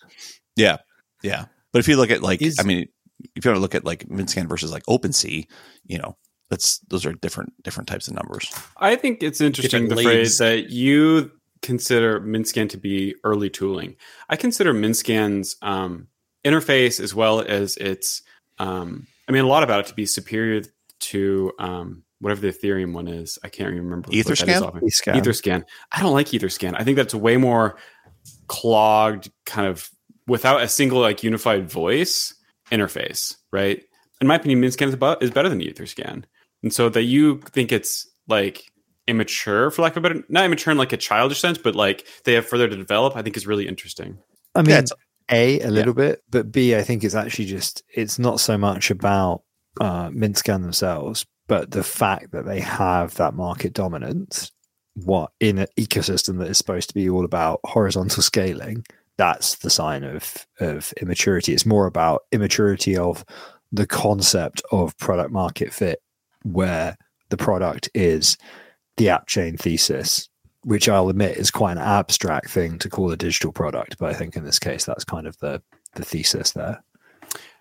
Yeah, 0.56 0.76
yeah. 1.22 1.46
But 1.72 1.78
if 1.80 1.88
you 1.88 1.96
look 1.96 2.10
at 2.10 2.22
like, 2.22 2.42
Is- 2.42 2.58
I 2.60 2.64
mean, 2.64 2.86
if 3.34 3.44
you 3.44 3.50
want 3.50 3.56
to 3.56 3.60
look 3.62 3.74
at 3.74 3.84
like 3.84 4.06
Mintscan 4.08 4.46
versus 4.48 4.70
like 4.72 4.84
OpenSea, 4.84 5.46
you 5.86 5.98
know, 5.98 6.16
that's 6.50 6.78
those 6.88 7.06
are 7.06 7.12
different 7.14 7.54
different 7.62 7.88
types 7.88 8.08
of 8.08 8.14
numbers. 8.14 8.52
I 8.76 8.94
think 8.96 9.22
it's 9.22 9.40
interesting 9.40 9.88
Different 9.88 9.90
the 9.90 9.96
leagues. 9.96 10.36
phrase 10.36 10.38
that 10.38 10.70
you 10.70 11.30
consider 11.62 12.20
Mintscan 12.20 12.68
to 12.70 12.76
be 12.76 13.14
early 13.24 13.48
tooling. 13.50 13.96
I 14.28 14.36
consider 14.36 14.74
Mintscan's 14.74 15.56
um, 15.62 16.08
interface 16.44 17.00
as 17.00 17.14
well 17.14 17.40
as 17.40 17.76
its, 17.78 18.22
um, 18.58 19.06
I 19.28 19.32
mean, 19.32 19.44
a 19.44 19.48
lot 19.48 19.62
about 19.62 19.80
it 19.80 19.86
to 19.86 19.94
be 19.94 20.06
superior 20.06 20.62
to 21.00 21.52
um, 21.58 22.02
whatever 22.20 22.40
the 22.40 22.48
Ethereum 22.52 22.92
one 22.92 23.08
is. 23.08 23.38
I 23.42 23.48
can't 23.48 23.70
remember. 23.70 24.08
what 24.08 24.38
that 24.38 24.48
is 24.48 24.60
Etherscan? 24.80 25.14
Etherscan. 25.20 25.64
I 25.92 26.00
don't 26.02 26.12
like 26.12 26.28
Etherscan. 26.28 26.74
I 26.78 26.84
think 26.84 26.96
that's 26.96 27.14
way 27.14 27.36
more 27.36 27.76
clogged, 28.46 29.30
kind 29.44 29.66
of 29.68 29.90
without 30.26 30.62
a 30.62 30.68
single 30.68 31.00
like 31.00 31.22
unified 31.22 31.70
voice 31.70 32.34
interface, 32.70 33.36
right? 33.52 33.82
In 34.20 34.26
my 34.26 34.36
opinion, 34.36 34.60
Mintscan 34.62 34.88
is, 34.88 34.94
about, 34.94 35.22
is 35.22 35.30
better 35.30 35.48
than 35.48 35.60
Etherscan, 35.60 36.24
and 36.62 36.72
so 36.72 36.88
that 36.88 37.02
you 37.02 37.40
think 37.52 37.70
it's 37.72 38.08
like 38.28 38.64
immature, 39.06 39.70
for 39.70 39.82
lack 39.82 39.92
of 39.92 39.98
a 40.04 40.08
better, 40.08 40.24
not 40.28 40.44
immature 40.44 40.72
in 40.72 40.78
like 40.78 40.92
a 40.92 40.96
childish 40.96 41.40
sense, 41.40 41.58
but 41.58 41.74
like 41.74 42.06
they 42.24 42.32
have 42.34 42.46
further 42.46 42.66
to 42.68 42.76
develop. 42.76 43.14
I 43.16 43.22
think 43.22 43.36
is 43.36 43.46
really 43.46 43.68
interesting. 43.68 44.18
I 44.54 44.62
mean, 44.62 44.70
Yeah, 44.70 44.78
it's- 44.78 44.92
a 45.30 45.60
a 45.60 45.70
little 45.70 45.94
bit, 45.94 46.22
but 46.30 46.52
b 46.52 46.74
I 46.74 46.82
think 46.82 47.04
it's 47.04 47.14
actually 47.14 47.46
just 47.46 47.82
it's 47.94 48.18
not 48.18 48.40
so 48.40 48.56
much 48.56 48.90
about 48.90 49.42
uh, 49.80 50.08
Mintscan 50.08 50.62
themselves, 50.62 51.26
but 51.48 51.70
the 51.70 51.84
fact 51.84 52.32
that 52.32 52.46
they 52.46 52.60
have 52.60 53.14
that 53.16 53.34
market 53.34 53.72
dominance. 53.72 54.52
What 54.94 55.32
in 55.40 55.58
an 55.58 55.66
ecosystem 55.78 56.38
that 56.38 56.48
is 56.48 56.56
supposed 56.56 56.88
to 56.88 56.94
be 56.94 57.10
all 57.10 57.26
about 57.26 57.60
horizontal 57.64 58.22
scaling, 58.22 58.86
that's 59.18 59.56
the 59.56 59.68
sign 59.68 60.04
of 60.04 60.46
of 60.60 60.92
immaturity. 61.02 61.52
It's 61.52 61.66
more 61.66 61.86
about 61.86 62.22
immaturity 62.32 62.96
of 62.96 63.24
the 63.70 63.86
concept 63.86 64.62
of 64.72 64.96
product 64.96 65.32
market 65.32 65.72
fit, 65.72 66.00
where 66.44 66.96
the 67.28 67.36
product 67.36 67.90
is 67.94 68.38
the 68.96 69.10
app 69.10 69.26
chain 69.26 69.58
thesis 69.58 70.30
which 70.66 70.88
I'll 70.88 71.08
admit 71.08 71.36
is 71.36 71.52
quite 71.52 71.76
an 71.76 71.78
abstract 71.78 72.50
thing 72.50 72.80
to 72.80 72.90
call 72.90 73.12
a 73.12 73.16
digital 73.16 73.52
product, 73.52 73.98
but 73.98 74.10
I 74.10 74.14
think 74.14 74.34
in 74.34 74.44
this 74.44 74.58
case 74.58 74.84
that's 74.84 75.04
kind 75.04 75.28
of 75.28 75.38
the 75.38 75.62
the 75.94 76.04
thesis 76.04 76.50
there. 76.50 76.82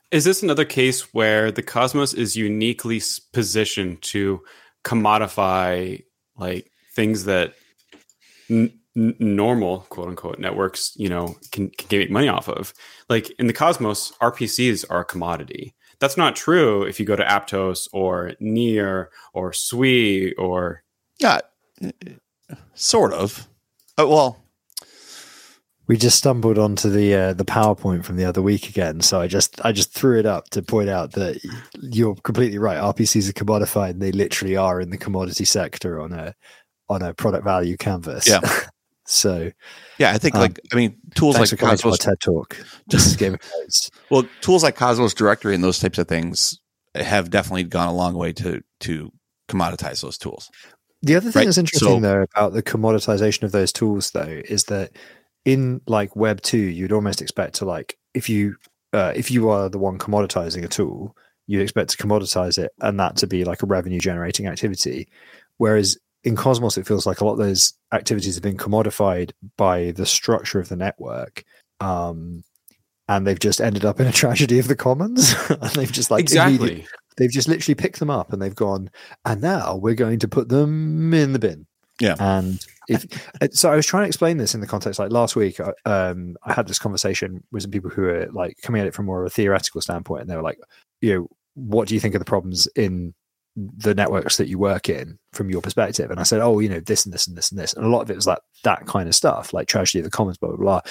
Is 0.09 0.23
this 0.23 0.41
another 0.41 0.65
case 0.65 1.13
where 1.13 1.51
the 1.51 1.61
Cosmos 1.61 2.15
is 2.15 2.35
uniquely 2.35 2.99
positioned 3.31 4.01
to 4.03 4.41
commodify 4.83 6.03
like 6.35 6.71
things 6.95 7.25
that 7.25 7.53
n- 8.49 8.73
n- 8.97 9.15
normal 9.19 9.81
quote 9.89 10.07
unquote 10.07 10.39
networks, 10.39 10.93
you 10.95 11.07
know, 11.07 11.35
can, 11.51 11.69
can 11.77 11.99
make 11.99 12.09
money 12.09 12.27
off 12.27 12.49
of? 12.49 12.73
Like 13.07 13.29
in 13.37 13.45
the 13.45 13.53
Cosmos, 13.53 14.13
RPCs 14.19 14.83
are 14.89 15.01
a 15.01 15.05
commodity. 15.05 15.75
That's 15.99 16.17
not 16.17 16.35
true 16.35 16.81
if 16.81 16.99
you 16.99 17.05
go 17.05 17.15
to 17.15 17.23
Aptos 17.23 17.87
or 17.93 18.33
Near 18.39 19.11
or 19.33 19.53
Sui 19.53 20.33
or 20.33 20.83
Yeah, 21.19 21.41
sort 22.73 23.13
of. 23.13 23.47
Uh, 23.99 24.07
well, 24.07 24.37
We 25.87 25.97
just 25.97 26.17
stumbled 26.17 26.57
onto 26.57 26.89
the 26.89 27.13
uh, 27.13 27.33
the 27.33 27.45
PowerPoint 27.45 28.03
from 28.03 28.17
the 28.17 28.25
other 28.25 28.41
week 28.41 28.69
again, 28.69 29.01
so 29.01 29.21
I 29.21 29.27
just 29.27 29.63
I 29.63 29.71
just 29.71 29.93
threw 29.93 30.17
it 30.19 30.25
up 30.25 30.49
to 30.49 30.61
point 30.63 30.89
out 30.89 31.11
that 31.13 31.39
you're 31.81 32.15
completely 32.15 32.57
right. 32.57 32.77
RPCs 32.77 33.29
are 33.29 33.33
commodified; 33.33 33.91
and 33.91 34.01
they 34.01 34.11
literally 34.11 34.57
are 34.57 34.81
in 34.81 34.89
the 34.89 34.97
commodity 34.97 35.45
sector 35.45 36.01
on 36.01 36.11
a 36.11 36.33
on 36.89 37.01
a 37.03 37.13
product 37.13 37.43
value 37.43 37.77
canvas. 37.77 38.27
Yeah. 38.27 38.39
so 39.05 39.51
yeah, 39.99 40.11
I 40.11 40.17
think 40.17 40.33
Um, 40.35 40.41
like 40.41 40.59
I 40.73 40.75
mean 40.75 40.97
tools 41.13 41.37
like 41.37 41.49
for 41.49 41.55
coming 41.55 41.77
to 41.77 41.87
our 41.87 41.91
Cosmos. 41.91 41.99
TED 41.99 42.19
talk. 42.19 42.57
This 42.87 43.05
is 43.05 43.15
Game 43.15 43.35
of 43.35 43.41
Thrones. 43.41 43.91
Well, 44.09 44.23
tools 44.41 44.63
like 44.63 44.75
Cosmos 44.75 45.13
Directory 45.13 45.53
and 45.55 45.63
those 45.63 45.79
types 45.79 45.97
of 45.99 46.07
things 46.07 46.59
have 46.95 47.29
definitely 47.29 47.63
gone 47.63 47.87
a 47.87 47.93
long 47.93 48.15
way 48.15 48.33
to 48.33 48.61
to 48.81 49.11
commoditize 49.49 50.01
those 50.01 50.17
tools. 50.17 50.49
The 51.05 51.15
other 51.15 51.29
thing 51.31 51.41
Right, 51.41 51.45
that's 51.45 51.59
interesting 51.59 51.87
so- 51.87 51.99
though 51.99 52.21
about 52.23 52.53
the 52.53 52.63
commoditization 52.63 53.43
of 53.43 53.51
those 53.51 53.71
tools 53.71 54.09
though 54.11 54.41
is 54.49 54.63
that 54.65 54.91
in 55.45 55.79
like 55.85 56.15
web 56.15 56.41
2 56.41 56.57
you'd 56.57 56.91
almost 56.91 57.21
expect 57.21 57.53
to 57.55 57.65
like 57.65 57.95
if 58.15 58.27
you 58.27 58.55
uh, 58.91 59.13
if 59.15 59.29
you 59.29 59.49
are 59.49 59.69
the 59.69 59.77
one 59.77 59.99
commoditizing 59.99 60.63
a 60.63 60.67
tool 60.67 61.15
you'd 61.45 61.61
expect 61.61 61.91
to 61.91 61.97
commoditize 61.97 62.57
it 62.57 62.71
and 62.81 62.99
that 62.99 63.17
to 63.17 63.27
be 63.27 63.43
like 63.45 63.61
a 63.61 63.67
revenue 63.67 63.99
generating 63.99 64.47
activity 64.47 65.07
whereas 65.57 65.95
in 66.23 66.35
cosmos 66.35 66.75
it 66.75 66.87
feels 66.87 67.05
like 67.05 67.21
a 67.21 67.25
lot 67.25 67.33
of 67.33 67.37
those 67.37 67.73
activities 67.93 68.33
have 68.33 68.41
been 68.41 68.57
commodified 68.57 69.31
by 69.57 69.91
the 69.91 70.07
structure 70.07 70.59
of 70.59 70.69
the 70.69 70.75
network 70.75 71.43
um 71.81 72.43
and 73.07 73.27
they've 73.27 73.39
just 73.39 73.61
ended 73.61 73.85
up 73.85 73.99
in 73.99 74.07
a 74.07 74.11
tragedy 74.23 74.57
of 74.57 74.67
the 74.67 74.75
commons 74.75 75.35
and 75.49 75.71
they've 75.73 75.91
just 75.91 76.09
like 76.09 76.31
immediately- 76.31 76.79
exactly. 76.79 76.87
They've 77.17 77.31
just 77.31 77.47
literally 77.47 77.75
picked 77.75 77.99
them 77.99 78.09
up 78.09 78.33
and 78.33 78.41
they've 78.41 78.55
gone 78.55 78.89
and 79.25 79.41
now 79.41 79.75
we're 79.75 79.95
going 79.95 80.19
to 80.19 80.27
put 80.27 80.49
them 80.49 81.13
in 81.13 81.33
the 81.33 81.39
bin. 81.39 81.65
Yeah. 82.01 82.15
and 82.19 82.59
if 82.89 83.05
uh, 83.41 83.47
so 83.51 83.71
i 83.71 83.75
was 83.77 83.85
trying 83.85 84.03
to 84.03 84.07
explain 84.07 84.35
this 84.35 84.53
in 84.53 84.59
the 84.59 84.67
context 84.67 84.99
like 84.99 85.13
last 85.13 85.37
week 85.37 85.61
I- 85.61 85.71
um 85.89 86.35
i 86.43 86.51
had 86.51 86.67
this 86.67 86.77
conversation 86.77 87.41
with 87.53 87.63
some 87.63 87.71
people 87.71 87.89
who 87.89 88.03
are 88.03 88.27
like 88.33 88.57
coming 88.61 88.81
at 88.81 88.87
it 88.87 88.93
from 88.93 89.05
more 89.05 89.21
of 89.21 89.27
a 89.27 89.29
theoretical 89.29 89.79
standpoint 89.79 90.21
and 90.21 90.29
they 90.29 90.35
were 90.35 90.41
like 90.41 90.59
you 90.99 91.13
know 91.13 91.27
what 91.53 91.87
do 91.87 91.93
you 91.93 92.01
think 92.01 92.13
are 92.13 92.19
the 92.19 92.25
problems 92.25 92.67
in 92.75 93.13
the 93.55 93.95
networks 93.95 94.35
that 94.35 94.49
you 94.49 94.59
work 94.59 94.89
in 94.89 95.17
from 95.31 95.49
your 95.49 95.61
perspective? 95.61 96.11
And 96.11 96.19
i 96.19 96.23
said 96.23 96.41
oh 96.41 96.59
you 96.59 96.67
know 96.67 96.81
this 96.81 97.05
and 97.05 97.13
this 97.13 97.25
and 97.27 97.37
this 97.37 97.49
and 97.49 97.57
this. 97.57 97.73
And 97.73 97.85
a 97.85 97.89
lot 97.89 98.01
of 98.01 98.11
it 98.11 98.17
was 98.17 98.27
like 98.27 98.39
that 98.65 98.85
kind 98.85 99.07
of 99.07 99.15
stuff 99.15 99.53
like 99.53 99.69
tragedy 99.69 99.99
of 99.99 100.03
the 100.03 100.11
commons 100.11 100.37
blah 100.37 100.49
blah 100.49 100.57
blah. 100.57 100.81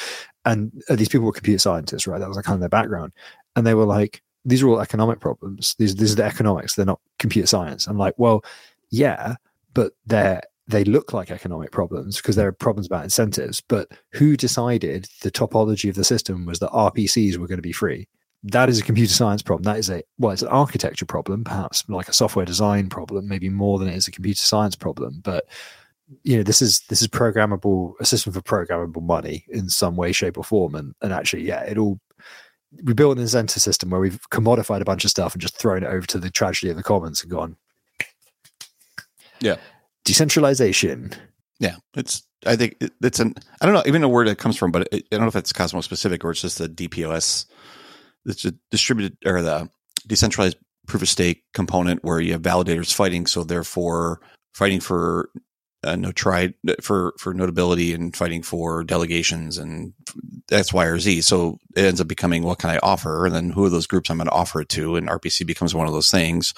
And 0.46 0.72
uh, 0.88 0.96
these 0.96 1.10
people 1.10 1.26
were 1.26 1.32
computer 1.32 1.58
scientists 1.58 2.06
right? 2.06 2.18
That 2.18 2.28
was 2.28 2.36
like 2.36 2.46
kind 2.46 2.54
of 2.54 2.60
their 2.60 2.70
background. 2.70 3.12
And 3.56 3.66
they 3.66 3.74
were 3.74 3.84
like 3.84 4.22
these 4.44 4.62
are 4.62 4.68
all 4.68 4.80
economic 4.80 5.20
problems. 5.20 5.74
These 5.78 5.96
these 5.96 6.12
are 6.12 6.16
the 6.16 6.24
economics. 6.24 6.74
They're 6.74 6.86
not 6.86 7.00
computer 7.18 7.46
science. 7.46 7.86
I'm 7.86 7.98
like, 7.98 8.14
well, 8.16 8.44
yeah, 8.90 9.36
but 9.72 9.92
they're 10.06 10.42
they 10.66 10.84
look 10.84 11.12
like 11.12 11.30
economic 11.30 11.70
problems 11.72 12.16
because 12.16 12.36
there 12.36 12.48
are 12.48 12.52
problems 12.52 12.86
about 12.86 13.04
incentives. 13.04 13.60
But 13.60 13.88
who 14.12 14.36
decided 14.36 15.08
the 15.20 15.30
topology 15.30 15.88
of 15.90 15.94
the 15.94 16.04
system 16.04 16.46
was 16.46 16.58
that 16.60 16.70
RPCs 16.70 17.36
were 17.36 17.46
going 17.46 17.58
to 17.58 17.62
be 17.62 17.72
free? 17.72 18.08
That 18.44 18.68
is 18.68 18.78
a 18.78 18.84
computer 18.84 19.12
science 19.12 19.42
problem. 19.42 19.64
That 19.64 19.78
is 19.78 19.90
a 19.90 20.02
well, 20.18 20.32
it's 20.32 20.42
an 20.42 20.48
architecture 20.48 21.06
problem, 21.06 21.44
perhaps 21.44 21.84
like 21.88 22.08
a 22.08 22.14
software 22.14 22.46
design 22.46 22.88
problem, 22.88 23.28
maybe 23.28 23.48
more 23.48 23.78
than 23.78 23.88
it 23.88 23.96
is 23.96 24.08
a 24.08 24.12
computer 24.12 24.40
science 24.40 24.76
problem. 24.76 25.20
But 25.22 25.46
you 26.22 26.36
know, 26.36 26.42
this 26.42 26.60
is 26.60 26.80
this 26.88 27.00
is 27.00 27.08
programmable, 27.08 27.94
a 28.00 28.04
system 28.04 28.32
for 28.32 28.42
programmable 28.42 29.02
money 29.02 29.46
in 29.48 29.68
some 29.68 29.96
way, 29.96 30.12
shape, 30.12 30.36
or 30.36 30.44
form. 30.44 30.74
And 30.74 30.94
and 31.00 31.12
actually, 31.12 31.46
yeah, 31.46 31.62
it 31.62 31.78
all 31.78 31.98
we 32.82 32.94
built 32.94 33.16
an 33.16 33.22
incentive 33.22 33.62
system 33.62 33.90
where 33.90 34.00
we've 34.00 34.20
commodified 34.30 34.80
a 34.80 34.84
bunch 34.84 35.04
of 35.04 35.10
stuff 35.10 35.34
and 35.34 35.42
just 35.42 35.56
thrown 35.56 35.82
it 35.82 35.86
over 35.86 36.06
to 36.06 36.18
the 36.18 36.30
tragedy 36.30 36.70
of 36.70 36.76
the 36.76 36.82
commons 36.82 37.22
and 37.22 37.30
gone. 37.30 37.56
Yeah. 39.40 39.56
Decentralization. 40.04 41.12
Yeah, 41.60 41.76
it's. 41.94 42.22
I 42.46 42.56
think 42.56 42.76
it, 42.80 42.92
it's 43.02 43.20
an. 43.20 43.34
I 43.60 43.66
don't 43.66 43.74
know 43.74 43.82
even 43.86 44.02
know 44.02 44.08
where 44.08 44.26
that 44.26 44.38
comes 44.38 44.56
from, 44.56 44.70
but 44.70 44.88
it, 44.92 45.06
I 45.10 45.16
don't 45.16 45.22
know 45.22 45.28
if 45.28 45.36
it's 45.36 45.52
Cosmos 45.52 45.84
specific 45.84 46.24
or 46.24 46.30
it's 46.30 46.42
just 46.42 46.60
a 46.60 46.68
DPoS. 46.68 47.46
It's 48.26 48.44
a 48.44 48.54
distributed 48.70 49.16
or 49.24 49.40
the 49.40 49.68
decentralized 50.06 50.58
proof 50.86 51.02
of 51.02 51.08
stake 51.08 51.44
component 51.54 52.04
where 52.04 52.20
you 52.20 52.32
have 52.32 52.42
validators 52.42 52.92
fighting, 52.92 53.26
so 53.26 53.44
therefore 53.44 54.20
fighting 54.52 54.80
for 54.80 55.30
uh, 55.84 55.96
no 55.96 56.12
tried 56.12 56.54
for 56.80 57.14
for 57.18 57.34
notability 57.34 57.92
and 57.92 58.16
fighting 58.16 58.42
for 58.42 58.84
delegations 58.84 59.58
and 59.58 59.92
X, 60.50 60.72
Y, 60.72 60.84
or 60.84 60.98
Z. 60.98 61.20
So 61.22 61.58
it 61.76 61.84
ends 61.84 62.00
up 62.00 62.08
becoming 62.08 62.42
what 62.42 62.58
can 62.58 62.70
I 62.70 62.78
offer, 62.78 63.26
and 63.26 63.34
then 63.34 63.50
who 63.50 63.64
are 63.64 63.70
those 63.70 63.86
groups 63.86 64.10
I'm 64.10 64.18
going 64.18 64.28
to 64.28 64.32
offer 64.32 64.60
it 64.60 64.68
to, 64.70 64.96
and 64.96 65.08
RPC 65.08 65.46
becomes 65.46 65.74
one 65.74 65.86
of 65.86 65.92
those 65.92 66.10
things. 66.10 66.54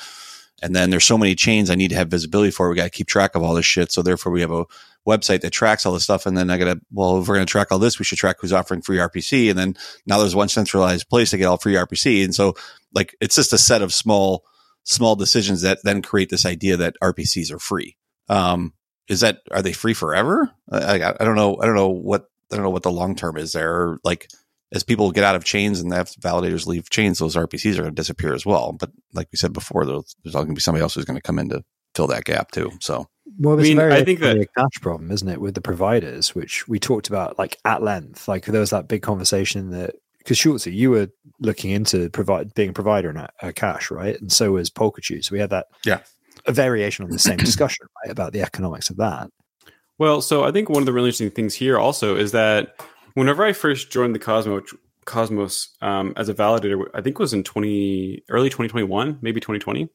And 0.62 0.74
then 0.74 0.90
there's 0.90 1.04
so 1.04 1.18
many 1.18 1.34
chains 1.34 1.68
I 1.68 1.74
need 1.74 1.88
to 1.88 1.96
have 1.96 2.08
visibility 2.08 2.50
for. 2.50 2.68
We 2.68 2.76
got 2.76 2.84
to 2.84 2.90
keep 2.90 3.08
track 3.08 3.34
of 3.34 3.42
all 3.42 3.54
this 3.54 3.66
shit. 3.66 3.92
So 3.92 4.00
therefore, 4.00 4.32
we 4.32 4.40
have 4.40 4.50
a 4.50 4.64
website 5.06 5.42
that 5.42 5.50
tracks 5.50 5.84
all 5.84 5.92
this 5.92 6.04
stuff. 6.04 6.24
And 6.24 6.36
then 6.36 6.50
I 6.50 6.56
got 6.58 6.64
to, 6.64 6.80
well, 6.90 7.20
if 7.20 7.28
we're 7.28 7.34
going 7.34 7.46
to 7.46 7.50
track 7.50 7.70
all 7.70 7.78
this, 7.78 7.98
we 7.98 8.04
should 8.04 8.18
track 8.18 8.36
who's 8.40 8.52
offering 8.52 8.80
free 8.80 8.96
RPC. 8.96 9.50
And 9.50 9.58
then 9.58 9.76
now 10.06 10.18
there's 10.18 10.34
one 10.34 10.48
centralized 10.48 11.08
place 11.08 11.30
to 11.30 11.38
get 11.38 11.44
all 11.44 11.58
free 11.58 11.74
RPC. 11.74 12.24
And 12.24 12.34
so, 12.34 12.54
like, 12.94 13.14
it's 13.20 13.36
just 13.36 13.52
a 13.52 13.58
set 13.58 13.82
of 13.82 13.92
small, 13.92 14.44
small 14.84 15.14
decisions 15.14 15.60
that 15.60 15.78
then 15.84 16.00
create 16.00 16.30
this 16.30 16.46
idea 16.46 16.78
that 16.78 16.96
RPCs 17.02 17.52
are 17.52 17.58
free. 17.58 17.96
Um, 18.28 18.72
is 19.09 19.20
that 19.20 19.38
are 19.50 19.62
they 19.62 19.72
free 19.72 19.94
forever? 19.94 20.50
I, 20.70 21.00
I, 21.02 21.11
I 21.20 21.24
don't 21.24 21.36
know. 21.36 21.59
I 21.61 21.66
don't 21.66 21.74
know 21.74 21.88
what 21.88 22.28
I 22.52 22.57
don't 22.57 22.64
know 22.64 22.70
what 22.70 22.82
the 22.82 22.90
long 22.90 23.14
term 23.16 23.36
is 23.36 23.52
there. 23.52 23.98
Like 24.04 24.28
as 24.72 24.82
people 24.82 25.12
get 25.12 25.24
out 25.24 25.36
of 25.36 25.44
chains 25.44 25.80
and 25.80 25.92
have 25.92 26.11
validators 26.11 26.66
leave 26.66 26.90
chains, 26.90 27.18
those 27.18 27.36
RPCs 27.36 27.74
are 27.74 27.82
going 27.82 27.94
to 27.94 28.00
disappear 28.02 28.34
as 28.34 28.44
well. 28.44 28.72
But 28.72 28.90
like 29.14 29.28
we 29.32 29.36
said 29.36 29.52
before, 29.52 29.84
there's, 29.86 30.16
there's 30.24 30.34
going 30.34 30.48
to 30.48 30.54
be 30.54 30.61
somebody 30.61 30.82
else 30.82 30.94
who's 30.94 31.04
going 31.04 31.16
to 31.18 31.22
come 31.22 31.38
in 31.38 31.48
to 31.50 31.64
fill 31.94 32.09
that 32.09 32.24
gap 32.24 32.50
too. 32.50 32.72
So, 32.80 33.07
well, 33.38 33.57
I 33.57 33.61
it's 33.61 33.68
mean, 33.68 33.76
very 33.76 33.94
I 33.94 34.04
think 34.04 34.20
that- 34.20 34.36
a 34.36 34.46
cash 34.59 34.80
problem, 34.82 35.11
isn't 35.12 35.28
it, 35.28 35.40
with 35.40 35.54
the 35.54 35.61
providers, 35.61 36.34
which 36.34 36.66
we 36.66 36.78
talked 36.80 37.09
about 37.09 37.38
like 37.38 37.59
at 37.64 37.82
length. 37.82 38.26
Like 38.26 38.44
there 38.46 38.61
was 38.61 38.70
that 38.70 38.88
big 38.88 39.02
conversation 39.02 39.70
that 39.70 39.94
because 40.18 40.36
Schultzie, 40.38 40.74
you 40.74 40.90
were 40.90 41.09
looking 41.38 41.70
into 41.70 42.11
provide 42.11 42.52
being 42.54 42.70
a 42.70 42.72
provider 42.72 43.09
in 43.11 43.16
a, 43.16 43.28
a 43.40 43.52
cash, 43.52 43.92
right? 43.92 44.20
And 44.20 44.32
so 44.32 44.50
was 44.52 44.68
Polkachu. 44.70 45.24
So 45.24 45.32
we 45.32 45.38
had 45.38 45.50
that, 45.50 45.66
Yeah. 45.84 46.00
A 46.47 46.53
variation 46.53 47.05
on 47.05 47.11
the 47.11 47.18
same 47.18 47.36
discussion, 47.51 47.86
right, 48.05 48.11
about 48.12 48.32
the 48.32 48.42
economics 48.42 48.90
of 48.90 48.97
that. 48.97 49.28
Well, 49.99 50.20
so 50.20 50.44
I 50.44 50.53
think 50.53 50.68
one 50.68 50.82
of 50.82 50.86
the 50.86 50.92
really 50.92 51.09
interesting 51.09 51.30
things 51.30 51.55
here 51.55 51.78
also 51.78 52.16
is 52.16 52.32
that 52.32 52.80
whenever 53.14 53.44
I 53.44 53.53
first 53.53 53.90
joined 53.90 54.14
the 54.14 54.18
Cosmos, 54.18 54.74
Cosmos 55.07 55.74
um, 55.80 56.12
as 56.16 56.28
a 56.28 56.34
validator, 56.34 56.84
I 56.94 57.01
think 57.01 57.16
it 57.16 57.22
was 57.22 57.32
in 57.32 57.42
twenty 57.44 58.22
early 58.28 58.51
twenty 58.51 58.68
twenty 58.68 58.84
one, 58.86 59.18
maybe 59.22 59.40
twenty 59.40 59.59
twenty, 59.61 59.88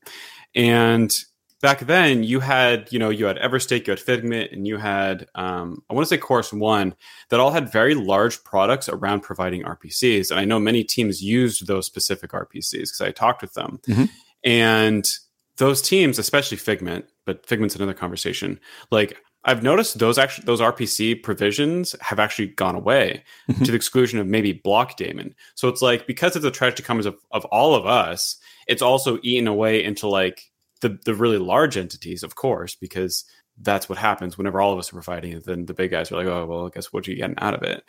and 0.56 1.14
back 1.62 1.82
then 1.82 2.24
you 2.24 2.39
had 2.39 2.91
you 2.91 2.97
know 2.97 3.10
you 3.12 3.26
had 3.26 3.38
Everstake, 3.38 3.86
you 3.86 3.91
had 3.91 3.99
Figment, 3.99 4.52
and 4.52 4.66
you 4.66 4.78
had 4.78 5.28
um, 5.36 5.84
I 5.89 5.93
want 5.93 6.08
to 6.08 6.10
say 6.10 6.18
Chorus 6.18 6.52
One 6.52 6.95
that 7.30 7.39
all 7.39 7.52
had 7.52 7.72
very 7.72 7.93
large 7.93 8.43
products 8.43 8.89
around 8.89 9.20
providing 9.22 9.64
RPCs, 9.64 10.32
and 10.32 10.39
I 10.39 10.45
know 10.45 10.60
many 10.60 10.84
teams 10.84 11.22
used 11.22 11.68
those 11.68 11.86
specific 11.86 12.32
RPCs 12.32 12.72
because 12.72 13.02
I 13.02 13.12
talked 13.12 13.41
with 13.43 13.54
them, 13.54 13.80
Mhm. 13.88 14.10
and 14.43 15.06
those 15.62 15.82
teams, 15.82 16.18
especially 16.18 16.57
Figment, 16.57 17.05
but 17.26 17.45
Figment's 17.45 17.76
another 17.76 17.93
conversation. 17.93 18.59
Like 18.89 19.16
I've 19.45 19.62
noticed 19.64 19.99
those 19.99 20.18
actually 20.18 20.45
those 20.45 20.59
RPC 20.59 21.22
provisions 21.22 21.95
have 22.01 22.20
actually 22.20 22.47
gone 22.47 22.76
away 22.76 23.24
Mhm. 23.49 23.64
to 23.66 23.72
the 23.72 23.78
exclusion 23.78 24.20
of 24.20 24.26
maybe 24.28 24.53
Blockdaemon. 24.53 25.34
So 25.55 25.68
it's 25.68 25.82
like 25.82 26.07
because 26.07 26.36
of 26.36 26.41
the 26.41 26.49
tragic 26.51 26.84
commons 26.86 27.05
of, 27.05 27.16
of 27.32 27.45
all 27.45 27.76
of 27.76 27.86
us, 27.86 28.38
it's 28.68 28.82
also 28.82 29.20
eaten 29.22 29.47
away 29.47 29.84
into 29.84 30.07
like 30.07 30.51
the 30.82 30.97
the 31.05 31.14
really 31.14 31.38
large 31.38 31.78
entities, 31.78 32.24
of 32.24 32.34
course, 32.36 32.74
because 32.76 33.24
that's 33.62 33.88
what 33.88 33.99
happens 33.99 34.38
whenever 34.39 34.59
all 34.59 34.74
of 34.74 34.80
us 34.80 34.89
are 34.89 34.95
providing 35.01 35.34
it. 35.34 35.45
Then 35.45 35.66
the 35.68 35.76
big 35.76 35.91
guys 35.91 36.12
are 36.12 36.16
like, 36.18 36.26
oh 36.26 36.45
well, 36.47 36.66
I 36.66 36.70
guess 36.74 36.91
what 36.91 37.07
are 37.07 37.12
you 37.12 37.18
getting 37.18 37.38
out 37.38 37.53
of 37.53 37.62
it? 37.62 37.84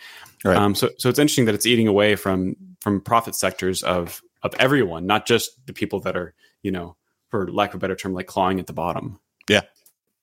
Right. 0.45 0.59
Um, 0.59 0.75
so 0.75 0.91
so 0.99 1.09
it's 1.09 1.19
interesting 1.19 1.47
that 1.47 1.55
it's 1.55 1.65
eating 1.67 1.89
away 1.89 2.17
from 2.17 2.55
from 2.83 3.01
profit 3.01 3.35
sectors 3.35 3.83
of 3.83 4.21
of 4.43 4.53
everyone, 4.59 5.07
not 5.07 5.27
just 5.27 5.65
the 5.67 5.73
people 5.73 6.01
that 6.01 6.17
are 6.17 6.35
you 6.63 6.71
know, 6.71 6.97
for 7.33 7.51
lack 7.51 7.71
of 7.71 7.77
a 7.77 7.79
better 7.81 7.97
term, 7.97 8.13
like 8.13 8.27
clawing 8.29 8.61
at 8.61 8.69
the 8.69 8.73
bottom. 8.73 9.19
Yeah. 9.49 9.63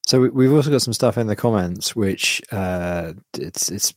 So 0.07 0.21
we- 0.21 0.29
we've 0.29 0.53
also 0.53 0.69
got 0.69 0.81
some 0.83 0.93
stuff 0.93 1.17
in 1.17 1.27
the 1.27 1.35
comments, 1.35 1.95
which 1.95 2.41
uh, 2.53 3.13
it's 3.37 3.69
it's 3.69 3.93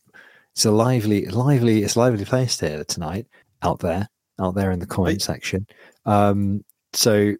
it's 0.54 0.64
a 0.64 0.70
lively, 0.72 1.26
lively, 1.26 1.82
it's 1.84 1.94
a 1.94 1.98
lively 2.00 2.24
place 2.24 2.58
here 2.58 2.84
tonight 2.84 3.26
out 3.62 3.78
there, 3.80 4.08
out 4.40 4.54
there 4.54 4.70
in 4.72 4.80
the 4.80 4.86
comment 4.86 5.22
section. 5.22 5.66
Um, 6.04 6.64
so 6.92 7.34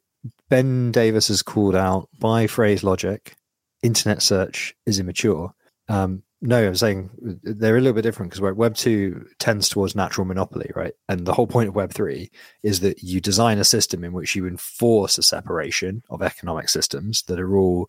Ben 0.49 0.93
Davis 0.93 1.29
has 1.29 1.43
called 1.43 1.75
out 1.75 2.09
by 2.19 2.47
phrase 2.47 2.85
logic, 2.85 3.35
internet 3.83 4.23
search 4.23 4.75
is 4.87 4.99
immature. 5.01 5.53
Um, 5.89 6.23
no, 6.45 6.67
I'm 6.67 6.75
saying 6.75 7.09
they're 7.45 7.77
a 7.77 7.81
little 7.81 7.95
bit 7.95 8.03
different 8.03 8.33
because 8.33 8.57
Web 8.57 8.75
two 8.75 9.25
tends 9.39 9.69
towards 9.69 9.95
natural 9.95 10.27
monopoly, 10.27 10.71
right? 10.75 10.93
And 11.09 11.25
the 11.25 11.33
whole 11.33 11.47
point 11.47 11.69
of 11.69 11.77
Web 11.77 11.93
three 11.93 12.31
is 12.65 12.81
that 12.81 13.01
you 13.01 13.21
design 13.21 13.59
a 13.59 13.65
system 13.65 14.03
in 14.03 14.13
which 14.13 14.35
you 14.35 14.47
enforce 14.47 15.19
a 15.19 15.23
separation 15.23 16.03
of 16.11 16.21
economic 16.21 16.69
systems 16.69 17.23
that 17.29 17.39
are 17.39 17.57
all 17.57 17.89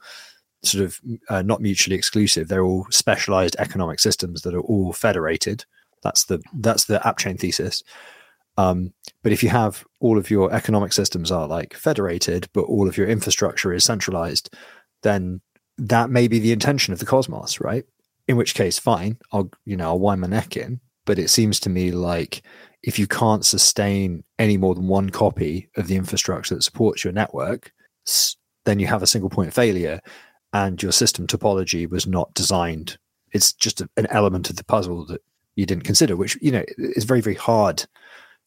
sort 0.62 0.86
of 0.86 1.02
uh, 1.30 1.42
not 1.42 1.62
mutually 1.62 1.96
exclusive. 1.96 2.48
They're 2.48 2.64
all 2.64 2.86
specialized 2.92 3.56
economic 3.58 4.00
systems 4.00 4.44
that 4.44 4.54
are 4.54 4.62
all 4.62 4.94
federated. 4.94 5.66
That's 6.04 6.26
the 6.26 6.40
that's 6.54 6.86
the 6.86 7.06
app 7.08 7.18
chain 7.18 7.38
thesis. 7.38 7.84
Um, 8.58 8.94
but 9.24 9.32
if 9.32 9.42
you 9.42 9.50
have 9.50 9.84
all 10.00 10.20
of 10.20 10.30
your 10.30 10.54
economic 10.54 10.94
systems 10.94 11.32
are 11.32 11.48
like 11.48 11.74
federated, 11.74 12.48
but 12.54 12.66
all 12.66 12.88
of 12.88 12.98
your 12.98 13.08
infrastructure 13.08 13.74
is 13.74 13.84
centralized, 13.84 14.54
then 15.02 15.42
that 15.80 16.12
may 16.12 16.28
be 16.28 16.38
the 16.38 16.52
intention 16.52 16.94
of 16.94 17.00
the 17.00 17.06
cosmos, 17.08 17.60
right? 17.60 17.86
In 18.28 18.38
which 18.38 18.56
case, 18.56 18.80
fine, 18.80 19.18
I'll 19.32 19.50
you 19.66 19.76
know 19.76 19.88
I'll 19.90 20.00
wind 20.00 20.22
my 20.22 20.28
neck 20.28 20.58
in. 20.58 20.80
But 21.06 21.20
it 21.20 21.30
seems 21.30 21.60
to 21.62 21.70
me 21.70 21.92
like 21.92 22.44
if 22.82 22.98
you 22.98 23.08
can't 23.08 23.46
sustain 23.46 24.24
any 24.40 24.58
more 24.58 24.76
than 24.76 24.88
one 24.88 25.10
copy 25.10 25.70
of 25.78 25.88
the 25.88 25.96
infrastructure 25.96 26.56
that 26.56 26.62
supports 26.62 27.04
your 27.04 27.14
network, 27.14 27.72
then 28.66 28.80
you 28.80 28.88
have 28.88 29.04
a 29.04 29.08
single 29.08 29.30
point 29.30 29.54
failure 29.54 30.00
and 30.54 30.82
your 30.82 30.92
system 30.92 31.28
topology 31.28 31.90
was 31.90 32.08
not 32.08 32.34
designed. 32.34 32.98
It's 33.32 33.52
just 33.52 33.82
a, 33.82 33.90
an 33.98 34.08
element 34.08 34.50
of 34.50 34.56
the 34.56 34.64
puzzle 34.64 35.06
that 35.08 35.22
you 35.56 35.66
didn't 35.66 35.84
consider, 35.84 36.16
which 36.16 36.38
you 36.42 36.52
know 36.52 36.64
is 36.78 37.04
very 37.04 37.22
very 37.22 37.36
hard 37.36 37.86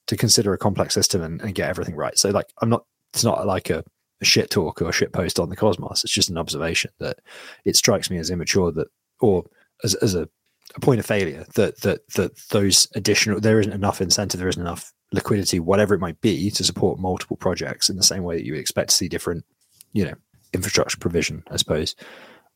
to 0.06 0.16
consider 0.16 0.52
a 0.52 0.58
complex 0.58 0.94
system 0.94 1.22
and, 1.22 1.40
and 1.42 1.54
get 1.54 1.68
everything 1.68 1.96
right. 1.96 2.18
So 2.18 2.30
like 2.30 2.46
I'm 2.62 2.68
not. 2.68 2.84
It's 3.12 3.24
not 3.24 3.46
like 3.46 3.70
a, 3.70 3.82
a 4.20 4.24
shit 4.26 4.50
talk 4.50 4.82
or 4.82 4.90
a 4.90 4.92
shit 4.92 5.12
post 5.12 5.40
on 5.40 5.48
the 5.48 5.56
cosmos. 5.56 6.04
It's 6.04 6.12
just 6.12 6.28
an 6.28 6.36
observation 6.36 6.90
that 6.98 7.18
it 7.64 7.76
strikes 7.76 8.10
me 8.10 8.18
as 8.18 8.30
immature 8.30 8.70
that 8.72 8.88
or 9.20 9.44
as 9.84 9.94
as 9.96 10.14
a, 10.14 10.28
a 10.74 10.80
point 10.80 11.00
of 11.00 11.06
failure 11.06 11.44
that 11.54 11.80
that 11.82 12.08
that 12.14 12.36
those 12.50 12.88
additional 12.94 13.40
there 13.40 13.60
isn't 13.60 13.72
enough 13.72 14.00
incentive, 14.00 14.40
there 14.40 14.48
isn't 14.48 14.62
enough 14.62 14.92
liquidity, 15.12 15.60
whatever 15.60 15.94
it 15.94 16.00
might 16.00 16.20
be, 16.20 16.50
to 16.50 16.64
support 16.64 16.98
multiple 16.98 17.36
projects 17.36 17.88
in 17.88 17.96
the 17.96 18.02
same 18.02 18.24
way 18.24 18.36
that 18.36 18.44
you 18.44 18.52
would 18.52 18.60
expect 18.60 18.90
to 18.90 18.96
see 18.96 19.08
different, 19.08 19.44
you 19.92 20.04
know, 20.04 20.14
infrastructure 20.52 20.98
provision, 20.98 21.44
I 21.50 21.56
suppose. 21.56 21.94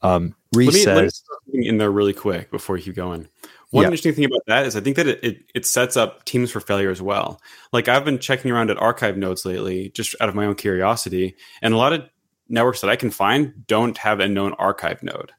Um, 0.03 0.35
Reese 0.55 0.67
let 0.67 0.75
me, 0.75 0.87
let 0.87 1.03
me 1.03 1.09
says, 1.09 1.23
something 1.45 1.65
in 1.65 1.79
there 1.79 1.91
really 1.91 2.15
quick 2.15 2.51
before 2.51 2.77
you 2.77 2.83
keep 2.83 2.97
going. 2.97 3.29
One 3.71 3.83
Yeah. 3.83 3.87
interesting 3.89 4.15
thing 4.15 4.25
about 4.25 4.41
that 4.47 4.67
is 4.67 4.75
I 4.75 4.81
think 4.81 4.97
that 4.97 5.07
it, 5.07 5.23
it, 5.23 5.45
it 5.55 5.67
sets 5.67 5.97
up 5.97 6.25
teams 6.25 6.51
for 6.51 6.61
failure 6.61 6.91
as 6.91 7.01
well. 7.01 7.41
Like 7.73 7.87
I've 7.87 8.05
been 8.05 8.19
checking 8.19 8.51
around 8.51 8.71
at 8.71 8.79
archive 8.79 9.17
nodes 9.17 9.45
lately, 9.45 9.91
just 9.91 10.17
out 10.21 10.29
of 10.29 10.35
my 10.35 10.47
own 10.47 10.55
curiosity, 10.57 11.37
and 11.63 11.75
a 11.75 11.77
lot 11.77 11.93
of 11.93 12.03
networks 12.49 12.81
that 12.81 12.91
I 12.91 12.97
can 12.97 13.11
find 13.11 13.67
don't 13.67 13.97
have 13.99 14.19
a 14.19 14.27
known 14.29 14.55
archive 14.55 15.03
node 15.03 15.33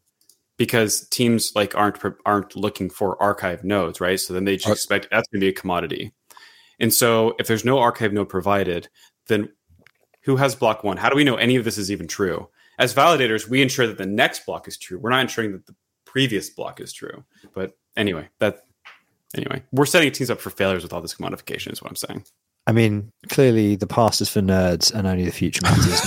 because 0.61 1.07
teams 1.07 1.53
like 1.55 1.73
aren't 1.73 1.97
aren't 2.23 2.55
looking 2.55 2.87
for 2.87 3.19
archive 3.19 3.63
nodes, 3.63 3.99
right? 3.99 4.19
So 4.19 4.31
then 4.31 4.45
they 4.45 4.57
just 4.57 4.69
uh, 4.69 4.73
expect 4.73 5.07
that's 5.09 5.27
going 5.29 5.39
to 5.39 5.45
be 5.45 5.49
a 5.49 5.53
commodity. 5.53 6.13
And 6.79 6.93
so 6.93 7.33
if 7.39 7.47
there's 7.47 7.65
no 7.65 7.79
archive 7.79 8.13
node 8.13 8.29
provided, 8.29 8.87
then 9.25 9.49
who 10.21 10.35
has 10.35 10.53
block 10.53 10.83
one? 10.83 10.97
How 10.97 11.09
do 11.09 11.15
we 11.15 11.23
know 11.23 11.35
any 11.35 11.55
of 11.55 11.65
this 11.65 11.79
is 11.79 11.89
even 11.89 12.07
true? 12.07 12.47
As 12.77 12.93
validators, 12.93 13.47
we 13.47 13.63
ensure 13.63 13.87
that 13.87 13.97
the 13.97 14.05
next 14.05 14.45
block 14.45 14.67
is 14.67 14.77
true. 14.77 14.99
We're 14.99 15.09
not 15.09 15.21
ensuring 15.21 15.53
that 15.53 15.65
the 15.65 15.73
previous 16.05 16.51
block 16.51 16.79
is 16.79 16.93
true. 16.93 17.25
But 17.55 17.75
anyway, 17.97 18.29
that 18.37 18.67
anyway, 19.35 19.63
we're 19.71 19.87
setting 19.87 20.11
teams 20.11 20.29
up 20.29 20.39
for 20.39 20.51
failures 20.51 20.83
with 20.83 20.93
all 20.93 21.01
this 21.01 21.15
commodification. 21.15 21.71
Is 21.71 21.81
what 21.81 21.89
I'm 21.89 21.95
saying. 21.95 22.23
I 22.71 22.73
mean, 22.73 23.11
clearly 23.27 23.75
the 23.75 23.85
past 23.85 24.21
is 24.21 24.29
for 24.29 24.39
nerds 24.39 24.93
and 24.93 25.05
only 25.05 25.25
the 25.25 25.31
future 25.33 25.59
matters. 25.61 26.01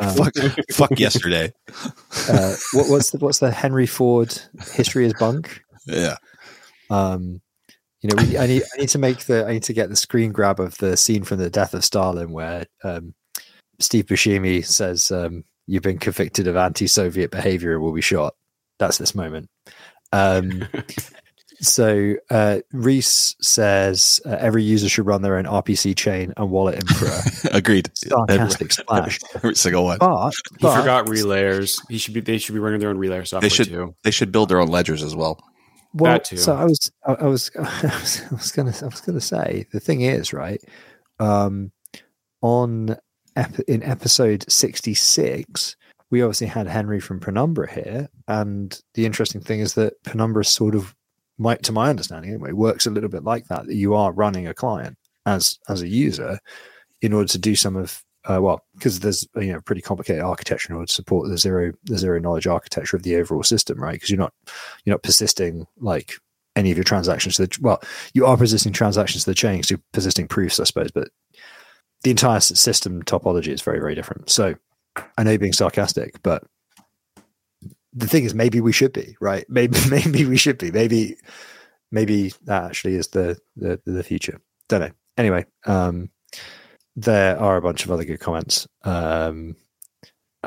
Um, 0.00 0.16
fuck, 0.16 0.32
fuck 0.72 0.98
yesterday. 0.98 1.52
uh, 2.28 2.54
what, 2.72 2.90
what's 2.90 3.12
the 3.12 3.18
what's 3.18 3.38
the 3.38 3.52
Henry 3.52 3.86
Ford 3.86 4.36
history 4.72 5.06
is 5.06 5.14
bunk? 5.14 5.62
Yeah. 5.86 6.16
Um, 6.90 7.40
you 8.02 8.10
know, 8.10 8.20
we, 8.20 8.36
I 8.36 8.48
need 8.48 8.64
I 8.64 8.80
need 8.80 8.88
to 8.88 8.98
make 8.98 9.26
the 9.26 9.46
I 9.46 9.52
need 9.52 9.62
to 9.62 9.72
get 9.72 9.90
the 9.90 9.96
screen 9.96 10.32
grab 10.32 10.58
of 10.58 10.76
the 10.78 10.96
scene 10.96 11.22
from 11.22 11.38
the 11.38 11.50
Death 11.50 11.72
of 11.72 11.84
Stalin 11.84 12.32
where 12.32 12.66
um, 12.82 13.14
Steve 13.78 14.06
Buscemi 14.06 14.66
says, 14.66 15.12
um, 15.12 15.44
"You've 15.68 15.84
been 15.84 15.98
convicted 15.98 16.48
of 16.48 16.56
anti-Soviet 16.56 17.30
behavior 17.30 17.74
and 17.74 17.80
will 17.80 17.92
be 17.92 18.00
shot." 18.00 18.34
That's 18.80 18.98
this 18.98 19.14
moment. 19.14 19.50
Um, 20.12 20.64
So 21.60 22.14
uh, 22.30 22.60
Reese 22.72 23.34
says 23.40 24.20
uh, 24.26 24.30
every 24.38 24.62
user 24.62 24.88
should 24.88 25.06
run 25.06 25.22
their 25.22 25.36
own 25.38 25.44
RPC 25.44 25.96
chain 25.96 26.32
and 26.36 26.50
wallet 26.50 26.76
emperor. 26.76 27.18
Agreed. 27.52 27.90
Sarcastic 27.94 28.72
splash. 28.72 29.18
Every 29.34 29.54
single 29.54 29.84
one. 29.84 29.98
But, 29.98 30.30
He 30.30 30.56
but 30.62 30.78
forgot 30.80 31.06
relayers. 31.06 31.80
He 31.88 31.98
should 31.98 32.14
be. 32.14 32.20
They 32.20 32.38
should 32.38 32.52
be 32.54 32.58
running 32.58 32.80
their 32.80 32.90
own 32.90 32.98
relayer 32.98 33.26
software 33.26 33.48
should- 33.50 33.68
too. 33.68 33.94
They 34.04 34.10
should 34.10 34.32
build 34.32 34.48
their 34.48 34.60
own 34.60 34.68
ledgers 34.68 35.02
as 35.02 35.14
well. 35.16 35.38
well, 35.94 36.12
that 36.12 36.24
too. 36.24 36.36
so 36.36 36.54
I 36.54 36.64
was, 36.64 36.90
I, 37.06 37.12
I 37.14 37.24
was, 37.26 37.50
I 37.58 37.60
was, 37.62 38.22
I 38.30 38.34
was 38.34 38.52
gonna, 38.52 38.74
I 38.82 38.86
was 38.86 39.00
gonna 39.00 39.20
say 39.20 39.66
the 39.72 39.80
thing 39.80 40.02
is 40.02 40.32
right. 40.32 40.60
Um, 41.18 41.72
on 42.42 42.96
ep- 43.34 43.60
in 43.66 43.82
episode 43.82 44.44
sixty 44.50 44.92
six, 44.94 45.76
we 46.10 46.22
obviously 46.22 46.46
had 46.48 46.66
Henry 46.66 47.00
from 47.00 47.18
Penumbra 47.20 47.72
here, 47.72 48.08
and 48.28 48.78
the 48.94 49.06
interesting 49.06 49.40
thing 49.40 49.60
is 49.60 49.74
that 49.74 49.94
Penumbra 50.04 50.44
sort 50.44 50.74
of, 50.74 50.94
might 51.38 51.62
to 51.64 51.72
my 51.72 51.90
understanding 51.90 52.30
anyway, 52.30 52.52
works 52.52 52.86
a 52.86 52.90
little 52.90 53.10
bit 53.10 53.24
like 53.24 53.46
that. 53.46 53.66
That 53.66 53.74
you 53.74 53.94
are 53.94 54.12
running 54.12 54.46
a 54.46 54.54
client 54.54 54.96
as 55.26 55.58
as 55.68 55.82
a 55.82 55.88
user 55.88 56.38
in 57.02 57.12
order 57.12 57.28
to 57.28 57.38
do 57.38 57.54
some 57.54 57.76
of 57.76 58.02
uh, 58.28 58.40
well, 58.40 58.64
because 58.74 59.00
there's 59.00 59.26
you 59.36 59.52
know 59.52 59.60
pretty 59.60 59.80
complicated 59.80 60.22
architecture 60.22 60.72
in 60.72 60.76
order 60.76 60.86
to 60.86 60.92
support 60.92 61.28
the 61.28 61.38
zero 61.38 61.72
the 61.84 61.98
zero 61.98 62.18
knowledge 62.18 62.46
architecture 62.46 62.96
of 62.96 63.02
the 63.02 63.16
overall 63.16 63.42
system, 63.42 63.80
right? 63.80 63.92
Because 63.92 64.10
you're 64.10 64.18
not 64.18 64.34
you're 64.84 64.94
not 64.94 65.02
persisting 65.02 65.66
like 65.78 66.14
any 66.56 66.70
of 66.70 66.76
your 66.76 66.84
transactions 66.84 67.36
to 67.36 67.46
the 67.46 67.58
well, 67.60 67.80
you 68.14 68.26
are 68.26 68.36
persisting 68.36 68.72
transactions 68.72 69.24
to 69.24 69.30
the 69.30 69.34
chain, 69.34 69.62
so 69.62 69.74
you're 69.74 69.82
persisting 69.92 70.26
proofs, 70.26 70.58
I 70.58 70.64
suppose, 70.64 70.90
but 70.90 71.08
the 72.02 72.10
entire 72.10 72.40
system 72.40 73.02
topology 73.02 73.48
is 73.48 73.62
very 73.62 73.78
very 73.78 73.94
different. 73.94 74.28
So 74.28 74.56
I 75.16 75.22
know 75.22 75.38
being 75.38 75.52
sarcastic, 75.52 76.20
but 76.22 76.42
the 77.96 78.06
thing 78.06 78.24
is, 78.24 78.34
maybe 78.34 78.60
we 78.60 78.72
should 78.72 78.92
be 78.92 79.16
right. 79.20 79.44
Maybe 79.48 79.78
maybe 79.90 80.24
we 80.26 80.36
should 80.36 80.58
be. 80.58 80.70
Maybe 80.70 81.16
maybe 81.90 82.32
that 82.44 82.64
actually 82.64 82.94
is 82.94 83.08
the 83.08 83.38
the, 83.56 83.80
the 83.86 84.02
future. 84.02 84.40
Don't 84.68 84.80
know. 84.80 84.90
Anyway, 85.16 85.46
um, 85.64 86.10
there 86.94 87.38
are 87.38 87.56
a 87.56 87.62
bunch 87.62 87.84
of 87.84 87.90
other 87.90 88.04
good 88.04 88.20
comments. 88.20 88.68
Um, 88.84 89.56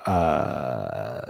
uh, 0.06 1.22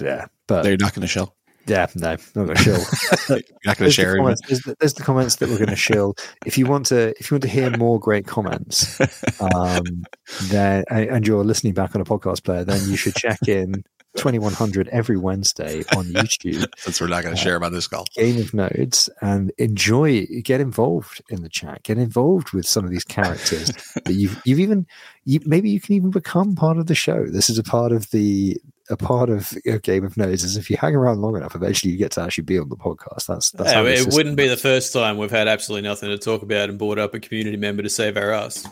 yeah, 0.00 0.26
but 0.46 0.62
They're 0.62 0.76
not 0.76 0.94
going 0.94 1.02
to 1.02 1.08
show. 1.08 1.32
yeah, 1.66 1.86
no, 1.96 2.10
not 2.10 2.34
going 2.34 2.48
to 2.54 2.62
shill. 2.62 2.84
You're 3.28 3.40
not 3.64 3.76
going 3.76 3.76
to 3.76 3.84
the, 3.84 3.90
share 3.90 4.14
it. 4.14 4.18
comments, 4.18 4.42
there's, 4.46 4.60
the, 4.60 4.76
there's 4.78 4.94
the 4.94 5.02
comments 5.02 5.36
that 5.36 5.48
we're 5.48 5.58
going 5.58 5.70
to 5.70 5.76
shill. 5.76 6.14
If 6.44 6.56
you 6.56 6.66
want 6.66 6.86
to, 6.86 7.10
if 7.18 7.30
you 7.30 7.34
want 7.34 7.42
to 7.42 7.48
hear 7.48 7.76
more 7.76 7.98
great 7.98 8.26
comments, 8.26 9.00
um, 9.40 10.04
then 10.44 10.84
and 10.90 11.26
you're 11.26 11.44
listening 11.44 11.74
back 11.74 11.96
on 11.96 12.00
a 12.00 12.04
podcast 12.04 12.44
player, 12.44 12.64
then 12.64 12.88
you 12.88 12.96
should 12.96 13.16
check 13.16 13.38
in 13.48 13.82
2100 14.16 14.88
every 14.88 15.16
Wednesday 15.16 15.80
on 15.96 16.04
YouTube. 16.06 16.66
Since 16.78 17.00
we're 17.00 17.08
not 17.08 17.22
going 17.22 17.34
to 17.34 17.40
uh, 17.40 17.44
share 17.44 17.56
about 17.56 17.72
this 17.72 17.86
call. 17.86 18.06
Game 18.14 18.38
of 18.38 18.54
Nodes 18.54 19.08
and 19.20 19.52
enjoy. 19.58 20.26
Get 20.42 20.60
involved 20.60 21.22
in 21.30 21.42
the 21.42 21.48
chat. 21.48 21.82
Get 21.82 21.98
involved 21.98 22.52
with 22.52 22.66
some 22.66 22.84
of 22.84 22.90
these 22.90 23.04
characters 23.04 23.70
that 24.04 24.12
you've 24.14 24.40
you've 24.46 24.60
even 24.60 24.86
you, 25.24 25.40
maybe 25.44 25.70
you 25.70 25.80
can 25.80 25.94
even 25.94 26.10
become 26.10 26.54
part 26.54 26.78
of 26.78 26.86
the 26.86 26.94
show. 26.94 27.26
This 27.26 27.50
is 27.50 27.58
a 27.58 27.64
part 27.64 27.92
of 27.92 28.10
the 28.10 28.60
a 28.88 28.96
part 28.96 29.30
of 29.30 29.52
a 29.66 29.78
Game 29.78 30.04
of 30.04 30.16
Nodes. 30.16 30.44
Is 30.44 30.56
if 30.56 30.70
you 30.70 30.76
hang 30.76 30.94
around 30.94 31.20
long 31.20 31.36
enough, 31.36 31.54
eventually 31.54 31.92
you 31.92 31.98
get 31.98 32.12
to 32.12 32.22
actually 32.22 32.44
be 32.44 32.58
on 32.58 32.68
the 32.68 32.76
podcast. 32.76 33.26
That's 33.26 33.50
that's 33.50 33.70
Yeah, 33.70 33.74
how 33.74 33.82
the 33.82 33.94
it 33.94 34.12
wouldn't 34.12 34.36
be 34.36 34.48
the 34.48 34.56
first 34.56 34.92
time 34.92 35.18
we've 35.18 35.30
had 35.30 35.48
absolutely 35.48 35.88
nothing 35.88 36.10
to 36.10 36.18
talk 36.18 36.42
about 36.42 36.68
and 36.68 36.78
brought 36.78 36.98
up 36.98 37.14
a 37.14 37.20
community 37.20 37.56
member 37.56 37.82
to 37.82 37.90
save 37.90 38.16
our 38.16 38.32
ass. 38.32 38.66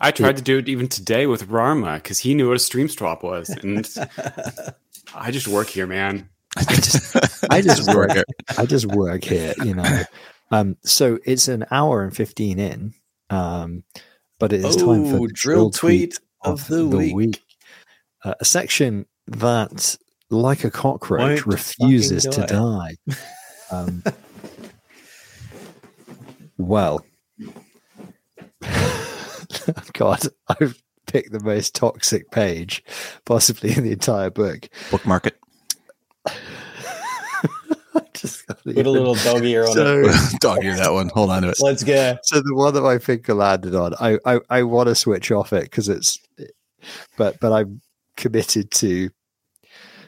I 0.00 0.10
tried 0.10 0.36
to 0.36 0.42
do 0.42 0.58
it 0.58 0.68
even 0.68 0.88
today 0.88 1.26
with 1.26 1.48
Rama 1.48 1.94
because 1.94 2.18
he 2.18 2.34
knew 2.34 2.48
what 2.48 2.56
a 2.56 2.60
stream 2.60 2.88
swap 2.88 3.22
was, 3.22 3.48
and 3.48 3.88
I 5.14 5.30
just 5.30 5.48
work 5.48 5.68
here, 5.68 5.86
man. 5.86 6.28
I 6.56 6.74
just, 6.74 7.44
I 7.50 7.60
just 7.62 7.94
work. 7.94 8.10
I 8.56 8.66
just 8.66 8.86
work 8.86 9.24
here, 9.24 9.54
you 9.64 9.74
know. 9.74 10.02
Um, 10.50 10.76
so 10.84 11.18
it's 11.24 11.48
an 11.48 11.64
hour 11.70 12.02
and 12.02 12.14
fifteen 12.14 12.58
in, 12.58 12.94
um, 13.30 13.84
but 14.38 14.52
it 14.52 14.64
is 14.64 14.76
time 14.76 15.04
for 15.06 15.16
Oh, 15.16 15.28
dril 15.28 15.74
tweet 15.74 16.18
of 16.42 16.66
the 16.68 16.86
week. 16.86 17.42
Uh, 18.24 18.34
a 18.40 18.44
section 18.44 19.06
that, 19.26 19.96
like 20.30 20.64
a 20.64 20.70
cockroach, 20.70 21.20
Won't 21.20 21.46
refuses 21.46 22.24
to 22.24 22.46
die. 22.46 22.96
Um, 23.70 24.02
well, 26.58 27.04
God, 29.92 30.22
I've 30.48 30.82
picked 31.06 31.32
the 31.32 31.40
most 31.40 31.74
toxic 31.74 32.30
page 32.30 32.84
possibly 33.24 33.72
in 33.76 33.84
the 33.84 33.92
entire 33.92 34.30
book. 34.30 34.68
Bookmark 34.90 35.26
it. 35.28 35.38
Just 38.14 38.46
can't 38.46 38.62
Put 38.64 38.86
a 38.86 38.90
little 38.90 39.14
dog 39.14 39.44
ear 39.44 39.64
on 39.64 39.70
it. 39.70 40.12
so, 40.12 40.38
Dog 40.40 40.64
ear 40.64 40.76
that 40.76 40.92
one. 40.92 41.10
Hold 41.10 41.30
on 41.30 41.42
to 41.42 41.50
it. 41.50 41.58
Let's 41.60 41.84
go. 41.84 42.16
so 42.22 42.40
the 42.40 42.54
one 42.54 42.74
that 42.74 42.80
my 42.80 42.98
finger 42.98 43.34
landed 43.34 43.74
on, 43.74 43.94
I 44.00 44.18
I, 44.24 44.40
I 44.48 44.62
want 44.62 44.88
to 44.88 44.94
switch 44.94 45.30
off 45.30 45.52
it 45.52 45.64
because 45.64 45.88
it's, 45.88 46.18
but 47.16 47.38
but 47.40 47.52
I'm 47.52 47.80
committed 48.16 48.70
to. 48.72 49.10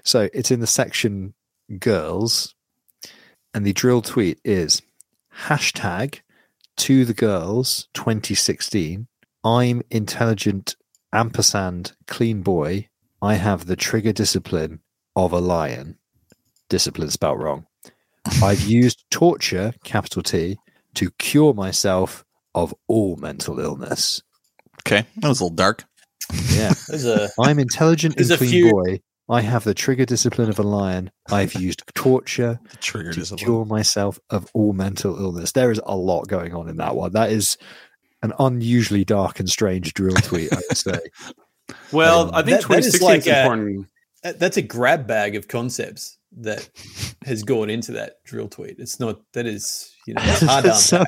So 0.05 0.29
it's 0.33 0.51
in 0.51 0.61
the 0.61 0.67
section 0.67 1.35
girls, 1.79 2.55
and 3.53 3.67
the 3.67 3.75
dril 3.75 4.03
tweet 4.05 4.41
is 4.45 4.81
hashtag 5.45 6.21
to 6.79 7.05
the 7.05 7.15
girls 7.15 7.89
2016. 7.95 9.07
I'm 9.45 9.83
intelligent 9.91 10.77
ampersand 11.13 11.93
clean 12.07 12.43
boy. 12.43 12.89
I 13.23 13.35
have 13.35 13.67
the 13.67 13.77
trigger 13.77 14.13
discipline 14.13 14.81
of 15.17 15.33
a 15.33 15.41
lion. 15.41 15.99
Discipline 16.69 17.11
spelled 17.11 17.41
wrong. 17.41 17.67
I've 18.43 18.61
used 18.69 19.05
torture, 19.11 19.73
capital 19.85 20.23
T, 20.23 20.59
to 20.95 21.11
cure 21.19 21.55
myself 21.55 22.25
of 22.55 22.75
all 22.89 23.17
mental 23.17 23.59
illness. 23.61 24.23
Okay. 24.87 25.05
That 25.17 25.29
was 25.29 25.41
a 25.41 25.45
little 25.45 25.57
dark. 25.57 25.85
Yeah. 26.51 26.75
There's 26.89 27.07
a 27.07 27.29
I'm 27.41 27.59
intelligent 27.59 28.17
and 28.17 28.31
clean 28.31 28.51
few- 28.51 28.73
boy. 28.73 29.01
I 29.31 29.43
have 29.43 29.65
the 29.65 29.75
trigger 29.75 30.07
discipline 30.07 30.49
of 30.49 30.59
a 30.59 30.63
lion. 30.63 31.11
I've 31.31 31.53
used 31.53 31.83
torture 31.95 32.61
trigger 32.81 33.13
to 33.13 33.21
discipline. 33.21 33.45
cure 33.45 33.65
myself 33.67 34.19
of 34.31 34.49
all 34.55 34.73
mental 34.73 35.19
illness. 35.23 35.53
There 35.53 35.71
is 35.71 35.79
a 35.85 35.95
lot 35.95 36.29
going 36.29 36.55
on 36.55 36.67
in 36.67 36.79
that 36.79 36.97
one. 36.97 37.13
That 37.13 37.31
is 37.31 37.59
an 38.23 38.33
unusually 38.39 39.05
dark 39.05 39.39
and 39.41 39.49
strange 39.49 39.95
dril 39.95 40.21
tweet, 40.25 40.53
I 40.53 40.57
would 40.69 40.77
say. 40.77 40.99
Well, 41.93 42.29
Um, 42.29 42.35
I 42.35 42.43
think 42.43 42.63
that- 42.63 42.69
that 42.69 42.79
is 42.79 42.95
2016 42.95 43.09
like 43.09 43.21
is 43.21 43.27
a- 43.27 43.43
important. 43.43 43.87
that's 44.39 44.57
a 44.57 44.63
grab 44.63 45.07
bag 45.07 45.37
of 45.37 45.49
concepts 45.49 46.17
that 46.39 46.67
has 47.27 47.43
gone 47.43 47.69
into 47.69 47.93
that 47.93 48.25
dril 48.27 48.51
tweet. 48.51 48.77
It's 48.79 48.99
not 48.99 49.21
that 49.35 49.47
is 49.47 49.91
you 50.07 50.15
know 50.15 50.21
hard 50.25 50.67
some, 50.77 51.05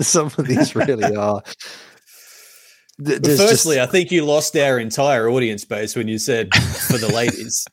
some 0.00 0.26
of 0.36 0.46
these 0.46 0.76
really 0.76 1.16
are. 1.16 1.40
Th- 1.42 3.16
But 3.16 3.22
there's 3.22 3.38
just- 3.38 3.50
firstly, 3.50 3.80
I 3.80 3.86
think 3.86 4.10
you 4.10 4.24
lost 4.24 4.54
our 4.56 4.78
entire 4.78 5.30
audience 5.30 5.64
base 5.64 5.96
when 5.96 6.08
you 6.08 6.18
said 6.18 6.54
for 6.54 6.98
the 6.98 7.08
ladies. 7.12 7.64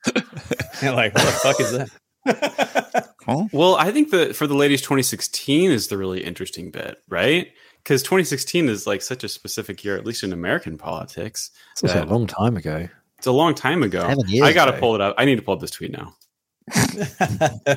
They're 0.81 0.93
like, 0.93 1.13
what 1.15 1.25
the 1.25 1.31
fuck 1.31 1.59
is 1.59 1.71
that? 1.73 3.09
Well, 3.51 3.75
I 3.75 3.91
think 3.91 4.11
that 4.11 4.35
for 4.35 4.47
the 4.47 4.55
ladies, 4.55 4.81
2016 4.81 5.71
is 5.71 5.87
the 5.87 5.97
really 5.97 6.23
interesting 6.23 6.71
bit, 6.71 6.97
right? 7.09 7.47
Because 7.83 8.01
2016 8.03 8.69
is 8.69 8.87
like 8.87 9.01
such 9.01 9.23
a 9.23 9.29
specific 9.29 9.83
year, 9.83 9.97
at 9.97 10.05
least 10.05 10.23
in 10.23 10.31
American 10.31 10.77
politics. 10.77 11.51
it's 11.71 11.83
a 11.93 12.05
long 12.05 12.27
time 12.27 12.55
ago. 12.55 12.87
It's 13.17 13.27
a 13.27 13.31
long 13.31 13.53
time 13.53 13.83
ago. 13.83 14.01
Seven 14.07 14.27
years 14.29 14.47
I 14.47 14.53
got 14.53 14.65
to 14.65 14.73
pull 14.73 14.95
it 14.95 15.01
up. 15.01 15.15
I 15.17 15.25
need 15.25 15.35
to 15.35 15.41
pull 15.41 15.53
up 15.55 15.59
this 15.59 15.71
tweet 15.71 15.91
now. 15.91 16.15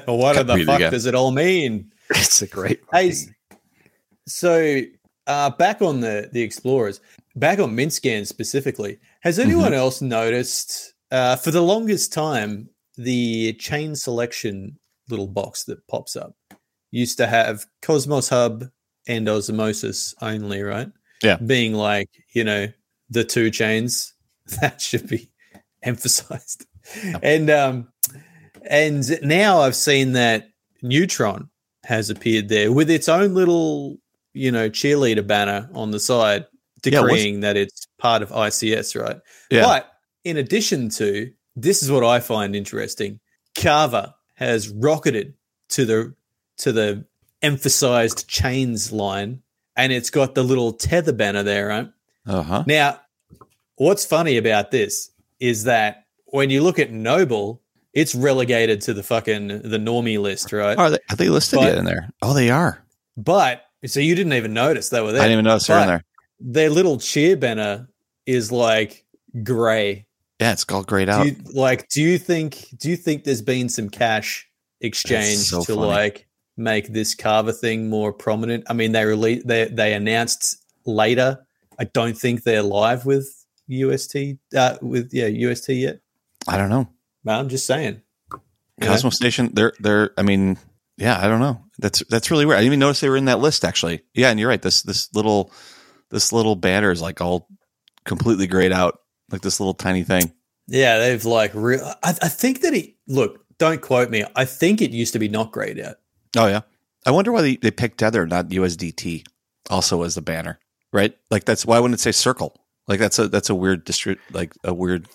what 0.06 0.36
Can't 0.36 0.46
the 0.46 0.64
fuck 0.66 0.76
again. 0.76 0.92
does 0.92 1.06
it 1.06 1.14
all 1.14 1.30
mean? 1.32 1.92
It's 2.10 2.40
a 2.42 2.46
great. 2.46 2.80
Hey, 2.92 3.10
fucking- 3.12 3.34
So 4.28 4.82
uh, 5.26 5.50
back 5.50 5.82
on 5.82 6.00
the 6.00 6.30
the 6.32 6.42
explorers, 6.42 7.00
back 7.34 7.58
on 7.58 7.76
Mintscan 7.76 8.26
specifically, 8.26 8.98
has 9.20 9.38
anyone 9.38 9.74
else 9.74 10.00
noticed 10.00 10.94
uh, 11.10 11.36
for 11.36 11.50
the 11.50 11.62
longest 11.62 12.12
time 12.12 12.68
the 12.96 13.52
chain 13.54 13.94
selection 13.96 14.78
little 15.10 15.26
box 15.26 15.64
that 15.64 15.86
pops 15.88 16.16
up 16.16 16.34
used 16.90 17.18
to 17.18 17.26
have 17.26 17.66
Cosmos 17.82 18.28
Hub 18.28 18.70
and 19.06 19.28
Osmosis 19.28 20.14
only, 20.20 20.62
right? 20.62 20.88
Yeah. 21.22 21.36
being 21.36 21.72
like 21.72 22.10
you 22.34 22.44
know 22.44 22.68
the 23.08 23.24
two 23.24 23.50
chains 23.50 24.12
that 24.60 24.80
should 24.80 25.08
be 25.08 25.30
emphasized, 25.82 26.66
and 27.22 27.48
um, 27.50 27.88
and 28.68 29.04
now 29.22 29.60
I've 29.60 29.76
seen 29.76 30.12
that 30.12 30.48
Neutron 30.82 31.48
has 31.84 32.10
appeared 32.10 32.48
there 32.48 32.72
with 32.72 32.90
its 32.90 33.08
own 33.08 33.32
little, 33.34 33.96
you 34.34 34.50
know, 34.50 34.68
cheerleader 34.68 35.24
banner 35.26 35.70
on 35.72 35.90
the 35.92 36.00
side, 36.00 36.44
Yeah, 36.84 37.00
decreeing 37.00 37.40
that 37.40 37.56
it's 37.56 37.86
part 37.98 38.22
of 38.22 38.30
ICS, 38.30 39.00
right? 39.00 39.18
yeah. 39.50 39.62
But 39.62 39.90
in 40.24 40.36
addition 40.36 40.88
to 40.90 41.30
this, 41.54 41.82
is 41.82 41.90
what 41.90 42.04
I 42.04 42.18
find 42.20 42.54
interesting. 42.56 43.20
Kava 43.54 44.14
has 44.34 44.68
rocketed 44.68 45.34
to 45.70 45.84
the 45.86 46.14
to 46.58 46.72
the 46.72 47.06
emphasized 47.42 48.28
chains 48.28 48.92
line, 48.92 49.42
and 49.76 49.92
it's 49.92 50.10
got 50.10 50.34
the 50.34 50.42
little 50.42 50.72
tether 50.72 51.12
banner 51.12 51.42
there, 51.42 51.68
right? 51.68 51.88
Uh 52.26 52.42
huh. 52.42 52.64
Now, 52.66 53.00
what's 53.76 54.04
funny 54.04 54.36
about 54.36 54.70
this 54.70 55.10
is 55.40 55.64
that 55.64 56.04
when 56.26 56.50
you 56.50 56.62
look 56.62 56.78
at 56.78 56.90
Noble, 56.90 57.62
it's 57.92 58.14
relegated 58.14 58.80
to 58.82 58.94
the 58.94 59.02
fucking 59.02 59.48
the 59.48 59.78
normie 59.78 60.20
list, 60.20 60.52
right? 60.52 60.76
Are 60.76 60.90
they, 60.90 60.98
are 61.10 61.16
they 61.16 61.28
listed 61.28 61.58
But- 61.58 61.66
yet 61.66 61.78
in 61.78 61.84
there? 61.84 62.10
Oh, 62.22 62.34
they 62.34 62.50
are. 62.50 62.82
But 63.16 63.64
so 63.86 64.00
you 64.00 64.14
didn't 64.14 64.32
even 64.34 64.52
notice 64.52 64.88
they 64.90 65.00
were 65.00 65.12
there. 65.12 65.22
I 65.22 65.24
didn't 65.24 65.34
even 65.34 65.44
notice 65.46 65.66
they're 65.68 65.80
in 65.80 65.86
there. 65.88 66.04
Their 66.40 66.70
little 66.70 66.98
cheer 66.98 67.36
banner 67.36 67.88
is 68.26 68.52
like 68.52 69.04
gray. 69.42 70.06
Yeah, 70.40 70.52
it's 70.52 70.64
called 70.64 70.86
grayed 70.86 71.06
Do 71.06 71.12
out. 71.12 71.26
you, 71.26 71.36
like, 71.54 71.88
do 71.88 72.02
you 72.02 72.18
think 72.18 72.66
do 72.76 72.90
you 72.90 72.96
think 72.96 73.24
there's 73.24 73.40
been 73.40 73.70
some 73.70 73.88
cash 73.88 74.46
exchange 74.82 75.38
so 75.38 75.60
to 75.62 75.74
funny. 75.76 75.86
like 75.86 76.25
make 76.56 76.92
this 76.92 77.14
Kava 77.14 77.52
thing 77.52 77.88
more 77.88 78.12
prominent? 78.12 78.64
I 78.68 78.72
mean, 78.72 78.92
they 78.92 79.04
released 79.04 79.46
they 79.46 79.66
they 79.66 79.94
announced 79.94 80.64
later. 80.84 81.46
I 81.78 81.84
don't 81.84 82.16
think 82.16 82.42
they're 82.42 82.62
live 82.62 83.06
with 83.06 83.44
UST 83.68 84.16
uh, 84.56 84.76
with 84.80 85.12
yeah 85.12 85.26
UST 85.26 85.70
yet. 85.70 86.00
I 86.48 86.56
don't 86.56 86.70
know. 86.70 86.88
No, 87.24 87.32
I'm 87.32 87.48
just 87.48 87.66
saying. 87.66 88.02
Cosmo 88.80 89.10
Station. 89.10 89.50
They're 89.52 89.72
they're. 89.80 90.10
I 90.16 90.22
mean, 90.22 90.58
yeah, 90.96 91.18
I 91.18 91.28
don't 91.28 91.40
know. 91.40 91.62
That's 91.78 92.02
that's 92.08 92.30
really 92.30 92.46
weird. 92.46 92.56
I 92.56 92.60
didn't 92.60 92.68
even 92.68 92.80
notice 92.80 93.00
they 93.00 93.08
were 93.08 93.16
in 93.16 93.26
that 93.26 93.40
list 93.40 93.64
actually. 93.64 94.02
Yeah, 94.14 94.30
and 94.30 94.38
you're 94.38 94.48
right. 94.48 94.62
This 94.62 94.82
this 94.82 95.12
little 95.14 95.50
this 96.10 96.32
little 96.32 96.56
banner 96.56 96.90
is 96.90 97.02
like 97.02 97.20
all 97.20 97.48
completely 98.04 98.46
grayed 98.46 98.72
out, 98.72 99.00
like 99.30 99.42
this 99.42 99.60
little 99.60 99.74
tiny 99.74 100.04
thing. 100.04 100.32
Yeah, 100.68 100.98
they've 100.98 101.24
like 101.24 101.52
real. 101.54 101.84
I, 102.02 102.10
I 102.22 102.28
think 102.28 102.62
that 102.62 102.74
it. 102.74 102.94
Look, 103.06 103.44
don't 103.58 103.80
quote 103.80 104.10
me. 104.10 104.24
I 104.34 104.44
think 104.44 104.80
it 104.80 104.90
used 104.90 105.12
to 105.14 105.18
be 105.18 105.28
not 105.28 105.52
grayed 105.52 105.80
out. 105.80 105.96
Oh 106.36 106.46
yeah. 106.46 106.60
I 107.04 107.12
wonder 107.12 107.32
why 107.32 107.42
they, 107.42 107.56
they 107.56 107.70
picked 107.70 107.98
Tether, 107.98 108.26
not 108.26 108.48
USDT, 108.48 109.26
also 109.70 110.02
as 110.02 110.16
the 110.16 110.22
banner. 110.22 110.58
Right? 110.92 111.16
Like 111.30 111.44
that's 111.44 111.64
why 111.64 111.78
wouldn't 111.78 112.00
it 112.00 112.02
say 112.02 112.12
circle? 112.12 112.56
Like 112.88 112.98
that's 112.98 113.18
a 113.18 113.28
that's 113.28 113.50
a 113.50 113.54
weird 113.54 113.84
distri- 113.84 114.18
like 114.32 114.52
a 114.64 114.72
weird 114.72 115.08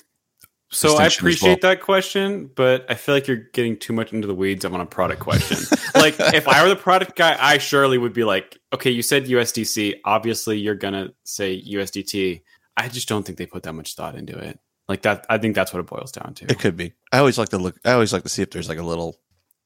So 0.72 0.98
I 0.98 1.06
appreciate 1.06 1.62
that 1.62 1.82
question, 1.82 2.50
but 2.56 2.86
I 2.90 2.96
feel 2.96 3.16
like 3.16 3.28
you're 3.28 3.48
getting 3.54 3.78
too 3.78 3.94
much 3.94 4.14
into 4.14 4.28
the 4.28 4.36
weeds 4.36 4.66
on 4.66 4.80
a 4.80 4.86
product 4.86 5.22
question. 5.22 5.58
like 5.96 6.16
if 6.20 6.48
I 6.48 6.64
were 6.64 6.70
the 6.70 6.76
product 6.76 7.16
guy, 7.16 7.38
I 7.40 7.58
surely 7.58 7.98
would 7.98 8.14
be 8.14 8.24
like, 8.24 8.58
okay, 8.74 8.92
you 8.92 9.02
said 9.02 9.26
USDC. 9.26 10.02
Obviously, 10.06 10.60
you're 10.60 10.76
gonna 10.76 11.14
say 11.24 11.62
USDT. 11.62 12.42
I 12.78 12.88
just 12.88 13.08
don't 13.08 13.26
think 13.26 13.38
they 13.38 13.46
put 13.46 13.64
that 13.64 13.74
much 13.74 13.96
thought 13.96 14.16
into 14.16 14.38
it. 14.38 14.60
Like 14.88 15.04
that, 15.04 15.26
I 15.30 15.38
think 15.38 15.56
that's 15.56 15.74
what 15.74 15.80
it 15.80 15.88
boils 15.88 16.12
down 16.12 16.34
to. 16.36 16.46
It 16.52 16.60
could 16.60 16.76
be. 16.76 16.94
I 17.14 17.20
always 17.20 17.38
like 17.38 17.50
to 17.50 17.58
look. 17.58 17.78
I 17.86 17.94
always 17.94 18.12
like 18.12 18.24
to 18.24 18.30
see 18.30 18.42
if 18.42 18.52
there's 18.52 18.68
like 18.68 18.78
a 18.78 18.84
little, 18.84 19.18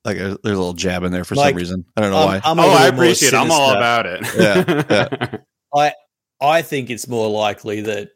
like 0.05 0.17
a, 0.17 0.37
there's 0.43 0.57
a 0.57 0.59
little 0.61 0.73
jab 0.73 1.03
in 1.03 1.11
there 1.11 1.25
for 1.25 1.35
Like, 1.35 1.51
some 1.53 1.57
reason. 1.57 1.85
I 1.97 2.01
don't 2.01 2.11
know 2.11 2.17
I'm- 2.17 2.27
why. 2.27 2.41
I'm 2.43 2.59
oh, 2.59 2.69
I 2.69 2.87
appreciate. 2.87 3.33
it. 3.33 3.35
I'm 3.35 3.51
all 3.51 3.71
about 3.71 4.05
it. 4.05 4.21
Yeah, 4.37 5.37
I 5.75 5.93
I 6.41 6.61
think 6.61 6.89
it's 6.89 7.07
more 7.07 7.27
likely 7.29 7.81
that 7.81 8.09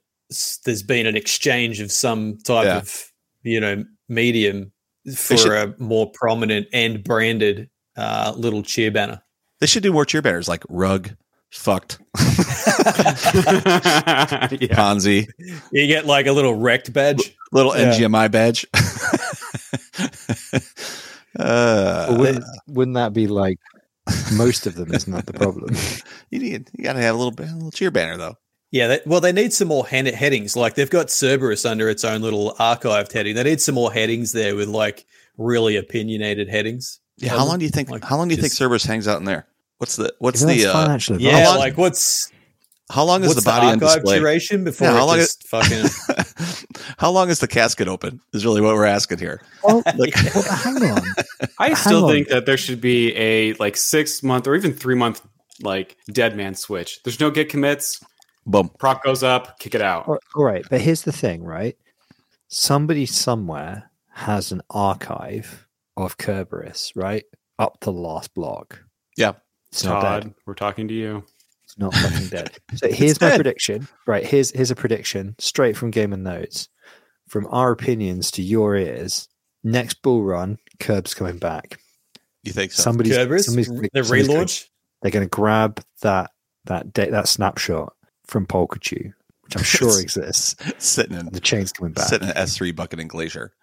there's 0.65 0.83
been 0.83 1.05
an 1.07 1.15
exchange 1.17 1.79
of 1.81 1.91
some 1.91 2.37
type 2.43 2.65
Yeah. 2.65 2.77
of 2.77 3.03
you 3.43 3.59
know 3.59 3.83
medium 4.07 4.71
for 5.15 5.37
should- 5.37 5.51
a 5.51 5.75
more 5.81 6.11
prominent 6.13 6.67
and 6.73 7.03
branded 7.03 7.69
uh, 7.97 8.33
little 8.37 8.61
cheer 8.63 8.91
banner. 8.91 9.21
they 9.59 9.67
should 9.67 9.83
do 9.83 9.91
more 9.91 10.05
cheer 10.05 10.21
banners 10.21 10.47
like 10.47 10.63
rug, 10.69 11.09
fucked, 11.51 11.99
yeah. 12.17 12.27
Ponzi, 14.75 15.27
You 15.71 15.87
get 15.87 16.05
like 16.05 16.27
a 16.27 16.31
little 16.31 16.53
wrecked 16.55 16.93
badge. 16.93 17.35
little 17.51 17.75
Yeah. 17.75 17.91
NGMI 17.93 18.31
badge. 18.31 18.65
Uh, 21.39 22.15
wouldn't, 22.17 22.45
wouldn't 22.67 22.95
that 22.95 23.13
be 23.13 23.27
like 23.27 23.59
most 24.33 24.67
of 24.67 24.75
them? 24.75 24.93
Isn't 24.93 25.13
that 25.13 25.25
the 25.25 25.33
problem? 25.33 25.75
you 26.29 26.39
need 26.39 26.69
you 26.77 26.83
got 26.83 26.93
to 26.93 27.01
have 27.01 27.15
a 27.15 27.17
little 27.17 27.33
a 27.37 27.49
little 27.53 27.71
cheer 27.71 27.91
banner 27.91 28.17
though. 28.17 28.35
Yeah, 28.71 28.87
they, 28.87 28.99
well, 29.05 29.19
they 29.19 29.31
need 29.31 29.51
some 29.51 29.67
more 29.67 29.87
head- 29.87 30.13
headings. 30.13 30.55
Like 30.55 30.75
they've 30.75 30.89
got 30.89 31.09
Cerberus 31.09 31.65
under 31.65 31.89
its 31.89 32.03
own 32.03 32.21
little 32.21 32.55
archived 32.59 33.11
heading. 33.11 33.35
They 33.35 33.43
need 33.43 33.61
some 33.61 33.75
more 33.75 33.91
headings 33.91 34.31
there 34.31 34.55
with 34.55 34.67
like 34.67 35.05
really 35.37 35.75
opinionated 35.75 36.49
headings. 36.49 36.99
Yeah, 37.17 37.31
how 37.31 37.45
long 37.45 37.59
do 37.59 37.65
you 37.65 37.71
think? 37.71 37.89
Like, 37.89 38.03
how 38.03 38.17
long 38.17 38.27
do 38.27 38.35
you 38.35 38.41
think 38.41 38.53
Cerberus 38.53 38.85
hangs 38.85 39.07
out 39.07 39.17
in 39.19 39.25
there? 39.25 39.47
What's 39.77 39.95
the 39.95 40.13
what's 40.19 40.43
the 40.43 40.67
uh, 40.67 40.73
financial? 40.73 41.19
Yeah, 41.19 41.55
like 41.55 41.77
what's 41.77 42.31
how 42.89 43.03
long 43.03 43.21
is 43.23 43.29
what's 43.29 43.43
the 43.43 43.49
body 43.49 43.67
on 43.67 43.73
archive 43.83 44.01
display? 44.01 44.19
duration 44.19 44.63
before 44.63 44.87
Yeah, 44.87 44.93
how 44.97 45.05
long 45.05 45.17
just 45.17 45.47
fucking 45.47 45.85
how 46.97 47.11
long 47.11 47.29
is 47.29 47.39
the 47.39 47.47
casket 47.47 47.87
open? 47.87 48.19
Is 48.33 48.45
really 48.45 48.61
what 48.61 48.75
we're 48.75 48.85
asking 48.85 49.19
here. 49.19 49.41
Well, 49.63 49.83
Like- 49.97 50.15
well, 50.35 50.43
hang 50.43 50.83
on. 50.91 51.01
I 51.59 51.67
Hang 51.67 51.75
still 51.75 52.05
on. 52.05 52.11
think 52.11 52.27
that 52.29 52.45
there 52.45 52.57
should 52.57 52.81
be 52.81 53.15
a 53.15 53.53
like 53.53 53.77
six 53.77 54.23
month 54.23 54.47
or 54.47 54.55
even 54.55 54.73
three 54.73 54.95
month 54.95 55.21
like 55.61 55.97
dead 56.11 56.35
man 56.35 56.55
switch. 56.55 57.01
There's 57.03 57.19
no 57.19 57.29
get 57.31 57.49
commits. 57.49 58.03
Boom. 58.45 58.69
Prop 58.79 59.03
goes 59.03 59.21
up, 59.23 59.59
kick 59.59 59.75
it 59.75 59.81
out. 59.81 60.07
All 60.07 60.17
all 60.35 60.43
right, 60.43 60.65
but 60.69 60.81
here's 60.81 61.03
the 61.03 61.11
thing, 61.11 61.43
right? 61.43 61.75
Somebody 62.47 63.05
somewhere 63.05 63.91
has 64.13 64.51
an 64.51 64.61
archive 64.71 65.67
of 65.95 66.15
Cerberus, 66.19 66.93
right? 66.95 67.25
Up 67.59 67.79
to 67.81 67.91
the 67.91 67.97
last 67.99 68.33
block. 68.33 68.81
Yeah. 69.17 69.33
It's 69.71 69.83
Todd, 69.83 70.33
we're 70.47 70.55
talking 70.55 70.87
to 70.87 70.93
you. 70.93 71.23
It's 71.69 71.77
not 71.77 71.93
fucking 71.93 72.27
dead. 72.29 72.51
So 72.75 72.91
here's 72.91 73.21
my 73.21 73.35
prediction. 73.35 73.87
Right, 74.07 74.25
here's 74.25 74.51
here's 74.51 74.71
a 74.71 74.75
prediction 74.75 75.35
straight 75.39 75.77
from 75.77 75.91
Game 75.91 76.13
of 76.13 76.19
Nodes. 76.19 76.67
From 77.27 77.45
our 77.51 77.71
opinions 77.71 78.31
to 78.31 78.41
your 78.41 78.75
ears, 78.75 79.27
next 79.63 80.01
bull 80.01 80.23
run, 80.23 80.57
Curb's 80.79 81.13
coming 81.13 81.37
back. 81.37 81.79
You 82.43 82.51
think 82.53 82.71
so? 82.71 82.81
Somebody's, 82.81 83.13
Cerberus, 83.13 83.45
somebody's, 83.45 83.67
the 83.67 83.89
somebody's 84.03 84.27
gonna- 84.27 84.39
relaunch. 84.39 84.65
they're 85.01 85.11
going 85.11 85.25
to 85.25 85.29
grab 85.29 85.79
that 86.01 86.31
that 86.65 86.91
da- 86.93 87.11
that 87.11 87.27
snapshot 87.27 87.93
from 88.25 88.47
Polkachu, 88.47 89.13
which 89.41 89.55
I'm 89.55 89.63
sure 89.63 89.99
exists. 90.01 90.55
sitting 90.79 91.15
in 91.17 91.27
The 91.31 91.39
chain's 91.39 91.71
coming 91.71 91.93
back. 91.93 92.07
sitting 92.07 92.29
in 92.29 92.35
S 92.37 92.55
three 92.57 92.71
bucket 92.71 92.99
and 92.99 93.09
glacier. 93.09 93.53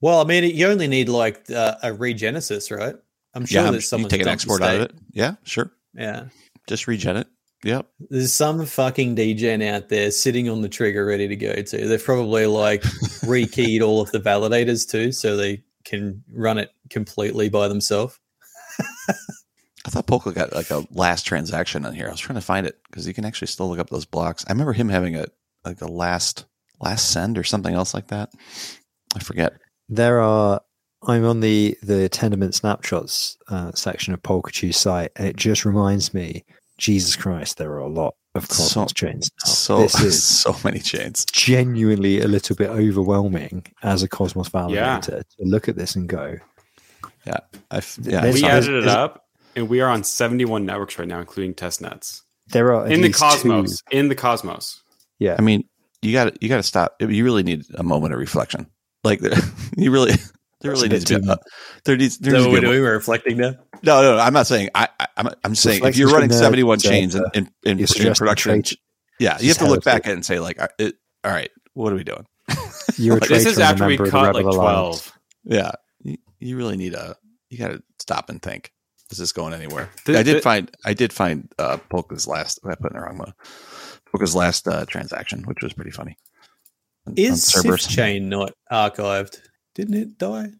Well, 0.00 0.20
I 0.20 0.24
mean, 0.24 0.44
you 0.56 0.66
only 0.66 0.88
need 0.88 1.08
like 1.08 1.48
uh, 1.50 1.76
a 1.82 1.88
regenesis, 1.90 2.76
right? 2.76 2.96
I'm 3.34 3.46
sure 3.46 3.60
yeah, 3.60 3.64
I'm- 3.64 3.72
there's 3.74 3.84
you 3.84 3.88
someone 3.88 4.10
take 4.10 4.22
an 4.22 4.28
export 4.28 4.62
out 4.62 4.74
of 4.74 4.80
it. 4.82 4.92
Yeah, 5.12 5.34
sure. 5.44 5.70
Yeah, 5.94 6.24
Just 6.68 6.86
regen 6.86 7.16
it. 7.16 7.26
Yep. 7.64 7.88
there's 8.10 8.32
some 8.32 8.64
fucking 8.64 9.16
degen 9.16 9.62
out 9.62 9.88
there 9.88 10.12
sitting 10.12 10.48
on 10.48 10.62
the 10.62 10.68
trigger, 10.68 11.04
ready 11.04 11.26
to 11.26 11.34
go. 11.34 11.54
Too. 11.54 11.88
They've 11.88 12.02
probably 12.02 12.46
like 12.46 12.82
rekeyed 13.22 13.82
all 13.82 14.00
of 14.00 14.12
the 14.12 14.20
validators 14.20 14.88
too, 14.88 15.10
so 15.10 15.36
they 15.36 15.64
can 15.84 16.22
run 16.30 16.58
it 16.58 16.70
completely 16.88 17.48
by 17.48 17.66
themselves. 17.66 18.20
I 19.88 19.90
thought 19.90 20.06
Polka 20.06 20.32
got 20.32 20.54
like 20.54 20.70
a 20.70 20.86
last 20.90 21.24
transaction 21.24 21.84
on 21.84 21.94
here. 21.94 22.08
I 22.08 22.10
was 22.10 22.20
trying 22.20 22.38
to 22.38 22.44
find 22.44 22.66
it 22.66 22.78
because 22.88 23.08
you 23.08 23.14
can 23.14 23.24
actually 23.24 23.48
still 23.48 23.68
look 23.68 23.78
up 23.78 23.90
those 23.90 24.04
blocks. 24.04 24.44
I 24.46 24.52
remember 24.52 24.72
him 24.72 24.88
having 24.88 25.16
a 25.16 25.26
like 25.64 25.80
a 25.80 25.86
last 25.86 26.44
last 26.80 27.10
send 27.10 27.38
or 27.38 27.44
something 27.44 27.74
else 27.74 27.94
like 27.94 28.08
that. 28.08 28.30
I 29.16 29.20
forget. 29.20 29.54
There 29.88 30.20
are. 30.20 30.60
I'm 31.06 31.24
on 31.24 31.40
the 31.40 31.76
the 31.82 32.08
Tendermint 32.10 32.54
snapshots 32.54 33.38
uh, 33.48 33.72
section 33.72 34.14
of 34.14 34.22
Polkachu's 34.22 34.76
site, 34.76 35.12
and 35.16 35.26
it 35.26 35.36
just 35.36 35.64
reminds 35.64 36.12
me, 36.12 36.44
Jesus 36.78 37.16
Christ, 37.16 37.58
there 37.58 37.72
are 37.72 37.78
a 37.78 37.88
lot 37.88 38.14
of 38.34 38.46
So- 38.46 38.62
Cosmos 38.62 38.92
chains. 38.92 39.30
Now. 39.44 39.50
So 39.52 39.78
this 39.82 40.00
is 40.00 40.22
so 40.42 40.56
many 40.64 40.78
chains. 40.78 41.24
genuinely 41.32 42.20
a 42.20 42.28
little 42.28 42.54
bit 42.56 42.70
overwhelming 42.70 43.64
as 43.82 44.02
a 44.02 44.08
Cosmos 44.08 44.48
validator 44.48 44.74
Yeah. 44.74 45.00
to 45.00 45.24
look 45.40 45.68
at 45.68 45.76
this 45.76 45.96
and 45.96 46.08
go, 46.08 46.36
I 47.26 47.40
f- 47.72 47.98
yeah. 48.02 48.20
There's 48.22 48.34
we 48.34 48.40
some- 48.40 48.50
added 48.50 48.68
it 48.70 48.84
there's- 48.84 48.96
up, 48.96 49.24
and 49.56 49.68
we 49.68 49.80
are 49.80 49.90
on 49.90 50.02
71 50.04 50.64
networks 50.64 50.98
right 50.98 51.08
now, 51.08 51.20
including 51.20 51.54
test 51.54 51.80
nets 51.80 52.22
there 52.50 52.72
are 52.72 52.86
in 52.86 53.02
the 53.02 53.12
Cosmos. 53.12 53.82
two- 53.90 53.98
In 53.98 54.08
the 54.08 54.14
Cosmos. 54.14 54.80
yeah, 55.18 55.36
I 55.38 55.42
mean, 55.42 55.64
you 56.00 56.12
got 56.12 56.26
to 56.32 56.38
you 56.40 56.48
got 56.48 56.56
to 56.58 56.62
stop. 56.62 56.94
You 57.00 57.24
really 57.24 57.42
need 57.42 57.64
a 57.74 57.82
moment 57.82 58.14
of 58.14 58.20
reflection. 58.20 58.66
Like 59.04 59.20
you 59.76 59.90
really, 59.90 60.12
there 60.60 60.72
That's 60.72 60.82
really 60.82 60.86
a 60.86 60.90
bit 60.90 60.96
needs 60.96 61.04
to 61.06 61.18
be. 61.20 61.26
too 61.26 61.32
A, 61.32 61.38
there 61.84 61.96
needs 61.96 62.18
there 62.18 62.34
Is 62.34 62.44
needs 62.44 62.44
that 62.44 62.48
to 62.50 62.52
what 62.52 62.60
be 62.60 62.66
we're 62.66 62.72
doing? 62.72 62.82
We're 62.82 62.94
reflecting 62.94 63.36
now. 63.38 63.50
no, 63.82 64.02
no, 64.02 64.16
no. 64.16 64.22
I'm 64.22 64.32
not 64.32 64.46
saying. 64.46 64.70
I, 64.74 64.88
I 64.98 65.06
I'm 65.16 65.28
I'm 65.44 65.54
saying 65.54 65.84
if 65.84 65.96
you're 65.96 66.10
running 66.10 66.30
71 66.32 66.78
the- 66.78 66.82
chains 66.88 67.14
in 67.14 67.22
in, 67.34 67.50
in, 67.64 67.78
in 67.80 68.14
production, 68.14 68.62
trade- 68.62 68.78
yeah, 69.20 69.38
you 69.40 69.48
have 69.48 69.58
to 69.58 69.66
look 69.68 69.84
back 69.84 70.06
at 70.06 70.10
it 70.10 70.14
and 70.14 70.24
say 70.26 70.38
like, 70.40 70.60
uh, 70.60 70.68
it, 70.78 70.94
all 71.24 71.30
right, 71.32 71.50
what 71.74 71.92
are 71.92 71.96
we 71.96 72.04
doing? 72.04 72.26
you're 72.96 73.16
a 73.18 73.20
This 73.20 73.46
is 73.46 73.54
and 73.58 73.62
a 73.62 73.64
after 73.66 73.86
we 73.86 73.96
member 73.98 74.16
of 74.16 74.34
like 74.34 74.44
12. 74.44 75.12
Yeah, 75.44 75.70
you, 76.02 76.16
you 76.38 76.56
really 76.56 76.76
need 76.76 76.94
a. 76.94 77.16
You 77.50 77.58
got 77.58 77.68
to 77.68 77.82
stop 78.00 78.28
and 78.30 78.40
think. 78.42 78.72
Is 79.10 79.16
this 79.18 79.32
going 79.32 79.54
anywhere? 79.54 79.88
The- 80.04 80.18
I 80.18 80.22
did 80.22 80.36
the- 80.36 80.40
find. 80.42 80.70
I 80.84 80.92
did 80.94 81.12
find 81.12 81.50
uh, 81.58 81.78
Polka's 81.90 82.26
last. 82.26 82.60
I 82.64 82.74
put 82.74 82.92
in 82.92 82.96
the 82.98 83.02
wrong 83.04 83.18
one. 83.18 83.32
Polka's 84.12 84.34
last 84.34 84.66
uh, 84.68 84.84
transaction, 84.86 85.42
which 85.44 85.62
was 85.62 85.72
pretty 85.72 85.90
funny. 85.92 86.16
On- 87.06 87.12
on 87.12 87.18
Is 87.18 87.44
Cerberus. 87.44 87.86
Chain 87.86 88.28
not 88.28 88.52
archived? 88.70 89.38
Didn't 89.78 89.94
it 89.94 90.18
die? 90.18 90.50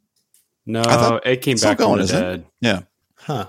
No, 0.65 0.81
I 0.81 0.85
thought- 0.85 1.27
it 1.27 1.43
came 1.43 1.53
it's 1.55 1.62
still 1.62 1.73
back 1.73 1.78
going, 1.78 1.99
from 1.99 2.07
the 2.07 2.15
isn't 2.15 2.24
it? 2.40 2.47
Yeah. 2.61 2.81
Huh. 3.16 3.47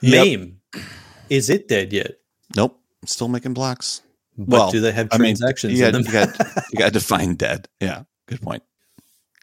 Yep. 0.00 0.40
Meme. 0.40 0.82
Is 1.28 1.50
it 1.50 1.68
dead 1.68 1.92
yet? 1.92 2.12
Nope. 2.56 2.80
Still 3.04 3.28
making 3.28 3.52
blocks. 3.52 4.00
But 4.38 4.48
Well, 4.48 4.70
do 4.70 4.80
they 4.80 4.92
have 4.92 5.08
I 5.12 5.18
mean, 5.18 5.36
transactions 5.36 5.78
you 5.78 5.84
in 5.84 5.92
got, 5.92 6.02
them? 6.04 6.06
you 6.06 6.12
got 6.12 6.64
you 6.72 6.78
got 6.78 6.86
to 6.86 6.90
define 6.92 7.34
dead. 7.34 7.68
Yeah, 7.78 8.04
good 8.26 8.40
point. 8.40 8.62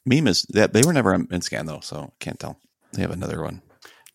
Meme 0.07 0.27
is 0.27 0.41
that 0.49 0.73
they 0.73 0.81
were 0.81 0.91
never 0.93 1.13
on 1.13 1.27
Mintscan 1.27 1.67
though, 1.67 1.81
so 1.81 2.13
can't 2.19 2.39
tell. 2.39 2.57
They 2.93 3.03
have 3.03 3.11
another 3.11 3.43
one. 3.43 3.61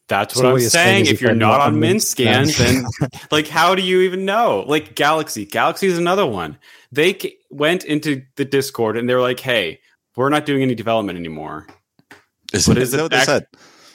That's 0.08 0.34
what 0.34 0.44
what 0.44 0.52
I'm 0.54 0.60
saying 0.60 0.70
saying. 0.70 1.06
If 1.06 1.12
if 1.12 1.20
you're 1.20 1.34
not 1.34 1.58
not 1.58 1.60
on 1.68 1.74
on 1.74 1.80
Mintscan, 1.80 2.46
Mintscan- 2.46 2.84
then 2.98 3.10
like 3.30 3.46
how 3.46 3.74
do 3.76 3.82
you 3.82 4.00
even 4.00 4.24
know? 4.24 4.64
Like 4.66 4.94
Galaxy, 4.96 5.44
Galaxy 5.46 5.86
is 5.86 5.98
another 5.98 6.26
one. 6.26 6.58
They 6.90 7.12
ca- 7.14 7.36
went 7.50 7.84
into 7.84 8.22
the 8.36 8.44
Discord 8.44 8.96
and 8.96 9.08
they're 9.08 9.20
like, 9.20 9.38
"Hey, 9.40 9.80
we're 10.18 10.28
not 10.30 10.44
doing 10.46 10.62
any 10.62 10.74
development 10.74 11.18
anymore. 11.18 11.66
Is, 12.52 12.66
What 12.66 12.76
is 12.78 12.84
is 12.88 12.92
that 12.92 12.98
it 12.98 13.02
what 13.02 13.10
they 13.12 13.16
act- 13.18 13.26
said? 13.26 13.46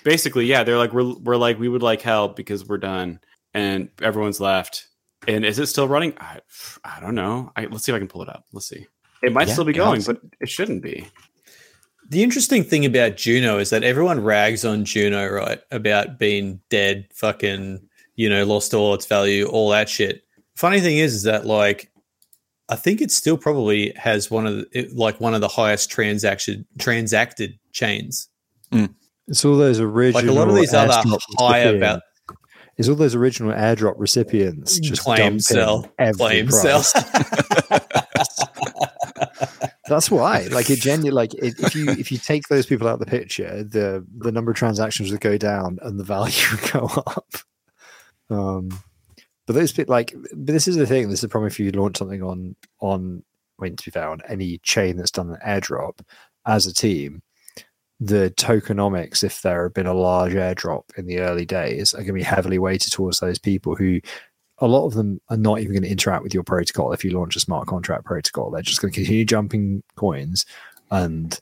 Basically, 0.03 0.45
yeah, 0.45 0.63
they're 0.63 0.77
like 0.77 0.93
we're 0.93 1.13
we're 1.21 1.37
like 1.37 1.59
we 1.59 1.69
would 1.69 1.83
like 1.83 2.01
help 2.01 2.35
because 2.35 2.67
we're 2.67 2.77
done, 2.77 3.19
and 3.53 3.89
everyone's 4.01 4.39
left. 4.39 4.87
And 5.27 5.45
is 5.45 5.57
it 5.59 5.67
still 5.67 5.87
running? 5.87 6.13
I, 6.19 6.39
I 6.83 6.99
don't 6.99 7.15
know. 7.15 7.51
I, 7.55 7.65
let's 7.65 7.85
see 7.85 7.91
if 7.91 7.95
I 7.95 7.99
can 7.99 8.09
pull 8.09 8.21
it 8.23 8.29
up. 8.29 8.45
Let's 8.51 8.67
see. 8.67 8.85
It 9.21 9.31
might 9.31 9.47
Yeah, 9.47 9.53
still 9.53 9.63
be 9.65 9.71
going, 9.73 10.01
let's- 10.01 10.07
but 10.07 10.19
it 10.41 10.49
shouldn't 10.49 10.83
be. 10.83 11.07
The 12.09 12.21
interesting 12.21 12.65
thing 12.65 12.85
about 12.85 13.15
Juno 13.15 13.57
is 13.59 13.69
that 13.69 13.83
everyone 13.83 14.21
rags 14.21 14.65
on 14.65 14.83
Juno, 14.83 15.25
right? 15.29 15.61
About 15.71 16.19
being 16.19 16.59
dead, 16.69 17.07
fucking, 17.13 17.79
you 18.15 18.29
know, 18.29 18.43
lost 18.45 18.73
all 18.73 18.93
its 18.93 19.05
value, 19.05 19.45
all 19.45 19.69
that 19.69 19.87
shit. 19.87 20.23
Funny 20.57 20.81
thing 20.81 20.97
is, 20.97 21.13
is 21.15 21.23
that 21.23 21.45
like, 21.45 21.89
I 22.73 22.75
think 22.75 23.01
it 23.01 23.11
still 23.11 23.37
probably 23.37 23.93
has 23.95 24.31
one 24.31 24.47
of 24.47 24.55
the, 24.55 24.65
it- 24.71 24.95
like 24.95 25.19
one 25.21 25.33
of 25.35 25.41
the 25.41 25.47
highest 25.47 25.89
transaction 25.91 26.65
transacted 26.79 27.59
chains. 27.71 28.27
It's 29.27 29.45
all 29.45 29.55
those 29.55 29.79
original. 29.79 30.23
Like 30.23 30.29
a 30.29 30.33
lot 30.33 30.49
of 30.49 30.55
these 30.55 30.73
other 30.73 31.01
higher 31.37 31.75
about 31.77 32.01
It's 32.77 32.89
all 32.89 32.95
those 32.95 33.13
original 33.15 33.53
airdrop 33.53 33.93
recipients 33.97 34.79
just 34.79 35.03
claim 35.03 35.39
sell, 35.39 35.87
claim 36.15 36.47
price. 36.47 36.91
sell. 36.91 37.79
That's 39.87 40.09
why, 40.09 40.47
like, 40.51 40.69
it 40.69 40.79
genuinely, 40.79 41.11
like, 41.11 41.33
it, 41.35 41.55
if 41.59 41.75
you 41.75 41.89
if 41.89 42.11
you 42.11 42.17
take 42.17 42.47
those 42.47 42.65
people 42.65 42.87
out 42.87 42.93
of 42.95 42.99
the 43.01 43.05
picture, 43.05 43.63
the 43.63 44.05
the 44.17 44.31
number 44.31 44.49
of 44.51 44.57
transactions 44.57 45.11
would 45.11 45.21
go 45.21 45.37
down 45.37 45.77
and 45.81 45.99
the 45.99 46.03
value 46.03 46.33
would 46.51 46.71
go 46.71 46.85
up. 47.05 47.33
Um, 48.29 48.69
but 49.45 49.53
those 49.53 49.71
people, 49.71 49.93
like, 49.93 50.13
this 50.31 50.67
is 50.67 50.75
the 50.75 50.87
thing. 50.87 51.09
This 51.09 51.17
is 51.17 51.21
the 51.21 51.29
problem 51.29 51.47
if 51.47 51.59
you 51.59 51.71
launch 51.71 51.97
something 51.97 52.23
on 52.23 52.55
on, 52.79 53.23
I 53.61 53.69
to 53.69 53.85
be 53.85 53.91
fair, 53.91 54.09
on 54.09 54.21
any 54.27 54.59
chain 54.59 54.97
that's 54.97 55.11
done 55.11 55.29
an 55.29 55.37
airdrop 55.45 55.99
as 56.45 56.65
a 56.65 56.73
team, 56.73 57.21
the 57.99 58.33
tokenomics, 58.37 59.23
if 59.23 59.41
there 59.41 59.63
have 59.63 59.73
been 59.73 59.87
a 59.87 59.93
large 59.93 60.33
airdrop 60.33 60.83
in 60.97 61.05
the 61.05 61.19
early 61.19 61.45
days, 61.45 61.93
are 61.93 61.97
going 61.97 62.07
to 62.07 62.13
be 62.13 62.23
heavily 62.23 62.59
weighted 62.59 62.91
towards 62.91 63.19
those 63.19 63.39
people 63.39 63.75
who 63.75 63.99
a 64.59 64.67
lot 64.67 64.85
of 64.85 64.93
them 64.93 65.19
are 65.29 65.37
not 65.37 65.59
even 65.59 65.73
going 65.73 65.83
to 65.83 65.89
interact 65.89 66.23
with 66.23 66.33
your 66.33 66.43
protocol 66.43 66.93
if 66.93 67.03
you 67.03 67.11
launch 67.11 67.35
a 67.35 67.39
smart 67.39 67.67
contract 67.67 68.05
protocol. 68.05 68.51
They're 68.51 68.61
just 68.61 68.81
going 68.81 68.93
to 68.93 68.99
continue 68.99 69.25
jumping 69.25 69.83
coins 69.95 70.45
and 70.91 71.39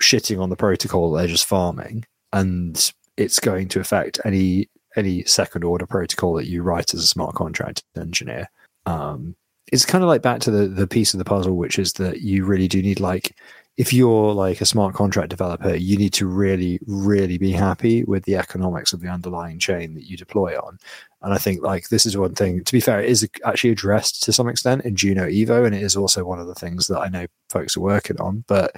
shitting 0.00 0.40
on 0.40 0.50
the 0.50 0.56
protocol 0.56 1.10
they're 1.10 1.26
just 1.26 1.46
farming. 1.46 2.04
And 2.32 2.92
it's 3.16 3.40
going 3.40 3.68
to 3.68 3.80
affect 3.80 4.20
any 4.24 4.68
any 4.96 5.24
second 5.24 5.64
order 5.64 5.86
protocol 5.86 6.34
that 6.34 6.46
you 6.46 6.62
write 6.62 6.94
as 6.94 7.00
a 7.00 7.06
smart 7.06 7.34
contract 7.34 7.84
engineer. 7.96 8.50
Um, 8.86 9.36
it's 9.72 9.84
kind 9.84 10.04
of 10.04 10.08
like 10.08 10.22
back 10.22 10.40
to 10.40 10.50
the 10.50 10.68
the 10.68 10.86
piece 10.86 11.14
of 11.14 11.18
the 11.18 11.24
puzzle, 11.24 11.56
which 11.56 11.78
is 11.78 11.94
that 11.94 12.20
you 12.20 12.44
really 12.44 12.68
do 12.68 12.82
need 12.82 13.00
like 13.00 13.34
if 13.76 13.92
you're 13.92 14.32
like 14.32 14.60
a 14.60 14.66
smart 14.66 14.94
contract 14.94 15.28
developer, 15.28 15.74
you 15.74 15.98
need 15.98 16.14
to 16.14 16.26
really, 16.26 16.80
really 16.86 17.36
be 17.36 17.52
happy 17.52 18.04
with 18.04 18.24
the 18.24 18.36
economics 18.36 18.94
of 18.94 19.00
the 19.00 19.08
underlying 19.08 19.58
chain 19.58 19.94
that 19.94 20.08
you 20.08 20.16
deploy 20.16 20.56
on. 20.58 20.78
And 21.20 21.34
I 21.34 21.38
think 21.38 21.62
like 21.62 21.90
this 21.90 22.06
is 22.06 22.16
one 22.16 22.34
thing. 22.34 22.64
To 22.64 22.72
be 22.72 22.80
fair, 22.80 23.00
it 23.00 23.10
is 23.10 23.28
actually 23.44 23.70
addressed 23.70 24.22
to 24.22 24.32
some 24.32 24.48
extent 24.48 24.84
in 24.84 24.96
Juno 24.96 25.26
Evo, 25.26 25.66
and 25.66 25.74
it 25.74 25.82
is 25.82 25.96
also 25.96 26.24
one 26.24 26.38
of 26.38 26.46
the 26.46 26.54
things 26.54 26.86
that 26.86 27.00
I 27.00 27.08
know 27.08 27.26
folks 27.50 27.76
are 27.76 27.80
working 27.80 28.18
on. 28.18 28.44
But 28.46 28.76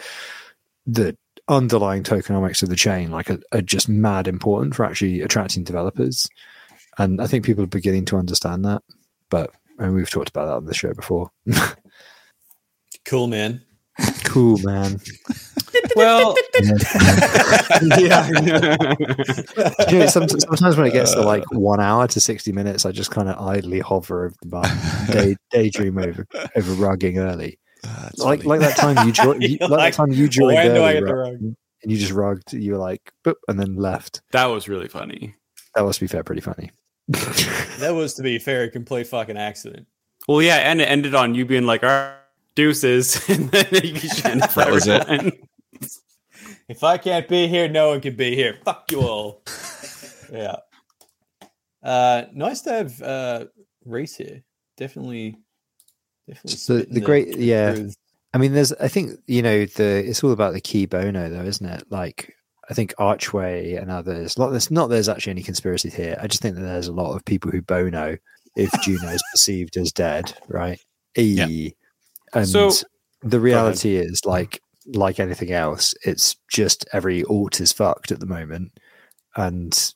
the 0.85 1.17
underlying 1.49 2.03
tokenomics 2.03 2.63
of 2.63 2.69
the 2.69 2.77
chain 2.77 3.11
like 3.11 3.31
are, 3.31 3.41
are 3.53 3.63
just 3.63 3.89
mad 3.89 4.29
important 4.29 4.75
for 4.75 4.85
actually 4.85 5.21
attracting 5.23 5.65
developers, 5.65 6.29
and 6.99 7.21
I 7.21 7.27
think 7.27 7.45
people 7.45 7.65
are 7.65 7.69
beginning 7.69 8.05
to 8.07 8.17
understand 8.17 8.65
that. 8.65 8.83
But 9.31 9.51
and 9.79 9.95
we've 9.95 10.11
talked 10.11 10.29
about 10.29 10.47
that 10.47 10.57
on 10.57 10.65
the 10.67 10.75
show 10.75 10.93
before. 10.95 11.31
cool, 13.05 13.29
man. 13.29 13.63
cool, 14.25 14.59
man. 14.59 15.01
Well, 15.97 16.35
yeah. 17.99 18.29
You 19.89 19.99
know, 19.99 20.07
some, 20.07 20.29
sometimes 20.29 20.77
when 20.77 20.87
it 20.87 20.93
gets 20.93 21.13
to 21.15 21.21
like 21.21 21.45
one 21.53 21.81
hour 21.81 22.07
to 22.09 22.21
60 22.21 22.53
minutes, 22.53 22.87
I 22.87 22.93
just 22.93 23.11
kind 23.11 23.29
of 23.29 23.39
idly 23.39 23.81
hover 23.81 24.27
over 24.27 24.35
the 24.41 24.49
button, 24.49 24.79
day, 25.13 25.37
daydream 25.51 25.99
over, 25.99 26.27
over 26.57 26.73
rugging 26.75 27.19
early. 27.19 27.59
That's 27.83 28.19
Like 28.19 28.41
funny. 28.43 28.49
like 28.49 28.61
that 28.61 28.77
time 28.77 29.07
you, 29.07 29.13
jo- 29.13 29.35
you 29.41 29.59
like, 29.61 29.71
like, 29.71 29.93
that 29.93 29.93
time 29.95 30.13
you 30.13 30.29
joined 30.29 30.57
when 30.57 30.75
do 30.75 30.83
I 30.83 30.93
get 30.95 31.05
the 31.05 31.15
rug, 31.15 31.33
rug? 31.33 31.41
and 31.41 31.57
you 31.93 31.97
just 31.97 32.13
rugged. 32.13 32.53
You 32.53 32.73
were 32.73 32.79
like, 32.79 33.13
boop, 33.25 33.35
and 33.49 33.59
then 33.59 33.77
left. 33.77 34.23
that 34.33 34.47
was 34.47 34.69
really 34.69 34.89
funny. 34.89 35.35
That 35.75 35.85
was 35.85 35.97
to 35.99 36.05
be 36.05 36.09
fair, 36.09 36.25
pretty 36.25 36.41
funny. 36.43 36.71
That 37.79 37.95
was, 37.95 38.15
to 38.15 38.23
be 38.25 38.39
fair, 38.41 38.65
a 38.65 38.69
complete 38.71 39.07
fucking 39.07 39.37
accident. 39.39 39.87
Well, 40.27 40.43
yeah, 40.43 40.57
and 40.57 40.81
it 40.81 40.87
ended 40.87 41.15
on 41.15 41.37
you 41.37 41.45
being 41.47 41.65
like, 41.65 41.85
"All 41.85 41.89
right, 41.89 42.15
deuces," 42.57 43.17
and 43.31 43.49
then 43.53 43.67
you 43.85 43.95
shined 44.01 44.43
That 44.43 44.71
was 44.73 44.89
it. 44.89 45.35
If 46.69 46.83
I 46.83 46.99
can't 46.99 47.29
be 47.29 47.47
here, 47.47 47.69
no 47.69 47.91
one 47.91 48.01
can 48.01 48.17
be 48.17 48.35
here. 48.35 48.59
Fuck 48.65 48.91
you 48.91 49.01
all. 49.03 49.43
yeah. 50.33 50.57
Uh, 51.83 52.25
nice 52.35 52.63
to 52.63 52.71
have 52.73 53.01
uh, 53.01 53.45
Reese 53.85 54.17
here. 54.17 54.43
Definitely, 54.77 55.37
definitely. 56.29 56.51
the, 56.53 56.57
spitting 56.59 56.95
the 56.95 57.01
great, 57.01 57.37
yeah. 57.39 57.75
truth. 57.75 57.97
I 58.35 58.39
mean, 58.39 58.53
there's, 58.53 58.73
I 58.75 58.89
think, 58.89 59.19
you 59.27 59.43
know, 59.43 59.65
the 59.65 60.05
it's 60.07 60.23
all 60.23 60.33
about 60.33 60.53
the 60.53 60.61
cui 60.61 60.87
bono, 60.87 61.31
though, 61.31 61.43
isn't 61.45 61.67
it? 61.67 61.85
Like, 61.91 62.35
I 62.71 62.75
think 62.75 62.95
Archway 62.99 63.75
and 63.77 63.91
others, 63.91 64.39
not 64.39 64.51
there's 64.51 64.71
not 64.71 64.89
there's 64.91 65.09
actually 65.09 65.31
any 65.33 65.43
conspiracy 65.43 65.89
here. 65.91 66.19
I 66.21 66.27
just 66.27 66.43
think 66.43 66.55
that 66.57 66.63
there's 66.63 66.89
a 66.89 66.93
lot 66.93 67.15
of 67.15 67.25
people 67.25 67.51
who 67.51 67.63
bono 67.63 68.17
if 68.57 68.71
Juno 68.83 69.09
is 69.09 69.23
perceived 69.33 69.77
as 69.79 69.93
dead, 69.93 70.35
right? 70.49 70.79
E. 71.17 71.73
And 72.35 72.47
So- 72.49 72.71
the 73.23 73.41
reality 73.41 73.97
is, 73.97 74.21
like, 74.25 74.61
like 74.87 75.19
anything 75.19 75.51
else, 75.51 75.95
it's 76.05 76.37
just 76.53 76.87
every 76.93 77.25
alt 77.25 77.61
is 77.61 77.73
fucked 77.73 78.13
at 78.13 78.21
the 78.21 78.27
moment, 78.27 78.73
and 79.35 79.93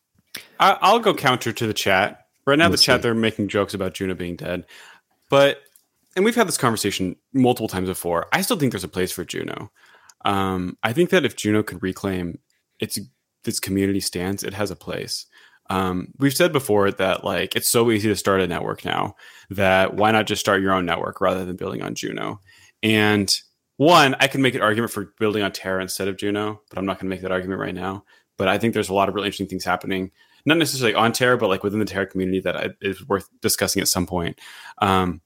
I, 0.59 0.77
I'll 0.81 0.99
go 0.99 1.15
counter 1.15 1.53
to 1.53 1.67
the 1.67 1.75
chat. 1.75 2.19
Right 2.47 2.59
now, 2.59 2.69
Let's 2.69 2.83
the 2.83 2.87
chat 2.87 2.99
see. 2.99 3.03
they're 3.03 3.15
making 3.15 3.49
jokes 3.49 3.75
about 3.75 3.95
Juno 3.95 4.15
being 4.15 4.35
dead, 4.37 4.65
but 5.31 5.59
and 6.17 6.25
we've 6.25 6.35
had 6.35 6.49
this 6.49 6.59
conversation 6.59 7.17
multiple 7.33 7.69
times 7.69 7.89
before. 7.89 8.27
I 8.33 8.43
still 8.43 8.59
think 8.59 8.73
there's 8.73 8.85
a 8.85 8.89
place 8.89 9.13
for 9.13 9.25
Juno. 9.25 9.71
Um, 10.25 10.77
I 10.83 10.93
think 10.93 11.11
that 11.11 11.25
if 11.25 11.37
Juno 11.37 11.63
could 11.63 11.83
reclaim 11.83 12.39
its 12.81 12.99
its 13.45 13.61
community 13.61 14.01
stance, 14.01 14.43
it 14.43 14.55
has 14.55 14.71
a 14.71 14.77
place. 14.77 15.27
Um, 15.71 16.09
we've 16.19 16.35
said 16.35 16.53
before 16.53 16.91
that 16.91 17.25
like 17.25 17.57
it's 17.57 17.69
so 17.69 17.91
easy 17.91 18.09
to 18.09 18.17
start 18.17 18.41
a 18.41 18.47
network 18.47 18.85
now 18.85 19.15
that 19.51 19.95
why 19.95 20.11
not 20.11 20.27
just 20.27 20.41
start 20.41 20.61
your 20.61 20.73
own 20.73 20.85
network 20.85 21.21
rather 21.21 21.45
than 21.45 21.57
building 21.57 21.83
on 21.83 21.95
Juno? 21.95 22.41
And 22.83 23.35
one, 23.77 24.15
I 24.21 24.27
can 24.27 24.43
make 24.43 24.55
an 24.55 24.61
argument 24.61 24.93
for 24.93 25.13
building 25.19 25.43
on 25.43 25.53
Terra 25.53 25.83
instead 25.83 26.09
of 26.09 26.17
Juno, 26.17 26.61
but 26.69 26.79
I'm 26.79 26.87
not 26.87 26.99
going 26.99 27.07
to 27.07 27.15
make 27.15 27.23
that 27.23 27.33
argument 27.33 27.61
right 27.61 27.75
now. 27.75 28.05
But 28.37 28.49
I 28.49 28.59
think 28.59 28.75
there's 28.75 28.89
a 28.89 28.95
lot 28.95 29.09
of 29.09 29.15
really 29.15 29.27
interesting 29.27 29.49
things 29.49 29.65
happening, 29.65 30.11
not 30.45 30.59
necessarily 30.59 30.95
on 30.95 31.13
Terra, 31.13 31.39
but 31.39 31.49
like 31.49 31.63
within 31.63 31.79
the 31.79 31.85
Terra 31.85 32.07
community 32.07 32.41
that 32.41 32.57
I, 32.57 32.71
is 32.81 33.07
worth 33.09 33.29
discussing 33.41 33.81
at 33.81 33.89
some 33.89 34.07
point. 34.07 34.41
Um, 34.79 35.21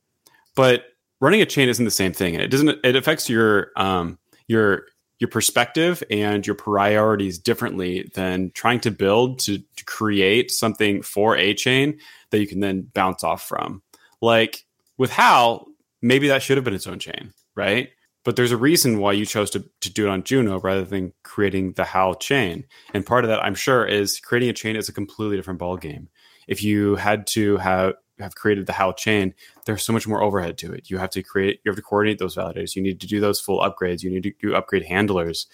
but 0.57 0.87
running 1.21 1.41
a 1.41 1.47
chain 1.47 1.69
isn't 1.69 1.85
the 1.85 1.91
same 1.93 2.13
thing, 2.13 2.35
and 2.35 2.43
it 2.43 2.49
doesn't. 2.49 2.85
It 2.85 2.97
affects 2.97 3.31
your 3.31 3.71
um, 3.77 4.19
your 4.49 4.87
your 5.19 5.29
perspective 5.29 6.03
and 6.11 6.47
your 6.47 6.57
priorities 6.57 7.39
differently 7.39 8.11
than 8.15 8.51
trying 8.55 8.81
to 8.81 8.91
build 8.91 9.39
to, 9.39 9.59
to 9.59 9.85
create 9.87 10.51
something 10.51 11.03
for 11.03 11.37
a 11.37 11.55
chain 11.55 11.99
that 12.31 12.39
you 12.39 12.47
can 12.47 12.61
then 12.61 12.91
bounce 12.93 13.25
off 13.25 13.43
from. 13.43 13.83
Like 14.21 14.67
with 14.99 15.11
Hal, 15.11 15.69
maybe 16.03 16.29
that 16.29 16.43
should 16.43 16.59
have 16.59 16.65
been 16.65 16.75
its 16.75 16.87
own 16.87 16.99
chain, 16.99 17.33
right? 17.55 17.91
But 18.25 18.37
there's 18.37 18.53
a 18.53 18.57
reason 18.57 18.99
why 18.99 19.13
you 19.13 19.25
chose 19.25 19.51
to, 19.53 19.65
to 19.81 19.93
do 19.93 20.07
it 20.07 20.11
on 20.11 20.25
Juno 20.25 20.61
rather 20.61 20.85
than 20.85 21.13
creating 21.23 21.73
the 21.73 21.85
HAL 21.85 22.17
chain. 22.17 22.65
And 22.93 23.07
part 23.07 23.25
of 23.25 23.31
that, 23.31 23.43
I'm 23.43 23.55
sure, 23.55 23.87
is 23.87 24.21
creating 24.21 24.51
a 24.51 24.53
chain 24.53 24.77
is 24.77 24.89
a 24.89 24.93
completely 24.93 25.37
different 25.37 25.61
ballgame. 25.61 26.09
If 26.49 26.63
you 26.63 26.97
had 26.97 27.27
to 27.29 27.57
have 27.59 27.95
have 28.19 28.35
created 28.35 28.67
the 28.67 28.73
HAL 28.73 28.95
chain, 28.95 29.35
there's 29.65 29.85
so 29.85 29.93
much 29.93 30.07
more 30.07 30.23
overhead 30.23 30.59
to 30.59 30.73
it. 30.73 30.91
You 30.91 30.99
have 30.99 31.11
to 31.11 31.23
create, 31.23 31.61
you 31.65 31.71
have 31.71 31.77
to 31.77 31.83
coordinate 31.83 32.19
those 32.19 32.37
validators. 32.37 32.77
You 32.77 32.83
need 32.83 33.01
to 33.01 33.07
do 33.07 33.21
those 33.21 33.41
full 33.41 33.61
upgrades. 33.61 34.03
You 34.03 34.11
need 34.11 34.23
to 34.25 34.33
do 34.41 34.55
upgrade 34.55 34.85
handlers. 34.85 35.47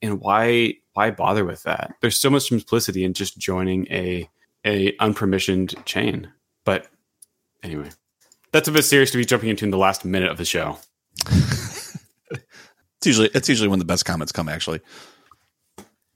And 0.00 0.20
why 0.20 0.74
why 0.92 1.10
bother 1.10 1.44
with 1.44 1.64
that? 1.64 1.94
There's 2.00 2.16
so 2.16 2.30
much 2.30 2.48
simplicity 2.48 3.04
in 3.04 3.14
just 3.14 3.38
joining 3.38 3.86
a 3.90 4.28
a 4.64 4.92
unpermissioned 4.96 5.84
chain. 5.84 6.30
But 6.64 6.86
anyway, 7.62 7.90
that's 8.52 8.68
a 8.68 8.72
bit 8.72 8.82
serious 8.84 9.10
to 9.12 9.18
be 9.18 9.24
jumping 9.24 9.48
into 9.48 9.64
in 9.64 9.70
the 9.70 9.78
last 9.78 10.04
minute 10.04 10.30
of 10.30 10.38
the 10.38 10.44
show. 10.44 10.78
It's 12.98 13.06
usually 13.06 13.30
it's 13.32 13.48
usually 13.48 13.68
when 13.68 13.78
the 13.78 13.84
best 13.84 14.04
comments 14.04 14.32
come. 14.32 14.48
Actually, 14.48 14.80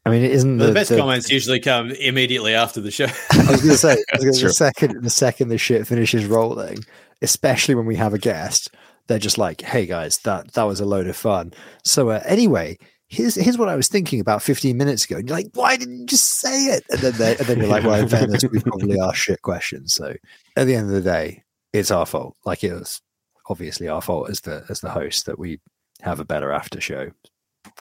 I 0.04 0.10
mean, 0.10 0.24
it 0.24 0.32
isn't 0.32 0.58
The, 0.58 0.66
the, 0.66 0.72
best 0.72 0.90
the- 0.90 0.96
comments 0.98 1.30
usually 1.30 1.60
come 1.60 1.90
immediately 1.92 2.54
after 2.54 2.80
the 2.80 2.90
show. 2.90 3.04
I 3.32 3.50
was 3.50 3.60
going 3.62 3.72
to 3.72 3.76
say, 3.78 3.92
I 3.92 4.16
was 4.16 4.24
gonna, 4.24 4.38
True. 4.38 4.48
the 4.48 4.54
second 4.54 5.02
the 5.02 5.10
second 5.10 5.48
the 5.48 5.58
shit 5.58 5.86
finishes 5.86 6.24
rolling, 6.26 6.78
especially 7.22 7.74
when 7.76 7.86
we 7.86 7.96
have 7.96 8.12
a 8.14 8.18
guest, 8.18 8.70
they're 9.06 9.18
just 9.20 9.38
like, 9.38 9.60
"Hey 9.60 9.86
guys, 9.86 10.18
that 10.18 10.52
that 10.54 10.64
was 10.64 10.80
a 10.80 10.84
load 10.84 11.06
of 11.06 11.16
fun." 11.16 11.52
So 11.84 12.10
uh, 12.10 12.20
anyway, 12.24 12.78
here's 13.08 13.36
here's 13.36 13.58
what 13.58 13.68
I 13.68 13.76
was 13.76 13.86
thinking 13.88 14.18
about 14.20 14.42
15 14.42 14.76
minutes 14.76 15.04
ago. 15.04 15.16
And 15.18 15.28
you're 15.28 15.36
like, 15.36 15.50
"Why 15.54 15.76
didn't 15.76 16.00
you 16.00 16.06
just 16.06 16.40
say 16.40 16.66
it?" 16.66 16.84
And 16.90 17.00
then 17.00 17.12
they, 17.14 17.36
and 17.36 17.46
then 17.46 17.58
you're 17.58 17.68
like, 17.68 17.84
"Well, 17.84 17.94
in 18.00 18.08
fairness, 18.08 18.42
we 18.50 18.58
probably 18.60 18.98
asked 19.00 19.18
shit 19.18 19.42
questions." 19.42 19.94
So 19.94 20.14
at 20.56 20.66
the 20.66 20.74
end 20.74 20.88
of 20.88 20.94
the 20.94 21.00
day, 21.00 21.44
it's 21.72 21.90
our 21.92 22.06
fault. 22.06 22.36
Like 22.44 22.64
it 22.64 22.72
was 22.72 23.00
obviously 23.48 23.88
our 23.88 24.02
fault 24.02 24.30
as 24.30 24.40
the 24.40 24.64
as 24.68 24.80
the 24.80 24.90
host 24.90 25.26
that 25.26 25.38
we 25.38 25.60
have 26.00 26.18
a 26.18 26.24
better 26.24 26.50
after 26.50 26.80
show 26.80 27.10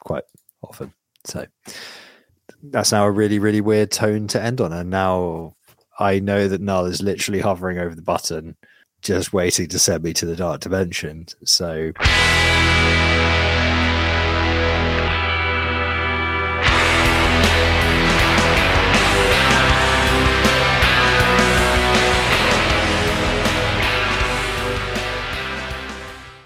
quite 0.02 0.24
often. 0.64 0.94
So 1.26 1.46
that's 2.64 2.92
now 2.92 3.06
a 3.06 3.12
really 3.12 3.40
really 3.40 3.62
weird 3.62 3.92
tone 3.92 4.28
to 4.28 4.42
end 4.42 4.62
on, 4.62 4.74
and 4.74 4.90
now 4.90 5.56
I 6.00 6.20
know 6.20 6.48
that 6.48 6.62
Null 6.62 6.86
is 6.86 7.02
literally 7.02 7.42
hovering 7.42 7.78
over 7.78 7.96
the 7.96 8.02
button, 8.02 8.56
just 9.02 9.34
waiting 9.34 9.68
to 9.70 9.80
send 9.80 10.04
me 10.04 10.14
to 10.14 10.26
the 10.26 10.36
dark 10.36 10.62
dimension. 10.62 11.28
So. 11.46 11.92